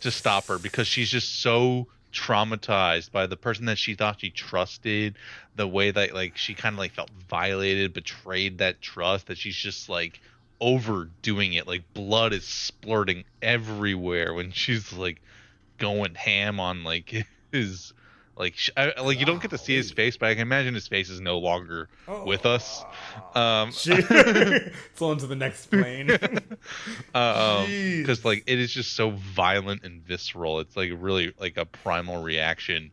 to 0.00 0.10
stop 0.10 0.48
her 0.48 0.58
because 0.58 0.86
she's 0.88 1.10
just 1.10 1.40
so 1.40 1.86
traumatized 2.16 3.12
by 3.12 3.26
the 3.26 3.36
person 3.36 3.66
that 3.66 3.78
she 3.78 3.94
thought 3.94 4.20
she 4.20 4.30
trusted 4.30 5.16
the 5.54 5.68
way 5.68 5.90
that 5.90 6.14
like 6.14 6.36
she 6.36 6.54
kind 6.54 6.74
of 6.74 6.78
like 6.78 6.92
felt 6.92 7.10
violated 7.28 7.92
betrayed 7.92 8.58
that 8.58 8.80
trust 8.80 9.26
that 9.26 9.38
she's 9.38 9.56
just 9.56 9.88
like 9.88 10.20
overdoing 10.60 11.52
it. 11.52 11.66
Like 11.66 11.82
blood 11.92 12.32
is 12.32 12.44
splurting 12.44 13.24
everywhere 13.42 14.32
when 14.32 14.52
she's 14.52 14.92
like 14.92 15.20
going 15.78 16.14
ham 16.14 16.58
on 16.58 16.84
like 16.84 17.26
his 17.52 17.92
like 18.36 18.54
sh- 18.56 18.70
I, 18.76 18.92
like 19.00 19.18
you 19.18 19.26
don't 19.26 19.40
get 19.40 19.50
to 19.50 19.58
see 19.58 19.74
his 19.74 19.90
face 19.90 20.16
but 20.16 20.28
i 20.28 20.34
can 20.34 20.42
imagine 20.42 20.74
his 20.74 20.86
face 20.88 21.08
is 21.10 21.20
no 21.20 21.38
longer 21.38 21.88
with 22.24 22.46
us. 22.46 22.84
Um 23.34 23.36
on 23.40 23.72
to 25.18 25.26
the 25.26 25.36
next 25.36 25.66
plane. 25.66 26.06
because 26.06 26.42
Jeez. 27.14 28.24
like 28.24 28.44
it 28.46 28.58
is 28.58 28.72
just 28.72 28.92
so 28.94 29.10
violent 29.10 29.84
and 29.84 30.02
visceral. 30.02 30.60
It's 30.60 30.76
like 30.76 30.90
really 30.96 31.32
like 31.40 31.56
a 31.56 31.64
primal 31.64 32.22
reaction. 32.22 32.90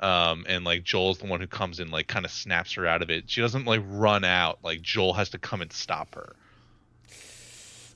Um 0.00 0.44
and 0.48 0.64
like 0.64 0.82
joel's 0.82 1.18
the 1.18 1.26
one 1.26 1.40
who 1.40 1.46
comes 1.46 1.80
in 1.80 1.90
like 1.90 2.08
kind 2.08 2.24
of 2.24 2.30
snaps 2.30 2.74
her 2.74 2.86
out 2.86 3.02
of 3.02 3.10
it. 3.10 3.30
She 3.30 3.40
doesn't 3.40 3.66
like 3.66 3.82
run 3.86 4.24
out. 4.24 4.58
Like 4.62 4.82
joel 4.82 5.14
has 5.14 5.30
to 5.30 5.38
come 5.38 5.62
and 5.62 5.72
stop 5.72 6.14
her 6.14 6.34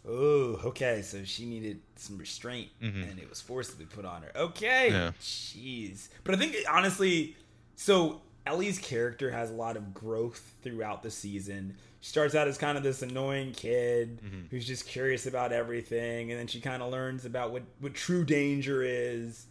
Oh, 0.07 0.61
okay. 0.65 1.03
So 1.03 1.25
she 1.25 1.47
needed 1.47 1.81
some 1.97 2.19
restraint, 2.19 2.69
Mhm. 2.83 3.11
and 3.11 3.19
it 3.19 3.29
was 3.31 3.41
forcibly 3.41 3.87
put 3.87 4.05
on 4.05 4.23
her. 4.23 4.33
Okay, 4.37 4.91
Yeah. 4.91 5.13
jeez. 5.21 6.09
But 6.25 6.35
I 6.35 6.39
think 6.39 6.57
honestly, 6.71 7.37
so 7.77 8.21
Ellie's 8.47 8.79
character 8.79 9.31
has 9.31 9.51
a 9.51 9.55
lot 9.55 9.77
of 9.77 9.95
growth 9.95 10.53
throughout 10.63 11.03
the 11.03 11.11
season. 11.11 11.77
She 12.01 12.11
starts 12.11 12.35
out 12.35 12.47
as 12.47 12.59
kind 12.59 12.77
of 12.77 12.85
this 12.85 13.01
annoying 13.01 13.53
kid 13.53 14.21
Mhm. 14.23 14.51
who's 14.51 14.67
just 14.67 14.87
curious 14.87 15.25
about 15.27 15.53
everything, 15.53 16.31
and 16.31 16.39
then 16.39 16.47
she 16.47 16.61
kind 16.61 16.83
of 16.83 16.91
learns 16.93 17.25
about 17.25 17.51
what 17.53 17.63
what 17.81 17.95
true 17.95 18.25
danger 18.25 18.83
is. 18.83 19.47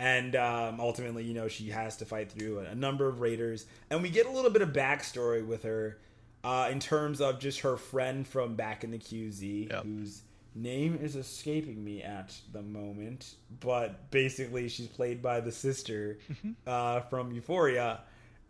And 0.00 0.36
um, 0.36 0.80
ultimately, 0.80 1.24
you 1.24 1.34
know, 1.34 1.48
she 1.48 1.70
has 1.70 1.96
to 1.98 2.04
fight 2.06 2.30
through 2.30 2.60
a, 2.60 2.64
a 2.66 2.74
number 2.74 3.08
of 3.08 3.20
raiders, 3.20 3.66
and 3.90 4.00
we 4.00 4.08
get 4.08 4.26
a 4.26 4.30
little 4.30 4.50
bit 4.50 4.62
of 4.62 4.70
backstory 4.70 5.44
with 5.44 5.64
her 5.64 5.98
uh, 6.44 6.68
in 6.70 6.80
terms 6.80 7.20
of 7.20 7.38
just 7.40 7.60
her 7.60 7.76
friend 7.76 8.26
from 8.26 8.54
back 8.54 8.84
in 8.84 8.90
the 8.90 8.98
QZ, 8.98 9.70
Yep. 9.70 9.84
whose 9.84 10.22
name 10.54 10.98
is 11.00 11.14
escaping 11.16 11.84
me 11.84 12.02
at 12.02 12.34
the 12.52 12.62
moment, 12.62 13.34
but 13.60 14.10
basically 14.10 14.68
she's 14.68 14.86
played 14.88 15.20
by 15.22 15.40
the 15.40 15.52
sister 15.52 16.18
uh, 16.66 17.00
from 17.00 17.32
Euphoria. 17.32 18.00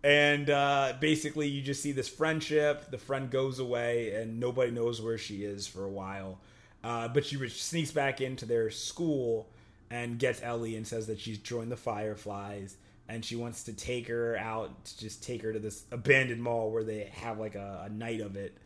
And 0.05 0.49
uh, 0.49 0.93
basically, 1.01 1.49
you 1.49 1.61
just 1.61 1.83
see 1.83 1.91
this 1.91 2.09
friendship. 2.09 2.89
The 2.93 2.99
friend 2.99 3.29
goes 3.31 3.59
away, 3.59 4.13
and 4.15 4.39
nobody 4.39 4.71
knows 4.71 5.03
where 5.03 5.19
she 5.19 5.43
is 5.43 5.67
for 5.67 5.83
a 5.85 5.89
while. 5.91 6.39
Uh, 6.85 7.09
but 7.09 7.27
she 7.27 7.37
sneaks 7.49 7.91
back 7.91 8.21
into 8.21 8.47
their 8.47 8.71
school 8.71 9.49
and 9.91 10.17
gets 10.17 10.41
Ellie 10.41 10.77
and 10.77 10.87
says 10.87 11.09
that 11.09 11.19
she's 11.19 11.39
joined 11.39 11.73
the 11.73 11.77
Fireflies 11.77 12.77
and 13.09 13.25
she 13.25 13.37
wants 13.37 13.65
to 13.65 13.73
take 13.73 14.09
her 14.09 14.37
out 14.37 14.85
to 14.85 14.99
just 14.99 15.23
take 15.23 15.43
her 15.43 15.53
to 15.53 15.59
this 15.59 15.85
abandoned 15.91 16.43
mall 16.43 16.71
where 16.71 16.85
they 16.85 17.11
have 17.15 17.39
like 17.39 17.55
a, 17.55 17.85
a 17.87 17.89
night 17.89 18.21
of 18.21 18.37
it. 18.37 18.57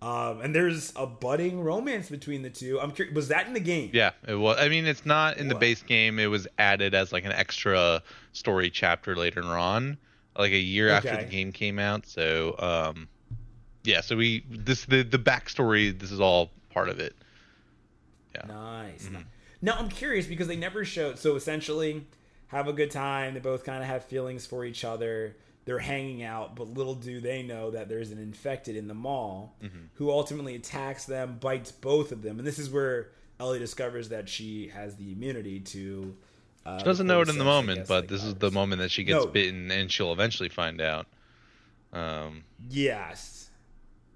Um, 0.00 0.40
and 0.40 0.52
there's 0.52 0.92
a 0.96 1.06
budding 1.06 1.60
romance 1.62 2.08
between 2.10 2.42
the 2.42 2.50
two. 2.50 2.80
I'm 2.80 2.90
curious, 2.90 3.14
was 3.14 3.28
that 3.28 3.46
in 3.46 3.52
the 3.52 3.60
game? 3.60 3.90
yeah 3.92 4.10
it 4.26 4.34
was 4.34 4.58
i 4.58 4.68
mean 4.68 4.84
it's 4.84 5.06
not 5.06 5.36
in 5.36 5.46
the 5.46 5.54
base 5.54 5.82
game 5.82 6.18
it 6.18 6.26
was 6.26 6.48
added 6.58 6.92
as 6.92 7.12
like 7.12 7.24
an 7.24 7.30
extra 7.30 8.02
story 8.32 8.68
chapter 8.68 9.14
later 9.14 9.44
on 9.44 9.96
like 10.36 10.50
a 10.50 10.58
year 10.58 10.88
after 10.88 11.16
the 11.16 11.22
game 11.30 11.52
came 11.52 11.78
out 11.78 12.04
so 12.06 12.56
um 12.58 13.06
yeah 13.84 14.00
so 14.00 14.16
we 14.16 14.44
this 14.50 14.86
the 14.86 15.02
the 15.04 15.18
backstory 15.18 15.96
this 15.96 16.10
is 16.10 16.18
all 16.20 16.50
part 16.70 16.88
of 16.88 16.98
it 16.98 17.14
yeah 18.34 18.42
Nice. 18.48 19.06
Mhm. 19.08 19.24
Now 19.60 19.74
I'm 19.78 19.88
curious 19.88 20.26
because 20.26 20.48
they 20.48 20.56
never 20.56 20.84
showed. 20.84 21.18
So 21.20 21.36
essentially, 21.36 22.04
have 22.52 22.68
a 22.68 22.72
good 22.72 22.90
time. 22.92 23.34
They 23.34 23.40
both 23.40 23.64
kind 23.64 23.82
of 23.82 23.88
have 23.88 24.04
feelings 24.04 24.46
for 24.46 24.64
each 24.64 24.84
other. 24.84 25.36
They're 25.64 25.78
hanging 25.80 26.22
out, 26.22 26.54
but 26.56 26.68
little 26.68 26.94
do 26.94 27.20
they 27.20 27.42
know 27.42 27.70
that 27.72 27.88
there's 27.88 28.10
an 28.12 28.18
infected 28.18 28.76
in 28.76 28.86
the 28.88 28.94
mall 28.94 29.56
Mhm. 29.62 29.88
who 29.94 30.10
ultimately 30.10 30.54
attacks 30.54 31.04
them, 31.06 31.38
bites 31.40 31.72
both 31.72 32.12
of 32.12 32.22
them, 32.22 32.38
and 32.38 32.46
this 32.46 32.58
is 32.58 32.68
where 32.70 33.10
Ellie 33.40 33.58
discovers 33.58 34.08
that 34.10 34.28
she 34.28 34.68
has 34.68 34.96
the 34.96 35.12
immunity 35.12 35.58
to. 35.60 36.16
Uh, 36.66 36.78
She 36.78 36.84
doesn't 36.84 37.06
know 37.08 37.20
it 37.22 37.28
in 37.28 37.38
the 37.38 37.44
moment, 37.44 37.80
guess, 37.80 37.88
but 37.88 38.02
like 38.02 38.08
this 38.10 38.22
is 38.22 38.34
the 38.36 38.50
moment 38.52 38.80
that 38.80 38.90
she 38.90 39.02
gets 39.04 39.24
No. 39.24 39.30
bitten, 39.30 39.70
and 39.70 39.90
she'll 39.90 40.12
eventually 40.12 40.48
find 40.48 40.80
out. 40.80 41.06
Um, 41.92 42.44
Yes. 42.70 43.50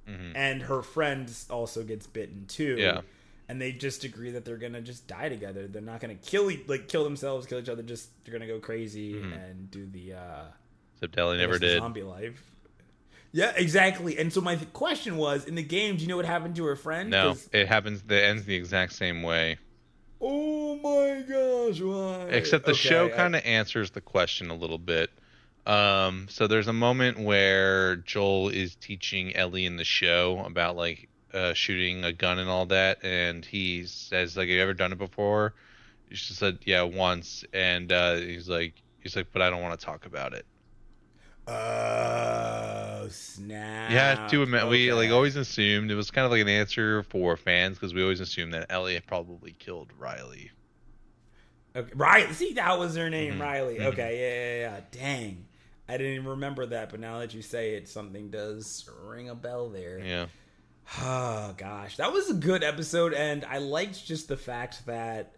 mhm. 0.09 0.33
and 0.35 0.63
her 0.63 0.83
friend 0.83 1.33
also 1.51 1.83
gets 1.85 2.07
bitten 2.07 2.47
too. 2.47 2.77
Yeah. 2.79 3.01
And 3.49 3.61
they 3.61 3.71
just 3.73 4.03
agree 4.05 4.33
that 4.33 4.45
they're 4.45 4.57
gonna 4.57 4.81
just 4.81 5.07
die 5.07 5.29
together. 5.29 5.69
They're 5.69 5.81
not 5.83 6.01
gonna 6.01 6.17
kill 6.17 6.51
e- 6.51 6.65
like 6.67 6.89
kill 6.89 7.05
themselves, 7.05 7.47
kill 7.47 7.61
each 7.61 7.69
other. 7.69 7.83
Just 7.83 8.09
they're 8.25 8.33
gonna 8.33 8.47
go 8.49 8.59
crazy 8.59 9.15
Mhm. 9.15 9.51
and 9.51 9.71
do 9.71 9.87
the 9.87 10.15
uh, 10.15 10.45
Except 10.95 11.17
Ellie 11.19 11.39
never 11.39 11.59
did. 11.59 11.79
zombie 11.79 12.03
life. 12.03 12.43
Yeah, 13.33 13.53
exactly. 13.55 14.19
And 14.19 14.33
so 14.33 14.41
my 14.41 14.57
th- 14.57 14.73
question 14.73 15.17
was, 15.17 15.45
in 15.45 15.55
the 15.57 15.63
game, 15.63 15.97
do 15.97 16.03
you 16.03 16.09
know 16.09 16.17
what 16.17 16.25
happened 16.25 16.57
to 16.57 16.65
her 16.65 16.75
friend? 16.77 17.11
No, 17.11 17.29
'Cause- 17.29 17.49
it 17.53 17.69
happens. 17.69 18.03
It 18.09 18.13
ends 18.13 18.47
the 18.47 18.55
exact 18.55 18.95
same 18.95 19.23
way. 19.23 19.59
Oh 20.21 20.77
my 20.77 21.23
gosh! 21.23 21.81
Why? 21.81 22.29
Except 22.35 22.65
the 22.65 22.71
Okay, 22.73 22.79
show 22.89 23.09
kind 23.11 23.37
of 23.37 23.45
answers 23.45 23.91
the 23.91 24.01
question 24.01 24.49
a 24.51 24.55
little 24.57 24.79
bit. 24.79 25.11
Um, 25.67 26.27
so 26.31 26.47
there's 26.47 26.69
a 26.69 26.73
moment 26.73 27.19
where 27.19 27.97
Joel 27.97 28.49
is 28.49 28.75
teaching 28.77 29.35
Ellie 29.37 29.67
in 29.67 29.77
the 29.77 29.85
show 29.85 30.43
about 30.47 30.77
like 30.77 31.09
uh, 31.33 31.55
shooting 31.55 32.05
a 32.05 32.13
gun 32.13 32.39
and 32.39 32.49
all 32.51 32.67
that, 32.67 33.05
and 33.05 33.45
he 33.45 33.85
says 33.87 34.37
like, 34.37 34.49
"Have 34.49 34.57
you 34.57 34.63
ever 34.63 34.75
done 34.75 34.93
it 34.93 34.99
before?" 34.99 35.55
She 36.13 36.35
said, 36.35 36.59
"Yeah, 36.65 36.83
once," 36.83 37.45
and 37.53 37.91
uh, 37.93 38.17
he's 38.17 38.49
like, 38.49 38.75
"He's 39.01 39.17
like, 39.17 39.29
but 39.33 39.43
I 39.43 39.51
don't 39.51 39.63
want 39.63 39.79
to 39.79 39.85
talk 39.87 40.07
about 40.07 40.33
it." 40.35 40.47
Oh 41.49 43.07
snap! 43.09 43.91
Yeah, 43.93 44.29
to 44.29 44.43
admit, 44.43 44.67
we 44.69 44.93
like 44.93 45.11
always 45.11 45.37
assumed 45.37 45.91
it 45.91 45.95
was 45.95 46.11
kind 46.11 46.25
of 46.25 46.33
like 46.33 46.41
an 46.41 46.49
answer 46.49 47.03
for 47.05 47.37
fans 47.37 47.79
because 47.79 47.95
we 47.95 48.03
always 48.03 48.21
assumed 48.21 48.53
that 48.55 48.67
Ellie 48.71 49.01
probably 49.01 49.53
killed 49.53 49.93
Riley. 49.99 50.51
Okay. 51.77 51.93
Riley. 51.95 52.33
See, 52.33 52.53
that 52.55 52.79
was 52.79 52.97
her 52.97 53.11
name, 53.11 53.35
Mhm, 53.35 53.41
Riley. 53.41 53.79
mhm. 53.79 53.87
Okay, 53.87 54.19
yeah, 54.21 54.71
yeah, 54.71 54.77
yeah. 54.77 54.81
Dang, 54.91 55.47
I 55.89 55.97
didn't 55.99 56.15
even 56.15 56.27
remember 56.27 56.67
that, 56.67 56.91
but 56.91 57.01
now 57.01 57.19
that 57.21 57.35
you 57.35 57.43
say 57.43 57.75
it, 57.75 57.89
something 57.89 58.31
does 58.31 58.89
ring 59.05 59.29
a 59.29 59.35
bell 59.35 59.69
there. 59.69 60.01
Yeah, 60.01 60.27
Oh 61.03 61.55
gosh, 61.57 61.97
that 61.97 62.13
was 62.13 62.31
a 62.31 62.35
good 62.35 62.63
episode, 62.63 63.13
and 63.13 63.45
I 63.45 63.59
liked 63.59 64.05
just 64.07 64.29
the 64.29 64.37
fact 64.37 64.87
that 64.87 65.33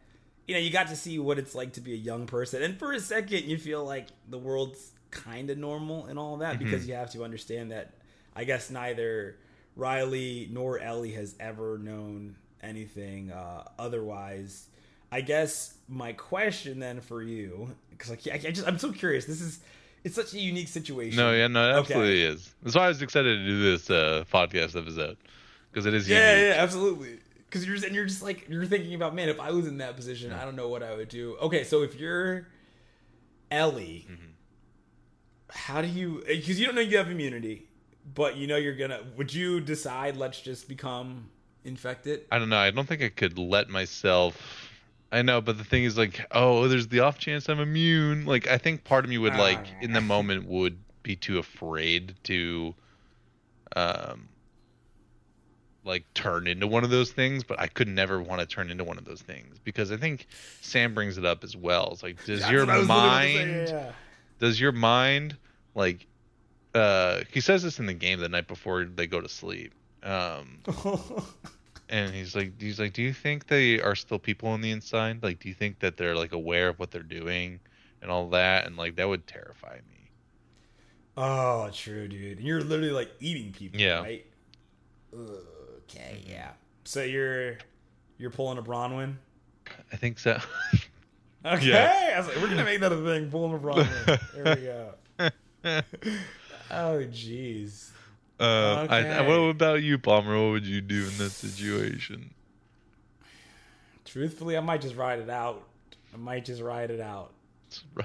you 0.46 0.54
know 0.54 0.60
you 0.60 0.70
got 0.70 0.88
to 0.88 0.96
see 0.96 1.18
what 1.18 1.38
it's 1.38 1.54
like 1.54 1.72
to 1.74 1.80
be 1.80 1.94
a 1.94 1.96
young 1.96 2.26
person, 2.26 2.62
and 2.62 2.78
for 2.78 2.92
a 2.92 3.00
second 3.00 3.44
you 3.44 3.56
feel 3.58 3.84
like 3.84 4.08
the 4.28 4.38
world's 4.38 4.92
kind 5.10 5.48
of 5.48 5.56
normal 5.56 6.04
and 6.06 6.18
all 6.18 6.36
that 6.38 6.58
because 6.58 6.86
you 6.86 6.92
have 6.94 7.10
to 7.12 7.24
understand 7.24 7.70
that 7.70 7.92
I 8.36 8.44
guess 8.44 8.68
neither 8.70 9.36
Riley 9.74 10.48
nor 10.52 10.78
Ellie 10.78 11.12
has 11.12 11.34
ever 11.40 11.78
known 11.78 12.36
anything 12.62 13.30
uh, 13.32 13.64
otherwise. 13.78 14.66
I 15.10 15.22
guess 15.22 15.72
my 15.88 16.12
question 16.12 16.78
then 16.78 17.00
for 17.00 17.22
you, 17.22 17.74
because 17.90 18.10
I, 18.10 18.18
I 18.34 18.50
just 18.50 18.66
I'm 18.68 18.78
so 18.78 18.92
curious. 18.92 19.24
This 19.24 19.40
is 19.40 19.60
it's 20.04 20.14
such 20.14 20.34
a 20.34 20.38
unique 20.38 20.68
situation. 20.68 21.16
no, 21.16 21.32
yeah, 21.32 21.46
no, 21.48 21.70
it 21.70 21.72
Okay. 21.72 21.78
absolutely 21.94 22.22
is. 22.22 22.54
That's 22.62 22.76
why 22.76 22.84
I 22.84 22.88
was 22.88 23.00
excited 23.00 23.38
to 23.38 23.44
do 23.46 23.62
this 23.62 23.88
uh, 23.90 24.24
podcast 24.30 24.76
episode 24.78 25.16
because 25.70 25.86
it 25.86 25.94
is 25.94 26.08
Yeah, 26.08 26.32
unique. 26.34 26.56
yeah, 26.56 26.62
absolutely. 26.62 27.18
Because 27.48 27.66
you're 27.66 27.76
and 27.76 27.94
you're 27.94 28.04
just 28.06 28.22
like 28.22 28.46
you're 28.48 28.66
thinking 28.66 28.94
about, 28.94 29.14
man, 29.14 29.28
if 29.28 29.40
I 29.40 29.50
was 29.52 29.66
in 29.66 29.78
that 29.78 29.96
position, 29.96 30.32
I 30.32 30.44
don't 30.44 30.56
know 30.56 30.68
what 30.68 30.82
I 30.82 30.94
would 30.94 31.08
do. 31.08 31.36
Okay, 31.40 31.64
so 31.64 31.82
if 31.82 31.94
you're 31.98 32.46
Ellie, 33.50 34.06
Mm-hmm. 34.10 34.30
how 35.50 35.80
do 35.80 35.88
you? 35.88 36.22
Because 36.26 36.60
you 36.60 36.66
don't 36.66 36.74
know 36.74 36.80
you 36.82 36.98
have 36.98 37.10
immunity, 37.10 37.66
but 38.14 38.36
you 38.36 38.46
know 38.46 38.56
you're 38.56 38.76
gonna. 38.76 39.00
Would 39.16 39.32
you 39.32 39.60
decide? 39.60 40.16
Let's 40.16 40.40
just 40.40 40.68
become 40.68 41.30
infected. 41.64 42.26
I 42.30 42.38
don't 42.38 42.50
know. 42.50 42.58
I 42.58 42.70
don't 42.70 42.86
think 42.86 43.02
I 43.02 43.08
could 43.08 43.38
let 43.38 43.68
myself. 43.70 44.36
I 45.10 45.22
know, 45.22 45.40
but 45.40 45.56
the 45.56 45.64
thing 45.64 45.84
is, 45.84 45.96
like, 45.96 46.26
oh, 46.32 46.68
there's 46.68 46.88
the 46.88 47.00
off 47.00 47.18
chance 47.18 47.48
I'm 47.48 47.60
immune. 47.60 48.26
Like, 48.26 48.46
I 48.46 48.58
think 48.58 48.84
part 48.84 49.04
of 49.06 49.08
me 49.08 49.16
would, 49.16 49.36
like, 49.36 49.66
in 49.80 49.94
the 49.94 50.02
moment, 50.02 50.44
would 50.46 50.76
be 51.02 51.16
too 51.16 51.38
afraid 51.38 52.14
to, 52.24 52.74
um, 53.74 54.28
like, 55.88 56.04
turn 56.14 56.46
into 56.46 56.66
one 56.66 56.84
of 56.84 56.90
those 56.90 57.10
things. 57.10 57.42
But 57.42 57.58
I 57.58 57.66
could 57.66 57.88
never 57.88 58.22
want 58.22 58.40
to 58.40 58.46
turn 58.46 58.70
into 58.70 58.84
one 58.84 58.98
of 58.98 59.04
those 59.04 59.22
things 59.22 59.58
because 59.58 59.90
I 59.90 59.96
think 59.96 60.26
Sam 60.60 60.94
brings 60.94 61.18
it 61.18 61.24
up 61.24 61.42
as 61.42 61.56
well. 61.56 61.90
It's 61.92 62.02
like, 62.02 62.24
does 62.24 62.40
That's 62.40 62.52
your 62.52 62.66
what 62.66 62.74
I 62.74 62.78
was 62.78 62.88
literally 62.88 63.08
mind, 63.08 63.68
say, 63.68 63.92
does 64.38 64.60
your 64.60 64.72
mind, 64.72 65.36
like, 65.74 66.06
uh, 66.74 67.22
he 67.32 67.40
says 67.40 67.62
this 67.64 67.80
in 67.80 67.86
the 67.86 67.94
game 67.94 68.20
the 68.20 68.28
night 68.28 68.46
before 68.46 68.84
they 68.84 69.06
go 69.06 69.20
to 69.20 69.28
sleep. 69.28 69.74
Um, 70.04 70.60
and 71.88 72.14
he's 72.14 72.36
like 72.36 72.60
he's 72.60 72.78
like 72.78 72.92
do 72.92 73.02
you 73.02 73.12
think 73.12 73.48
they 73.48 73.80
are 73.80 73.96
still 73.96 74.18
people 74.18 74.50
on 74.50 74.60
the 74.60 74.70
inside 74.70 75.22
like 75.22 75.40
do 75.40 75.48
you 75.48 75.54
think 75.54 75.80
that 75.80 75.96
they're 75.96 76.14
like 76.14 76.32
aware 76.32 76.68
of 76.68 76.78
what 76.78 76.90
they're 76.90 77.02
doing 77.02 77.58
and 78.00 78.10
all 78.10 78.28
that 78.28 78.66
and 78.66 78.76
like 78.76 78.94
that 78.94 79.08
would 79.08 79.26
terrify 79.26 79.74
me 79.90 79.98
oh, 81.18 81.68
true, 81.72 82.08
dude. 82.08 82.38
And 82.38 82.46
you're 82.46 82.62
literally 82.62 82.92
like 82.92 83.10
eating 83.20 83.52
people, 83.52 83.80
Yeah. 83.80 84.00
right? 84.00 84.26
Okay, 85.90 86.22
yeah. 86.28 86.50
So 86.84 87.02
you're 87.02 87.58
you're 88.18 88.30
pulling 88.30 88.58
a 88.58 88.62
Bronwyn. 88.62 89.16
i 89.92 89.96
think 89.96 90.18
so 90.18 90.38
Okay, 91.44 91.68
Yeah. 91.68 92.12
I 92.14 92.18
was 92.18 92.26
like, 92.28 92.36
we're 92.36 92.48
gonna 92.48 92.64
make 92.64 92.80
that 92.80 92.92
a 92.92 92.96
thing. 93.04 93.30
Pulling 93.30 93.54
a 93.54 93.58
Bronwyn. 93.58 94.20
There 94.34 94.56
we 94.56 94.62
go. 94.62 94.94
Oh, 96.70 96.98
jeez. 97.10 97.90
uh, 98.38 98.86
I, 98.90 99.00
Okay. 99.00 99.26
what 99.26 99.34
about 99.50 99.82
you 99.82 99.98
palmer 99.98 100.36
what 100.36 100.50
would 100.52 100.66
you 100.66 100.80
do 100.82 101.06
in 101.06 101.16
that 101.18 101.30
situation 101.30 102.34
Truthfully, 104.04 104.56
I 104.56 104.60
might 104.60 104.80
just 104.80 104.96
ride 104.96 105.18
it 105.18 105.28
out. 105.30 105.66
I 106.14 106.16
might 106.16 106.44
just 106.46 106.62
ride 106.62 106.90
it 106.90 107.00
out 107.00 107.32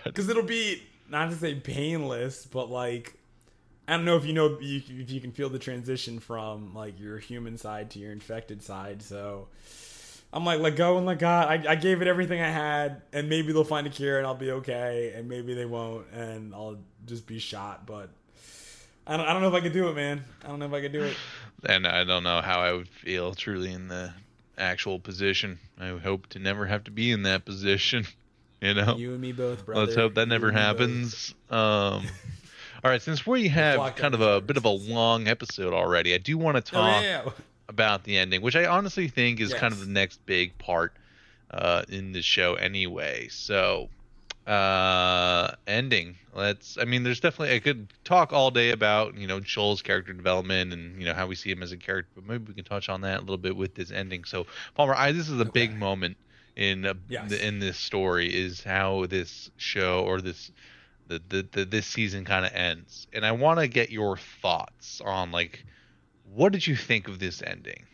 because 0.03 0.27
it'll 0.27 0.43
be 0.43 0.81
not 1.10 1.30
to 1.30 1.35
say 1.38 1.55
painless, 1.55 2.45
but 2.45 2.69
like 2.69 3.18
I 3.88 3.97
don't 3.97 4.05
know 4.05 4.15
if 4.15 4.26
you 4.26 4.34
know 4.34 4.57
if 4.61 5.11
you 5.11 5.19
can 5.22 5.31
feel 5.31 5.49
the 5.49 5.60
transition 5.60 6.19
from 6.19 6.73
like 6.73 6.99
your 6.99 7.18
human 7.18 7.57
side 7.57 7.91
to 7.91 7.99
your 7.99 8.11
infected 8.11 8.64
side. 8.64 9.01
So 9.01 9.47
I'm 10.31 10.45
like, 10.45 10.60
let 10.61 10.76
go 10.76 10.97
and 10.97 11.05
let 11.05 11.19
God. 11.19 11.47
I, 11.49 11.72
I 11.72 11.76
gave 11.76 12.01
it 12.01 12.07
everything 12.07 12.41
I 12.41 12.49
had, 12.49 13.01
and 13.11 13.27
maybe 13.30 13.51
they'll 13.53 13.64
find 13.64 13.85
a 13.85 13.89
cure 13.89 14.18
and 14.18 14.26
I'll 14.26 14.35
be 14.35 14.51
okay, 14.51 15.14
and 15.15 15.27
maybe 15.27 15.53
they 15.53 15.65
won't, 15.65 16.07
and 16.14 16.53
I'll 16.55 16.77
just 17.05 17.27
be 17.27 17.39
shot. 17.39 17.85
But 17.85 18.10
I 19.05 19.18
don't, 19.18 19.26
I 19.27 19.34
don't 19.34 19.41
know 19.41 19.49
if 19.49 19.53
I 19.53 19.60
could 19.61 19.73
do 19.73 19.89
it, 19.89 19.95
man. 19.95 20.23
I 20.43 20.47
don't 20.47 20.60
know 20.60 20.65
if 20.65 20.73
I 20.73 20.81
could 20.81 20.93
do 20.93 21.03
it. 21.03 21.18
and 21.65 21.85
i 21.88 22.03
don't 22.03 22.23
know 22.23 22.41
how 22.41 22.60
i 22.60 22.73
would 22.73 22.89
feel 22.89 23.34
truly 23.34 23.72
in 23.72 23.88
the 23.88 24.11
actual 24.57 24.99
position 24.99 25.57
i 25.80 25.88
hope 25.97 26.27
to 26.27 26.38
never 26.38 26.65
have 26.65 26.84
to 26.84 26.91
be 26.91 27.10
in 27.10 27.23
that 27.23 27.45
position 27.45 28.05
you 28.61 28.73
know 28.73 28.95
You 28.97 29.11
and 29.14 29.22
me 29.22 29.31
both, 29.31 29.65
brother. 29.65 29.81
Let's 29.85 29.95
hope 29.95 30.14
that 30.15 30.22
You 30.27 30.27
never 30.27 30.47
and 30.49 30.55
both. 30.55 30.61
happens. 30.61 31.35
Um, 31.49 32.05
all 32.84 32.91
right, 32.91 33.01
since 33.01 33.26
we 33.26 33.47
have 33.49 33.95
kind 33.95 34.14
of 34.14 34.22
a 34.22 34.41
bit 34.41 34.57
of 34.57 34.65
a 34.65 34.69
long 34.69 35.27
episode 35.27 35.73
already, 35.73 36.14
I 36.14 36.18
do 36.18 36.38
want 36.38 36.64
to 36.65 36.76
Oh, 36.76 36.81
talk 36.81 37.03
yeah. 37.03 37.30
about 37.69 38.03
the 38.03 38.18
ending, 38.18 38.41
which 38.41 38.55
I 38.55 38.65
honestly 38.65 39.07
think 39.07 39.39
is 39.39 39.53
kind 39.53 39.73
of 39.73 39.80
the 39.80 39.85
next 39.88 40.26
big 40.26 40.57
part 40.57 40.93
uh, 41.51 41.84
in 41.89 42.11
the 42.11 42.22
show 42.22 42.55
anyway. 42.55 43.27
So, 43.30 43.89
uh, 44.47 45.51
ending. 45.68 46.15
Let's. 46.35 46.77
I 46.77 46.84
mean, 46.85 47.03
there's 47.03 47.19
definitely 47.22 47.55
I 47.55 47.60
could 47.60 47.88
talk 48.03 48.34
all 48.34 48.51
day 48.51 48.72
about 48.72 49.15
you 49.18 49.27
know 49.27 49.39
Joel's 49.39 49.81
character 49.81 50.11
development 50.14 50.73
and 50.73 50.99
you 50.99 51.05
know 51.05 51.14
how 51.14 51.27
we 51.27 51.35
see 51.35 51.51
him 51.51 51.64
as 51.64 51.72
a 51.72 51.77
character, 51.77 52.11
but 52.15 52.26
maybe 52.26 52.45
we 52.49 52.53
can 52.53 52.65
touch 52.65 52.89
on 52.89 53.01
that 53.01 53.18
a 53.19 53.22
little 53.22 53.38
bit 53.38 53.55
with 53.55 53.76
this 53.76 53.91
ending. 53.91 54.26
So, 54.26 54.45
Palmer, 54.76 54.95
I 54.95 55.11
this 55.14 55.30
is 55.30 55.39
a 55.39 55.45
big 55.45 55.73
moment 55.73 56.18
in 56.55 56.85
uh, 56.85 56.93
Yes. 57.07 57.30
the, 57.30 57.47
in 57.47 57.60
this 57.60 57.77
story 57.77 58.27
is 58.34 58.64
how 58.64 59.05
this 59.05 59.49
show 59.57 60.03
or 60.03 60.19
this 60.22 60.51
the, 61.08 61.22
the, 61.30 61.48
the 61.52 61.66
this 61.66 61.86
season 61.86 62.26
kind 62.26 62.46
of 62.46 62.54
ends, 62.54 63.08
and 63.14 63.26
I 63.26 63.32
want 63.32 63.60
to 63.60 63.68
get 63.68 63.92
your 63.92 64.18
thoughts 64.18 65.02
on 65.02 65.32
like 65.32 65.66
what 66.34 66.52
did 66.52 66.66
you 66.66 66.76
think 66.76 67.08
of 67.08 67.20
this 67.20 67.42
ending? 67.42 67.86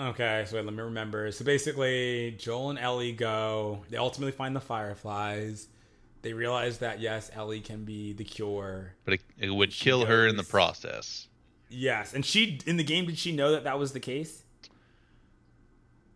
Okay, 0.00 0.44
so 0.46 0.56
wait, 0.56 0.64
let 0.64 0.74
me 0.74 0.82
remember. 0.82 1.32
So 1.32 1.44
basically, 1.44 2.36
Joel 2.38 2.70
and 2.70 2.78
Ellie 2.78 3.12
go. 3.12 3.84
They 3.90 3.96
ultimately 3.96 4.32
find 4.32 4.54
the 4.54 4.60
fireflies. 4.60 5.68
They 6.22 6.32
realize 6.32 6.78
that 6.78 7.00
yes, 7.00 7.30
Ellie 7.34 7.60
can 7.60 7.84
be 7.84 8.12
the 8.12 8.24
cure. 8.24 8.94
But 9.04 9.14
it, 9.14 9.20
it 9.38 9.50
would 9.50 9.72
She 9.72 9.84
kill 9.84 10.06
her 10.06 10.26
in 10.26 10.36
the 10.36 10.44
process. 10.44 11.26
Yes, 11.68 12.14
and 12.14 12.24
she 12.24 12.60
in 12.66 12.76
the 12.76 12.84
game 12.84 13.06
did 13.06 13.18
she 13.18 13.32
know 13.32 13.52
that 13.52 13.64
that 13.64 13.78
was 13.78 13.92
the 13.92 14.00
case? 14.00 14.44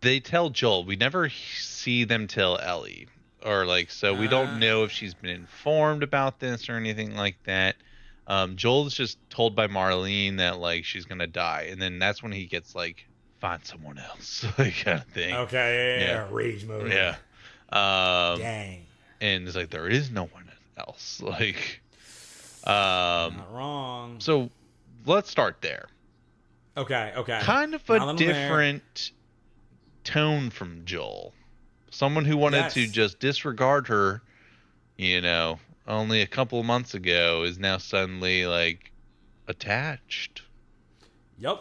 They 0.01 0.19
tell 0.19 0.49
Joel. 0.49 0.85
We 0.85 0.95
never 0.95 1.29
see 1.29 2.05
them 2.05 2.27
tell 2.27 2.57
Ellie, 2.59 3.07
or 3.45 3.65
like 3.65 3.91
so 3.91 4.13
we 4.13 4.27
Ah. 4.27 4.31
don't 4.31 4.59
know 4.59 4.83
if 4.83 4.91
she's 4.91 5.13
been 5.13 5.29
informed 5.29 6.03
about 6.03 6.39
this 6.39 6.69
or 6.69 6.75
anything 6.75 7.15
like 7.15 7.37
that. 7.43 7.75
Um, 8.27 8.55
Joel's 8.55 8.93
just 8.93 9.17
told 9.29 9.55
by 9.55 9.67
Marlene 9.67 10.37
that 10.37 10.59
like 10.59 10.85
she's 10.85 11.05
gonna 11.05 11.27
die, 11.27 11.67
and 11.71 11.81
then 11.81 11.99
that's 11.99 12.23
when 12.23 12.31
he 12.31 12.45
gets 12.45 12.73
like 12.75 13.05
find 13.41 13.63
someone 13.65 13.97
else, 13.97 14.45
like 14.57 14.75
kind 14.77 14.99
of 14.99 15.05
thing. 15.07 15.33
Okay, 15.35 15.99
yeah, 16.01 16.05
Yeah. 16.07 16.27
rage 16.31 16.65
mode. 16.65 16.91
Yeah. 16.91 17.15
Um, 17.69 18.39
Dang, 18.39 18.85
and 19.19 19.45
it's 19.47 19.55
like 19.57 19.69
there 19.69 19.87
is 19.87 20.09
no 20.11 20.25
one 20.25 20.49
else. 20.77 21.21
Like, 21.21 21.81
um, 22.65 23.35
not 23.37 23.53
wrong. 23.53 24.19
so 24.19 24.49
let's 25.05 25.29
start 25.29 25.57
there. 25.61 25.87
Okay, 26.77 27.11
okay. 27.17 27.39
Kind 27.41 27.75
of 27.75 27.87
a 27.89 28.13
different 28.15 29.11
tone 30.03 30.49
from 30.49 30.85
Joel. 30.85 31.33
Someone 31.93 32.25
who 32.25 32.37
wanted 32.37 32.71
to 32.71 32.87
just 32.87 33.19
disregard 33.19 33.87
her, 33.87 34.23
you 34.97 35.21
know, 35.21 35.59
only 35.87 36.21
a 36.21 36.27
couple 36.27 36.59
of 36.59 36.65
months 36.65 36.95
ago 36.95 37.43
is 37.43 37.59
now 37.59 37.77
suddenly 37.77 38.47
like 38.47 38.91
attached. 39.47 40.41
Yep. 41.37 41.59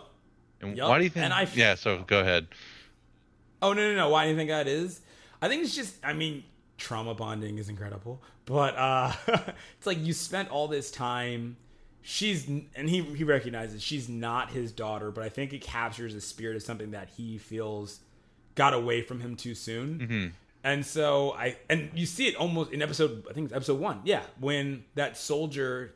And 0.62 0.76
Yup, 0.76 0.88
why 0.88 0.98
do 0.98 1.04
you 1.04 1.10
think? 1.10 1.24
and 1.24 1.34
I 1.34 1.42
f- 1.42 1.54
yeah, 1.54 1.74
so 1.74 2.04
go 2.06 2.20
ahead. 2.20 2.46
Oh 3.60 3.74
no 3.74 3.90
no 3.90 3.96
no! 3.96 4.08
Why 4.08 4.24
do 4.24 4.30
you 4.30 4.36
think 4.36 4.48
that 4.48 4.66
is? 4.66 5.02
I 5.42 5.48
think 5.48 5.64
it's 5.64 5.74
just. 5.74 5.96
I 6.02 6.14
mean, 6.14 6.44
trauma 6.78 7.14
bonding 7.14 7.58
is 7.58 7.68
incredible, 7.68 8.22
but 8.46 8.74
uh, 8.76 9.12
it's 9.76 9.86
like 9.86 9.98
you 9.98 10.14
spent 10.14 10.48
all 10.48 10.66
this 10.66 10.90
time. 10.90 11.58
She's 12.00 12.48
and 12.48 12.88
he 12.88 13.02
he 13.02 13.24
recognizes 13.24 13.82
she's 13.82 14.08
not 14.08 14.50
his 14.50 14.72
daughter, 14.72 15.10
but 15.10 15.24
I 15.24 15.28
think 15.28 15.52
it 15.52 15.60
captures 15.60 16.14
the 16.14 16.22
spirit 16.22 16.56
of 16.56 16.62
something 16.62 16.92
that 16.92 17.10
he 17.10 17.36
feels 17.36 18.00
got 18.54 18.74
away 18.74 19.02
from 19.02 19.20
him 19.20 19.36
too 19.36 19.54
soon. 19.54 20.00
hmm 20.00 20.26
And 20.68 20.84
so 20.86 21.32
I 21.32 21.56
and 21.68 21.90
you 21.94 22.06
see 22.06 22.28
it 22.28 22.36
almost 22.36 22.70
in 22.72 22.82
episode 22.82 23.24
I 23.28 23.32
think 23.32 23.46
it's 23.46 23.54
episode 23.56 23.80
one, 23.80 24.00
yeah, 24.04 24.22
when 24.38 24.84
that 24.94 25.16
soldier 25.16 25.92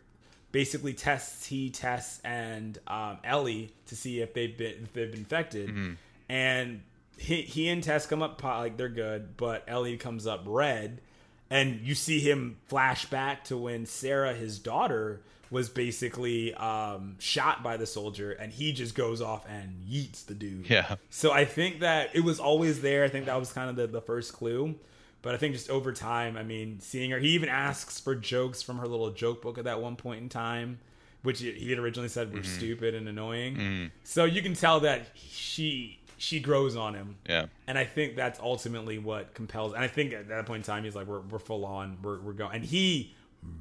basically 0.53 0.95
tests 0.95 1.47
he 1.47 1.71
tests 1.71 2.21
and 2.25 2.79
um, 2.89 3.19
Ellie 3.25 3.73
to 3.87 3.95
see 3.97 4.21
if 4.21 4.33
they've 4.35 4.57
been 4.57 4.85
if 4.85 4.93
they've 4.93 5.11
been 5.11 5.21
infected, 5.21 5.69
Mm-hmm. 5.69 5.93
and 6.29 6.81
he, 7.19 7.43
he 7.43 7.69
and 7.69 7.83
Tess 7.83 8.07
come 8.07 8.23
up 8.23 8.43
like 8.43 8.77
they're 8.77 8.89
good, 8.91 9.37
but 9.39 9.65
Ellie 9.67 9.97
comes 9.97 10.27
up 10.27 10.43
red, 10.47 11.01
and 11.49 11.81
you 11.81 11.95
see 11.95 12.21
him 12.21 12.59
flash 12.67 13.07
back 13.07 13.45
to 13.45 13.57
when 13.57 13.87
Sarah, 13.87 14.35
his 14.35 14.59
daughter, 14.59 15.21
was 15.51 15.69
basically 15.69 16.55
um, 16.55 17.17
shot 17.19 17.63
by 17.63 17.77
the 17.77 17.87
soldier, 17.87 18.33
and 18.33 18.53
he 18.53 18.73
just 18.73 18.95
goes 18.95 19.21
off 19.21 19.47
and 19.49 19.83
yeets 19.89 20.25
the 20.27 20.35
dude. 20.35 20.69
Yeah. 20.69 20.97
So 21.11 21.33
I 21.33 21.45
think 21.45 21.81
that 21.81 22.11
it 22.15 22.21
was 22.21 22.41
always 22.41 22.81
there. 22.81 23.05
I 23.05 23.09
think 23.09 23.27
that 23.27 23.39
was 23.39 23.53
kind 23.53 23.71
of 23.71 23.77
the, 23.77 23.87
the 23.87 24.01
first 24.01 24.33
clue. 24.33 24.75
But 25.23 25.35
I 25.35 25.39
think 25.39 25.55
just 25.55 25.71
over 25.71 25.93
time, 25.93 26.37
I 26.37 26.45
mean, 26.45 26.79
seeing 26.79 27.11
her, 27.11 27.19
he 27.19 27.31
even 27.31 27.49
asks 27.49 27.99
for 27.99 28.15
jokes 28.15 28.63
from 28.63 28.79
her 28.79 28.87
little 28.87 29.11
joke 29.11 29.43
book 29.43 29.59
at 29.59 29.65
that 29.65 29.81
one 29.81 29.97
point 29.97 30.23
in 30.23 30.29
time, 30.29 30.79
which 31.23 31.41
he 31.41 31.69
had 31.69 31.81
originally 31.81 32.09
said 32.09 32.33
were 32.33 32.45
stupid 32.45 32.95
and 32.95 33.09
annoying. 33.09 33.91
So 34.05 34.25
you 34.25 34.41
can 34.41 34.55
tell 34.55 34.81
that 34.81 35.09
she 35.17 35.99
she 36.17 36.39
grows 36.39 36.77
on 36.77 36.95
him. 36.95 37.17
Yeah. 37.29 37.47
And 37.67 37.77
I 37.77 37.85
think 37.85 38.15
that's 38.15 38.39
ultimately 38.39 38.99
what 38.99 39.35
compels. 39.35 39.75
And 39.75 39.83
I 39.83 39.89
think 39.89 40.13
at 40.13 40.29
that 40.29 40.47
point 40.47 40.61
in 40.61 40.63
time, 40.63 40.85
he's 40.85 40.95
like, 40.95 41.07
we're, 41.07 41.21
we're 41.21 41.39
full 41.39 41.65
on, 41.65 41.99
we're, 42.03 42.21
we're 42.21 42.33
going. 42.33 42.55
And 42.55 42.65
he 42.65 43.15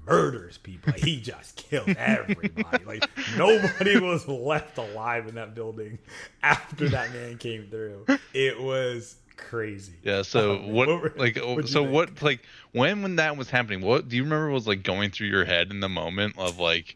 murders 0.05 0.57
people. 0.57 0.93
Like, 0.93 1.01
he 1.03 1.19
just 1.21 1.55
killed 1.55 1.89
everybody. 1.97 2.83
like, 2.85 3.09
nobody 3.37 3.99
was 3.99 4.27
left 4.27 4.77
alive 4.77 5.27
in 5.27 5.35
that 5.35 5.55
building 5.55 5.97
after 6.43 6.89
that 6.89 7.11
man 7.13 7.37
came 7.37 7.67
through. 7.69 8.05
It 8.33 8.59
was 8.61 9.15
crazy. 9.37 9.93
Yeah. 10.03 10.21
So 10.21 10.53
Oh, 10.63 10.67
what, 10.67 10.87
were- 10.87 11.13
like, 11.17 11.35
so 11.37 11.81
think? 11.83 11.91
what, 11.91 12.21
like, 12.21 12.41
when 12.71 13.01
when 13.01 13.15
that 13.17 13.35
was 13.37 13.49
happening, 13.49 13.81
what 13.81 14.07
do 14.09 14.15
you 14.15 14.23
remember 14.23 14.49
was 14.49 14.67
like 14.67 14.83
going 14.83 15.11
through 15.11 15.27
your 15.27 15.45
head 15.45 15.71
in 15.71 15.79
the 15.79 15.89
moment 15.89 16.35
of 16.37 16.59
like, 16.59 16.95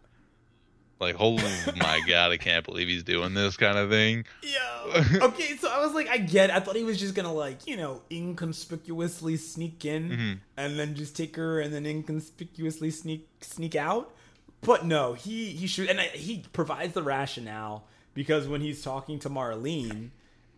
like, 0.99 1.15
oh 1.19 1.37
my 1.77 2.01
god, 2.07 2.31
I 2.31 2.37
can't 2.37 2.65
believe 2.65 2.87
he's 2.87 3.03
doing 3.03 3.33
this 3.33 3.55
kind 3.57 3.77
of 3.77 3.89
thing. 3.89 4.25
Yo. 4.43 5.01
Okay, 5.21 5.55
so 5.57 5.69
I 5.69 5.83
was 5.85 5.93
like, 5.93 6.07
I 6.09 6.17
get. 6.17 6.49
It. 6.49 6.55
I 6.55 6.59
thought 6.59 6.75
he 6.75 6.83
was 6.83 6.99
just 6.99 7.13
gonna 7.15 7.33
like, 7.33 7.67
you 7.67 7.77
know, 7.77 8.01
inconspicuously 8.11 9.37
sneak 9.37 9.85
in 9.85 10.09
Mm-hmm. 10.09 10.33
and 10.57 10.79
then 10.79 10.95
just 10.95 11.15
take 11.15 11.35
her 11.35 11.59
and 11.59 11.73
then 11.73 11.85
inconspicuously 11.85 12.91
sneak 12.91 13.27
sneak 13.41 13.75
out. 13.75 14.13
But 14.61 14.85
no, 14.85 15.13
he 15.13 15.47
he 15.51 15.67
shoot 15.67 15.89
and 15.89 15.99
I, 15.99 16.05
he 16.05 16.43
provides 16.53 16.93
the 16.93 17.03
rationale 17.03 17.85
because 18.13 18.47
when 18.47 18.61
he's 18.61 18.81
talking 18.81 19.19
to 19.19 19.29
Marlene 19.29 20.09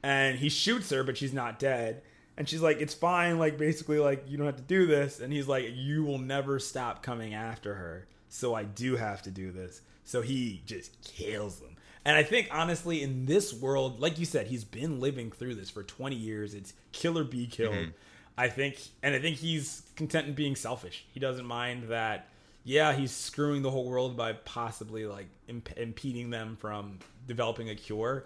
and 0.02 0.40
he 0.40 0.50
shoots 0.50 0.90
her, 0.90 1.04
but 1.04 1.18
she's 1.18 1.34
not 1.34 1.60
dead. 1.60 2.02
And 2.38 2.48
she's 2.50 2.62
like, 2.62 2.80
it's 2.82 2.94
fine. 2.94 3.38
Like, 3.38 3.58
basically, 3.58 4.00
like, 4.00 4.24
you 4.28 4.38
don't 4.38 4.48
have 4.48 4.56
to 4.56 4.64
do 4.64 4.88
this. 4.88 5.20
And 5.20 5.32
he's 5.32 5.48
like, 5.48 5.66
you 5.76 6.04
will 6.06 6.18
never 6.18 6.58
stop 6.60 7.04
coming 7.04 7.34
after 7.36 7.76
her. 7.76 8.08
So 8.30 8.56
I 8.56 8.64
do 8.64 8.96
have 8.96 9.22
to 9.24 9.30
do 9.32 9.52
this. 9.52 9.82
So 10.04 10.22
he 10.22 10.62
just 10.66 11.02
kills 11.04 11.60
them. 11.60 11.76
And 12.04 12.18
I 12.18 12.24
think, 12.24 12.50
honestly, 12.52 13.04
in 13.04 13.26
this 13.26 13.54
world, 13.54 14.00
like 14.00 14.18
you 14.18 14.26
said, 14.26 14.48
he's 14.48 14.64
been 14.64 15.00
living 15.00 15.32
through 15.32 15.56
this 15.56 15.70
for 15.70 15.84
20 15.84 16.16
years. 16.16 16.54
It's 16.54 16.74
kill 16.92 17.18
or 17.18 17.24
be 17.24 17.46
killed. 17.46 17.76
Mm-hmm. 17.76 17.92
I 18.38 18.48
think, 18.48 18.80
and 19.04 19.14
I 19.14 19.20
think 19.20 19.38
he's 19.38 19.84
content 19.96 20.28
in 20.28 20.34
being 20.34 20.56
selfish. 20.56 21.06
He 21.14 21.20
doesn't 21.20 21.46
mind 21.46 21.90
that, 21.90 22.28
yeah, 22.64 22.94
he's 22.94 23.12
screwing 23.12 23.62
the 23.62 23.70
whole 23.70 23.88
world 23.88 24.18
by 24.18 24.34
possibly, 24.34 25.06
like, 25.06 25.28
imp- 25.48 25.78
impeding 25.78 26.32
them 26.32 26.58
from 26.60 27.00
developing 27.28 27.70
a 27.70 27.76
cure 27.76 28.26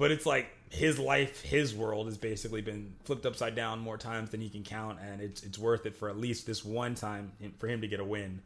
but 0.00 0.10
it's 0.10 0.24
like 0.24 0.48
his 0.70 0.98
life, 0.98 1.42
his 1.42 1.74
world 1.74 2.06
has 2.06 2.16
basically 2.16 2.62
been 2.62 2.94
flipped 3.04 3.26
upside 3.26 3.54
down 3.54 3.80
more 3.80 3.98
times 3.98 4.30
than 4.30 4.40
he 4.40 4.48
can 4.48 4.64
count, 4.64 4.98
and 4.98 5.20
it's 5.20 5.42
it's 5.42 5.58
worth 5.58 5.84
it 5.84 5.94
for 5.94 6.08
at 6.08 6.16
least 6.16 6.46
this 6.46 6.64
one 6.64 6.94
time 6.94 7.32
for 7.58 7.68
him 7.68 7.82
to 7.82 7.86
get 7.86 8.00
a 8.00 8.04
win. 8.04 8.40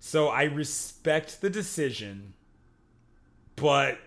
So 0.00 0.28
I 0.28 0.44
respect 0.44 1.42
the 1.42 1.50
decision, 1.50 2.32
but 3.54 3.98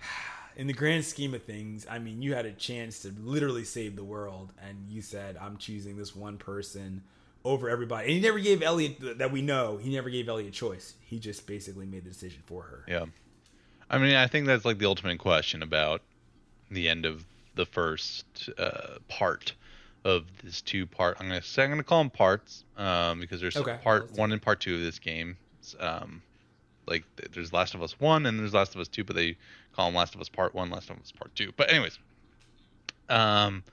in 0.56 0.66
the 0.66 0.72
grand 0.72 1.04
scheme 1.04 1.32
of 1.32 1.44
things, 1.44 1.86
I 1.88 2.00
mean, 2.00 2.20
you 2.20 2.34
had 2.34 2.44
a 2.44 2.52
chance 2.52 3.00
to 3.02 3.14
literally 3.22 3.64
save 3.64 3.96
the 3.96 4.04
world, 4.04 4.52
and 4.60 4.86
you 4.88 5.00
said, 5.00 5.38
"I'm 5.40 5.56
choosing 5.56 5.96
this 5.96 6.14
one 6.14 6.36
person." 6.36 7.04
Over 7.46 7.68
everybody, 7.68 8.06
and 8.06 8.14
he 8.14 8.20
never 8.22 8.38
gave 8.38 8.62
Elliot 8.62 9.18
that 9.18 9.30
we 9.30 9.42
know. 9.42 9.76
He 9.76 9.94
never 9.94 10.08
gave 10.08 10.30
Ellie 10.30 10.48
a 10.48 10.50
choice. 10.50 10.94
He 11.02 11.18
just 11.18 11.46
basically 11.46 11.84
made 11.84 12.04
the 12.06 12.08
decision 12.08 12.42
for 12.46 12.62
her. 12.62 12.84
Yeah. 12.88 13.04
I 13.90 13.98
mean, 13.98 14.14
I 14.14 14.26
think 14.28 14.46
that's 14.46 14.64
like 14.64 14.78
the 14.78 14.86
ultimate 14.86 15.18
question 15.18 15.62
about 15.62 16.00
the 16.70 16.88
end 16.88 17.04
of 17.04 17.26
the 17.54 17.66
first 17.66 18.48
uh, 18.56 18.98
part 19.08 19.52
of 20.04 20.24
this 20.42 20.60
two 20.60 20.86
part. 20.86 21.16
I'm 21.20 21.28
gonna 21.28 21.42
say 21.42 21.64
I'm 21.64 21.70
gonna 21.70 21.82
call 21.82 21.98
them 22.02 22.10
parts 22.10 22.64
um, 22.76 23.20
because 23.20 23.40
there's 23.40 23.56
Okay. 23.56 23.78
part 23.82 24.12
one 24.12 24.32
and 24.32 24.40
part 24.42 24.60
two 24.60 24.74
of 24.74 24.80
this 24.80 24.98
game. 24.98 25.36
Um, 25.80 26.22
like 26.86 27.04
there's 27.32 27.52
Last 27.52 27.74
of 27.74 27.82
Us 27.82 27.98
one 27.98 28.26
and 28.26 28.38
there's 28.38 28.52
Last 28.54 28.74
of 28.74 28.80
Us 28.80 28.88
two, 28.88 29.04
but 29.04 29.16
they 29.16 29.36
call 29.74 29.86
them 29.88 29.94
Last 29.94 30.14
of 30.14 30.20
Us 30.20 30.28
Part 30.28 30.54
One, 30.54 30.70
Last 30.70 30.90
of 30.90 30.98
Us 30.98 31.10
Part 31.12 31.34
Two. 31.34 31.52
But 31.56 31.70
anyways, 31.70 31.98
um, 33.08 33.64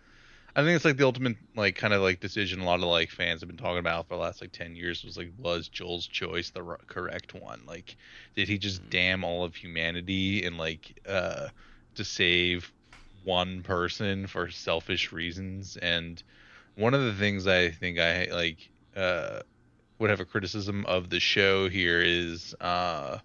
I 0.55 0.63
think 0.63 0.75
it's 0.75 0.85
like 0.85 0.97
the 0.97 1.05
ultimate 1.05 1.37
like 1.55 1.75
kind 1.75 1.93
of 1.93 2.01
like 2.01 2.19
decision 2.19 2.59
a 2.61 2.65
lot 2.65 2.75
of 2.75 2.85
like 2.85 3.09
fans 3.09 3.41
have 3.41 3.47
been 3.49 3.57
talking 3.57 3.79
about 3.79 4.07
for 4.07 4.15
the 4.15 4.21
last 4.21 4.41
like 4.41 4.51
10 4.51 4.75
years 4.75 5.03
was 5.03 5.17
like 5.17 5.31
was 5.37 5.67
Joel's 5.69 6.07
choice 6.07 6.49
the 6.49 6.63
r- 6.63 6.79
correct 6.87 7.33
one 7.33 7.61
like 7.65 7.95
did 8.35 8.49
he 8.49 8.57
just 8.57 8.89
damn 8.89 9.23
all 9.23 9.43
of 9.45 9.55
humanity 9.55 10.45
and 10.45 10.57
like 10.57 10.99
uh 11.07 11.47
to 11.95 12.03
save 12.03 12.71
one 13.23 13.61
person 13.64 14.27
for 14.27 14.49
selfish 14.49 15.11
reasons 15.11 15.77
and 15.77 16.23
one 16.76 16.93
of 16.93 17.03
the 17.03 17.14
things 17.14 17.48
I 17.48 17.69
think 17.69 17.99
I 17.99 18.27
like 18.31 18.69
uh 18.95 19.41
would 19.99 20.10
have 20.10 20.19
a 20.19 20.26
criticism 20.26 20.85
of 20.88 21.10
the 21.10 21.19
show 21.19 21.69
here 21.69 22.02
is 22.02 22.56
uh 22.60 23.19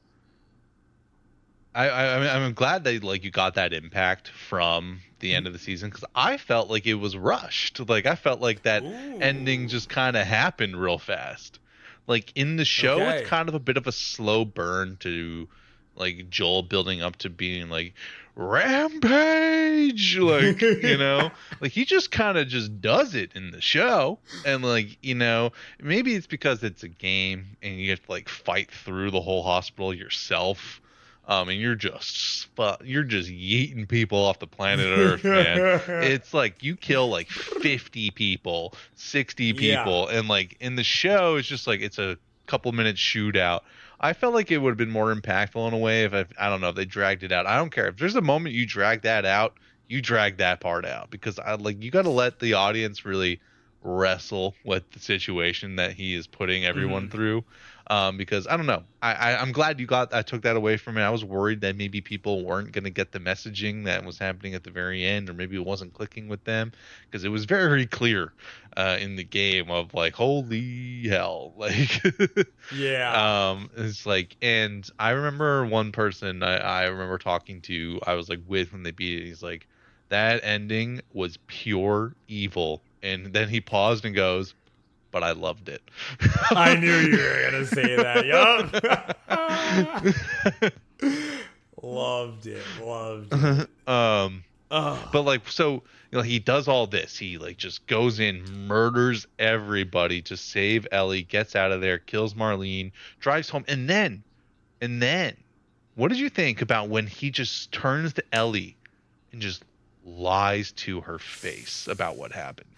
I, 1.74 1.88
I 1.88 2.36
I'm 2.36 2.54
glad 2.54 2.84
that 2.84 3.04
like 3.04 3.22
you 3.24 3.30
got 3.30 3.54
that 3.54 3.72
impact 3.74 4.28
from 4.28 5.00
the 5.20 5.34
end 5.34 5.46
of 5.46 5.52
the 5.52 5.58
season 5.58 5.90
because 5.90 6.04
I 6.14 6.38
felt 6.38 6.70
like 6.70 6.86
it 6.86 6.94
was 6.94 7.16
rushed. 7.16 7.86
Like 7.86 8.06
I 8.06 8.14
felt 8.14 8.40
like 8.40 8.62
that 8.62 8.82
Ooh. 8.82 9.18
ending 9.20 9.68
just 9.68 9.88
kind 9.88 10.16
of 10.16 10.26
happened 10.26 10.80
real 10.80 10.98
fast. 10.98 11.58
Like 12.06 12.32
in 12.34 12.56
the 12.56 12.64
show, 12.64 13.00
Okay. 13.00 13.18
it's 13.18 13.28
kind 13.28 13.48
of 13.48 13.54
a 13.54 13.58
bit 13.58 13.76
of 13.76 13.86
a 13.86 13.92
slow 13.92 14.44
burn 14.44 14.96
to 15.00 15.48
like 15.96 16.30
Joel 16.30 16.62
building 16.62 17.02
up 17.02 17.16
to 17.16 17.30
being 17.30 17.68
like 17.68 17.94
rampage, 18.36 20.18
like 20.18 20.60
you 20.60 20.96
know, 20.98 21.30
like 21.60 21.72
he 21.72 21.84
just 21.84 22.10
kind 22.10 22.38
of 22.38 22.48
just 22.48 22.80
does 22.80 23.14
it 23.14 23.32
in 23.34 23.50
the 23.50 23.60
show, 23.60 24.18
and 24.44 24.64
like 24.64 24.98
you 25.02 25.14
know, 25.14 25.52
maybe 25.82 26.14
it's 26.14 26.26
because 26.26 26.62
it's 26.62 26.82
a 26.82 26.88
game 26.88 27.56
and 27.62 27.78
you 27.78 27.90
have 27.90 28.02
to 28.02 28.10
like 28.10 28.28
fight 28.28 28.70
through 28.70 29.10
the 29.10 29.20
whole 29.20 29.42
hospital 29.42 29.92
yourself. 29.94 30.80
Um, 31.28 31.48
and 31.48 31.58
you're 31.60 31.74
just 31.74 32.46
you're 32.84 33.02
just 33.02 33.28
yeeting 33.28 33.88
people 33.88 34.18
off 34.18 34.38
the 34.38 34.46
planet 34.46 34.86
Earth, 34.86 35.24
man. 35.24 35.80
it's 36.04 36.32
like 36.32 36.62
you 36.62 36.76
kill 36.76 37.08
like 37.08 37.28
50 37.30 38.12
people, 38.12 38.74
60 38.94 39.46
Yeah. 39.46 39.82
people, 39.82 40.06
and 40.06 40.28
like 40.28 40.56
in 40.60 40.76
the 40.76 40.84
show, 40.84 41.34
it's 41.34 41.48
just 41.48 41.66
like 41.66 41.80
it's 41.80 41.98
a 41.98 42.16
couple 42.46 42.70
minutes 42.70 43.00
shootout. 43.00 43.62
I 44.00 44.12
felt 44.12 44.34
like 44.34 44.50
it 44.50 44.58
would 44.58 44.70
have 44.70 44.78
been 44.78 44.90
more 44.90 45.14
impactful 45.14 45.66
in 45.68 45.74
a 45.74 45.78
way 45.78 46.04
if 46.04 46.12
I, 46.14 46.26
I 46.38 46.48
don't 46.48 46.60
know 46.60 46.68
if 46.68 46.76
they 46.76 46.84
dragged 46.84 47.22
it 47.22 47.32
out. 47.32 47.46
I 47.46 47.56
don't 47.56 47.70
care 47.70 47.88
if 47.88 47.96
there's 47.96 48.14
a 48.16 48.20
moment 48.20 48.54
you 48.54 48.66
drag 48.66 49.02
that 49.02 49.24
out, 49.24 49.58
you 49.88 50.02
drag 50.02 50.38
that 50.38 50.60
part 50.60 50.84
out 50.84 51.10
because 51.10 51.38
I 51.38 51.54
like 51.54 51.82
you 51.82 51.90
got 51.90 52.02
to 52.02 52.10
let 52.10 52.38
the 52.38 52.54
audience 52.54 53.04
really 53.04 53.40
wrestle 53.82 54.54
with 54.64 54.90
the 54.90 54.98
situation 55.00 55.76
that 55.76 55.92
he 55.92 56.14
is 56.14 56.26
putting 56.26 56.64
everyone 56.66 57.08
Mhm. 57.08 57.12
through. 57.12 57.44
Um, 57.88 58.16
because 58.16 58.48
I 58.48 58.56
don't 58.56 58.66
know, 58.66 58.82
I, 59.00 59.12
I 59.12 59.40
I'm 59.40 59.52
glad 59.52 59.78
you 59.78 59.86
got 59.86 60.12
I 60.12 60.22
took 60.22 60.42
that 60.42 60.56
away 60.56 60.76
from 60.76 60.98
it. 60.98 61.02
I 61.02 61.10
was 61.10 61.24
worried 61.24 61.60
that 61.60 61.76
maybe 61.76 62.00
people 62.00 62.44
weren't 62.44 62.72
going 62.72 62.84
to 62.84 62.90
get 62.90 63.12
the 63.12 63.20
messaging 63.20 63.84
that 63.84 64.04
was 64.04 64.18
happening 64.18 64.54
at 64.54 64.64
the 64.64 64.70
very 64.70 65.04
end, 65.04 65.30
or 65.30 65.34
maybe 65.34 65.54
it 65.54 65.64
wasn't 65.64 65.94
clicking 65.94 66.26
with 66.26 66.42
them 66.44 66.72
because 67.04 67.24
it 67.24 67.28
was 67.28 67.44
very 67.44 67.86
clear 67.86 68.32
uh, 68.76 68.96
in 69.00 69.16
the 69.16 69.24
game 69.24 69.70
of 69.70 69.94
like 69.94 70.14
holy 70.14 71.06
hell, 71.08 71.52
like 71.56 72.02
yeah. 72.74 73.52
um 73.52 73.70
it's 73.76 74.04
like 74.04 74.36
and 74.42 74.90
i 74.98 75.10
remember 75.10 75.64
one 75.64 75.92
person 75.92 76.42
I, 76.42 76.56
I 76.56 76.84
remember 76.86 77.18
talking 77.18 77.60
to 77.62 78.00
i 78.06 78.14
was 78.14 78.28
like 78.28 78.40
with 78.46 78.72
when 78.72 78.82
they 78.82 78.90
beat 78.90 79.22
it 79.22 79.26
he's 79.26 79.42
like 79.42 79.66
that 80.08 80.40
ending 80.42 81.00
was 81.12 81.38
pure 81.46 82.14
evil 82.28 82.82
and 83.02 83.32
then 83.32 83.48
he 83.48 83.60
paused 83.60 84.04
and 84.04 84.14
goes 84.14 84.54
but 85.16 85.24
i 85.24 85.32
loved 85.32 85.70
it 85.70 85.80
I 86.50 86.76
knew 86.76 86.94
you 86.94 87.16
were 87.16 87.50
gonna 87.50 87.64
say 87.64 87.96
that. 87.96 88.26
Yup. 88.26 88.70
loved 91.82 92.46
it. 92.46 92.62
Loved 92.82 93.32
it. 93.32 93.68
um 93.88 94.44
Oh, 94.70 95.08
but 95.12 95.22
like 95.22 95.48
so 95.48 95.74
you 96.10 96.18
know 96.18 96.22
he 96.22 96.38
does 96.38 96.68
all 96.68 96.86
this 96.86 97.16
he 97.16 97.38
like 97.38 97.56
just 97.56 97.86
goes 97.86 98.20
in 98.20 98.42
murders 98.66 99.26
everybody 99.38 100.20
to 100.22 100.36
save 100.36 100.86
ellie 100.92 101.22
gets 101.22 101.56
out 101.56 101.72
of 101.72 101.80
there 101.80 101.98
kills 101.98 102.34
marlene 102.34 102.90
drives 103.20 103.48
home 103.48 103.64
and 103.68 103.88
then 103.88 104.22
and 104.82 105.00
then 105.00 105.36
what 105.94 106.08
did 106.08 106.18
you 106.18 106.28
think 106.28 106.60
about 106.60 106.88
when 106.90 107.06
he 107.06 107.30
just 107.30 107.72
turns 107.72 108.12
to 108.14 108.24
ellie 108.32 108.76
and 109.32 109.40
just 109.40 109.64
lies 110.04 110.72
to 110.72 111.00
her 111.00 111.18
face 111.20 111.86
about 111.86 112.16
what 112.16 112.32
happened 112.32 112.68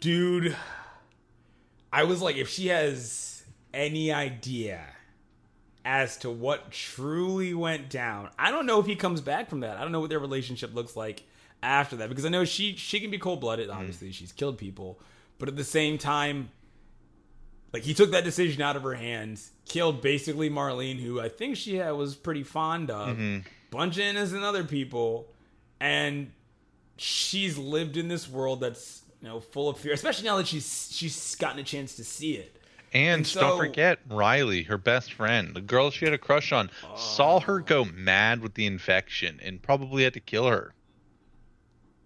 dude, 0.00 0.56
I 1.92 2.04
was 2.04 2.22
like, 2.22 2.36
if 2.36 2.48
she 2.48 2.68
has 2.68 3.44
any 3.72 4.12
idea 4.12 4.84
as 5.86 6.16
to 6.16 6.28
what 6.28 6.72
truly 6.72 7.54
went 7.54 7.88
down. 7.88 8.28
I 8.36 8.50
don't 8.50 8.66
know 8.66 8.80
if 8.80 8.86
he 8.86 8.96
comes 8.96 9.20
back 9.20 9.48
from 9.48 9.60
that. 9.60 9.76
I 9.76 9.82
don't 9.82 9.92
know 9.92 10.00
what 10.00 10.10
their 10.10 10.18
relationship 10.18 10.74
looks 10.74 10.96
like 10.96 11.22
after 11.62 11.96
that 11.96 12.08
because 12.08 12.26
I 12.26 12.28
know 12.28 12.44
she 12.44 12.74
she 12.74 12.98
can 12.98 13.10
be 13.10 13.18
cold 13.18 13.40
blooded. 13.40 13.70
Obviously, 13.70 14.08
mm. 14.08 14.12
she's 14.12 14.32
killed 14.32 14.58
people, 14.58 14.98
but 15.38 15.48
at 15.48 15.54
the 15.54 15.64
same 15.64 15.96
time, 15.96 16.50
like 17.72 17.84
he 17.84 17.94
took 17.94 18.10
that 18.10 18.24
decision 18.24 18.62
out 18.62 18.74
of 18.74 18.82
her 18.82 18.94
hands, 18.94 19.52
killed 19.64 20.02
basically 20.02 20.50
Marlene, 20.50 20.98
who 20.98 21.20
I 21.20 21.28
think 21.28 21.56
she 21.56 21.78
was 21.78 22.16
pretty 22.16 22.42
fond 22.42 22.90
of, 22.90 23.16
mm-hmm. 23.16 23.38
bunch 23.70 23.96
of 23.96 24.02
innocent 24.02 24.42
other 24.42 24.64
people, 24.64 25.28
and 25.78 26.32
she's 26.96 27.56
lived 27.56 27.96
in 27.96 28.08
this 28.08 28.28
world 28.28 28.58
that's 28.60 29.02
you 29.26 29.32
know 29.32 29.40
full 29.40 29.68
of 29.68 29.76
fear, 29.78 29.92
especially 29.92 30.24
now 30.24 30.36
that 30.36 30.46
she's 30.46 30.88
she's 30.92 31.34
gotten 31.34 31.58
a 31.58 31.64
chance 31.64 31.96
to 31.96 32.04
see 32.04 32.34
it. 32.34 32.56
And, 32.92 33.16
and 33.16 33.26
so, 33.26 33.40
don't 33.40 33.58
forget 33.58 33.98
Riley, 34.08 34.62
her 34.62 34.78
best 34.78 35.12
friend, 35.12 35.54
the 35.54 35.60
girl 35.60 35.90
she 35.90 36.04
had 36.04 36.14
a 36.14 36.18
crush 36.18 36.52
on, 36.52 36.70
uh, 36.84 36.96
saw 36.96 37.40
her 37.40 37.58
go 37.58 37.84
mad 37.84 38.40
with 38.40 38.54
the 38.54 38.66
infection 38.66 39.40
and 39.42 39.60
probably 39.60 40.04
had 40.04 40.14
to 40.14 40.20
kill 40.20 40.46
her. 40.46 40.72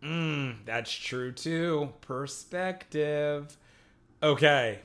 Mm, 0.03 0.65
that's 0.65 0.91
true 0.91 1.31
too. 1.31 1.93
Perspective. 2.01 3.55
Okay. 4.23 4.79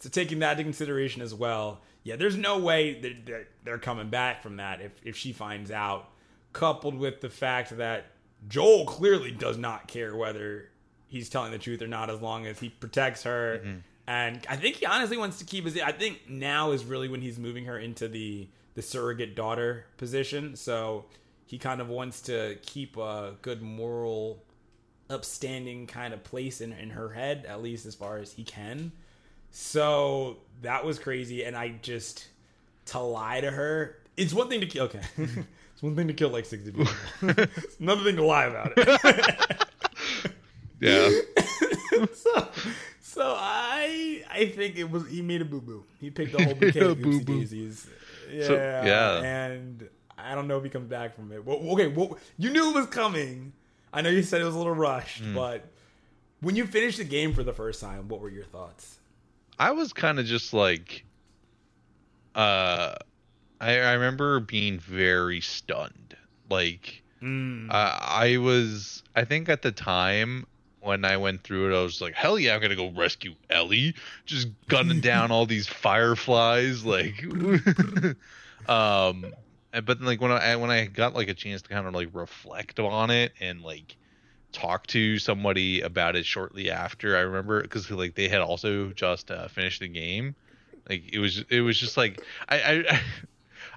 So 0.00 0.08
taking 0.08 0.38
that 0.38 0.52
into 0.52 0.64
consideration 0.64 1.20
as 1.20 1.34
well, 1.34 1.82
yeah, 2.02 2.16
there's 2.16 2.36
no 2.36 2.58
way 2.58 2.98
that 3.00 3.46
they're 3.62 3.78
coming 3.78 4.08
back 4.08 4.42
from 4.42 4.56
that 4.56 4.80
if, 4.80 4.92
if 5.04 5.16
she 5.16 5.32
finds 5.32 5.70
out. 5.70 6.08
Coupled 6.54 6.98
with 6.98 7.20
the 7.20 7.30
fact 7.30 7.76
that 7.76 8.06
Joel 8.48 8.86
clearly 8.86 9.30
does 9.30 9.56
not 9.56 9.86
care 9.86 10.16
whether 10.16 10.71
he's 11.12 11.28
telling 11.28 11.52
the 11.52 11.58
truth 11.58 11.82
or 11.82 11.86
not 11.86 12.08
as 12.08 12.22
long 12.22 12.46
as 12.46 12.58
he 12.58 12.70
protects 12.70 13.22
her. 13.24 13.60
Mm-hmm. 13.62 13.78
And 14.06 14.46
I 14.48 14.56
think 14.56 14.76
he 14.76 14.86
honestly 14.86 15.18
wants 15.18 15.38
to 15.38 15.44
keep 15.44 15.64
his. 15.64 15.78
I 15.78 15.92
think 15.92 16.28
now 16.28 16.72
is 16.72 16.84
really 16.84 17.08
when 17.08 17.20
he's 17.20 17.38
moving 17.38 17.66
her 17.66 17.78
into 17.78 18.08
the 18.08 18.48
the 18.74 18.82
surrogate 18.82 19.36
daughter 19.36 19.84
position. 19.98 20.56
So 20.56 21.04
he 21.46 21.58
kind 21.58 21.80
of 21.82 21.88
wants 21.88 22.22
to 22.22 22.56
keep 22.62 22.96
a 22.96 23.34
good 23.42 23.60
moral, 23.62 24.42
upstanding 25.10 25.86
kind 25.86 26.14
of 26.14 26.24
place 26.24 26.62
in, 26.62 26.72
in 26.72 26.90
her 26.90 27.10
head, 27.10 27.44
at 27.46 27.62
least 27.62 27.84
as 27.84 27.94
far 27.94 28.16
as 28.16 28.32
he 28.32 28.42
can. 28.42 28.92
So 29.50 30.38
that 30.62 30.84
was 30.84 30.98
crazy. 30.98 31.44
And 31.44 31.54
I 31.54 31.74
just, 31.82 32.26
to 32.86 33.00
lie 33.00 33.42
to 33.42 33.50
her, 33.50 33.98
it's 34.16 34.32
one 34.32 34.48
thing 34.48 34.60
to 34.60 34.66
kill. 34.66 34.84
Okay. 34.84 35.02
it's 35.18 35.82
one 35.82 35.94
thing 35.94 36.08
to 36.08 36.14
kill 36.14 36.30
like 36.30 36.46
60 36.46 36.72
people, 36.72 36.92
it's 37.22 37.78
another 37.78 38.02
thing 38.02 38.16
to 38.16 38.24
lie 38.24 38.46
about 38.46 38.72
it. 38.74 39.64
yeah. 40.82 41.10
so, 42.14 42.48
so 43.00 43.34
I 43.38 44.24
I 44.30 44.46
think 44.46 44.76
it 44.76 44.90
was 44.90 45.08
he 45.08 45.22
made 45.22 45.40
a 45.40 45.44
boo 45.44 45.60
boo. 45.60 45.84
He 46.00 46.10
picked 46.10 46.34
a 46.34 46.44
whole 46.44 46.54
bouquet 46.60 46.80
of 46.80 47.24
daisies. 47.24 47.86
Yeah, 48.30 48.46
so, 48.46 48.54
yeah, 48.54 49.22
and 49.22 49.88
I 50.16 50.34
don't 50.34 50.48
know 50.48 50.58
if 50.58 50.64
he 50.64 50.70
comes 50.70 50.88
back 50.88 51.14
from 51.14 51.32
it. 51.32 51.44
Well, 51.44 51.58
okay, 51.72 51.88
well, 51.88 52.18
you 52.38 52.50
knew 52.50 52.70
it 52.70 52.74
was 52.74 52.86
coming. 52.86 53.52
I 53.92 54.00
know 54.00 54.10
you 54.10 54.22
said 54.22 54.40
it 54.40 54.44
was 54.44 54.54
a 54.54 54.58
little 54.58 54.74
rushed, 54.74 55.22
mm. 55.22 55.34
but 55.34 55.66
when 56.40 56.56
you 56.56 56.66
finished 56.66 56.98
the 56.98 57.04
game 57.04 57.34
for 57.34 57.42
the 57.42 57.52
first 57.52 57.80
time, 57.80 58.08
what 58.08 58.20
were 58.20 58.30
your 58.30 58.44
thoughts? 58.44 58.98
I 59.58 59.70
was 59.72 59.92
kind 59.92 60.18
of 60.18 60.26
just 60.26 60.52
like, 60.52 61.04
uh, 62.34 62.94
I, 63.60 63.78
I 63.78 63.92
remember 63.92 64.40
being 64.40 64.78
very 64.78 65.40
stunned. 65.40 66.16
Like, 66.48 67.02
mm. 67.22 67.70
uh, 67.70 67.98
I 68.00 68.38
was, 68.38 69.02
I 69.14 69.24
think 69.24 69.48
at 69.48 69.62
the 69.62 69.72
time 69.72 70.46
when 70.82 71.04
I 71.04 71.16
went 71.16 71.42
through 71.42 71.72
it, 71.72 71.78
I 71.78 71.82
was 71.82 72.00
like, 72.00 72.14
hell 72.14 72.38
yeah, 72.38 72.54
I'm 72.54 72.60
gonna 72.60 72.76
go 72.76 72.90
rescue 72.90 73.34
Ellie, 73.48 73.94
just 74.26 74.48
gunning 74.68 75.00
down 75.00 75.30
all 75.30 75.46
these 75.46 75.66
fireflies, 75.66 76.84
like, 76.84 77.24
um, 78.68 79.32
but 79.84 80.00
like 80.00 80.20
when 80.20 80.32
I 80.32 80.56
when 80.56 80.70
I 80.70 80.86
got 80.86 81.14
like 81.14 81.28
a 81.28 81.34
chance 81.34 81.62
to 81.62 81.68
kind 81.68 81.86
of 81.86 81.94
like 81.94 82.08
reflect 82.12 82.80
on 82.80 83.10
it 83.10 83.32
and 83.40 83.62
like 83.62 83.96
talk 84.50 84.86
to 84.88 85.18
somebody 85.18 85.80
about 85.80 86.16
it 86.16 86.26
shortly 86.26 86.70
after, 86.70 87.16
I 87.16 87.20
remember 87.20 87.62
because 87.62 87.90
like 87.90 88.14
they 88.14 88.28
had 88.28 88.40
also 88.40 88.90
just 88.90 89.30
uh, 89.30 89.48
finished 89.48 89.80
the 89.80 89.88
game. 89.88 90.34
Like 90.88 91.04
it 91.12 91.20
was 91.20 91.44
it 91.48 91.60
was 91.60 91.78
just 91.78 91.96
like 91.96 92.22
I 92.48 92.84
I. 92.88 93.00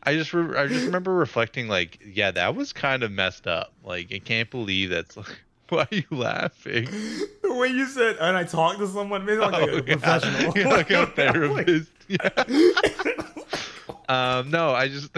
I 0.08 0.14
just 0.16 0.34
re- 0.34 0.56
I 0.58 0.68
just 0.68 0.86
remember 0.86 1.14
reflecting 1.14 1.68
like 1.68 2.00
yeah 2.06 2.30
that 2.32 2.56
was 2.56 2.74
kind 2.74 3.02
of 3.02 3.12
messed 3.12 3.48
up 3.48 3.74
like 3.84 4.14
I 4.14 4.20
can't 4.20 4.50
believe 4.50 4.92
that's 4.92 5.18
like 5.18 5.40
why 5.70 5.82
are 5.82 5.96
you 5.96 6.04
laughing? 6.12 6.86
The 7.42 7.54
way 7.54 7.70
you 7.70 7.88
said, 7.88 8.18
and 8.20 8.38
I 8.38 8.44
talked 8.44 8.80
to 8.80 8.88
someone, 8.88 9.26
maybe 9.26 9.40
like, 9.40 9.54
oh, 9.54 9.66
a 9.66 9.76
yeah. 9.76 9.82
professional, 9.82 10.54
like 10.72 10.92
a 10.92 11.06
therapist. 11.16 11.92
yeah. 12.08 12.30
um, 14.08 14.52
no, 14.52 14.72
I 14.72 14.88
just 14.88 15.10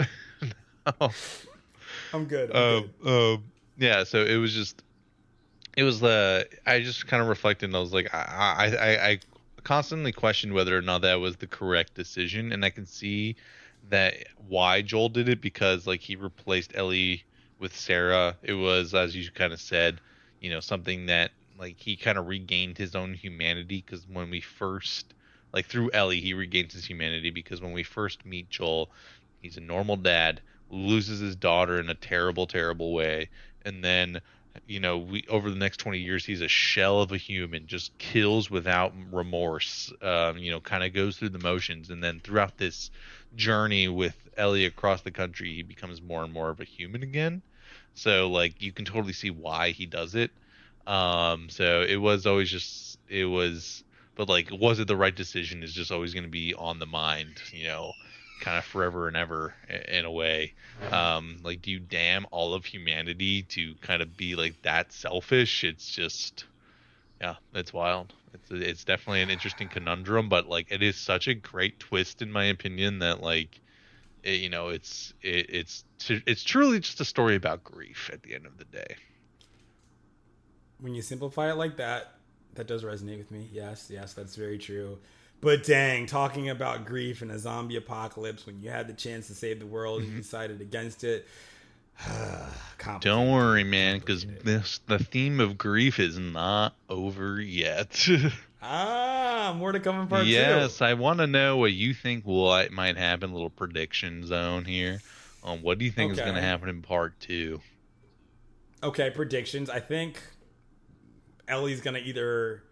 I'm 2.12 2.24
good. 2.24 2.50
I'm 2.54 2.62
um, 2.62 2.90
good. 3.02 3.34
Um, 3.34 3.44
yeah, 3.76 4.04
so 4.04 4.24
it 4.24 4.36
was 4.36 4.54
just, 4.54 4.82
it 5.76 5.82
was 5.82 6.00
the. 6.00 6.48
I 6.66 6.80
just 6.80 7.06
kind 7.06 7.22
of 7.22 7.28
reflected. 7.28 7.66
and 7.66 7.76
I 7.76 7.80
was 7.80 7.92
like, 7.92 8.12
I, 8.12 8.74
I, 8.80 9.08
I 9.08 9.18
constantly 9.64 10.12
questioned 10.12 10.54
whether 10.54 10.76
or 10.76 10.82
not 10.82 11.02
that 11.02 11.16
was 11.16 11.36
the 11.36 11.46
correct 11.46 11.94
decision, 11.94 12.52
and 12.52 12.64
I 12.64 12.70
can 12.70 12.86
see 12.86 13.36
that 13.90 14.14
why 14.48 14.82
Joel 14.82 15.08
did 15.08 15.28
it 15.28 15.40
because 15.40 15.86
like 15.86 16.00
he 16.00 16.16
replaced 16.16 16.72
Ellie 16.74 17.24
with 17.58 17.76
Sarah. 17.76 18.36
It 18.42 18.54
was 18.54 18.94
as 18.94 19.14
you 19.14 19.30
kind 19.30 19.52
of 19.52 19.60
said, 19.60 20.00
you 20.40 20.50
know, 20.50 20.60
something 20.60 21.06
that 21.06 21.30
like 21.58 21.76
he 21.78 21.96
kind 21.96 22.18
of 22.18 22.26
regained 22.26 22.78
his 22.78 22.94
own 22.94 23.14
humanity 23.14 23.84
because 23.84 24.06
when 24.08 24.30
we 24.30 24.40
first 24.40 25.14
like 25.52 25.66
through 25.66 25.90
Ellie 25.92 26.20
he 26.20 26.34
regains 26.34 26.72
his 26.72 26.84
humanity 26.84 27.30
because 27.30 27.60
when 27.60 27.72
we 27.72 27.82
first 27.82 28.24
meet 28.24 28.48
Joel, 28.50 28.90
he's 29.40 29.56
a 29.56 29.60
normal 29.60 29.96
dad 29.96 30.40
loses 30.70 31.20
his 31.20 31.34
daughter 31.34 31.80
in 31.80 31.88
a 31.88 31.94
terrible, 31.94 32.46
terrible 32.46 32.92
way, 32.92 33.28
and 33.64 33.82
then 33.82 34.20
you 34.66 34.80
know 34.80 34.98
we 34.98 35.24
over 35.28 35.50
the 35.50 35.56
next 35.56 35.78
20 35.78 35.98
years 35.98 36.24
he's 36.24 36.40
a 36.40 36.48
shell 36.48 37.00
of 37.00 37.12
a 37.12 37.16
human 37.16 37.66
just 37.66 37.96
kills 37.98 38.50
without 38.50 38.92
remorse 39.12 39.92
um, 40.02 40.36
you 40.38 40.50
know 40.50 40.60
kind 40.60 40.82
of 40.82 40.92
goes 40.92 41.16
through 41.16 41.28
the 41.28 41.38
motions 41.38 41.90
and 41.90 42.02
then 42.02 42.20
throughout 42.20 42.56
this 42.58 42.90
journey 43.36 43.86
with 43.86 44.16
ellie 44.36 44.64
across 44.64 45.02
the 45.02 45.10
country 45.10 45.54
he 45.54 45.62
becomes 45.62 46.02
more 46.02 46.24
and 46.24 46.32
more 46.32 46.50
of 46.50 46.60
a 46.60 46.64
human 46.64 47.02
again 47.04 47.40
so 47.94 48.30
like 48.30 48.60
you 48.62 48.72
can 48.72 48.84
totally 48.84 49.12
see 49.12 49.30
why 49.30 49.70
he 49.70 49.86
does 49.86 50.14
it 50.14 50.30
um 50.86 51.48
so 51.50 51.82
it 51.82 51.96
was 51.96 52.26
always 52.26 52.50
just 52.50 52.98
it 53.08 53.24
was 53.24 53.82
but 54.14 54.28
like 54.28 54.48
was 54.52 54.78
it 54.78 54.88
the 54.88 54.96
right 54.96 55.16
decision 55.16 55.62
is 55.62 55.72
just 55.72 55.92
always 55.92 56.14
going 56.14 56.24
to 56.24 56.30
be 56.30 56.54
on 56.54 56.78
the 56.78 56.86
mind 56.86 57.40
you 57.52 57.66
know 57.66 57.94
kind 58.40 58.58
of 58.58 58.64
forever 58.64 59.08
and 59.08 59.16
ever 59.16 59.54
in 59.88 60.04
a 60.04 60.10
way. 60.10 60.54
Um, 60.90 61.38
like, 61.42 61.62
do 61.62 61.70
you 61.70 61.80
damn 61.80 62.26
all 62.30 62.54
of 62.54 62.64
humanity 62.64 63.42
to 63.44 63.74
kind 63.80 64.02
of 64.02 64.16
be 64.16 64.36
like 64.36 64.60
that 64.62 64.92
selfish? 64.92 65.64
It's 65.64 65.90
just, 65.90 66.46
yeah, 67.20 67.36
it's 67.54 67.72
wild. 67.72 68.14
It's 68.32 68.50
it's 68.50 68.84
definitely 68.84 69.22
an 69.22 69.30
interesting 69.30 69.68
conundrum, 69.68 70.28
but 70.28 70.46
like, 70.48 70.68
it 70.70 70.82
is 70.82 70.96
such 70.96 71.28
a 71.28 71.34
great 71.34 71.78
twist 71.80 72.22
in 72.22 72.30
my 72.30 72.44
opinion 72.44 73.00
that 73.00 73.22
like, 73.22 73.60
it, 74.28 74.40
you 74.40 74.48
know, 74.48 74.68
it's 74.68 75.14
it, 75.22 75.46
it's 75.48 75.84
it's 76.08 76.44
truly 76.44 76.80
just 76.80 77.00
a 77.00 77.04
story 77.04 77.34
about 77.34 77.64
grief 77.64 78.10
at 78.12 78.22
the 78.22 78.34
end 78.34 78.46
of 78.46 78.58
the 78.58 78.64
day. 78.64 78.96
When 80.80 80.94
you 80.94 81.02
simplify 81.02 81.50
it 81.50 81.56
like 81.56 81.78
that, 81.78 82.14
that 82.54 82.66
does 82.66 82.84
resonate 82.84 83.18
with 83.18 83.30
me. 83.30 83.48
Yes, 83.52 83.90
yes, 83.92 84.12
that's 84.12 84.36
very 84.36 84.58
true. 84.58 84.98
But 85.40 85.64
dang, 85.64 86.06
talking 86.06 86.50
about 86.50 86.84
grief 86.84 87.22
in 87.22 87.30
a 87.30 87.38
zombie 87.38 87.76
apocalypse 87.76 88.44
when 88.44 88.60
you 88.60 88.70
had 88.70 88.88
the 88.88 88.92
chance 88.92 89.28
to 89.28 89.34
save 89.34 89.60
the 89.60 89.66
world 89.66 90.02
you 90.02 90.08
mm-hmm. 90.08 90.18
decided 90.18 90.60
against 90.60 91.04
it. 91.04 91.26
Don't 93.00 93.30
worry, 93.30 93.64
man, 93.64 93.98
because 93.98 94.24
this 94.24 94.80
the 94.86 94.98
theme 94.98 95.40
of 95.40 95.58
grief 95.58 95.98
is 95.98 96.18
not 96.18 96.74
over 96.88 97.40
yet. 97.40 98.06
ah, 98.62 99.27
more 99.56 99.72
to 99.72 99.80
come 99.80 100.00
in 100.00 100.06
part 100.08 100.26
yes, 100.26 100.78
two. 100.78 100.84
I 100.84 100.94
want 100.94 101.20
to 101.20 101.26
know 101.26 101.56
what 101.56 101.72
you 101.72 101.94
think 101.94 102.24
what 102.24 102.70
might 102.70 102.96
happen. 102.96 103.32
Little 103.32 103.50
prediction 103.50 104.26
zone 104.26 104.64
here. 104.64 105.00
Um, 105.44 105.62
what 105.62 105.78
do 105.78 105.84
you 105.84 105.90
think 105.90 106.12
okay. 106.12 106.20
is 106.20 106.24
going 106.24 106.36
to 106.36 106.42
happen 106.42 106.68
in 106.68 106.82
part 106.82 107.18
two? 107.20 107.60
Okay, 108.82 109.10
predictions. 109.10 109.70
I 109.70 109.80
think 109.80 110.20
Ellie's 111.46 111.80
going 111.80 111.94
to 111.94 112.02
either 112.02 112.62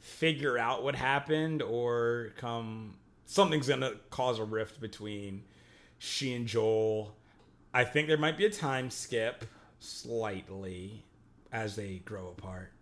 figure 0.00 0.56
out 0.58 0.82
what 0.82 0.96
happened 0.96 1.62
or 1.62 2.32
come 2.36 2.94
something's 3.30 3.68
gonna 3.68 3.92
cause 4.10 4.38
a 4.38 4.44
rift 4.44 4.80
between 4.80 5.44
she 5.98 6.34
and 6.34 6.46
Joel. 6.46 7.16
I 7.72 7.84
think 7.84 8.08
there 8.08 8.18
might 8.18 8.36
be 8.36 8.46
a 8.46 8.50
time 8.50 8.90
skip 8.90 9.44
slightly 9.78 11.04
as 11.52 11.76
they 11.76 11.98
grow 12.04 12.28
apart. 12.28 12.72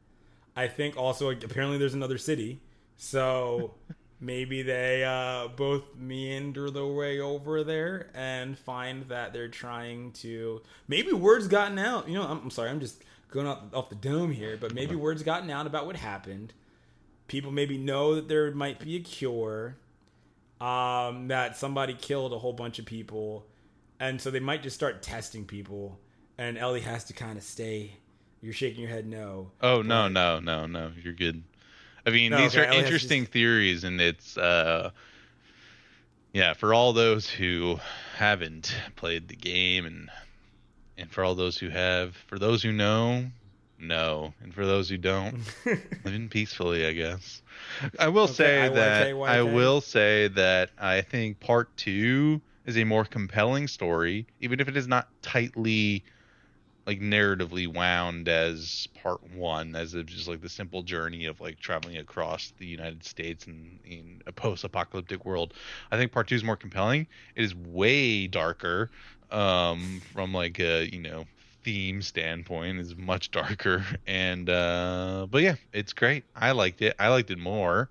I 0.57 0.69
think 0.69 0.97
also 0.97 1.31
apparently 1.31 1.77
there's 1.77 1.95
another 1.95 2.19
city, 2.19 2.63
so 2.99 3.75
maybe 4.21 4.61
they 4.61 5.05
uh, 5.05 5.49
both 5.49 5.97
meander 5.97 6.71
the 6.71 6.87
way 6.87 7.21
over 7.21 7.65
there 7.65 8.11
and 8.15 8.59
find 8.59 9.05
that 9.09 9.33
they're 9.33 9.49
trying 9.49 10.13
to. 10.13 10.61
Maybe 10.87 11.13
word's 11.13 11.49
gotten 11.49 11.79
out. 11.79 12.07
You 12.09 12.15
know, 12.17 12.25
I'm, 12.25 12.43
I'm 12.43 12.51
sorry, 12.51 12.69
I'm 12.69 12.81
just 12.81 13.03
going 13.31 13.47
off, 13.47 13.61
off 13.73 13.89
the 13.89 13.95
dome 13.95 14.33
here, 14.33 14.59
but 14.61 14.75
maybe 14.75 14.95
word's 14.95 15.23
gotten 15.23 15.49
out 15.49 15.67
about 15.67 15.87
what 15.87 15.97
happened 15.97 16.53
people 17.29 17.53
maybe 17.53 17.79
know 17.79 18.17
that 18.17 18.27
there 18.27 18.51
might 18.51 18.81
be 18.81 18.97
a 18.97 19.01
cure 19.01 19.77
um, 20.61 21.29
that 21.29 21.57
somebody 21.57 21.95
killed 21.95 22.33
a 22.33 22.39
whole 22.39 22.55
bunch 22.55 22.81
of 22.81 22.87
people, 22.87 23.47
and 24.01 24.21
so 24.21 24.31
they 24.31 24.41
might 24.41 24.63
just 24.63 24.75
start 24.75 25.03
testing 25.03 25.45
people, 25.45 26.01
and 26.37 26.59
Ellie 26.59 26.81
has 26.81 27.05
to 27.05 27.13
kind 27.13 27.39
of 27.39 27.45
stay. 27.45 27.93
You're 28.41 28.53
shaking 28.53 28.81
your 28.81 28.91
head 28.91 29.07
no. 29.07 29.53
Oh 29.61 29.83
no 29.83 30.09
no 30.09 30.41
no 30.41 30.67
no! 30.67 30.91
You're 31.01 31.13
good. 31.13 31.45
I 32.09 32.11
mean, 32.11 32.31
No, 32.31 32.39
these 32.39 32.57
okay, 32.57 32.61
are 32.61 32.67
interesting 32.79 33.27
theories, 33.27 33.85
and 33.85 34.01
it's 34.01 34.37
uh, 34.37 34.91
yeah, 36.33 36.55
for 36.55 36.75
all 36.75 36.93
those 36.93 37.29
who 37.29 37.79
haven't 38.17 38.75
played 38.97 39.29
the 39.29 39.37
game, 39.37 39.87
and 39.87 40.11
and 40.97 41.11
for 41.11 41.25
all 41.25 41.35
those 41.35 41.59
who 41.59 41.69
have, 41.69 42.17
for 42.27 42.39
those 42.39 42.63
who 42.63 42.73
know, 42.73 43.27
no, 43.79 44.35
and 44.43 44.55
for 44.55 44.67
those 44.67 44.89
who 44.89 44.99
don't, 44.99 45.39
living 46.05 46.29
peacefully, 46.29 46.87
I 46.87 46.93
guess. 46.93 47.43
I 47.99 48.09
will 48.09 48.29
Okay, 48.29 48.35
say 48.35 48.69
IYK, 48.69 49.15
that 49.15 49.15
I 49.25 49.43
will 49.43 49.81
say 49.81 50.29
that 50.29 50.71
I 50.79 51.03
think 51.03 51.41
part 51.41 51.77
two 51.77 52.43
is 52.67 52.77
a 52.77 52.85
more 52.85 53.05
compelling 53.05 53.69
story, 53.69 54.27
even 54.41 54.61
if 54.61 54.69
it 54.69 54.77
is 54.77 54.89
not 54.89 55.09
tightly 55.23 56.05
like 56.89 57.01
narratively 57.01 57.69
wound 57.69 58.31
as 58.31 58.89
part 59.03 59.23
one, 59.35 59.77
as 59.77 59.93
of 59.93 60.07
just 60.07 60.27
like 60.27 60.41
the 60.41 60.49
simple 60.49 60.83
journey 60.83 61.27
of 61.27 61.39
like 61.39 61.61
traveling 61.61 61.99
across 61.99 62.55
the 62.57 62.65
United 62.65 63.05
States 63.05 63.47
and 63.47 63.79
in 63.85 64.23
a 64.27 64.33
post-apocalyptic 64.33 65.27
world. 65.27 65.53
I 65.93 65.99
think 65.99 66.13
part 66.13 66.29
two 66.29 66.35
is 66.35 66.43
more 66.43 66.57
compelling. 66.57 67.07
It 67.37 67.45
is 67.45 67.55
way 67.55 68.27
darker, 68.27 68.91
um, 69.31 70.01
from 70.15 70.33
like 70.33 70.59
a 70.61 70.91
you 70.91 71.03
know 71.03 71.27
theme 71.63 72.01
standpoint. 72.01 72.79
Is 72.79 72.97
much 72.97 73.31
darker. 73.31 73.85
And 74.07 74.49
uh 74.49 75.27
but 75.31 75.43
yeah 75.43 75.57
it's 75.75 75.93
great. 75.93 76.25
I 76.35 76.53
liked 76.53 76.81
it. 76.81 76.97
I 76.99 77.09
liked 77.09 77.31
it 77.31 77.39
more. 77.39 77.91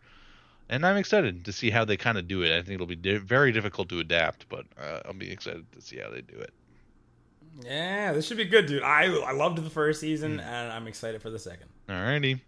And 0.69 0.85
i'm 0.85 0.97
excited 0.97 1.45
to 1.45 1.53
see 1.53 1.69
how 1.69 1.85
they 1.85 1.97
kind 1.97 2.17
of 2.17 2.27
do 2.27 2.41
it. 2.41 2.51
I 2.51 2.63
think 2.63 2.73
it'll 2.75 2.87
be 2.87 2.95
di- 2.95 3.17
very 3.17 3.51
difficult 3.51 3.89
to 3.89 3.99
adapt 3.99 4.49
but 4.49 4.65
uh, 4.77 5.01
i'll 5.05 5.13
be 5.13 5.31
excited 5.31 5.71
to 5.73 5.81
see 5.81 5.97
how 5.97 6.09
they 6.09 6.21
do 6.21 6.37
it 6.39 6.51
Yeah, 7.63 8.13
this 8.13 8.27
should 8.27 8.37
be 8.37 8.45
good, 8.45 8.65
dude. 8.67 8.83
I 8.83 9.05
I 9.05 9.31
loved 9.31 9.57
the 9.63 9.69
first 9.69 9.99
season, 10.01 10.39
and 10.39 10.71
I'm 10.71 10.87
excited 10.87 11.21
for 11.21 11.29
the 11.29 11.39
second. 11.39 11.67
alrighty 11.89 12.39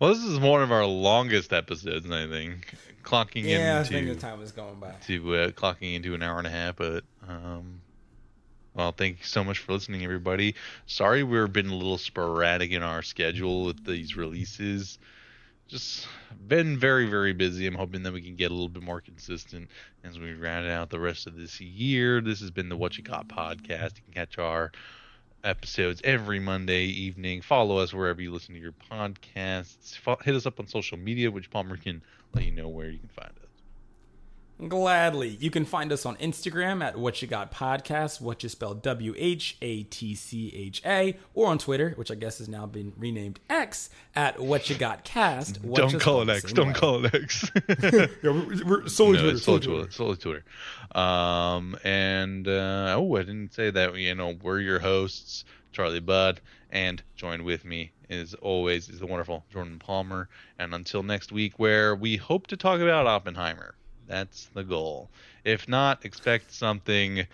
well 0.00 0.14
this 0.14 0.24
is 0.24 0.38
one 0.38 0.62
of 0.62 0.72
our 0.72 0.86
longest 0.86 1.52
episodes 1.52 2.10
i 2.10 2.26
think 2.26 2.74
clocking 3.02 3.44
Yeah, 3.44 3.80
I 3.80 3.82
think 3.84 4.02
into 4.08 4.14
the 4.14 4.20
time 4.20 4.40
is 4.40 4.50
going 4.50 4.76
by. 4.80 4.92
to 5.06 5.34
uh, 5.36 5.48
clocking 5.50 5.94
into 5.94 6.14
an 6.14 6.22
hour 6.22 6.38
and 6.38 6.46
a 6.46 6.50
half 6.50 6.76
but 6.76 7.04
um 7.28 7.82
well 8.74 8.92
thank 8.92 9.18
you 9.18 9.24
so 9.26 9.44
much 9.44 9.58
for 9.58 9.72
listening 9.74 10.02
everybody 10.02 10.54
sorry 10.86 11.22
we've 11.24 11.52
been 11.52 11.68
a 11.68 11.74
little 11.74 11.98
sporadic 11.98 12.70
in 12.70 12.82
our 12.82 13.02
schedule 13.02 13.64
with 13.66 13.84
these 13.84 14.16
releases 14.16 14.98
just 15.68 16.06
been 16.46 16.78
very 16.78 17.06
very 17.08 17.32
busy. 17.32 17.66
I'm 17.66 17.74
hoping 17.74 18.02
that 18.04 18.12
we 18.12 18.22
can 18.22 18.36
get 18.36 18.50
a 18.50 18.54
little 18.54 18.68
bit 18.68 18.82
more 18.82 19.00
consistent 19.00 19.68
as 20.04 20.18
we 20.18 20.34
round 20.34 20.68
out 20.68 20.90
the 20.90 21.00
rest 21.00 21.26
of 21.26 21.36
this 21.36 21.60
year. 21.60 22.20
This 22.20 22.40
has 22.40 22.50
been 22.50 22.68
the 22.68 22.76
Whatcha 22.76 23.02
Got 23.02 23.28
podcast. 23.28 23.96
You 23.96 24.02
can 24.04 24.14
catch 24.14 24.38
our 24.38 24.72
episodes 25.44 26.00
every 26.04 26.40
monday 26.40 26.84
evening. 26.84 27.40
Follow 27.40 27.78
us 27.78 27.94
wherever 27.94 28.20
you 28.20 28.32
listen 28.32 28.54
to 28.54 28.60
your 28.60 28.74
podcasts. 28.90 29.98
Hit 30.22 30.34
us 30.34 30.46
up 30.46 30.58
on 30.60 30.66
social 30.66 30.98
media 30.98 31.30
which 31.30 31.50
palmer 31.50 31.76
can 31.76 32.02
let 32.34 32.44
you 32.44 32.52
know 32.52 32.68
where 32.68 32.90
you 32.90 32.98
can 32.98 33.08
find 33.08 33.30
us 33.42 33.45
Gladly. 34.68 35.36
You 35.38 35.50
can 35.50 35.66
find 35.66 35.92
us 35.92 36.06
on 36.06 36.16
Instagram 36.16 36.82
at 36.82 36.96
Whatcha 36.96 37.26
Got 37.26 37.52
Podcast, 37.52 38.22
what 38.22 38.42
you 38.42 38.48
spell 38.48 38.72
W 38.72 39.14
H 39.18 39.58
A 39.60 39.82
T 39.82 40.14
C 40.14 40.50
H 40.54 40.80
A, 40.86 41.16
or 41.34 41.48
on 41.48 41.58
Twitter, 41.58 41.90
which 41.96 42.10
I 42.10 42.14
guess 42.14 42.38
has 42.38 42.48
now 42.48 42.64
been 42.64 42.94
renamed 42.96 43.38
X, 43.50 43.90
at 44.14 44.40
Whatcha 44.40 44.74
Got 44.74 45.04
Cast. 45.04 45.62
what 45.62 45.76
don't 45.90 46.00
call 46.00 46.22
it 46.22 46.30
x 46.30 46.52
don't 46.54 46.68
way. 46.68 46.72
call 46.72 47.04
it 47.04 47.14
x 47.14 47.50
Yeah, 47.68 48.06
we're, 48.22 48.64
we're 48.64 48.88
solely 48.88 49.18
no, 49.18 49.22
Twitter. 49.24 49.38
solely 49.38 49.60
Twitter. 49.60 49.90
Solely 49.90 50.16
Twitter. 50.16 50.44
Um, 50.94 51.76
and 51.84 52.48
uh, 52.48 52.94
oh, 52.96 53.16
I 53.16 53.20
didn't 53.24 53.52
say 53.52 53.70
that. 53.70 53.94
You 53.96 54.14
know, 54.14 54.36
we're 54.42 54.60
your 54.60 54.78
hosts, 54.78 55.44
Charlie 55.72 56.00
Budd, 56.00 56.40
and 56.70 57.02
joined 57.14 57.42
with 57.42 57.66
me 57.66 57.92
as 58.08 58.32
always 58.34 58.88
is 58.88 59.00
the 59.00 59.06
wonderful 59.06 59.44
Jordan 59.52 59.78
Palmer. 59.78 60.30
And 60.58 60.72
until 60.74 61.02
next 61.02 61.30
week, 61.30 61.58
where 61.58 61.94
we 61.94 62.16
hope 62.16 62.46
to 62.46 62.56
talk 62.56 62.80
about 62.80 63.06
Oppenheimer. 63.06 63.74
That's 64.06 64.46
the 64.54 64.64
goal. 64.64 65.10
If 65.44 65.68
not, 65.68 66.04
expect 66.04 66.52
something. 66.52 67.26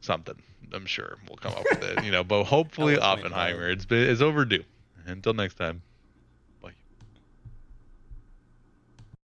Something. 0.00 0.36
I'm 0.72 0.86
sure 0.86 1.18
we'll 1.28 1.36
come 1.36 1.52
up 1.52 1.64
with 1.70 1.82
it. 1.82 2.04
You 2.04 2.10
know, 2.10 2.24
but 2.24 2.44
hopefully 2.56 2.98
Oppenheimer. 2.98 3.70
It's 3.70 3.86
it's 3.90 4.20
overdue. 4.20 4.64
Until 5.06 5.34
next 5.34 5.54
time. 5.54 5.82